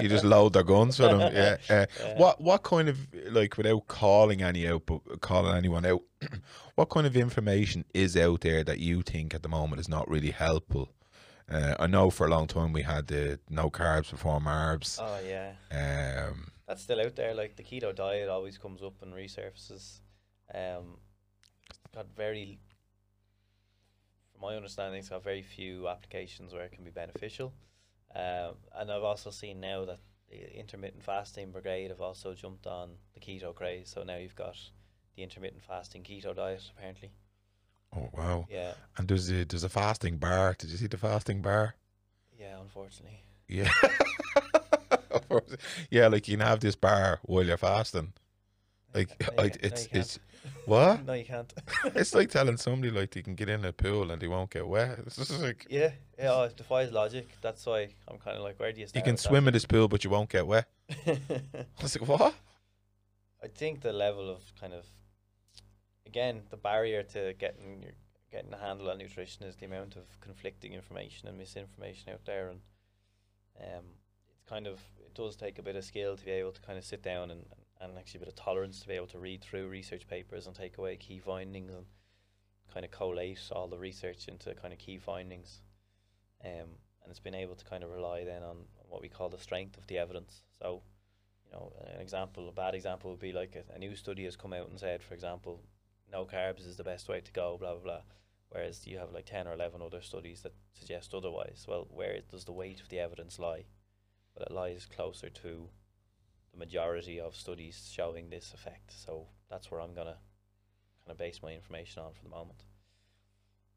You 0.00 0.08
just 0.08 0.24
load 0.24 0.54
their 0.54 0.62
guns 0.62 0.96
for 0.96 1.04
them. 1.04 1.20
Yeah. 1.20 1.56
Uh, 1.70 1.86
Yeah. 2.00 2.18
What 2.18 2.40
what 2.40 2.62
kind 2.62 2.88
of 2.88 2.98
like 3.30 3.56
without 3.58 3.86
calling 3.88 4.42
any 4.42 4.66
out, 4.66 4.86
but 4.86 5.20
calling 5.20 5.54
anyone 5.54 5.84
out, 5.84 6.02
what 6.74 6.88
kind 6.88 7.06
of 7.06 7.16
information 7.16 7.84
is 7.92 8.16
out 8.16 8.40
there 8.40 8.64
that 8.64 8.78
you 8.78 9.02
think 9.02 9.34
at 9.34 9.42
the 9.42 9.48
moment 9.48 9.80
is 9.80 9.88
not 9.88 10.08
really 10.08 10.30
helpful? 10.30 10.88
Uh, 11.50 11.74
I 11.78 11.86
know 11.86 12.10
for 12.10 12.26
a 12.26 12.30
long 12.30 12.46
time 12.46 12.72
we 12.72 12.82
had 12.82 13.06
the 13.08 13.38
no 13.50 13.70
carbs 13.70 14.10
before 14.10 14.40
Marbs. 14.40 14.98
Oh 15.00 15.18
yeah. 15.26 15.52
Um, 16.30 16.48
that's 16.68 16.82
still 16.82 17.00
out 17.00 17.16
there. 17.16 17.34
Like 17.34 17.56
the 17.56 17.62
keto 17.64 17.94
diet 17.94 18.28
always 18.28 18.58
comes 18.58 18.82
up 18.82 19.02
and 19.02 19.14
resurfaces. 19.14 20.00
Um, 20.54 20.98
it's 21.70 21.94
got 21.94 22.06
very, 22.14 22.60
from 24.32 24.42
my 24.42 24.54
understanding, 24.54 25.00
it's 25.00 25.08
got 25.08 25.24
very 25.24 25.42
few 25.42 25.88
applications 25.88 26.52
where 26.52 26.64
it 26.64 26.72
can 26.72 26.84
be 26.84 26.90
beneficial. 26.90 27.54
Um, 28.14 28.54
and 28.76 28.90
I've 28.92 29.02
also 29.02 29.30
seen 29.30 29.60
now 29.60 29.84
that 29.86 29.98
the 30.30 30.58
intermittent 30.58 31.02
fasting 31.02 31.50
brigade 31.50 31.88
have 31.90 32.00
also 32.02 32.34
jumped 32.34 32.66
on 32.66 32.90
the 33.14 33.20
keto 33.20 33.54
craze. 33.54 33.90
So 33.94 34.02
now 34.02 34.16
you've 34.16 34.36
got 34.36 34.56
the 35.16 35.22
intermittent 35.22 35.62
fasting 35.62 36.02
keto 36.02 36.36
diet. 36.36 36.70
Apparently, 36.76 37.12
oh 37.96 38.08
wow! 38.12 38.46
yeah, 38.50 38.72
And 38.96 39.08
there's 39.08 39.30
a 39.30 39.44
there's 39.44 39.64
a 39.64 39.68
fasting 39.68 40.18
bar. 40.18 40.54
Did 40.58 40.70
you 40.70 40.76
see 40.76 40.86
the 40.86 40.98
fasting 40.98 41.40
bar? 41.42 41.74
yeah. 42.38 42.60
Unfortunately, 42.60 43.20
Yeah. 43.48 43.70
yeah, 45.90 46.08
like 46.08 46.28
you 46.28 46.36
can 46.36 46.46
have 46.46 46.60
this 46.60 46.76
bar 46.76 47.20
while 47.22 47.44
you're 47.44 47.56
fasting. 47.56 48.12
Like 48.94 49.10
No, 49.20 49.42
no, 49.42 49.50
it's 49.62 49.88
it's 49.92 50.18
what? 50.64 51.04
no, 51.06 51.12
you 51.12 51.24
can't. 51.24 51.52
It's 51.94 52.14
like 52.14 52.30
telling 52.30 52.56
somebody 52.66 52.90
like 52.90 53.10
they 53.10 53.22
can 53.22 53.34
get 53.34 53.48
in 53.48 53.64
a 53.64 53.72
pool 53.72 54.10
and 54.10 54.20
they 54.20 54.28
won't 54.28 54.50
get 54.50 54.66
wet. 54.66 54.98
It's 55.06 55.16
just 55.16 55.40
like 55.40 55.66
yeah, 55.68 55.92
yeah. 56.18 56.32
oh, 56.32 56.44
It 56.44 56.56
defies 56.56 56.92
logic. 56.92 57.28
That's 57.40 57.64
why 57.66 57.88
I'm 58.08 58.18
kind 58.18 58.36
of 58.36 58.42
like, 58.42 58.58
where 58.58 58.72
do 58.72 58.80
you 58.80 58.86
start? 58.86 58.96
you 58.96 59.02
can 59.04 59.14
with 59.14 59.22
that? 59.22 59.28
swim 59.28 59.48
in 59.48 59.52
this 59.52 59.66
pool 59.66 59.88
but 59.88 60.04
you 60.04 60.10
won't 60.10 60.30
get 60.30 60.46
wet. 60.46 60.68
I 61.06 61.18
was 61.82 61.98
like, 61.98 62.08
what? 62.08 62.34
I 63.42 63.48
think 63.48 63.82
the 63.82 63.92
level 63.92 64.30
of 64.30 64.40
kind 64.60 64.72
of 64.72 64.84
again, 66.08 66.42
the 66.50 66.56
barrier 66.56 67.02
to 67.02 67.34
getting 67.38 67.82
your 67.82 67.92
getting 68.30 68.52
a 68.52 68.58
handle 68.58 68.90
on 68.90 68.98
nutrition 68.98 69.44
is 69.46 69.56
the 69.56 69.66
amount 69.66 69.96
of 69.96 70.04
conflicting 70.20 70.74
information 70.74 71.28
and 71.28 71.38
misinformation 71.38 72.12
out 72.12 72.24
there, 72.26 72.48
and 72.48 72.60
um, 73.60 73.84
it's 74.30 74.42
kind 74.48 74.66
of 74.66 74.80
does 75.18 75.36
take 75.36 75.58
a 75.58 75.62
bit 75.62 75.74
of 75.74 75.84
skill 75.84 76.16
to 76.16 76.24
be 76.24 76.30
able 76.30 76.52
to 76.52 76.60
kind 76.60 76.78
of 76.78 76.84
sit 76.84 77.02
down 77.02 77.30
and 77.30 77.44
and 77.80 77.96
actually 77.98 78.18
a 78.18 78.20
bit 78.20 78.28
of 78.28 78.34
tolerance 78.34 78.80
to 78.80 78.88
be 78.88 78.94
able 78.94 79.06
to 79.06 79.18
read 79.18 79.42
through 79.42 79.68
research 79.68 80.06
papers 80.08 80.46
and 80.46 80.56
take 80.56 80.78
away 80.78 80.96
key 80.96 81.18
findings 81.18 81.72
and 81.72 81.86
kind 82.72 82.84
of 82.84 82.90
collate 82.90 83.40
all 83.52 83.68
the 83.68 83.78
research 83.78 84.28
into 84.28 84.54
kind 84.54 84.72
of 84.72 84.78
key 84.78 84.98
findings. 84.98 85.60
Um, 86.44 86.70
and 87.02 87.10
it's 87.10 87.20
been 87.20 87.34
able 87.34 87.54
to 87.54 87.64
kind 87.64 87.84
of 87.84 87.90
rely 87.90 88.24
then 88.24 88.42
on 88.42 88.56
what 88.88 89.00
we 89.00 89.08
call 89.08 89.28
the 89.28 89.38
strength 89.38 89.78
of 89.78 89.86
the 89.86 89.98
evidence. 89.98 90.42
So, 90.60 90.82
you 91.46 91.52
know, 91.52 91.72
an 91.94 92.00
example, 92.00 92.48
a 92.48 92.52
bad 92.52 92.74
example 92.74 93.10
would 93.10 93.20
be 93.20 93.32
like 93.32 93.54
a, 93.54 93.74
a 93.74 93.78
new 93.78 93.94
study 93.94 94.24
has 94.24 94.36
come 94.36 94.52
out 94.52 94.68
and 94.68 94.78
said, 94.78 95.02
for 95.02 95.14
example, 95.14 95.60
no 96.10 96.24
carbs 96.24 96.66
is 96.66 96.76
the 96.76 96.84
best 96.84 97.08
way 97.08 97.20
to 97.20 97.32
go, 97.32 97.56
blah, 97.58 97.74
blah, 97.74 97.82
blah. 97.82 98.02
Whereas 98.50 98.86
you 98.86 98.98
have 98.98 99.12
like 99.12 99.26
10 99.26 99.46
or 99.46 99.54
11 99.54 99.82
other 99.82 100.02
studies 100.02 100.42
that 100.42 100.54
suggest 100.74 101.14
otherwise. 101.14 101.64
Well, 101.68 101.86
where 101.90 102.18
does 102.30 102.44
the 102.44 102.52
weight 102.52 102.80
of 102.80 102.88
the 102.88 102.98
evidence 102.98 103.38
lie? 103.38 103.66
Well, 104.38 104.46
it 104.46 104.54
lies 104.54 104.86
closer 104.86 105.28
to 105.28 105.68
the 106.52 106.58
majority 106.58 107.18
of 107.18 107.34
studies 107.34 107.90
showing 107.92 108.30
this 108.30 108.54
effect. 108.54 108.92
So 108.92 109.26
that's 109.50 109.70
where 109.70 109.80
I'm 109.80 109.94
going 109.94 110.06
to 110.06 110.16
kind 111.04 111.10
of 111.10 111.18
base 111.18 111.40
my 111.42 111.52
information 111.52 112.02
on 112.02 112.12
for 112.12 112.22
the 112.22 112.30
moment. 112.30 112.62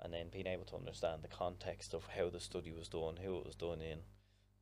And 0.02 0.14
then 0.14 0.28
being 0.32 0.48
able 0.48 0.66
to 0.66 0.76
understand 0.76 1.22
the 1.22 1.28
context 1.28 1.94
of 1.94 2.08
how 2.16 2.30
the 2.30 2.40
study 2.40 2.72
was 2.72 2.90
done, 2.90 3.18
who 3.24 3.38
it 3.38 3.46
was 3.46 3.56
done 3.56 3.82
in, 3.82 4.00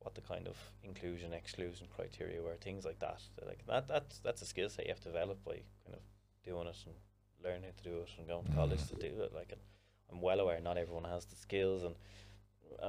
what 0.00 0.14
the 0.14 0.20
kind 0.20 0.46
of 0.48 0.56
inclusion 0.82 1.32
exclusion 1.32 1.86
criteria 1.94 2.42
were, 2.42 2.56
things 2.56 2.84
like 2.84 2.98
that. 3.00 3.22
Like 3.46 3.66
that, 3.66 3.88
that's 3.88 4.18
that's 4.20 4.42
a 4.42 4.46
skill 4.46 4.68
set 4.68 4.86
you 4.86 4.92
have 4.92 5.00
to 5.00 5.08
develop 5.08 5.44
by 5.44 5.62
kind 5.84 5.94
of 5.94 6.00
doing 6.44 6.66
it 6.66 6.76
and 6.86 6.94
learning 7.42 7.64
how 7.64 7.82
to 7.82 7.90
do 7.90 8.00
it 8.00 8.10
and 8.18 8.26
going 8.26 8.44
to 8.46 8.52
college 8.52 8.86
to 8.88 8.96
mm. 8.96 9.00
do 9.00 9.22
it. 9.22 9.32
Like, 9.34 9.52
I'm 10.10 10.20
well 10.20 10.40
aware 10.40 10.60
not 10.60 10.78
everyone 10.78 11.04
has 11.04 11.26
the 11.26 11.36
skills 11.36 11.84
and 11.84 11.94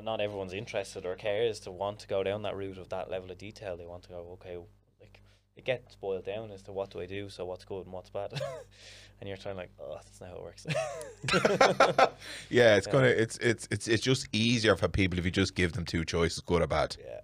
not 0.03 0.21
everyone's 0.21 0.53
interested 0.53 1.05
or 1.05 1.15
cares 1.15 1.59
to 1.61 1.71
want 1.71 1.99
to 1.99 2.07
go 2.07 2.23
down 2.23 2.41
that 2.43 2.55
route 2.55 2.77
of 2.77 2.89
that 2.89 3.09
level 3.09 3.29
of 3.31 3.37
detail. 3.37 3.75
They 3.77 3.85
want 3.85 4.03
to 4.03 4.09
go, 4.09 4.27
okay, 4.41 4.57
like 4.99 5.21
it 5.55 5.65
gets 5.65 5.95
boiled 5.95 6.25
down 6.25 6.51
as 6.51 6.61
to 6.63 6.71
what 6.71 6.89
do 6.91 7.01
I 7.01 7.05
do, 7.05 7.29
so 7.29 7.45
what's 7.45 7.65
good 7.65 7.85
and 7.85 7.93
what's 7.93 8.09
bad, 8.09 8.31
and 9.19 9.27
you're 9.27 9.37
trying 9.37 9.57
like, 9.57 9.71
oh, 9.79 9.93
that's 9.95 10.19
not 10.21 10.29
how 10.29 10.37
it 10.37 10.43
works. 10.43 10.65
yeah, 12.49 12.75
it's 12.75 12.87
Yeah. 12.87 12.91
gonna 12.93 13.07
it's 13.07 13.37
it's 13.37 13.67
it's 13.71 13.87
it's 13.87 14.03
just 14.03 14.27
easier 14.33 14.75
for 14.75 14.87
people 14.87 15.19
if 15.19 15.25
you 15.25 15.31
just 15.31 15.55
give 15.55 15.73
them 15.73 15.85
two 15.85 16.05
choices, 16.05 16.41
good 16.41 16.61
or 16.61 16.67
bad. 16.67 16.95
yeah, 16.99 17.19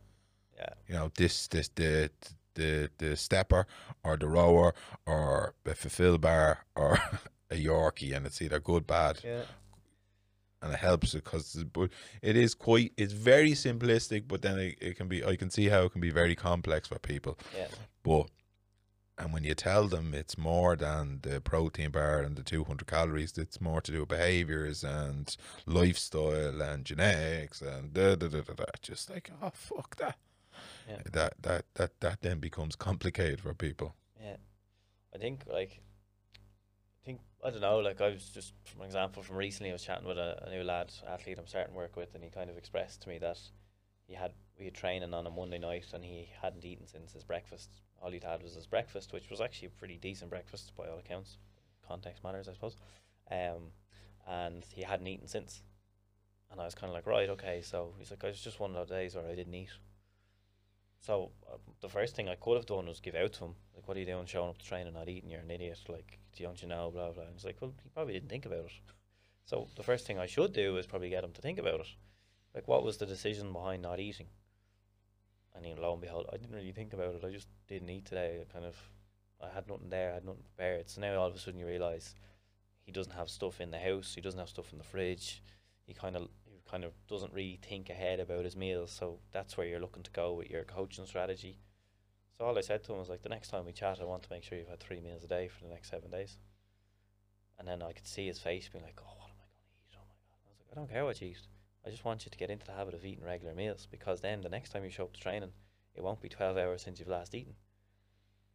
yeah, 0.57 0.69
You 0.87 0.95
know, 0.95 1.11
this 1.17 1.47
this 1.47 1.69
the 1.75 2.09
the 2.55 2.89
the 2.97 3.15
stepper 3.15 3.65
or 4.03 4.17
the 4.17 4.27
rower 4.27 4.73
or 5.05 5.53
a 5.65 5.75
Fulfil 5.75 6.17
bar 6.17 6.65
or 6.75 6.99
a 7.51 7.55
Yorkie, 7.55 8.15
and 8.15 8.25
it's 8.25 8.41
either 8.41 8.59
good, 8.59 8.85
bad, 8.87 9.19
yeah, 9.23 9.43
and 10.61 10.73
it 10.73 10.79
helps 10.79 11.13
because 11.13 11.63
but 11.71 11.89
it 12.21 12.35
is 12.35 12.53
quite 12.55 12.91
it's 12.97 13.13
very 13.13 13.51
simplistic, 13.51 14.27
but 14.27 14.41
then 14.41 14.57
it, 14.59 14.77
it 14.81 14.97
can 14.97 15.07
be 15.07 15.23
I 15.23 15.35
can 15.35 15.49
see 15.49 15.69
how 15.69 15.83
it 15.83 15.91
can 15.91 16.01
be 16.01 16.09
very 16.09 16.35
complex 16.35 16.87
for 16.87 16.99
people. 16.99 17.37
yeah, 17.55 17.67
But 18.03 18.27
and 19.19 19.33
when 19.33 19.43
you 19.43 19.55
tell 19.55 19.87
them 19.87 20.13
it's 20.13 20.37
more 20.37 20.75
than 20.75 21.19
the 21.23 21.41
protein 21.41 21.89
bar 21.91 22.21
and 22.21 22.35
the 22.35 22.43
200 22.43 22.85
calories, 22.87 23.35
it's 23.37 23.59
more 23.59 23.81
to 23.81 23.91
do 23.91 23.99
with 24.01 24.09
behaviors 24.09 24.83
and 24.83 25.35
lifestyle 25.65 26.61
and 26.61 26.85
genetics 26.85 27.61
and 27.61 27.93
da 27.93 28.15
da 28.15 28.27
da 28.27 28.41
da 28.41 28.53
da. 28.53 28.65
Just 28.81 29.09
like 29.09 29.31
oh 29.41 29.51
fuck 29.53 29.95
that. 29.97 30.17
Yeah. 30.89 31.01
That 31.11 31.33
that 31.41 31.65
that 31.75 31.99
that 31.99 32.21
then 32.21 32.39
becomes 32.39 32.75
complicated 32.75 33.41
for 33.41 33.53
people. 33.53 33.95
yeah. 34.21 34.37
I 35.15 35.17
think 35.19 35.45
like, 35.51 35.81
I 37.47 37.49
don't 37.49 37.61
know. 37.61 37.79
Like 37.79 38.01
I 38.01 38.09
was 38.09 38.27
just, 38.27 38.51
for 38.65 38.83
example, 38.83 39.23
from 39.23 39.37
recently, 39.37 39.69
I 39.69 39.73
was 39.73 39.81
chatting 39.81 40.05
with 40.05 40.17
a, 40.17 40.43
a 40.45 40.49
new 40.49 40.63
lad 40.63 40.91
athlete 41.07 41.37
I'm 41.39 41.47
starting 41.47 41.73
work 41.73 41.95
with, 41.95 42.13
and 42.13 42.21
he 42.21 42.29
kind 42.29 42.49
of 42.49 42.57
expressed 42.57 43.03
to 43.03 43.09
me 43.09 43.19
that 43.19 43.39
he 44.05 44.15
had 44.15 44.33
we 44.59 44.65
had 44.65 44.73
training 44.73 45.13
on 45.13 45.25
a 45.25 45.29
Monday 45.29 45.57
night, 45.57 45.85
and 45.93 46.03
he 46.03 46.27
hadn't 46.41 46.65
eaten 46.65 46.85
since 46.87 47.13
his 47.13 47.23
breakfast. 47.23 47.69
All 48.01 48.11
he'd 48.11 48.25
had 48.25 48.43
was 48.43 48.55
his 48.55 48.67
breakfast, 48.67 49.13
which 49.13 49.29
was 49.29 49.39
actually 49.39 49.69
a 49.69 49.79
pretty 49.79 49.95
decent 49.95 50.29
breakfast 50.29 50.73
by 50.75 50.89
all 50.89 50.99
accounts. 50.99 51.37
Context 51.87 52.21
matters, 52.21 52.49
I 52.49 52.53
suppose. 52.53 52.75
Um, 53.31 53.71
and 54.27 54.65
he 54.69 54.81
hadn't 54.81 55.07
eaten 55.07 55.29
since. 55.29 55.61
And 56.51 56.59
I 56.59 56.65
was 56.65 56.75
kind 56.75 56.89
of 56.89 56.95
like, 56.95 57.07
right, 57.07 57.29
okay. 57.29 57.61
So 57.63 57.93
he's 57.97 58.11
like, 58.11 58.25
I 58.25 58.27
was 58.27 58.41
just 58.41 58.59
one 58.59 58.71
of 58.71 58.75
those 58.75 58.89
days 58.89 59.15
where 59.15 59.25
I 59.25 59.35
didn't 59.35 59.53
eat. 59.53 59.69
So 61.01 61.31
uh, 61.51 61.57
the 61.81 61.89
first 61.89 62.15
thing 62.15 62.27
I 62.27 62.35
could 62.35 62.57
have 62.57 62.65
done 62.65 62.87
was 62.87 62.99
give 62.99 63.15
out 63.15 63.33
to 63.33 63.45
him, 63.45 63.55
like, 63.75 63.87
"What 63.87 63.97
are 63.97 63.99
you 63.99 64.05
doing, 64.05 64.25
showing 64.25 64.49
up 64.49 64.57
to 64.57 64.65
training, 64.65 64.93
not 64.93 65.09
eating? 65.09 65.29
You're 65.29 65.41
an 65.41 65.51
idiot. 65.51 65.79
Like, 65.87 66.19
don't 66.37 66.61
you 66.61 66.67
know?" 66.67 66.91
Blah 66.91 67.11
blah. 67.11 67.23
And 67.23 67.33
he's 67.33 67.45
like, 67.45 67.57
"Well, 67.61 67.73
he 67.83 67.89
probably 67.89 68.13
didn't 68.13 68.29
think 68.29 68.45
about 68.45 68.65
it." 68.65 68.71
So 69.45 69.67
the 69.75 69.83
first 69.83 70.05
thing 70.05 70.19
I 70.19 70.25
should 70.25 70.53
do 70.53 70.77
is 70.77 70.85
probably 70.85 71.09
get 71.09 71.23
him 71.23 71.31
to 71.33 71.41
think 71.41 71.59
about 71.59 71.79
it. 71.79 71.87
Like, 72.53 72.67
what 72.67 72.83
was 72.83 72.97
the 72.97 73.05
decision 73.05 73.53
behind 73.53 73.81
not 73.81 73.99
eating? 73.99 74.27
And 75.55 75.63
then 75.65 75.77
lo 75.77 75.93
and 75.93 76.01
behold, 76.01 76.27
I 76.31 76.37
didn't 76.37 76.55
really 76.55 76.71
think 76.71 76.93
about 76.93 77.15
it. 77.15 77.23
I 77.23 77.31
just 77.31 77.47
didn't 77.67 77.89
eat 77.89 78.05
today. 78.05 78.41
I 78.41 78.51
kind 78.51 78.65
of, 78.65 78.75
I 79.41 79.47
had 79.53 79.67
nothing 79.67 79.89
there. 79.89 80.11
I 80.11 80.15
had 80.15 80.25
nothing 80.25 80.43
prepared. 80.43 80.89
So 80.89 81.01
now 81.01 81.15
all 81.15 81.27
of 81.27 81.35
a 81.35 81.39
sudden 81.39 81.59
you 81.59 81.65
realize 81.65 82.15
he 82.85 82.91
doesn't 82.91 83.13
have 83.13 83.29
stuff 83.29 83.61
in 83.61 83.71
the 83.71 83.79
house. 83.79 84.13
He 84.13 84.21
doesn't 84.21 84.39
have 84.39 84.49
stuff 84.49 84.71
in 84.71 84.77
the 84.77 84.83
fridge. 84.83 85.41
He 85.85 85.93
kind 85.93 86.15
of 86.15 86.27
kind 86.69 86.83
of 86.83 86.91
doesn't 87.07 87.33
really 87.33 87.59
think 87.67 87.89
ahead 87.89 88.19
about 88.19 88.45
his 88.45 88.55
meals. 88.55 88.91
So 88.91 89.19
that's 89.31 89.57
where 89.57 89.67
you're 89.67 89.79
looking 89.79 90.03
to 90.03 90.11
go 90.11 90.33
with 90.33 90.49
your 90.49 90.63
coaching 90.63 91.05
strategy. 91.05 91.59
So 92.37 92.45
all 92.45 92.57
I 92.57 92.61
said 92.61 92.83
to 92.83 92.93
him 92.93 92.99
was 92.99 93.09
like, 93.09 93.23
the 93.23 93.29
next 93.29 93.49
time 93.49 93.65
we 93.65 93.71
chat, 93.71 93.99
I 94.01 94.05
want 94.05 94.23
to 94.23 94.29
make 94.31 94.43
sure 94.43 94.57
you've 94.57 94.67
had 94.67 94.79
three 94.79 94.99
meals 94.99 95.23
a 95.23 95.27
day 95.27 95.47
for 95.47 95.63
the 95.63 95.71
next 95.71 95.89
seven 95.89 96.11
days. 96.11 96.37
And 97.57 97.67
then 97.67 97.81
I 97.81 97.93
could 97.93 98.07
see 98.07 98.27
his 98.27 98.39
face 98.39 98.69
being 98.69 98.83
like, 98.83 98.99
oh, 99.01 99.17
what 99.17 99.29
am 99.29 99.37
I 99.39 99.47
going 99.49 99.65
to 99.65 99.73
eat? 99.81 99.95
Oh 99.95 100.05
my 100.05 100.15
god! 100.29 100.39
I 100.45 100.49
was 100.49 100.59
like, 100.59 100.69
I 100.71 100.75
don't 100.75 100.91
care 100.91 101.05
what 101.05 101.19
you 101.19 101.29
eat. 101.29 101.47
I 101.85 101.89
just 101.89 102.05
want 102.05 102.25
you 102.25 102.31
to 102.31 102.37
get 102.37 102.51
into 102.51 102.65
the 102.65 102.73
habit 102.73 102.93
of 102.93 103.05
eating 103.05 103.23
regular 103.23 103.55
meals 103.55 103.87
because 103.89 104.21
then 104.21 104.41
the 104.41 104.49
next 104.49 104.71
time 104.71 104.83
you 104.83 104.91
show 104.91 105.05
up 105.05 105.13
to 105.13 105.19
training, 105.19 105.51
it 105.95 106.03
won't 106.03 106.21
be 106.21 106.29
twelve 106.29 106.57
hours 106.57 106.83
since 106.83 106.99
you've 106.99 107.07
last 107.07 107.33
eaten. 107.33 107.55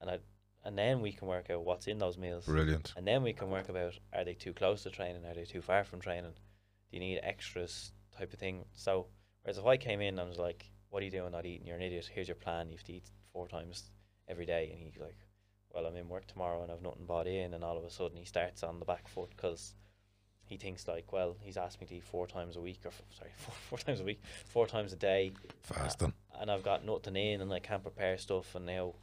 And 0.00 0.10
I, 0.10 0.18
and 0.64 0.78
then 0.78 1.00
we 1.00 1.12
can 1.12 1.26
work 1.26 1.50
out 1.50 1.64
what's 1.64 1.88
in 1.88 1.98
those 1.98 2.18
meals. 2.18 2.44
Brilliant. 2.44 2.92
And 2.96 3.06
then 3.06 3.22
we 3.22 3.32
can 3.32 3.50
work 3.50 3.68
about 3.68 3.98
are 4.12 4.24
they 4.24 4.34
too 4.34 4.52
close 4.52 4.84
to 4.84 4.90
training? 4.90 5.24
Are 5.24 5.34
they 5.34 5.44
too 5.44 5.62
far 5.62 5.82
from 5.82 6.00
training? 6.00 6.32
Do 6.32 6.96
you 6.96 7.00
need 7.00 7.20
extras 7.22 7.92
type 8.16 8.32
of 8.32 8.38
thing? 8.38 8.64
So, 8.74 9.06
whereas 9.42 9.58
if 9.58 9.66
I 9.66 9.76
came 9.76 10.00
in 10.00 10.18
and 10.18 10.20
I 10.20 10.24
was 10.24 10.38
like, 10.38 10.70
What 10.90 11.02
are 11.02 11.04
you 11.04 11.10
doing 11.10 11.32
not 11.32 11.46
eating? 11.46 11.66
You're 11.66 11.76
an 11.76 11.82
idiot. 11.82 12.10
Here's 12.12 12.28
your 12.28 12.34
plan. 12.36 12.70
You 12.70 12.76
have 12.76 12.84
to 12.86 12.92
eat 12.92 13.10
four 13.32 13.48
times 13.48 13.90
every 14.28 14.46
day. 14.46 14.70
And 14.72 14.80
he's 14.80 14.98
like, 15.00 15.16
Well, 15.74 15.86
I'm 15.86 15.96
in 15.96 16.08
work 16.08 16.26
tomorrow 16.26 16.62
and 16.62 16.70
I've 16.72 16.82
nothing 16.82 17.06
bought 17.06 17.26
in. 17.26 17.54
And 17.54 17.64
all 17.64 17.78
of 17.78 17.84
a 17.84 17.90
sudden 17.90 18.16
he 18.16 18.24
starts 18.24 18.62
on 18.62 18.78
the 18.78 18.84
back 18.84 19.08
foot 19.08 19.30
because 19.30 19.74
he 20.44 20.56
thinks, 20.56 20.86
like, 20.88 21.12
Well, 21.12 21.36
he's 21.40 21.56
asked 21.56 21.80
me 21.80 21.86
to 21.88 21.94
eat 21.96 22.04
four 22.04 22.26
times 22.26 22.56
a 22.56 22.60
week, 22.60 22.80
or 22.84 22.88
f- 22.88 23.02
sorry, 23.16 23.30
four, 23.36 23.54
four 23.68 23.78
times 23.78 24.00
a 24.00 24.04
week, 24.04 24.22
four 24.46 24.66
times 24.66 24.92
a 24.92 24.96
day. 24.96 25.32
Fasting. 25.62 26.12
And 26.40 26.50
I've 26.50 26.62
got 26.62 26.84
nothing 26.84 27.16
in 27.16 27.40
and 27.40 27.52
I 27.52 27.58
can't 27.60 27.82
prepare 27.82 28.18
stuff. 28.18 28.54
And 28.54 28.66
now, 28.66 28.94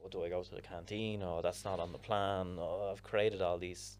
what 0.00 0.10
do 0.10 0.24
I 0.24 0.28
go 0.28 0.42
to 0.42 0.54
the 0.54 0.60
canteen? 0.62 1.22
Oh, 1.22 1.40
that's 1.42 1.64
not 1.64 1.78
on 1.78 1.92
the 1.92 1.98
plan. 1.98 2.56
Oh, 2.58 2.90
I've 2.90 3.02
created 3.02 3.40
all 3.40 3.58
these 3.58 3.96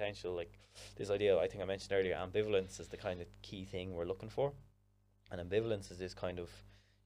potential, 0.00 0.34
like 0.34 0.58
this 0.96 1.10
idea 1.10 1.38
I 1.38 1.46
think 1.46 1.62
I 1.62 1.66
mentioned 1.66 1.92
earlier. 1.92 2.16
Ambivalence 2.16 2.80
is 2.80 2.88
the 2.88 2.96
kind 2.96 3.20
of 3.20 3.26
key 3.42 3.64
thing 3.64 3.92
we're 3.92 4.06
looking 4.06 4.30
for, 4.30 4.52
and 5.30 5.40
ambivalence 5.40 5.90
is 5.90 5.98
this 5.98 6.14
kind 6.14 6.38
of 6.38 6.48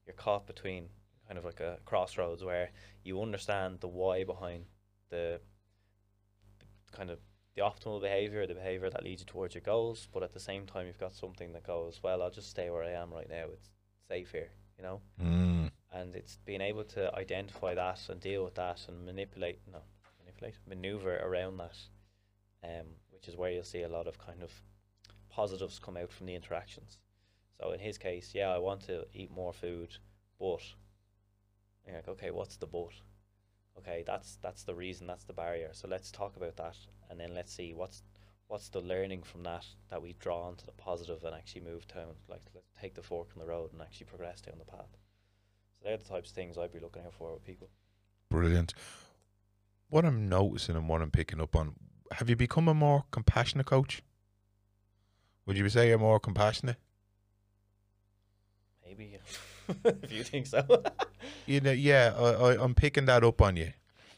you're 0.05 0.13
caught 0.15 0.47
between 0.47 0.87
kind 1.27 1.37
of 1.37 1.45
like 1.45 1.59
a 1.59 1.77
crossroads 1.85 2.43
where 2.43 2.69
you 3.03 3.21
understand 3.21 3.79
the 3.79 3.87
why 3.87 4.23
behind 4.23 4.65
the, 5.09 5.39
the 6.59 6.97
kind 6.97 7.09
of 7.09 7.19
the 7.55 7.61
optimal 7.61 8.01
behavior, 8.01 8.45
the 8.45 8.53
behavior 8.53 8.89
that 8.89 9.03
leads 9.03 9.21
you 9.21 9.25
towards 9.25 9.55
your 9.55 9.61
goals, 9.61 10.07
but 10.13 10.21
at 10.23 10.33
the 10.33 10.39
same 10.39 10.65
time 10.65 10.85
you've 10.85 10.99
got 10.99 11.15
something 11.15 11.51
that 11.53 11.65
goes, 11.65 11.99
well, 12.03 12.21
I'll 12.21 12.29
just 12.29 12.49
stay 12.49 12.69
where 12.69 12.83
I 12.83 12.91
am 12.91 13.11
right 13.11 13.29
now. 13.29 13.45
It's 13.51 13.69
safe 14.07 14.31
here, 14.31 14.49
you 14.77 14.83
know 14.83 15.01
Mm. 15.21 15.71
and 15.93 16.15
it's 16.15 16.37
being 16.45 16.61
able 16.61 16.83
to 16.83 17.13
identify 17.15 17.73
that 17.73 17.99
and 18.09 18.19
deal 18.21 18.43
with 18.43 18.55
that 18.55 18.79
and 18.87 19.05
manipulate 19.05 19.59
no 19.71 19.79
manipulate 20.19 20.55
maneuver 20.67 21.17
around 21.17 21.57
that 21.57 21.77
um 22.65 22.85
which 23.11 23.27
is 23.27 23.35
where 23.35 23.51
you'll 23.51 23.63
see 23.63 23.83
a 23.83 23.89
lot 23.89 24.07
of 24.07 24.17
kind 24.17 24.41
of 24.41 24.51
positives 25.29 25.79
come 25.79 25.97
out 25.97 26.11
from 26.11 26.25
the 26.25 26.35
interactions 26.35 26.97
so 27.59 27.71
in 27.71 27.79
his 27.79 27.97
case 27.97 28.31
yeah 28.33 28.49
i 28.49 28.57
want 28.57 28.81
to 28.81 29.05
eat 29.13 29.31
more 29.31 29.53
food 29.53 29.97
but 30.39 30.61
you're 31.85 31.95
like 31.95 32.07
okay 32.07 32.31
what's 32.31 32.57
the 32.57 32.67
but 32.67 32.93
okay 33.77 34.03
that's 34.05 34.37
that's 34.41 34.63
the 34.63 34.75
reason 34.75 35.07
that's 35.07 35.25
the 35.25 35.33
barrier 35.33 35.69
so 35.73 35.87
let's 35.87 36.11
talk 36.11 36.35
about 36.35 36.55
that 36.55 36.77
and 37.09 37.19
then 37.19 37.33
let's 37.33 37.53
see 37.53 37.73
what's 37.73 38.03
what's 38.47 38.69
the 38.69 38.81
learning 38.81 39.23
from 39.23 39.43
that 39.43 39.65
that 39.89 40.01
we 40.01 40.15
draw 40.19 40.47
onto 40.47 40.65
the 40.65 40.71
positive 40.73 41.23
and 41.23 41.35
actually 41.35 41.61
move 41.61 41.87
down 41.87 42.15
like 42.29 42.41
let's 42.53 42.71
take 42.79 42.93
the 42.95 43.01
fork 43.01 43.29
in 43.35 43.39
the 43.39 43.47
road 43.47 43.71
and 43.73 43.81
actually 43.81 44.05
progress 44.05 44.41
down 44.41 44.55
the 44.59 44.65
path 44.65 44.97
so 45.79 45.89
they're 45.89 45.97
the 45.97 46.03
types 46.03 46.29
of 46.29 46.35
things 46.35 46.57
I'd 46.57 46.73
be 46.73 46.79
looking 46.79 47.03
out 47.05 47.13
for 47.13 47.33
with 47.33 47.43
people. 47.43 47.69
Brilliant. 48.29 48.73
What 49.89 50.05
I'm 50.05 50.27
noticing 50.27 50.75
and 50.75 50.89
what 50.89 51.01
I'm 51.01 51.11
picking 51.11 51.41
up 51.41 51.55
on, 51.55 51.75
have 52.11 52.29
you 52.29 52.35
become 52.35 52.67
a 52.67 52.73
more 52.73 53.05
compassionate 53.11 53.65
coach? 53.67 54.01
Would 55.47 55.57
you 55.57 55.67
say 55.69 55.87
you're 55.87 55.97
more 55.97 56.19
compassionate? 56.19 56.77
Maybe 58.85 59.17
if 59.85 60.11
you 60.11 60.23
think 60.23 60.47
so. 60.47 60.63
You 61.47 61.59
know, 61.61 61.71
yeah, 61.71 62.13
I, 62.17 62.23
I, 62.53 62.63
I'm 62.63 62.75
picking 62.75 63.05
that 63.05 63.23
up 63.23 63.41
on 63.41 63.55
you. 63.57 63.73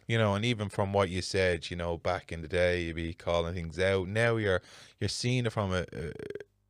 you 0.07 0.17
know, 0.17 0.35
and 0.35 0.45
even 0.45 0.69
from 0.69 0.93
what 0.93 1.09
you 1.09 1.21
said, 1.21 1.69
you 1.71 1.77
know, 1.77 1.97
back 1.97 2.31
in 2.31 2.41
the 2.41 2.47
day, 2.49 2.83
you'd 2.83 2.95
be 2.97 3.13
calling 3.13 3.53
things 3.53 3.79
out. 3.79 4.07
Now 4.09 4.37
you're 4.37 4.61
you're 4.99 5.09
seeing 5.09 5.45
it 5.45 5.51
from 5.53 5.73
a 5.73 5.85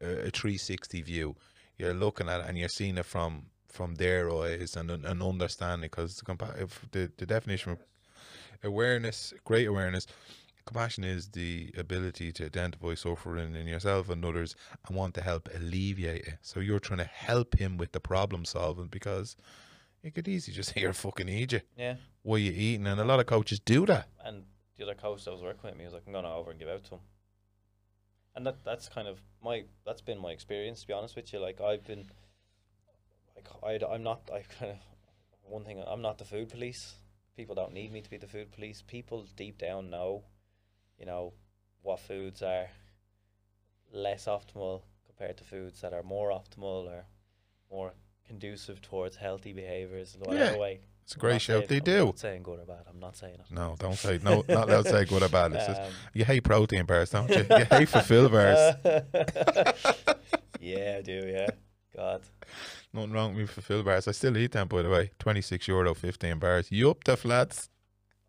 a, 0.02 0.28
a 0.28 0.32
360 0.32 1.02
view. 1.02 1.36
You're 1.78 1.94
looking 1.94 2.30
at 2.30 2.42
it 2.42 2.46
and 2.50 2.58
you're 2.58 2.70
seeing 2.70 2.98
it 2.98 3.06
from 3.06 3.48
from 3.68 3.96
their 3.96 4.32
eyes 4.32 4.76
and 4.76 4.92
an 4.92 5.22
understanding 5.22 5.90
because 5.92 6.18
the, 6.18 6.70
the 6.92 7.12
the 7.18 7.26
definition 7.26 7.72
of 7.74 7.80
awareness, 8.64 9.34
great 9.46 9.68
awareness. 9.68 10.08
Compassion 10.68 11.06
is 11.06 11.30
the 11.30 11.72
ability 11.78 12.34
to 12.34 12.46
identify 12.46 12.94
suffering 12.94 13.56
in 13.56 13.68
yourself 13.68 14.10
and 14.10 14.24
others 14.26 14.54
and 14.86 14.98
want 14.98 15.14
to 15.16 15.22
help 15.22 15.48
alleviate 15.56 16.28
it. 16.28 16.38
So 16.42 16.60
you're 16.60 16.80
trying 16.80 17.00
to 17.00 17.06
help 17.06 17.58
him 17.58 17.78
with 17.78 17.94
the 17.94 18.02
problem 18.02 18.44
solving 18.44 18.88
because 18.88 19.38
you 20.04 20.12
could 20.12 20.28
easily 20.28 20.54
just 20.56 20.70
say 20.74 20.82
you're 20.82 20.92
fucking 20.92 21.30
eat 21.30 21.54
you. 21.54 21.62
Yeah. 21.78 21.96
What 22.24 22.36
are 22.36 22.40
you 22.40 22.52
eating? 22.52 22.86
And 22.86 23.00
a 23.00 23.06
lot 23.06 23.22
of 23.22 23.28
coaches 23.28 23.62
do 23.62 23.86
that. 23.86 24.10
And 24.26 24.44
the 24.78 24.84
other 24.84 24.94
coach 24.94 25.24
that 25.24 25.32
was 25.32 25.42
working 25.42 25.70
with 25.70 25.78
me 25.78 25.86
was 25.86 25.94
like, 25.94 26.04
I'm 26.06 26.12
gonna 26.12 26.36
over 26.36 26.52
and 26.52 26.60
give 26.60 26.68
out 26.68 26.84
to 26.84 26.96
him. 26.96 27.02
And 28.36 28.46
that 28.46 28.64
that's 28.66 28.90
kind 28.90 29.08
of 29.08 29.22
my 29.42 29.64
that's 29.86 30.02
been 30.02 30.20
my 30.20 30.32
experience 30.32 30.82
to 30.82 30.88
be 30.88 30.94
honest 30.94 31.16
with 31.16 31.32
you. 31.32 31.40
Like 31.40 31.62
I've 31.62 31.86
been 31.86 32.10
like 33.38 33.48
I 33.64 33.80
I'm 33.90 34.04
not 34.04 34.30
I 34.34 34.44
kind 34.60 34.74
of 34.74 34.78
one 35.44 35.64
thing 35.64 35.82
I'm 35.88 36.02
not 36.02 36.18
the 36.18 36.26
food 36.26 36.50
police. 36.50 36.96
People 37.38 37.56
don't 37.56 37.74
need 37.74 37.94
me 37.94 38.02
to 38.02 38.10
be 38.10 38.18
the 38.18 38.28
food 38.28 38.52
police. 38.52 38.84
People 38.86 39.26
deep 39.36 39.58
down 39.58 39.90
know, 39.90 40.24
you 41.00 41.06
know, 41.06 41.34
what 41.82 42.00
foods 42.00 42.42
are 42.42 42.68
less 43.94 44.26
optimal 44.26 44.82
compared 45.06 45.38
to 45.38 45.44
foods 45.44 45.82
that 45.82 45.94
are 45.94 46.04
more 46.04 46.30
optimal 46.32 46.86
or 46.88 47.06
more 47.72 47.94
conducive 48.26 48.82
towards 48.82 49.16
healthy 49.16 49.54
behaviors 49.54 50.16
whatever 50.20 50.54
Yeah. 50.54 50.60
way. 50.60 50.80
It's 51.04 51.16
a 51.16 51.20
great 51.20 51.42
show. 51.42 51.60
saying- 51.60 51.68
They 51.70 51.78
I'm 51.78 51.84
do. 51.84 52.06
not 52.08 52.20
saying 52.20 52.44
good 52.44 52.60
or 52.60 52.66
bad. 52.66 52.84
I'm 52.90 53.00
not 53.00 53.16
saying 53.16 53.36
it. 53.36 53.50
No, 53.50 53.78
don't 53.80 53.96
say 53.96 54.20
no. 54.22 54.44
Not 54.50 54.66
to 54.68 54.84
say 54.84 55.06
good 55.06 55.24
or 55.24 55.30
bad. 55.30 55.54
It's 55.54 55.66
just, 55.66 55.80
Um, 55.82 55.94
you 56.14 56.26
hate 56.26 56.44
protein 56.44 56.86
bars, 56.86 57.12
don't 57.12 57.30
you? 57.30 57.46
You 57.50 57.66
hate 57.66 57.88
Fulfil 57.88 58.28
bars. 58.28 58.76
yeah, 60.60 60.96
I 60.98 61.02
do. 61.02 61.28
Yeah, 61.28 61.48
God. 61.96 62.24
Nothing 62.94 63.12
wrong 63.14 63.30
with 63.36 63.42
me 63.42 63.46
Fulfil 63.48 63.84
bars. 63.84 64.08
I 64.08 64.12
still 64.12 64.36
eat 64.38 64.52
them, 64.52 64.68
by 64.68 64.82
the 64.82 64.90
way. 64.90 65.12
Twenty 65.20 65.42
six 65.42 65.68
euro, 65.68 65.94
fifteen 65.94 66.40
bars. 66.40 66.72
You 66.72 66.90
up 66.92 67.04
the 67.06 67.16
flats? 67.16 67.70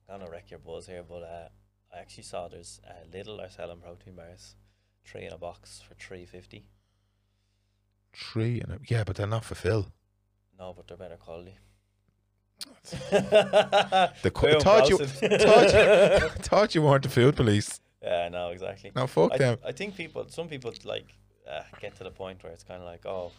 I'm 0.08 0.20
gonna 0.20 0.30
wreck 0.30 0.50
your 0.50 0.60
buzz 0.60 0.86
here, 0.86 1.02
but 1.02 1.22
uh, 1.24 1.48
I 1.94 1.98
actually 2.00 2.24
saw 2.24 2.48
there's 2.48 2.80
uh, 2.86 3.04
Lidl 3.16 3.40
are 3.44 3.48
selling 3.50 3.78
protein 3.80 4.14
bars, 4.14 4.54
three 5.04 5.24
in 5.26 5.32
a 5.32 5.38
box 5.38 5.80
for 5.86 5.94
three 5.94 6.24
fifty. 6.26 6.66
Three 8.14 8.60
and 8.60 8.72
a, 8.72 8.78
yeah, 8.88 9.04
but 9.04 9.16
they're 9.16 9.26
not 9.26 9.44
Fulfil. 9.44 9.86
No, 10.58 10.72
but 10.76 10.86
they're 10.88 10.96
better 10.96 11.16
quality. 11.16 11.56
The 13.10 14.30
co- 14.34 14.60
thought 14.60 14.88
you 14.88 14.98
thought 15.06 15.72
you 15.72 16.28
thought 16.48 16.74
you 16.74 16.82
weren't 16.82 17.02
the 17.04 17.08
food 17.08 17.36
police. 17.36 17.80
yeah, 18.02 18.28
no, 18.28 18.50
exactly. 18.50 18.90
No, 18.94 19.06
fuck 19.06 19.32
I, 19.34 19.38
them. 19.38 19.58
I 19.64 19.72
think 19.72 19.94
people, 19.96 20.26
some 20.28 20.48
people 20.48 20.72
like 20.84 21.06
uh, 21.50 21.62
get 21.80 21.96
to 21.98 22.04
the 22.04 22.10
point 22.10 22.42
where 22.42 22.52
it's 22.52 22.64
kind 22.64 22.80
of 22.80 22.86
like, 22.86 23.06
oh, 23.06 23.32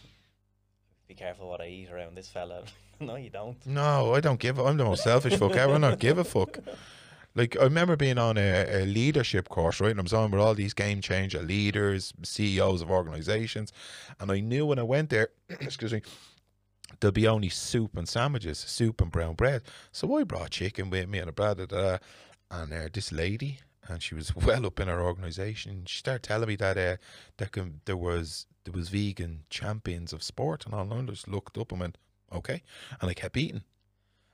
be 1.07 1.13
careful 1.15 1.49
what 1.49 1.61
I 1.61 1.67
eat 1.67 1.89
around 1.91 2.15
this 2.15 2.29
fella. 2.29 2.63
no, 2.99 3.15
you 3.15 3.29
don't. 3.29 3.57
No, 3.65 4.13
I 4.13 4.19
don't 4.21 4.39
give. 4.39 4.57
a- 4.59 4.63
I'm 4.63 4.77
the 4.77 4.85
most 4.85 5.03
selfish 5.03 5.35
fuck 5.35 5.55
ever. 5.55 5.73
I 5.75 5.77
don't 5.79 5.99
give 5.99 6.17
a 6.17 6.23
fuck. 6.23 6.59
Like 7.35 7.57
I 7.59 7.63
remember 7.63 7.95
being 7.95 8.17
on 8.17 8.37
a, 8.37 8.83
a 8.83 8.85
leadership 8.85 9.49
course, 9.49 9.79
right? 9.79 9.91
And 9.91 9.99
I 9.99 10.03
was 10.03 10.13
on 10.13 10.31
with 10.31 10.41
all 10.41 10.55
these 10.55 10.73
game 10.73 11.01
changer 11.01 11.41
leaders, 11.41 12.13
CEOs 12.23 12.81
of 12.81 12.89
organizations, 12.89 13.71
and 14.19 14.31
I 14.31 14.39
knew 14.39 14.65
when 14.65 14.79
I 14.79 14.83
went 14.83 15.09
there, 15.09 15.29
excuse 15.49 15.93
me, 15.93 16.01
there'll 16.99 17.11
be 17.11 17.27
only 17.27 17.49
soup 17.49 17.95
and 17.97 18.09
sandwiches, 18.09 18.57
soup 18.59 19.01
and 19.01 19.11
brown 19.11 19.35
bread. 19.35 19.61
So 19.91 20.17
I 20.17 20.23
brought 20.23 20.51
chicken 20.51 20.89
with 20.89 21.07
me 21.07 21.19
and 21.19 21.29
I 21.29 21.31
brought 21.31 21.59
and 22.51 22.73
uh, 22.73 22.87
this 22.91 23.11
lady, 23.11 23.59
and 23.87 24.01
she 24.01 24.15
was 24.15 24.35
well 24.45 24.65
up 24.65 24.79
in 24.79 24.87
her 24.87 25.01
organization. 25.01 25.83
She 25.85 25.99
started 25.99 26.23
telling 26.23 26.47
me 26.47 26.55
that 26.57 26.77
uh, 26.77 26.97
there 27.37 27.47
can, 27.47 27.81
there 27.85 27.97
was 27.97 28.47
there 28.65 28.73
was 28.73 28.89
vegan 28.89 29.43
champions 29.49 30.13
of 30.13 30.23
sport, 30.23 30.65
and 30.65 30.73
all. 30.73 30.91
I 30.93 31.01
just 31.03 31.27
looked 31.27 31.57
up 31.57 31.71
and 31.71 31.81
went, 31.81 31.97
okay, 32.31 32.61
and 33.01 33.09
I 33.09 33.13
kept 33.13 33.37
eating. 33.37 33.63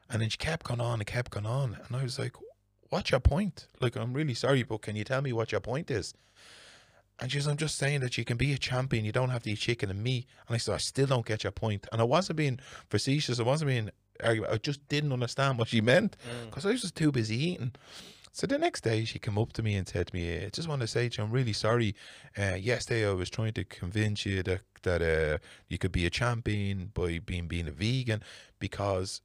And 0.09 0.21
then 0.21 0.29
she 0.29 0.37
kept 0.37 0.65
going 0.65 0.81
on 0.81 0.99
and 0.99 1.07
kept 1.07 1.31
going 1.31 1.45
on. 1.45 1.77
And 1.87 1.95
I 1.95 2.03
was 2.03 2.19
like, 2.19 2.33
what's 2.95 3.11
your 3.11 3.19
point? 3.19 3.67
Like, 3.81 3.95
I'm 3.97 4.13
really 4.13 4.33
sorry, 4.33 4.63
but 4.63 4.81
can 4.81 4.95
you 4.95 5.03
tell 5.03 5.21
me 5.21 5.33
what 5.33 5.51
your 5.51 5.61
point 5.61 5.91
is? 5.91 6.13
And 7.19 7.31
she 7.31 7.39
says, 7.39 7.47
I'm 7.47 7.57
just 7.57 7.77
saying 7.77 7.99
that 8.01 8.17
you 8.17 8.23
can 8.25 8.37
be 8.37 8.53
a 8.53 8.57
champion. 8.57 9.05
You 9.05 9.11
don't 9.11 9.29
have 9.29 9.43
to 9.43 9.51
eat 9.51 9.59
chicken 9.59 9.89
and 9.89 10.01
meat. 10.03 10.25
And 10.47 10.55
I 10.55 10.57
said, 10.57 10.75
I 10.75 10.77
still 10.79 11.05
don't 11.07 11.25
get 11.25 11.43
your 11.43 11.51
point. 11.51 11.87
And 11.91 12.01
I 12.01 12.05
wasn't 12.05 12.37
being 12.37 12.59
facetious. 12.89 13.39
I 13.39 13.43
wasn't 13.43 13.69
being 13.69 13.89
argument. 14.23 14.53
I 14.53 14.57
just 14.57 14.87
didn't 14.87 15.11
understand 15.13 15.57
what 15.57 15.67
she 15.69 15.81
meant 15.81 16.15
Mm. 16.17 16.49
because 16.49 16.65
I 16.65 16.71
was 16.71 16.81
just 16.81 16.95
too 16.95 17.11
busy 17.11 17.37
eating. 17.49 17.73
So 18.31 18.47
the 18.47 18.57
next 18.57 18.81
day, 18.81 19.05
she 19.05 19.19
came 19.19 19.37
up 19.37 19.53
to 19.53 19.63
me 19.63 19.75
and 19.75 19.87
said 19.87 20.07
to 20.07 20.13
me, 20.15 20.45
"I 20.45 20.49
just 20.49 20.67
want 20.67 20.81
to 20.81 20.87
say 20.87 21.07
to 21.07 21.17
you, 21.17 21.23
I'm 21.25 21.31
really 21.31 21.53
sorry. 21.53 21.95
Uh, 22.37 22.55
yesterday, 22.71 23.07
I 23.09 23.13
was 23.13 23.29
trying 23.29 23.53
to 23.53 23.63
convince 23.63 24.25
you 24.25 24.43
that 24.43 24.61
that 24.83 25.01
uh, 25.01 25.37
you 25.69 25.77
could 25.77 25.93
be 25.93 26.05
a 26.05 26.09
champion 26.09 26.91
by 26.93 27.19
being 27.19 27.47
being 27.47 27.67
a 27.69 27.71
vegan 27.71 28.21
because 28.59 29.21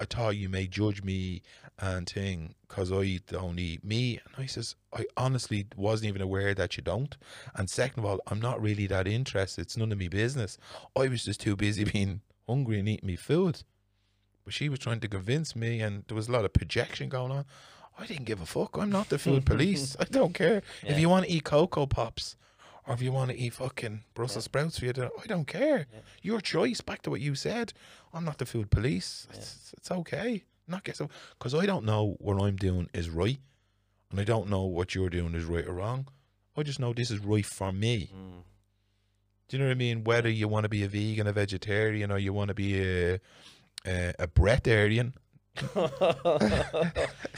I 0.00 0.06
thought 0.06 0.36
you 0.36 0.48
may 0.48 0.66
judge 0.66 1.02
me 1.04 1.42
and 1.78 2.08
thing 2.08 2.54
because 2.68 2.92
I 2.92 3.20
don't 3.26 3.58
eat 3.58 3.84
meat." 3.84 4.20
And 4.26 4.44
I 4.44 4.46
says, 4.46 4.76
"I 4.92 5.06
honestly 5.16 5.66
wasn't 5.76 6.08
even 6.08 6.22
aware 6.22 6.54
that 6.54 6.76
you 6.76 6.82
don't. 6.82 7.16
And 7.54 7.68
second 7.68 8.00
of 8.00 8.06
all, 8.06 8.20
I'm 8.26 8.40
not 8.40 8.60
really 8.62 8.86
that 8.88 9.06
interested. 9.08 9.62
It's 9.62 9.76
none 9.76 9.92
of 9.92 9.98
me 9.98 10.08
business. 10.08 10.58
I 10.96 11.08
was 11.08 11.24
just 11.24 11.40
too 11.40 11.56
busy 11.56 11.84
being 11.92 12.20
hungry 12.46 12.78
and 12.78 12.88
eating 12.88 13.06
me 13.06 13.16
food." 13.16 13.62
But 14.44 14.52
she 14.54 14.68
was 14.68 14.78
trying 14.78 15.00
to 15.00 15.08
convince 15.08 15.56
me, 15.56 15.80
and 15.80 16.04
there 16.06 16.14
was 16.14 16.28
a 16.28 16.32
lot 16.32 16.44
of 16.44 16.52
projection 16.52 17.08
going 17.08 17.32
on. 17.32 17.46
I 17.98 18.06
didn't 18.06 18.24
give 18.26 18.40
a 18.42 18.46
fuck. 18.46 18.76
I'm 18.76 18.90
not 18.90 19.08
the 19.08 19.18
food 19.18 19.46
police. 19.46 19.96
I 20.00 20.04
don't 20.04 20.34
care. 20.34 20.62
Yeah. 20.82 20.92
If 20.92 20.98
you 20.98 21.08
want 21.08 21.24
to 21.26 21.30
eat 21.32 21.44
Cocoa 21.44 21.86
Pops 21.86 22.36
or 22.86 22.92
if 22.92 23.00
you 23.00 23.12
want 23.12 23.30
to 23.30 23.38
eat 23.38 23.54
fucking 23.54 24.02
Brussels 24.14 24.44
sprouts 24.44 24.78
for 24.80 24.84
you, 24.86 24.92
to- 24.94 25.10
I 25.22 25.26
don't 25.26 25.46
care. 25.46 25.86
Yeah. 25.92 26.00
Your 26.20 26.40
choice, 26.42 26.80
back 26.82 27.00
to 27.02 27.10
what 27.10 27.20
you 27.22 27.34
said. 27.34 27.72
I'm 28.12 28.24
not 28.24 28.36
the 28.38 28.44
food 28.46 28.70
police. 28.70 29.26
Yeah. 29.30 29.36
It's, 29.38 29.74
it's 29.78 29.90
okay. 29.90 30.42
Not 30.66 30.84
get 30.84 30.96
so 30.96 31.08
because 31.38 31.54
I 31.54 31.66
don't 31.66 31.84
know 31.84 32.16
what 32.20 32.40
I'm 32.42 32.56
doing 32.56 32.88
is 32.94 33.10
right, 33.10 33.38
and 34.10 34.18
I 34.20 34.24
don't 34.24 34.48
know 34.48 34.62
what 34.64 34.94
you're 34.94 35.10
doing 35.10 35.34
is 35.34 35.44
right 35.44 35.66
or 35.66 35.74
wrong. 35.74 36.08
I 36.56 36.62
just 36.62 36.78
know 36.80 36.92
this 36.92 37.10
is 37.10 37.18
right 37.18 37.44
for 37.44 37.72
me. 37.72 38.10
Mm. 38.14 38.42
Do 39.48 39.56
you 39.56 39.62
know 39.62 39.66
what 39.68 39.72
I 39.72 39.76
mean? 39.78 40.04
Whether 40.04 40.30
you 40.30 40.48
want 40.48 40.64
to 40.64 40.68
be 40.70 40.84
a 40.84 40.88
vegan, 40.88 41.26
a 41.26 41.32
vegetarian, 41.32 42.10
or 42.10 42.18
you 42.18 42.32
want 42.32 42.48
to 42.48 42.54
be 42.54 42.80
a 42.80 43.20
a, 43.86 44.14
a 44.18 44.26
breatharian, 44.26 45.12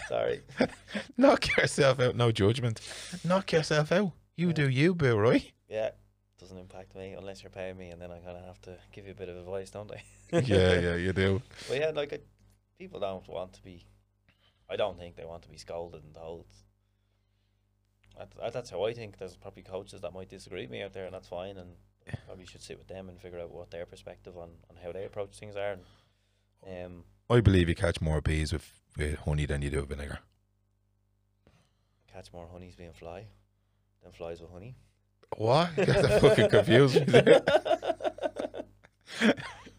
Sorry. 0.09 0.43
knock 1.17 1.57
yourself 1.57 2.01
out. 2.01 2.17
No 2.17 2.31
judgment. 2.33 2.81
Knock 3.25 3.53
yourself 3.53 3.93
out. 3.93 4.13
You 4.37 4.49
Yeah. 4.49 4.53
do 4.55 4.69
you, 4.69 4.95
boo, 4.95 5.17
right? 5.17 5.51
Yeah, 5.69 5.91
doesn't 6.39 6.59
impact 6.59 6.95
me 6.95 7.15
unless 7.19 7.43
you're 7.43 7.51
paying 7.51 7.77
me, 7.77 7.89
and 7.89 8.01
then 8.01 8.11
I 8.11 8.19
kind 8.21 8.37
of 8.37 8.45
have 8.45 8.61
to 8.63 8.77
give 8.93 9.07
you 9.07 9.13
a 9.13 9.15
bit 9.15 9.29
of 9.29 9.37
advice, 9.37 9.71
don't 9.71 9.91
I? 9.91 10.03
yeah, 10.33 10.41
yeah, 10.81 10.95
you 10.97 11.13
do. 11.13 11.43
But 11.69 11.79
yeah, 11.81 11.91
like 11.95 12.13
I, 12.13 12.19
people 12.79 13.01
don't 13.01 13.27
want 13.29 13.53
to 13.55 13.63
be. 13.63 13.85
I 14.69 14.77
don't 14.77 14.99
think 14.99 15.17
they 15.17 15.25
want 15.25 15.43
to 15.43 15.49
be 15.49 15.57
scolded 15.57 16.03
and 16.05 16.15
told. 16.15 16.47
That, 18.19 18.31
that- 18.41 18.53
that's 18.53 18.71
how 18.71 18.85
I 18.85 18.93
think. 18.95 19.19
There's 19.19 19.37
probably 19.37 19.63
coaches 19.63 20.01
that 20.01 20.13
might 20.13 20.29
disagree 20.29 20.63
with 20.63 20.71
me 20.71 20.83
out 20.83 20.93
there, 20.93 21.05
and 21.07 21.15
that's 21.15 21.29
fine. 21.29 21.57
And 21.57 21.71
probably 22.27 22.47
should 22.47 22.63
sit 22.63 22.79
with 22.79 22.89
them 22.89 23.09
and 23.09 23.21
figure 23.21 23.41
out 23.41 23.51
what 23.51 23.71
their 23.71 23.87
perspective 23.87 24.37
on, 24.37 24.51
on 24.71 24.77
how 24.83 24.93
they 24.93 25.05
approach 25.05 25.37
things 25.39 25.57
are. 25.57 25.77
And, 26.65 26.87
um, 26.87 27.05
I 27.29 27.41
believe 27.41 27.69
you 27.69 27.75
catch 27.75 28.01
more 28.01 28.21
bees 28.21 28.53
with, 28.53 28.73
with 28.97 29.19
honey 29.19 29.47
than 29.47 29.63
you 29.63 29.71
do 29.71 29.81
with 29.81 29.89
vinegar. 29.89 30.21
catch 32.13 32.33
more 32.33 32.47
honeys 32.51 32.77
being 32.77 32.93
fly 32.93 33.27
than 34.03 34.13
flies 34.13 34.41
with 34.41 34.51
honey. 34.51 34.77
What? 35.37 35.71
You 35.77 35.87
got 35.87 36.03
that 36.03 36.21
fucking 36.21 36.51
confused 36.51 36.97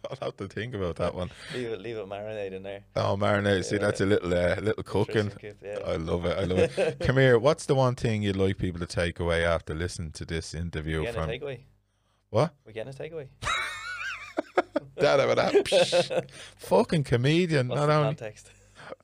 I'll 0.22 0.28
have 0.28 0.38
to 0.38 0.48
think 0.48 0.74
about 0.74 0.96
that 0.98 1.14
one. 1.16 1.30
leave 1.54 1.68
it, 1.70 1.82
leave 1.82 1.98
it 1.98 2.06
marinating 2.08 2.64
there. 2.64 2.82
Oh, 2.96 3.16
marinade. 3.18 3.66
See, 3.66 3.76
Yeah. 3.76 3.82
that's 3.82 4.02
a 4.02 4.06
little 4.06 4.34
uh, 4.34 4.56
little 4.62 4.84
cooking. 4.84 5.32
Yeah. 5.42 5.80
I 5.86 5.96
love 5.98 6.26
it. 6.26 6.38
I 6.38 6.44
love 6.44 6.60
it. 6.78 7.00
Come 7.06 7.18
here. 7.18 7.38
What's 7.40 7.66
the 7.66 7.76
one 7.76 7.96
thing 7.96 8.22
you'd 8.24 8.36
like 8.36 8.58
people 8.58 8.80
to 8.80 8.86
take 8.88 9.20
away 9.20 9.44
after 9.46 9.74
listening 9.76 10.12
to 10.14 10.26
this 10.26 10.54
interview 10.54 11.00
we 11.00 11.06
getting 11.06 11.22
from 11.22 11.30
a 11.30 11.34
takeaway? 11.34 11.60
what? 12.30 12.54
We're 12.66 12.72
getting 12.74 12.94
a 12.94 12.98
takeaway? 12.98 13.28
That 15.00 15.20
about 15.20 15.38
that. 15.38 15.66
Psh, 15.66 16.30
fucking 16.58 17.04
comedian. 17.04 17.68
What's 17.68 17.80
Not 17.82 17.90
only. 17.92 18.08
context? 18.08 18.50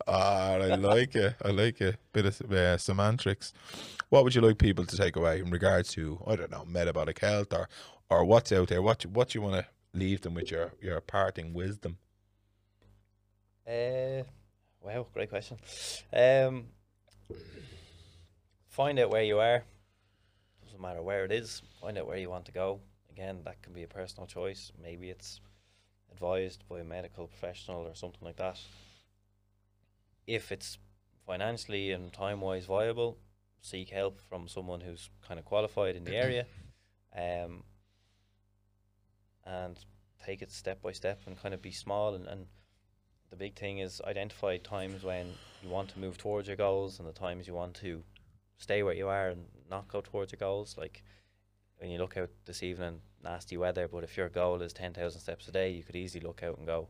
Ah, 0.08 0.54
I 0.54 0.76
like 0.76 1.16
it. 1.16 1.36
I 1.44 1.50
like 1.50 1.82
it. 1.82 1.98
Bit 2.14 2.26
of 2.26 2.52
uh, 2.52 2.78
semantics. 2.80 3.54
What 4.10 4.24
would 4.24 4.34
you 4.34 4.42
like 4.42 4.58
people 4.58 4.86
to 4.88 4.98
take 4.98 5.16
away 5.16 5.40
in 5.40 5.52
regards 5.52 5.90
to 5.94 6.20
I 6.26 6.36
don't 6.36 6.50
know 6.52 6.66
metabolic 6.66 7.20
health 7.20 7.54
or 7.54 7.70
or 8.10 8.26
what's 8.26 8.52
out 8.52 8.70
there? 8.70 8.82
What 8.82 9.04
you- 9.04 9.12
what 9.12 9.36
you 9.36 9.42
want 9.44 9.56
to 9.64 9.66
leave 9.94 10.22
them 10.22 10.34
with 10.34 10.52
your 10.52 10.74
your 10.82 11.00
parting 11.02 11.54
wisdom? 11.54 11.98
Uh, 13.68 14.24
wow, 14.82 15.08
great 15.14 15.30
question. 15.30 15.58
Um, 16.12 16.66
find 18.68 19.00
out 19.00 19.10
where 19.10 19.24
you 19.24 19.40
are. 19.40 19.64
Doesn't 20.64 20.82
matter 20.82 21.02
where 21.02 21.24
it 21.26 21.32
is. 21.32 21.62
Find 21.82 21.98
out 21.98 22.08
where 22.08 22.18
you 22.18 22.30
want 22.30 22.46
to 22.46 22.52
go. 22.52 22.82
Again, 23.12 23.40
that 23.46 23.62
can 23.62 23.74
be 23.74 23.84
a 23.84 23.88
personal 23.88 24.28
choice. 24.28 24.72
Maybe 24.82 25.10
it's 25.10 25.40
advised 26.12 26.64
by 26.68 26.80
a 26.80 26.84
medical 26.84 27.28
professional 27.28 27.88
or 27.88 27.96
something 27.96 28.22
like 28.22 28.38
that. 28.38 28.60
If 30.26 30.52
it's 30.52 30.78
financially 31.26 31.92
and 31.92 32.12
time 32.12 32.42
wise 32.42 32.66
viable, 32.66 33.18
seek 33.62 33.90
help 33.90 34.20
from 34.30 34.48
someone 34.48 34.82
who's 34.82 35.10
kind 35.28 35.40
of 35.40 35.46
qualified 35.46 35.96
in 35.96 36.04
the 36.04 36.16
area, 36.24 36.46
um, 37.16 37.64
and 39.46 39.80
take 40.24 40.42
it 40.42 40.52
step 40.52 40.82
by 40.82 40.92
step 40.92 41.22
and 41.26 41.42
kind 41.42 41.54
of 41.54 41.62
be 41.62 41.72
small 41.72 42.16
and, 42.16 42.28
and 42.28 42.46
the 43.34 43.36
big 43.36 43.56
thing 43.56 43.80
is 43.80 44.00
identify 44.06 44.58
times 44.58 45.04
when 45.04 45.26
you 45.64 45.70
want 45.70 45.90
to 45.90 46.00
move 46.00 46.20
towards 46.20 46.48
your 46.48 46.56
goals 46.56 47.00
and 47.00 47.08
the 47.08 47.14
times 47.14 47.48
you 47.48 47.54
want 47.56 47.74
to 47.74 48.04
stay 48.58 48.84
where 48.84 48.94
you 48.94 49.08
are 49.08 49.30
and 49.30 49.46
not 49.70 49.88
go 49.88 50.02
towards 50.02 50.32
your 50.32 50.38
goals. 50.38 50.76
Like 50.78 51.04
when 51.78 51.90
you 51.90 51.98
look 51.98 52.16
out 52.16 52.30
this 52.46 52.62
evening, 52.62 53.02
nasty 53.24 53.58
weather, 53.58 53.88
but 53.88 54.04
if 54.04 54.16
your 54.18 54.30
goal 54.30 54.62
is 54.62 54.72
10,000 54.72 55.20
steps 55.20 55.48
a 55.48 55.52
day, 55.52 55.72
you 55.72 55.84
could 55.84 55.96
easily 55.96 56.24
look 56.24 56.44
out 56.44 56.60
and 56.60 56.68
go, 56.68 56.90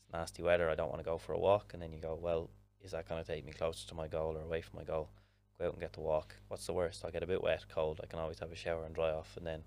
it's 0.00 0.12
nasty 0.12 0.42
weather, 0.42 0.70
I 0.70 0.74
don't 0.74 0.88
want 0.88 1.00
to 1.00 1.10
go 1.10 1.18
for 1.18 1.34
a 1.34 1.38
walk. 1.38 1.74
And 1.74 1.82
then 1.82 1.92
you 1.92 2.00
go, 2.00 2.18
well, 2.20 2.48
is 2.80 2.92
that 2.92 3.06
going 3.06 3.22
to 3.22 3.30
take 3.30 3.44
me 3.44 3.52
closer 3.52 3.86
to 3.88 3.94
my 3.94 4.08
goal 4.08 4.38
or 4.38 4.42
away 4.42 4.62
from 4.62 4.78
my 4.78 4.84
goal? 4.84 5.10
Go 5.58 5.66
out 5.66 5.72
and 5.72 5.82
get 5.82 5.92
the 5.92 6.00
walk. 6.00 6.34
What's 6.48 6.66
the 6.66 6.72
worst? 6.72 7.04
I'll 7.04 7.12
get 7.12 7.22
a 7.22 7.26
bit 7.26 7.42
wet, 7.42 7.66
cold. 7.68 8.00
I 8.02 8.06
can 8.06 8.18
always 8.18 8.38
have 8.38 8.52
a 8.52 8.56
shower 8.56 8.84
and 8.84 8.94
dry 8.94 9.10
off 9.10 9.36
and 9.36 9.46
then 9.46 9.62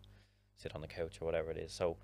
sit 0.55 0.73
on 0.73 0.82
the 0.82 0.88
couch 0.88 1.19
or 1.21 1.25
whatever 1.25 1.51
it 1.51 1.57
is. 1.57 1.71
So 1.71 1.97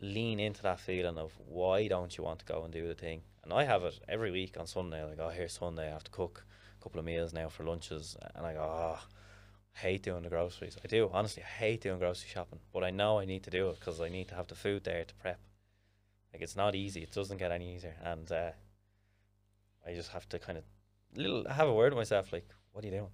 lean 0.00 0.38
into 0.40 0.62
that 0.62 0.80
feeling 0.80 1.18
of 1.18 1.32
why 1.46 1.88
don't 1.88 2.16
you 2.16 2.24
want 2.24 2.40
to 2.40 2.44
go 2.44 2.64
and 2.64 2.72
do 2.72 2.86
the 2.86 2.94
thing? 2.94 3.22
And 3.42 3.52
I 3.52 3.64
have 3.64 3.84
it 3.84 3.98
every 4.08 4.30
week 4.30 4.56
on 4.58 4.66
Sunday. 4.66 5.02
Like, 5.04 5.18
oh, 5.20 5.28
here's 5.28 5.52
Sunday. 5.52 5.88
I 5.88 5.92
have 5.92 6.04
to 6.04 6.10
cook 6.10 6.44
a 6.78 6.82
couple 6.82 6.98
of 6.98 7.06
meals 7.06 7.32
now 7.32 7.48
for 7.48 7.64
lunches. 7.64 8.16
And 8.34 8.44
I 8.44 8.54
go, 8.54 8.60
oh, 8.60 8.98
I 9.76 9.78
hate 9.78 10.02
doing 10.02 10.22
the 10.22 10.28
groceries. 10.28 10.76
I 10.82 10.88
do. 10.88 11.08
Honestly, 11.12 11.42
I 11.42 11.46
hate 11.46 11.82
doing 11.82 11.98
grocery 11.98 12.28
shopping. 12.28 12.58
But 12.72 12.84
I 12.84 12.90
know 12.90 13.18
I 13.18 13.24
need 13.24 13.44
to 13.44 13.50
do 13.50 13.68
it 13.68 13.78
because 13.78 14.00
I 14.00 14.08
need 14.08 14.28
to 14.28 14.34
have 14.34 14.48
the 14.48 14.54
food 14.54 14.84
there 14.84 15.04
to 15.04 15.14
prep. 15.14 15.40
Like, 16.32 16.42
it's 16.42 16.56
not 16.56 16.74
easy. 16.74 17.02
It 17.02 17.12
doesn't 17.12 17.38
get 17.38 17.52
any 17.52 17.74
easier. 17.74 17.94
And 18.02 18.30
uh, 18.30 18.50
I 19.86 19.94
just 19.94 20.10
have 20.10 20.28
to 20.30 20.38
kind 20.38 20.58
of 20.58 20.64
little 21.14 21.48
have 21.48 21.68
a 21.68 21.72
word 21.72 21.92
with 21.92 21.98
myself 21.98 22.32
like, 22.32 22.48
what 22.72 22.84
are 22.84 22.88
you 22.88 23.08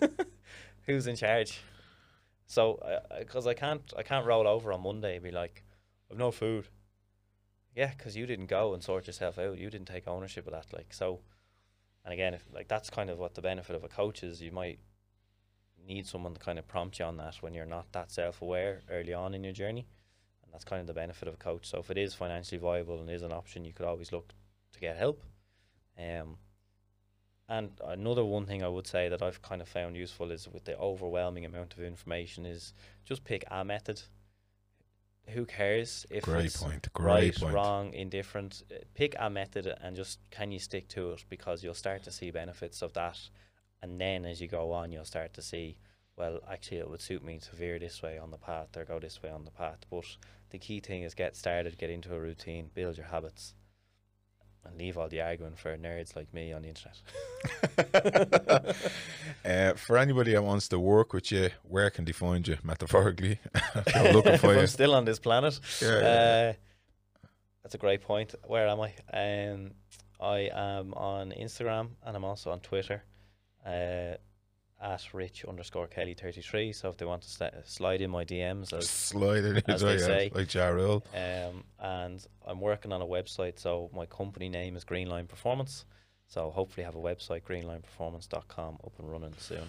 doing? 0.00 0.10
Who's 0.86 1.06
in 1.06 1.16
charge? 1.16 1.60
So, 2.46 2.76
uh, 2.76 3.00
uh, 3.14 3.18
because 3.18 3.46
I, 3.46 3.50
I, 3.50 3.52
I 3.52 3.54
can't, 3.54 3.92
I 3.98 4.02
can't 4.02 4.26
roll 4.26 4.48
over 4.48 4.72
on 4.72 4.82
Monday 4.82 5.16
and 5.16 5.22
be 5.22 5.30
like, 5.30 5.62
I've 6.10 6.18
no 6.18 6.30
food. 6.30 6.68
Yeah, 7.74 7.92
because 7.96 8.16
you 8.16 8.26
didn't 8.26 8.46
go 8.46 8.74
and 8.74 8.82
sort 8.82 9.06
yourself 9.06 9.38
out. 9.38 9.58
You 9.58 9.70
didn't 9.70 9.88
take 9.88 10.08
ownership 10.08 10.46
of 10.46 10.52
that. 10.52 10.72
Like 10.72 10.92
so, 10.92 11.20
and 12.04 12.12
again, 12.12 12.34
if 12.34 12.44
like 12.52 12.68
that's 12.68 12.90
kind 12.90 13.10
of 13.10 13.18
what 13.18 13.34
the 13.34 13.42
benefit 13.42 13.76
of 13.76 13.84
a 13.84 13.88
coach 13.88 14.22
is. 14.22 14.40
You 14.40 14.52
might 14.52 14.78
need 15.86 16.06
someone 16.06 16.34
to 16.34 16.40
kind 16.40 16.58
of 16.58 16.68
prompt 16.68 16.98
you 16.98 17.04
on 17.04 17.16
that 17.16 17.36
when 17.36 17.54
you're 17.54 17.66
not 17.66 17.92
that 17.92 18.10
self-aware 18.10 18.82
early 18.90 19.14
on 19.14 19.34
in 19.34 19.44
your 19.44 19.52
journey, 19.52 19.86
and 20.42 20.52
that's 20.52 20.64
kind 20.64 20.80
of 20.80 20.86
the 20.86 20.92
benefit 20.92 21.28
of 21.28 21.34
a 21.34 21.38
coach. 21.38 21.68
So 21.68 21.78
if 21.78 21.90
it 21.90 21.98
is 21.98 22.14
financially 22.14 22.58
viable 22.58 23.00
and 23.00 23.10
is 23.10 23.22
an 23.22 23.32
option, 23.32 23.64
you 23.64 23.72
could 23.72 23.86
always 23.86 24.12
look 24.12 24.32
to 24.72 24.80
get 24.80 24.96
help. 24.96 25.22
Um, 25.98 26.36
and 27.48 27.70
another 27.86 28.24
one 28.24 28.44
thing 28.44 28.62
I 28.62 28.68
would 28.68 28.86
say 28.86 29.08
that 29.08 29.22
I've 29.22 29.40
kind 29.40 29.62
of 29.62 29.68
found 29.68 29.96
useful 29.96 30.30
is 30.30 30.46
with 30.46 30.64
the 30.64 30.76
overwhelming 30.76 31.46
amount 31.46 31.74
of 31.74 31.80
information 31.80 32.44
is 32.44 32.74
just 33.04 33.24
pick 33.24 33.44
a 33.50 33.64
method 33.64 34.02
who 35.28 35.44
cares 35.44 36.06
if 36.10 36.24
great 36.24 36.46
it's 36.46 36.62
point, 36.62 36.88
great 36.92 37.06
right, 37.06 37.36
point. 37.36 37.54
wrong, 37.54 37.92
indifferent? 37.94 38.62
Pick 38.94 39.14
a 39.18 39.28
method 39.30 39.66
and 39.80 39.96
just 39.96 40.18
can 40.30 40.50
you 40.50 40.58
stick 40.58 40.88
to 40.88 41.12
it 41.12 41.24
because 41.28 41.62
you'll 41.62 41.74
start 41.74 42.02
to 42.04 42.10
see 42.10 42.30
benefits 42.30 42.82
of 42.82 42.92
that, 42.94 43.18
and 43.82 44.00
then 44.00 44.24
as 44.24 44.40
you 44.40 44.48
go 44.48 44.72
on, 44.72 44.90
you'll 44.92 45.04
start 45.04 45.34
to 45.34 45.42
see, 45.42 45.76
well, 46.16 46.40
actually, 46.50 46.78
it 46.78 46.90
would 46.90 47.00
suit 47.00 47.24
me 47.24 47.38
to 47.38 47.56
veer 47.56 47.78
this 47.78 48.02
way 48.02 48.18
on 48.18 48.30
the 48.30 48.38
path 48.38 48.76
or 48.76 48.84
go 48.84 48.98
this 48.98 49.22
way 49.22 49.30
on 49.30 49.44
the 49.44 49.50
path. 49.50 49.78
But 49.90 50.04
the 50.50 50.58
key 50.58 50.80
thing 50.80 51.02
is 51.02 51.14
get 51.14 51.36
started, 51.36 51.78
get 51.78 51.90
into 51.90 52.14
a 52.14 52.20
routine, 52.20 52.70
build 52.74 52.96
your 52.96 53.06
habits, 53.06 53.54
and 54.64 54.78
leave 54.78 54.98
all 54.98 55.08
the 55.08 55.20
arguing 55.20 55.54
for 55.54 55.76
nerds 55.76 56.14
like 56.16 56.32
me 56.32 56.52
on 56.52 56.62
the 56.62 56.68
internet. 56.68 56.96
uh, 59.44 59.74
for 59.74 59.98
anybody 59.98 60.32
that 60.32 60.42
wants 60.42 60.68
to 60.68 60.78
work 60.78 61.12
with 61.12 61.30
you, 61.32 61.50
where 61.62 61.90
can 61.90 62.04
they 62.04 62.12
find 62.12 62.46
you 62.46 62.56
metaphorically? 62.62 63.38
I'm 63.94 64.14
looking 64.14 64.38
for 64.38 64.52
you. 64.54 64.60
I'm 64.60 64.66
still 64.66 64.94
on 64.94 65.04
this 65.04 65.18
planet. 65.18 65.58
Yeah, 65.80 65.88
uh, 65.88 66.00
yeah. 66.00 66.52
That's 67.62 67.74
a 67.74 67.78
great 67.78 68.02
point. 68.02 68.34
Where 68.46 68.68
am 68.68 68.80
I? 68.80 68.92
Um, 69.12 69.72
I 70.20 70.50
am 70.52 70.94
on 70.94 71.32
Instagram 71.32 71.90
and 72.04 72.16
I'm 72.16 72.24
also 72.24 72.50
on 72.50 72.60
Twitter. 72.60 73.02
Uh, 73.64 74.16
at 74.80 75.02
rich 75.12 75.44
underscore 75.44 75.86
kelly 75.88 76.14
33 76.14 76.72
so 76.72 76.88
if 76.88 76.96
they 76.96 77.04
want 77.04 77.22
to 77.22 77.62
slide 77.64 78.00
in 78.00 78.10
my 78.10 78.24
dms 78.24 78.72
as, 78.72 78.88
Slide 78.88 79.44
it 79.44 79.64
as 79.68 79.82
in, 79.82 79.88
they 79.88 79.98
say. 79.98 80.30
like 80.34 80.46
Jarrell. 80.48 81.02
um, 81.14 81.64
and 81.80 82.24
i'm 82.46 82.60
working 82.60 82.92
on 82.92 83.02
a 83.02 83.06
website 83.06 83.58
so 83.58 83.90
my 83.92 84.06
company 84.06 84.48
name 84.48 84.76
is 84.76 84.84
greenline 84.84 85.26
performance 85.28 85.84
so 86.28 86.50
hopefully 86.50 86.84
have 86.84 86.94
a 86.94 86.98
website 87.00 87.42
greenlineperformance.com 87.42 88.78
up 88.84 88.92
and 88.98 89.10
running 89.10 89.34
soon 89.38 89.68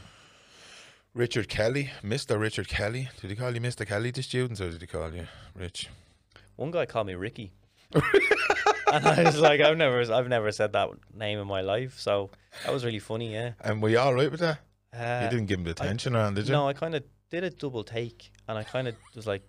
Richard 1.15 1.49
Kelly, 1.49 1.89
Mr. 2.03 2.39
Richard 2.39 2.67
Kelly. 2.67 3.09
Did 3.19 3.31
he 3.31 3.35
call 3.35 3.51
you 3.53 3.59
Mr. 3.59 3.85
Kelly 3.85 4.11
to 4.11 4.21
students 4.21 4.61
or 4.61 4.69
did 4.69 4.79
he 4.81 4.85
call 4.87 5.11
you 5.11 5.25
Rich? 5.55 5.89
one 6.55 6.69
guy 6.69 6.85
called 6.85 7.07
me 7.07 7.15
ricky 7.15 7.51
and 8.93 9.05
i 9.07 9.23
was 9.23 9.39
like 9.39 9.59
i've 9.61 9.77
never 9.77 9.99
i've 10.13 10.27
never 10.27 10.51
said 10.51 10.73
that 10.73 10.89
name 11.13 11.39
in 11.39 11.47
my 11.47 11.61
life 11.61 11.97
so 11.97 12.29
that 12.63 12.71
was 12.73 12.85
really 12.85 12.99
funny 12.99 13.33
yeah 13.33 13.53
And 13.61 13.81
were 13.81 13.89
you 13.89 13.97
all 13.97 14.13
right 14.13 14.29
with 14.29 14.41
that? 14.41 14.59
Uh, 14.93 15.21
you 15.23 15.29
didn't 15.29 15.47
give 15.47 15.59
him 15.59 15.65
the 15.65 15.71
attention 15.71 16.15
around, 16.15 16.35
did 16.35 16.47
you? 16.47 16.53
No, 16.53 16.67
I 16.67 16.73
kind 16.73 16.95
of 16.95 17.03
did 17.29 17.43
a 17.43 17.49
double 17.49 17.83
take, 17.83 18.31
and 18.47 18.57
I 18.57 18.63
kind 18.63 18.87
of 18.87 18.95
was 19.15 19.27
like, 19.27 19.43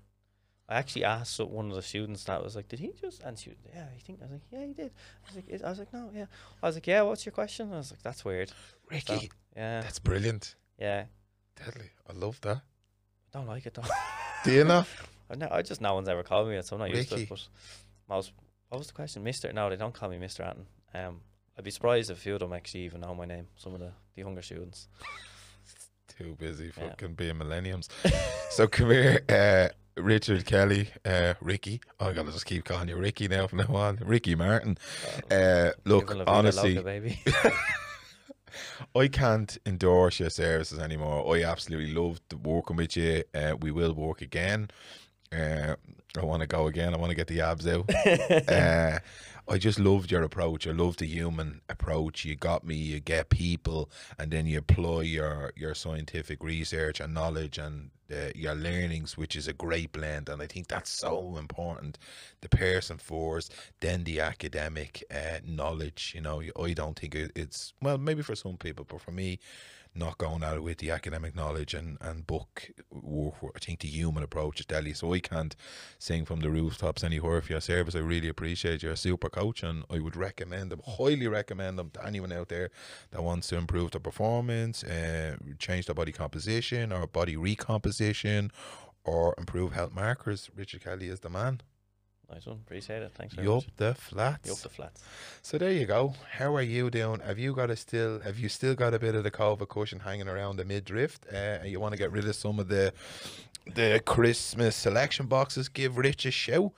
I 0.69 0.75
actually 0.75 1.05
asked 1.05 1.41
one 1.41 1.71
of 1.71 1.75
the 1.75 1.83
students 1.83 2.25
that 2.25 2.43
was 2.45 2.55
like, 2.55 2.69
"Did 2.69 2.79
he 2.79 2.93
just?" 3.01 3.23
And 3.23 3.39
she, 3.39 3.51
was, 3.51 3.59
yeah, 3.75 3.87
I 3.95 3.99
think 4.01 4.21
I 4.21 4.25
was 4.25 4.33
like, 4.33 4.43
"Yeah, 4.53 4.67
he 4.67 4.73
did." 4.73 4.93
I 5.25 5.27
was 5.27 5.37
like, 5.37 5.63
I 5.65 5.69
was 5.69 5.79
like, 5.79 5.93
"No, 5.93 6.11
yeah." 6.15 6.27
I 6.63 6.67
was 6.67 6.77
like, 6.77 6.87
"Yeah, 6.87 7.03
what's 7.03 7.27
your 7.27 7.33
question?" 7.33 7.73
I 7.73 7.79
was 7.79 7.91
like, 7.91 8.03
"That's 8.03 8.25
weird." 8.25 8.53
Ricky, 8.89 9.03
So, 9.07 9.21
yeah, 9.57 9.81
that's 9.81 9.99
brilliant. 9.99 10.55
yeah. 10.79 11.05
Deadly. 11.57 11.91
I 12.09 12.13
love 12.13 12.41
that. 12.43 12.57
I 12.59 13.39
don't 13.39 13.47
like 13.47 13.67
it 13.67 13.75
though. 13.75 13.83
Do 14.45 14.53
you 14.53 14.65
know? 14.65 14.85
I, 15.31 15.35
know, 15.37 15.49
I 15.51 15.63
just 15.63 15.81
no 15.81 15.95
one's 15.95 16.09
ever 16.09 16.23
called 16.23 16.49
me 16.49 16.57
it, 16.57 16.65
so 16.65 16.77
I'm 16.77 16.81
not 16.81 16.91
used 16.91 17.09
to 17.11 17.17
it. 17.17 17.29
But 17.29 17.47
most, 18.09 18.33
what 18.69 18.79
was 18.79 18.87
the 18.87 18.93
question, 18.95 19.23
Mister? 19.23 19.53
No, 19.53 19.69
they 19.71 19.77
don't 19.77 19.93
call 19.95 20.09
me 20.09 20.19
Mister 20.19 20.43
Anton. 20.43 20.67
Um, 20.95 21.21
I'd 21.59 21.65
be 21.65 21.71
surprised 21.71 22.11
if 22.11 22.19
a 22.19 22.21
few 22.21 22.35
of 22.35 22.41
them 22.41 22.53
actually 22.53 22.83
even 22.83 23.01
know 23.01 23.15
my 23.15 23.27
name. 23.27 23.49
Some 23.57 23.75
of 23.75 23.81
the, 23.81 23.93
the 24.15 24.23
younger 24.23 24.43
students. 24.43 24.89
Too 26.19 26.35
busy 26.39 26.67
Yeah. 26.77 26.89
fucking 26.89 27.15
being 27.15 27.39
millenniums. 27.39 27.89
so 28.51 28.67
come 28.67 28.91
here, 28.91 29.21
uh, 29.29 29.69
Richard 30.01 30.45
Kelly, 30.47 30.89
uh, 31.05 31.35
Ricky. 31.41 31.81
Oh, 31.99 32.09
I'm 32.09 32.15
gonna 32.15 32.33
just 32.33 32.47
keep 32.47 32.65
calling 32.65 32.89
you 32.89 32.97
Ricky 32.97 33.29
now 33.29 33.47
from 33.47 33.59
now 33.59 33.75
on. 33.77 33.99
Ricky 34.03 34.35
Martin. 34.35 34.79
Uh, 35.31 35.71
look, 35.85 36.09
Viva 36.09 36.25
la 36.25 36.25
vida 36.25 36.31
honestly. 36.65 37.19
I 38.97 39.09
can't 39.09 39.57
endorse 39.65 40.19
your 40.21 40.31
services 40.31 40.79
anymore. 40.79 41.37
I 41.37 41.45
absolutely 41.45 41.93
loved 41.95 42.33
working 42.45 42.77
with 42.77 42.97
you. 42.97 43.23
Uh, 43.35 43.55
we 43.61 43.71
will 43.71 43.93
work 43.95 44.23
again. 44.23 44.71
Uh, 45.33 45.77
I 46.19 46.25
want 46.25 46.41
to 46.41 46.47
go 46.47 46.67
again. 46.67 46.95
I 46.95 46.97
want 46.97 47.11
to 47.11 47.17
get 47.17 47.29
the 47.29 47.41
abs 47.41 47.67
out. 47.67 47.89
uh, 48.49 48.99
I 49.49 49.59
just 49.59 49.79
loved 49.81 50.11
your 50.11 50.23
approach. 50.23 50.67
I 50.67 50.73
loved 50.73 51.01
the 51.01 51.07
human 51.07 51.61
approach. 51.69 52.25
You 52.25 52.37
got 52.37 52.65
me. 52.65 52.75
You 52.75 53.01
get 53.01 53.31
people, 53.31 53.91
and 54.19 54.31
then 54.31 54.47
you 54.47 54.59
apply 54.59 55.03
your 55.03 55.53
your 55.57 55.75
scientific 55.75 56.43
research 56.43 57.01
and 57.01 57.15
knowledge 57.15 57.59
and 57.59 57.91
uh, 58.13 58.31
your 58.35 58.55
learnings, 58.55 59.17
which 59.17 59.37
is 59.37 59.49
a 59.49 59.53
great 59.53 59.93
blend. 59.93 60.29
And 60.29 60.43
I 60.43 60.47
think 60.47 60.69
that's 60.69 60.91
so 60.91 61.37
important. 61.37 61.99
The 62.41 62.49
person 62.49 62.99
first, 62.99 63.53
then 63.81 64.05
the 64.05 64.21
academic 64.21 65.05
uh, 65.13 65.39
knowledge. 65.47 66.13
You 66.15 66.23
know, 66.23 66.43
I 66.61 66.73
don't 66.73 66.99
think 66.99 67.15
it's 67.15 67.73
well, 67.81 67.99
maybe 67.99 68.23
for 68.23 68.35
some 68.35 68.57
people, 68.57 68.85
but 68.89 69.01
for 69.01 69.13
me, 69.13 69.39
not 69.95 70.19
going 70.19 70.43
at 70.43 70.57
it 70.57 70.63
with 70.63 70.79
the 70.79 70.91
academic 70.91 71.35
knowledge 71.35 71.75
and, 71.75 71.99
and 72.01 72.27
book 72.27 72.71
work. 72.91 73.53
I 73.57 73.59
think 73.59 73.81
the 73.81 73.89
human 73.89 74.23
approach 74.23 74.61
is 74.61 74.67
deadly. 74.67 74.93
So 74.95 75.13
I 75.13 75.21
can't 75.21 75.57
sing 75.99 76.25
from 76.25 76.41
the 76.41 76.51
rooftops 76.51 77.03
anywhere 77.03 77.41
for 77.41 77.53
your 77.53 77.61
service. 77.61 77.95
I 77.95 77.99
really 77.99 78.29
appreciate 78.29 78.83
you're 78.83 78.93
a 78.93 78.97
super 78.97 79.29
coach 79.29 79.63
and 79.63 79.85
I 79.91 79.99
would 79.99 80.17
recommend 80.17 80.71
them, 80.71 80.81
highly 80.87 81.27
recommend 81.27 81.79
them 81.79 81.91
to 81.95 82.07
anyone 82.07 82.33
out 82.33 82.49
there 82.49 82.71
that 83.11 83.23
wants 83.23 83.49
to 83.49 83.57
improve 83.57 83.91
their 83.91 84.01
performance, 84.01 84.85
uh, 84.85 85.37
change 85.59 85.87
their 85.87 85.95
body 85.95 86.13
composition 86.13 86.93
or 86.93 87.07
body 87.07 87.37
recomposition 87.37 88.53
or 89.05 89.35
improve 89.39 89.73
health 89.73 89.95
markers. 89.95 90.51
Richard 90.55 90.85
Kelly 90.85 91.09
is 91.09 91.21
the 91.21 91.31
man. 91.31 91.63
Nice 92.33 92.47
one. 92.47 92.57
Appreciate 92.65 93.03
it. 93.03 93.13
Thanks 93.15 93.35
very 93.35 93.47
Yup 93.47 93.57
much. 93.57 93.67
the 93.77 93.95
flats. 93.95 94.47
You 94.47 94.53
up 94.55 94.59
the 94.61 94.69
flats. 94.69 95.03
So 95.43 95.59
there 95.59 95.73
you 95.73 95.87
go. 95.87 96.15
How 96.33 96.55
are 96.57 96.63
you 96.63 96.91
doing? 96.91 97.21
Have 97.21 97.39
you 97.39 97.55
got 97.55 97.71
a 97.71 97.77
still? 97.77 98.21
Have 98.21 98.39
you 98.39 98.49
still 98.49 98.75
got 98.75 98.95
a 98.95 98.99
bit 98.99 99.15
of 99.15 99.25
the 99.25 99.31
COVID 99.31 99.69
cushion 99.69 100.01
hanging 100.01 100.29
around 100.29 100.57
the 100.57 100.65
midriff? 100.65 101.19
Uh, 101.33 101.37
and 101.37 101.71
you 101.71 101.81
want 101.81 101.93
to 101.93 101.99
get 101.99 102.13
rid 102.13 102.27
of 102.27 102.35
some 102.35 102.59
of 102.59 102.69
the 102.69 102.93
the 103.75 104.01
Christmas 104.05 104.77
selection 104.77 105.27
boxes? 105.27 105.69
Give 105.69 105.97
Rich 105.97 106.27
a 106.27 106.31
shout. 106.31 106.73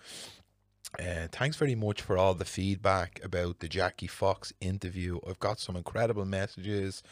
Uh, 0.98 1.26
thanks 1.32 1.56
very 1.56 1.74
much 1.74 2.02
for 2.02 2.18
all 2.18 2.34
the 2.34 2.44
feedback 2.44 3.18
about 3.24 3.60
the 3.60 3.68
Jackie 3.68 4.06
Fox 4.06 4.52
interview. 4.60 5.18
I've 5.26 5.38
got 5.38 5.58
some 5.58 5.74
incredible 5.74 6.26
messages. 6.26 7.02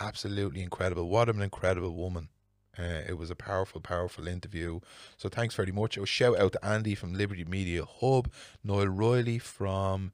Absolutely 0.00 0.62
incredible. 0.62 1.08
What 1.10 1.28
an 1.28 1.42
incredible 1.42 1.94
woman. 1.94 2.28
Uh, 2.78 3.02
it 3.08 3.16
was 3.18 3.30
a 3.30 3.34
powerful, 3.34 3.80
powerful 3.80 4.28
interview. 4.28 4.80
So 5.16 5.28
thanks 5.28 5.54
very 5.54 5.72
much. 5.72 5.96
A 5.96 6.06
shout 6.06 6.38
out 6.38 6.52
to 6.52 6.64
Andy 6.64 6.94
from 6.94 7.14
Liberty 7.14 7.44
Media 7.44 7.84
Hub, 7.84 8.30
Noel 8.62 8.88
Riley 8.88 9.38
from 9.38 10.12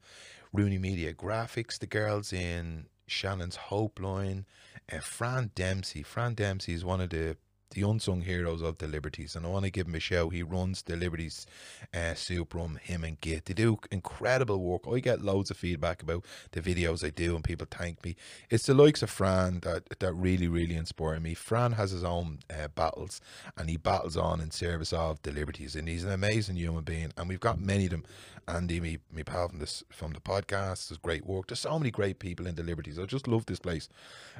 Rooney 0.53 0.77
Media 0.77 1.13
Graphics, 1.13 1.79
the 1.79 1.87
girls 1.87 2.31
in 2.31 2.85
Shannon's 3.07 3.55
Hope 3.55 3.99
Line, 3.99 4.45
uh, 4.91 4.99
Fran 4.99 5.51
Dempsey. 5.55 6.03
Fran 6.03 6.35
Dempsey 6.35 6.73
is 6.73 6.85
one 6.85 7.01
of 7.01 7.09
the 7.09 7.37
the 7.73 7.87
unsung 7.87 8.21
heroes 8.21 8.61
of 8.61 8.77
the 8.77 8.87
Liberties, 8.87 9.35
and 9.35 9.45
I 9.45 9.49
want 9.49 9.65
to 9.65 9.71
give 9.71 9.87
him 9.87 9.95
a 9.95 9.99
shout. 9.99 10.33
He 10.33 10.43
runs 10.43 10.81
the 10.81 10.95
Liberties 10.95 11.45
uh, 11.93 12.13
soup 12.13 12.53
room, 12.53 12.79
him 12.81 13.03
and 13.03 13.19
Git. 13.21 13.45
They 13.45 13.53
do 13.53 13.79
incredible 13.91 14.59
work. 14.59 14.83
I 14.87 14.99
get 14.99 15.21
loads 15.21 15.51
of 15.51 15.57
feedback 15.57 16.01
about 16.01 16.25
the 16.51 16.61
videos 16.61 17.05
I 17.05 17.09
do, 17.09 17.35
and 17.35 17.43
people 17.43 17.67
thank 17.69 18.03
me. 18.03 18.15
It's 18.49 18.65
the 18.65 18.73
likes 18.73 19.01
of 19.01 19.09
Fran 19.09 19.59
that 19.61 19.99
that 19.99 20.13
really, 20.13 20.47
really 20.47 20.75
inspire 20.75 21.19
me. 21.19 21.33
Fran 21.33 21.73
has 21.73 21.91
his 21.91 22.03
own 22.03 22.39
uh, 22.49 22.67
battles, 22.69 23.21
and 23.57 23.69
he 23.69 23.77
battles 23.77 24.17
on 24.17 24.39
in 24.39 24.51
service 24.51 24.93
of 24.93 25.21
the 25.23 25.31
Liberties, 25.31 25.75
and 25.75 25.87
he's 25.87 26.03
an 26.03 26.11
amazing 26.11 26.55
human 26.55 26.83
being. 26.83 27.11
And 27.17 27.27
we've 27.27 27.39
got 27.39 27.59
many 27.59 27.85
of 27.85 27.91
them. 27.91 28.03
Andy, 28.45 28.81
me, 28.81 28.97
me 29.09 29.23
pal 29.23 29.47
from 29.47 29.59
this 29.59 29.83
from 29.89 30.11
the 30.11 30.19
podcast, 30.19 30.89
does 30.89 30.97
great 30.97 31.25
work. 31.25 31.47
There's 31.47 31.61
so 31.61 31.79
many 31.79 31.91
great 31.91 32.19
people 32.19 32.45
in 32.45 32.55
the 32.55 32.63
Liberties. 32.63 32.99
I 32.99 33.05
just 33.05 33.27
love 33.27 33.45
this 33.45 33.59
place. 33.59 33.87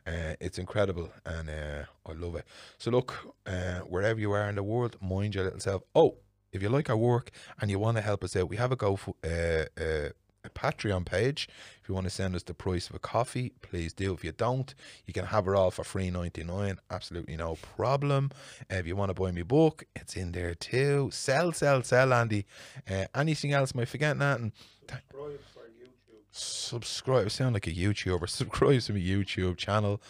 Uh, 0.06 0.36
it's 0.42 0.60
incredible, 0.60 1.10
and 1.26 1.50
uh, 1.50 1.84
I 2.06 2.12
love 2.12 2.36
it. 2.36 2.46
So 2.78 2.92
look, 2.92 3.23
uh, 3.46 3.80
wherever 3.82 4.20
you 4.20 4.32
are 4.32 4.50
in 4.50 4.56
the 4.56 4.64
world, 4.64 4.98
mind 5.02 5.36
your 5.36 5.44
little 5.46 5.60
self. 5.60 5.84
Oh, 5.96 6.18
if 6.52 6.62
you 6.62 6.70
like 6.70 6.90
our 6.90 6.98
work 6.98 7.32
and 7.60 7.70
you 7.72 7.80
want 7.80 7.98
to 7.98 8.02
help 8.02 8.24
us 8.24 8.36
out, 8.36 8.50
we 8.50 8.58
have 8.58 8.72
a 8.72 8.76
go 8.76 8.96
for 8.96 9.16
uh, 9.24 9.66
uh, 9.82 10.10
a 10.46 10.50
Patreon 10.50 11.06
page. 11.06 11.48
If 11.82 11.88
you 11.88 11.96
want 11.96 12.06
to 12.06 12.10
send 12.10 12.36
us 12.36 12.44
the 12.44 12.54
price 12.54 12.90
of 12.90 12.96
a 12.96 13.00
coffee, 13.00 13.54
please 13.62 13.94
do. 13.94 14.14
If 14.14 14.24
you 14.26 14.34
don't, 14.34 14.76
you 15.06 15.14
can 15.14 15.26
have 15.28 15.48
it 15.48 15.56
all 15.56 15.72
for 15.72 15.84
free 15.86 16.10
ninety 16.12 16.44
nine. 16.44 16.80
Absolutely 16.92 17.38
no 17.38 17.56
problem. 17.56 18.30
Uh, 18.72 18.76
if 18.76 18.86
you 18.88 18.96
want 18.96 19.10
to 19.10 19.14
buy 19.14 19.32
me 19.32 19.42
a 19.42 19.46
book, 19.46 19.86
it's 19.96 20.16
in 20.18 20.34
there 20.34 20.54
too. 20.54 21.10
Sell, 21.14 21.54
sell, 21.54 21.82
sell, 21.84 22.14
Andy. 22.14 22.46
Uh, 22.90 23.06
anything 23.16 23.54
else? 23.54 23.72
Am 23.74 23.82
I 23.82 23.86
forgetting 23.86 24.20
that? 24.20 24.40
And 24.42 24.52
Subscribe 24.90 25.40
for 25.54 25.60
YouTube. 25.62 26.20
subscribe. 26.32 27.26
I 27.26 27.30
sound 27.30 27.54
like 27.54 27.68
a 27.68 27.72
YouTuber. 27.72 28.28
Subscribe 28.42 28.82
to 28.82 28.94
my 28.94 29.00
YouTube 29.00 29.58
channel. 29.58 30.02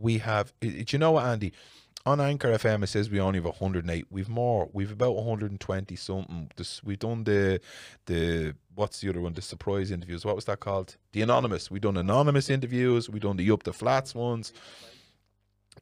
We 0.00 0.18
have. 0.18 0.52
Do 0.60 0.84
you 0.88 0.98
know 0.98 1.12
what, 1.12 1.26
Andy? 1.26 1.52
On 2.06 2.18
Anchor 2.18 2.48
FM, 2.48 2.82
it 2.82 2.86
says 2.86 3.10
we 3.10 3.20
only 3.20 3.38
have 3.38 3.44
108. 3.44 4.06
We've 4.08 4.28
more. 4.28 4.70
We've 4.72 4.90
about 4.90 5.16
120 5.16 5.94
something. 5.96 6.50
This, 6.56 6.82
we've 6.82 6.98
done 6.98 7.24
the 7.24 7.60
the 8.06 8.54
what's 8.74 9.00
the 9.00 9.10
other 9.10 9.20
one? 9.20 9.34
The 9.34 9.42
surprise 9.42 9.90
interviews. 9.90 10.24
What 10.24 10.34
was 10.34 10.46
that 10.46 10.60
called? 10.60 10.96
The 11.12 11.20
anonymous. 11.20 11.70
We've 11.70 11.82
done 11.82 11.98
anonymous 11.98 12.48
interviews. 12.48 13.10
We've 13.10 13.20
done 13.20 13.36
the 13.36 13.50
up 13.50 13.64
the 13.64 13.74
flats 13.74 14.14
ones. 14.14 14.54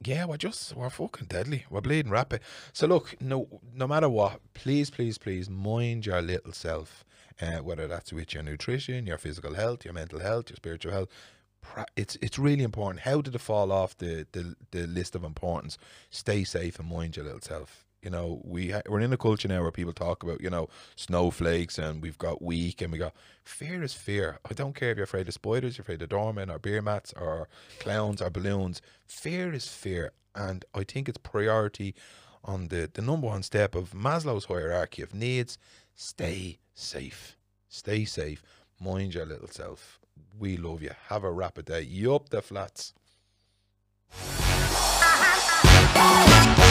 Yeah, 0.05 0.25
we're 0.25 0.39
just 0.39 0.75
we're 0.75 0.91
fucking 0.91 1.29
deadly. 1.29 1.65
We're 1.71 1.81
bleeding 1.83 2.11
rapid. 2.11 2.41
So 2.73 2.89
look, 2.89 3.15
no 3.21 3.61
no 3.73 3.87
matter 3.87 4.09
what, 4.09 4.41
please, 4.55 4.91
please, 4.91 5.19
please 5.19 5.49
mind 5.49 6.05
your 6.07 6.21
little 6.21 6.53
self. 6.53 7.05
Uh, 7.41 7.59
whether 7.59 7.87
that's 7.87 8.13
with 8.13 8.35
your 8.35 8.43
nutrition, 8.43 9.07
your 9.07 9.19
physical 9.19 9.55
health, 9.55 9.85
your 9.85 9.95
mental 9.95 10.19
health, 10.19 10.51
your 10.51 10.57
spiritual 10.57 10.91
health. 10.91 11.09
It's 11.97 12.17
it's 12.21 12.39
really 12.39 12.65
important. 12.65 13.01
How 13.01 13.21
did 13.21 13.35
it 13.35 13.41
fall 13.41 13.71
off 13.71 13.97
the, 13.97 14.27
the, 14.33 14.57
the 14.71 14.87
list 14.87 15.15
of 15.15 15.23
importance? 15.25 15.79
Stay 16.11 16.45
safe 16.45 16.79
and 16.79 16.89
mind 16.89 17.17
your 17.17 17.25
little 17.25 17.41
self. 17.41 17.85
You 18.03 18.11
know, 18.11 18.41
we 18.45 18.73
we're 18.89 19.01
in 19.01 19.13
a 19.13 19.17
culture 19.17 19.49
now 19.49 19.63
where 19.63 19.73
people 19.73 19.93
talk 19.93 20.23
about 20.23 20.41
you 20.41 20.51
know 20.51 20.69
snowflakes 20.97 21.79
and 21.79 22.03
we've 22.03 22.19
got 22.19 22.41
weak 22.43 22.81
and 22.81 22.93
we 22.93 22.99
got 22.99 23.15
fear 23.45 23.83
is 23.83 23.95
fear. 23.95 24.39
I 24.49 24.55
don't 24.55 24.75
care 24.75 24.91
if 24.91 24.97
you're 24.97 25.05
afraid 25.05 25.29
of 25.29 25.35
spiders, 25.35 25.77
you're 25.77 25.83
afraid 25.83 26.03
of 26.03 26.09
doormen 26.09 26.51
or 26.51 26.59
beer 26.59 26.81
mats 26.83 27.13
or 27.17 27.49
clowns 27.81 28.23
or 28.23 28.31
balloons. 28.31 28.81
Fear 29.07 29.53
is 29.53 29.69
fear, 29.69 30.13
and 30.35 30.65
I 30.75 30.85
think 30.85 31.09
it's 31.09 31.19
priority 31.19 31.95
on 32.45 32.69
the 32.69 32.89
the 32.93 33.03
number 33.03 33.27
one 33.27 33.43
step 33.43 33.75
of 33.75 33.91
Maslow's 33.91 34.47
hierarchy 34.47 35.03
of 35.03 35.13
needs. 35.13 35.59
Stay 35.95 36.59
safe. 36.75 37.37
Stay 37.69 38.05
safe. 38.05 38.43
Mind 38.81 39.15
your 39.15 39.27
little 39.27 39.49
self. 39.49 39.98
We 40.39 40.57
love 40.57 40.83
you. 40.83 40.91
Have 41.09 41.25
a 41.25 41.33
rapid 41.33 41.67
day. 41.67 41.83
Yup, 41.83 42.29
the 42.29 42.43
flats. 42.43 42.95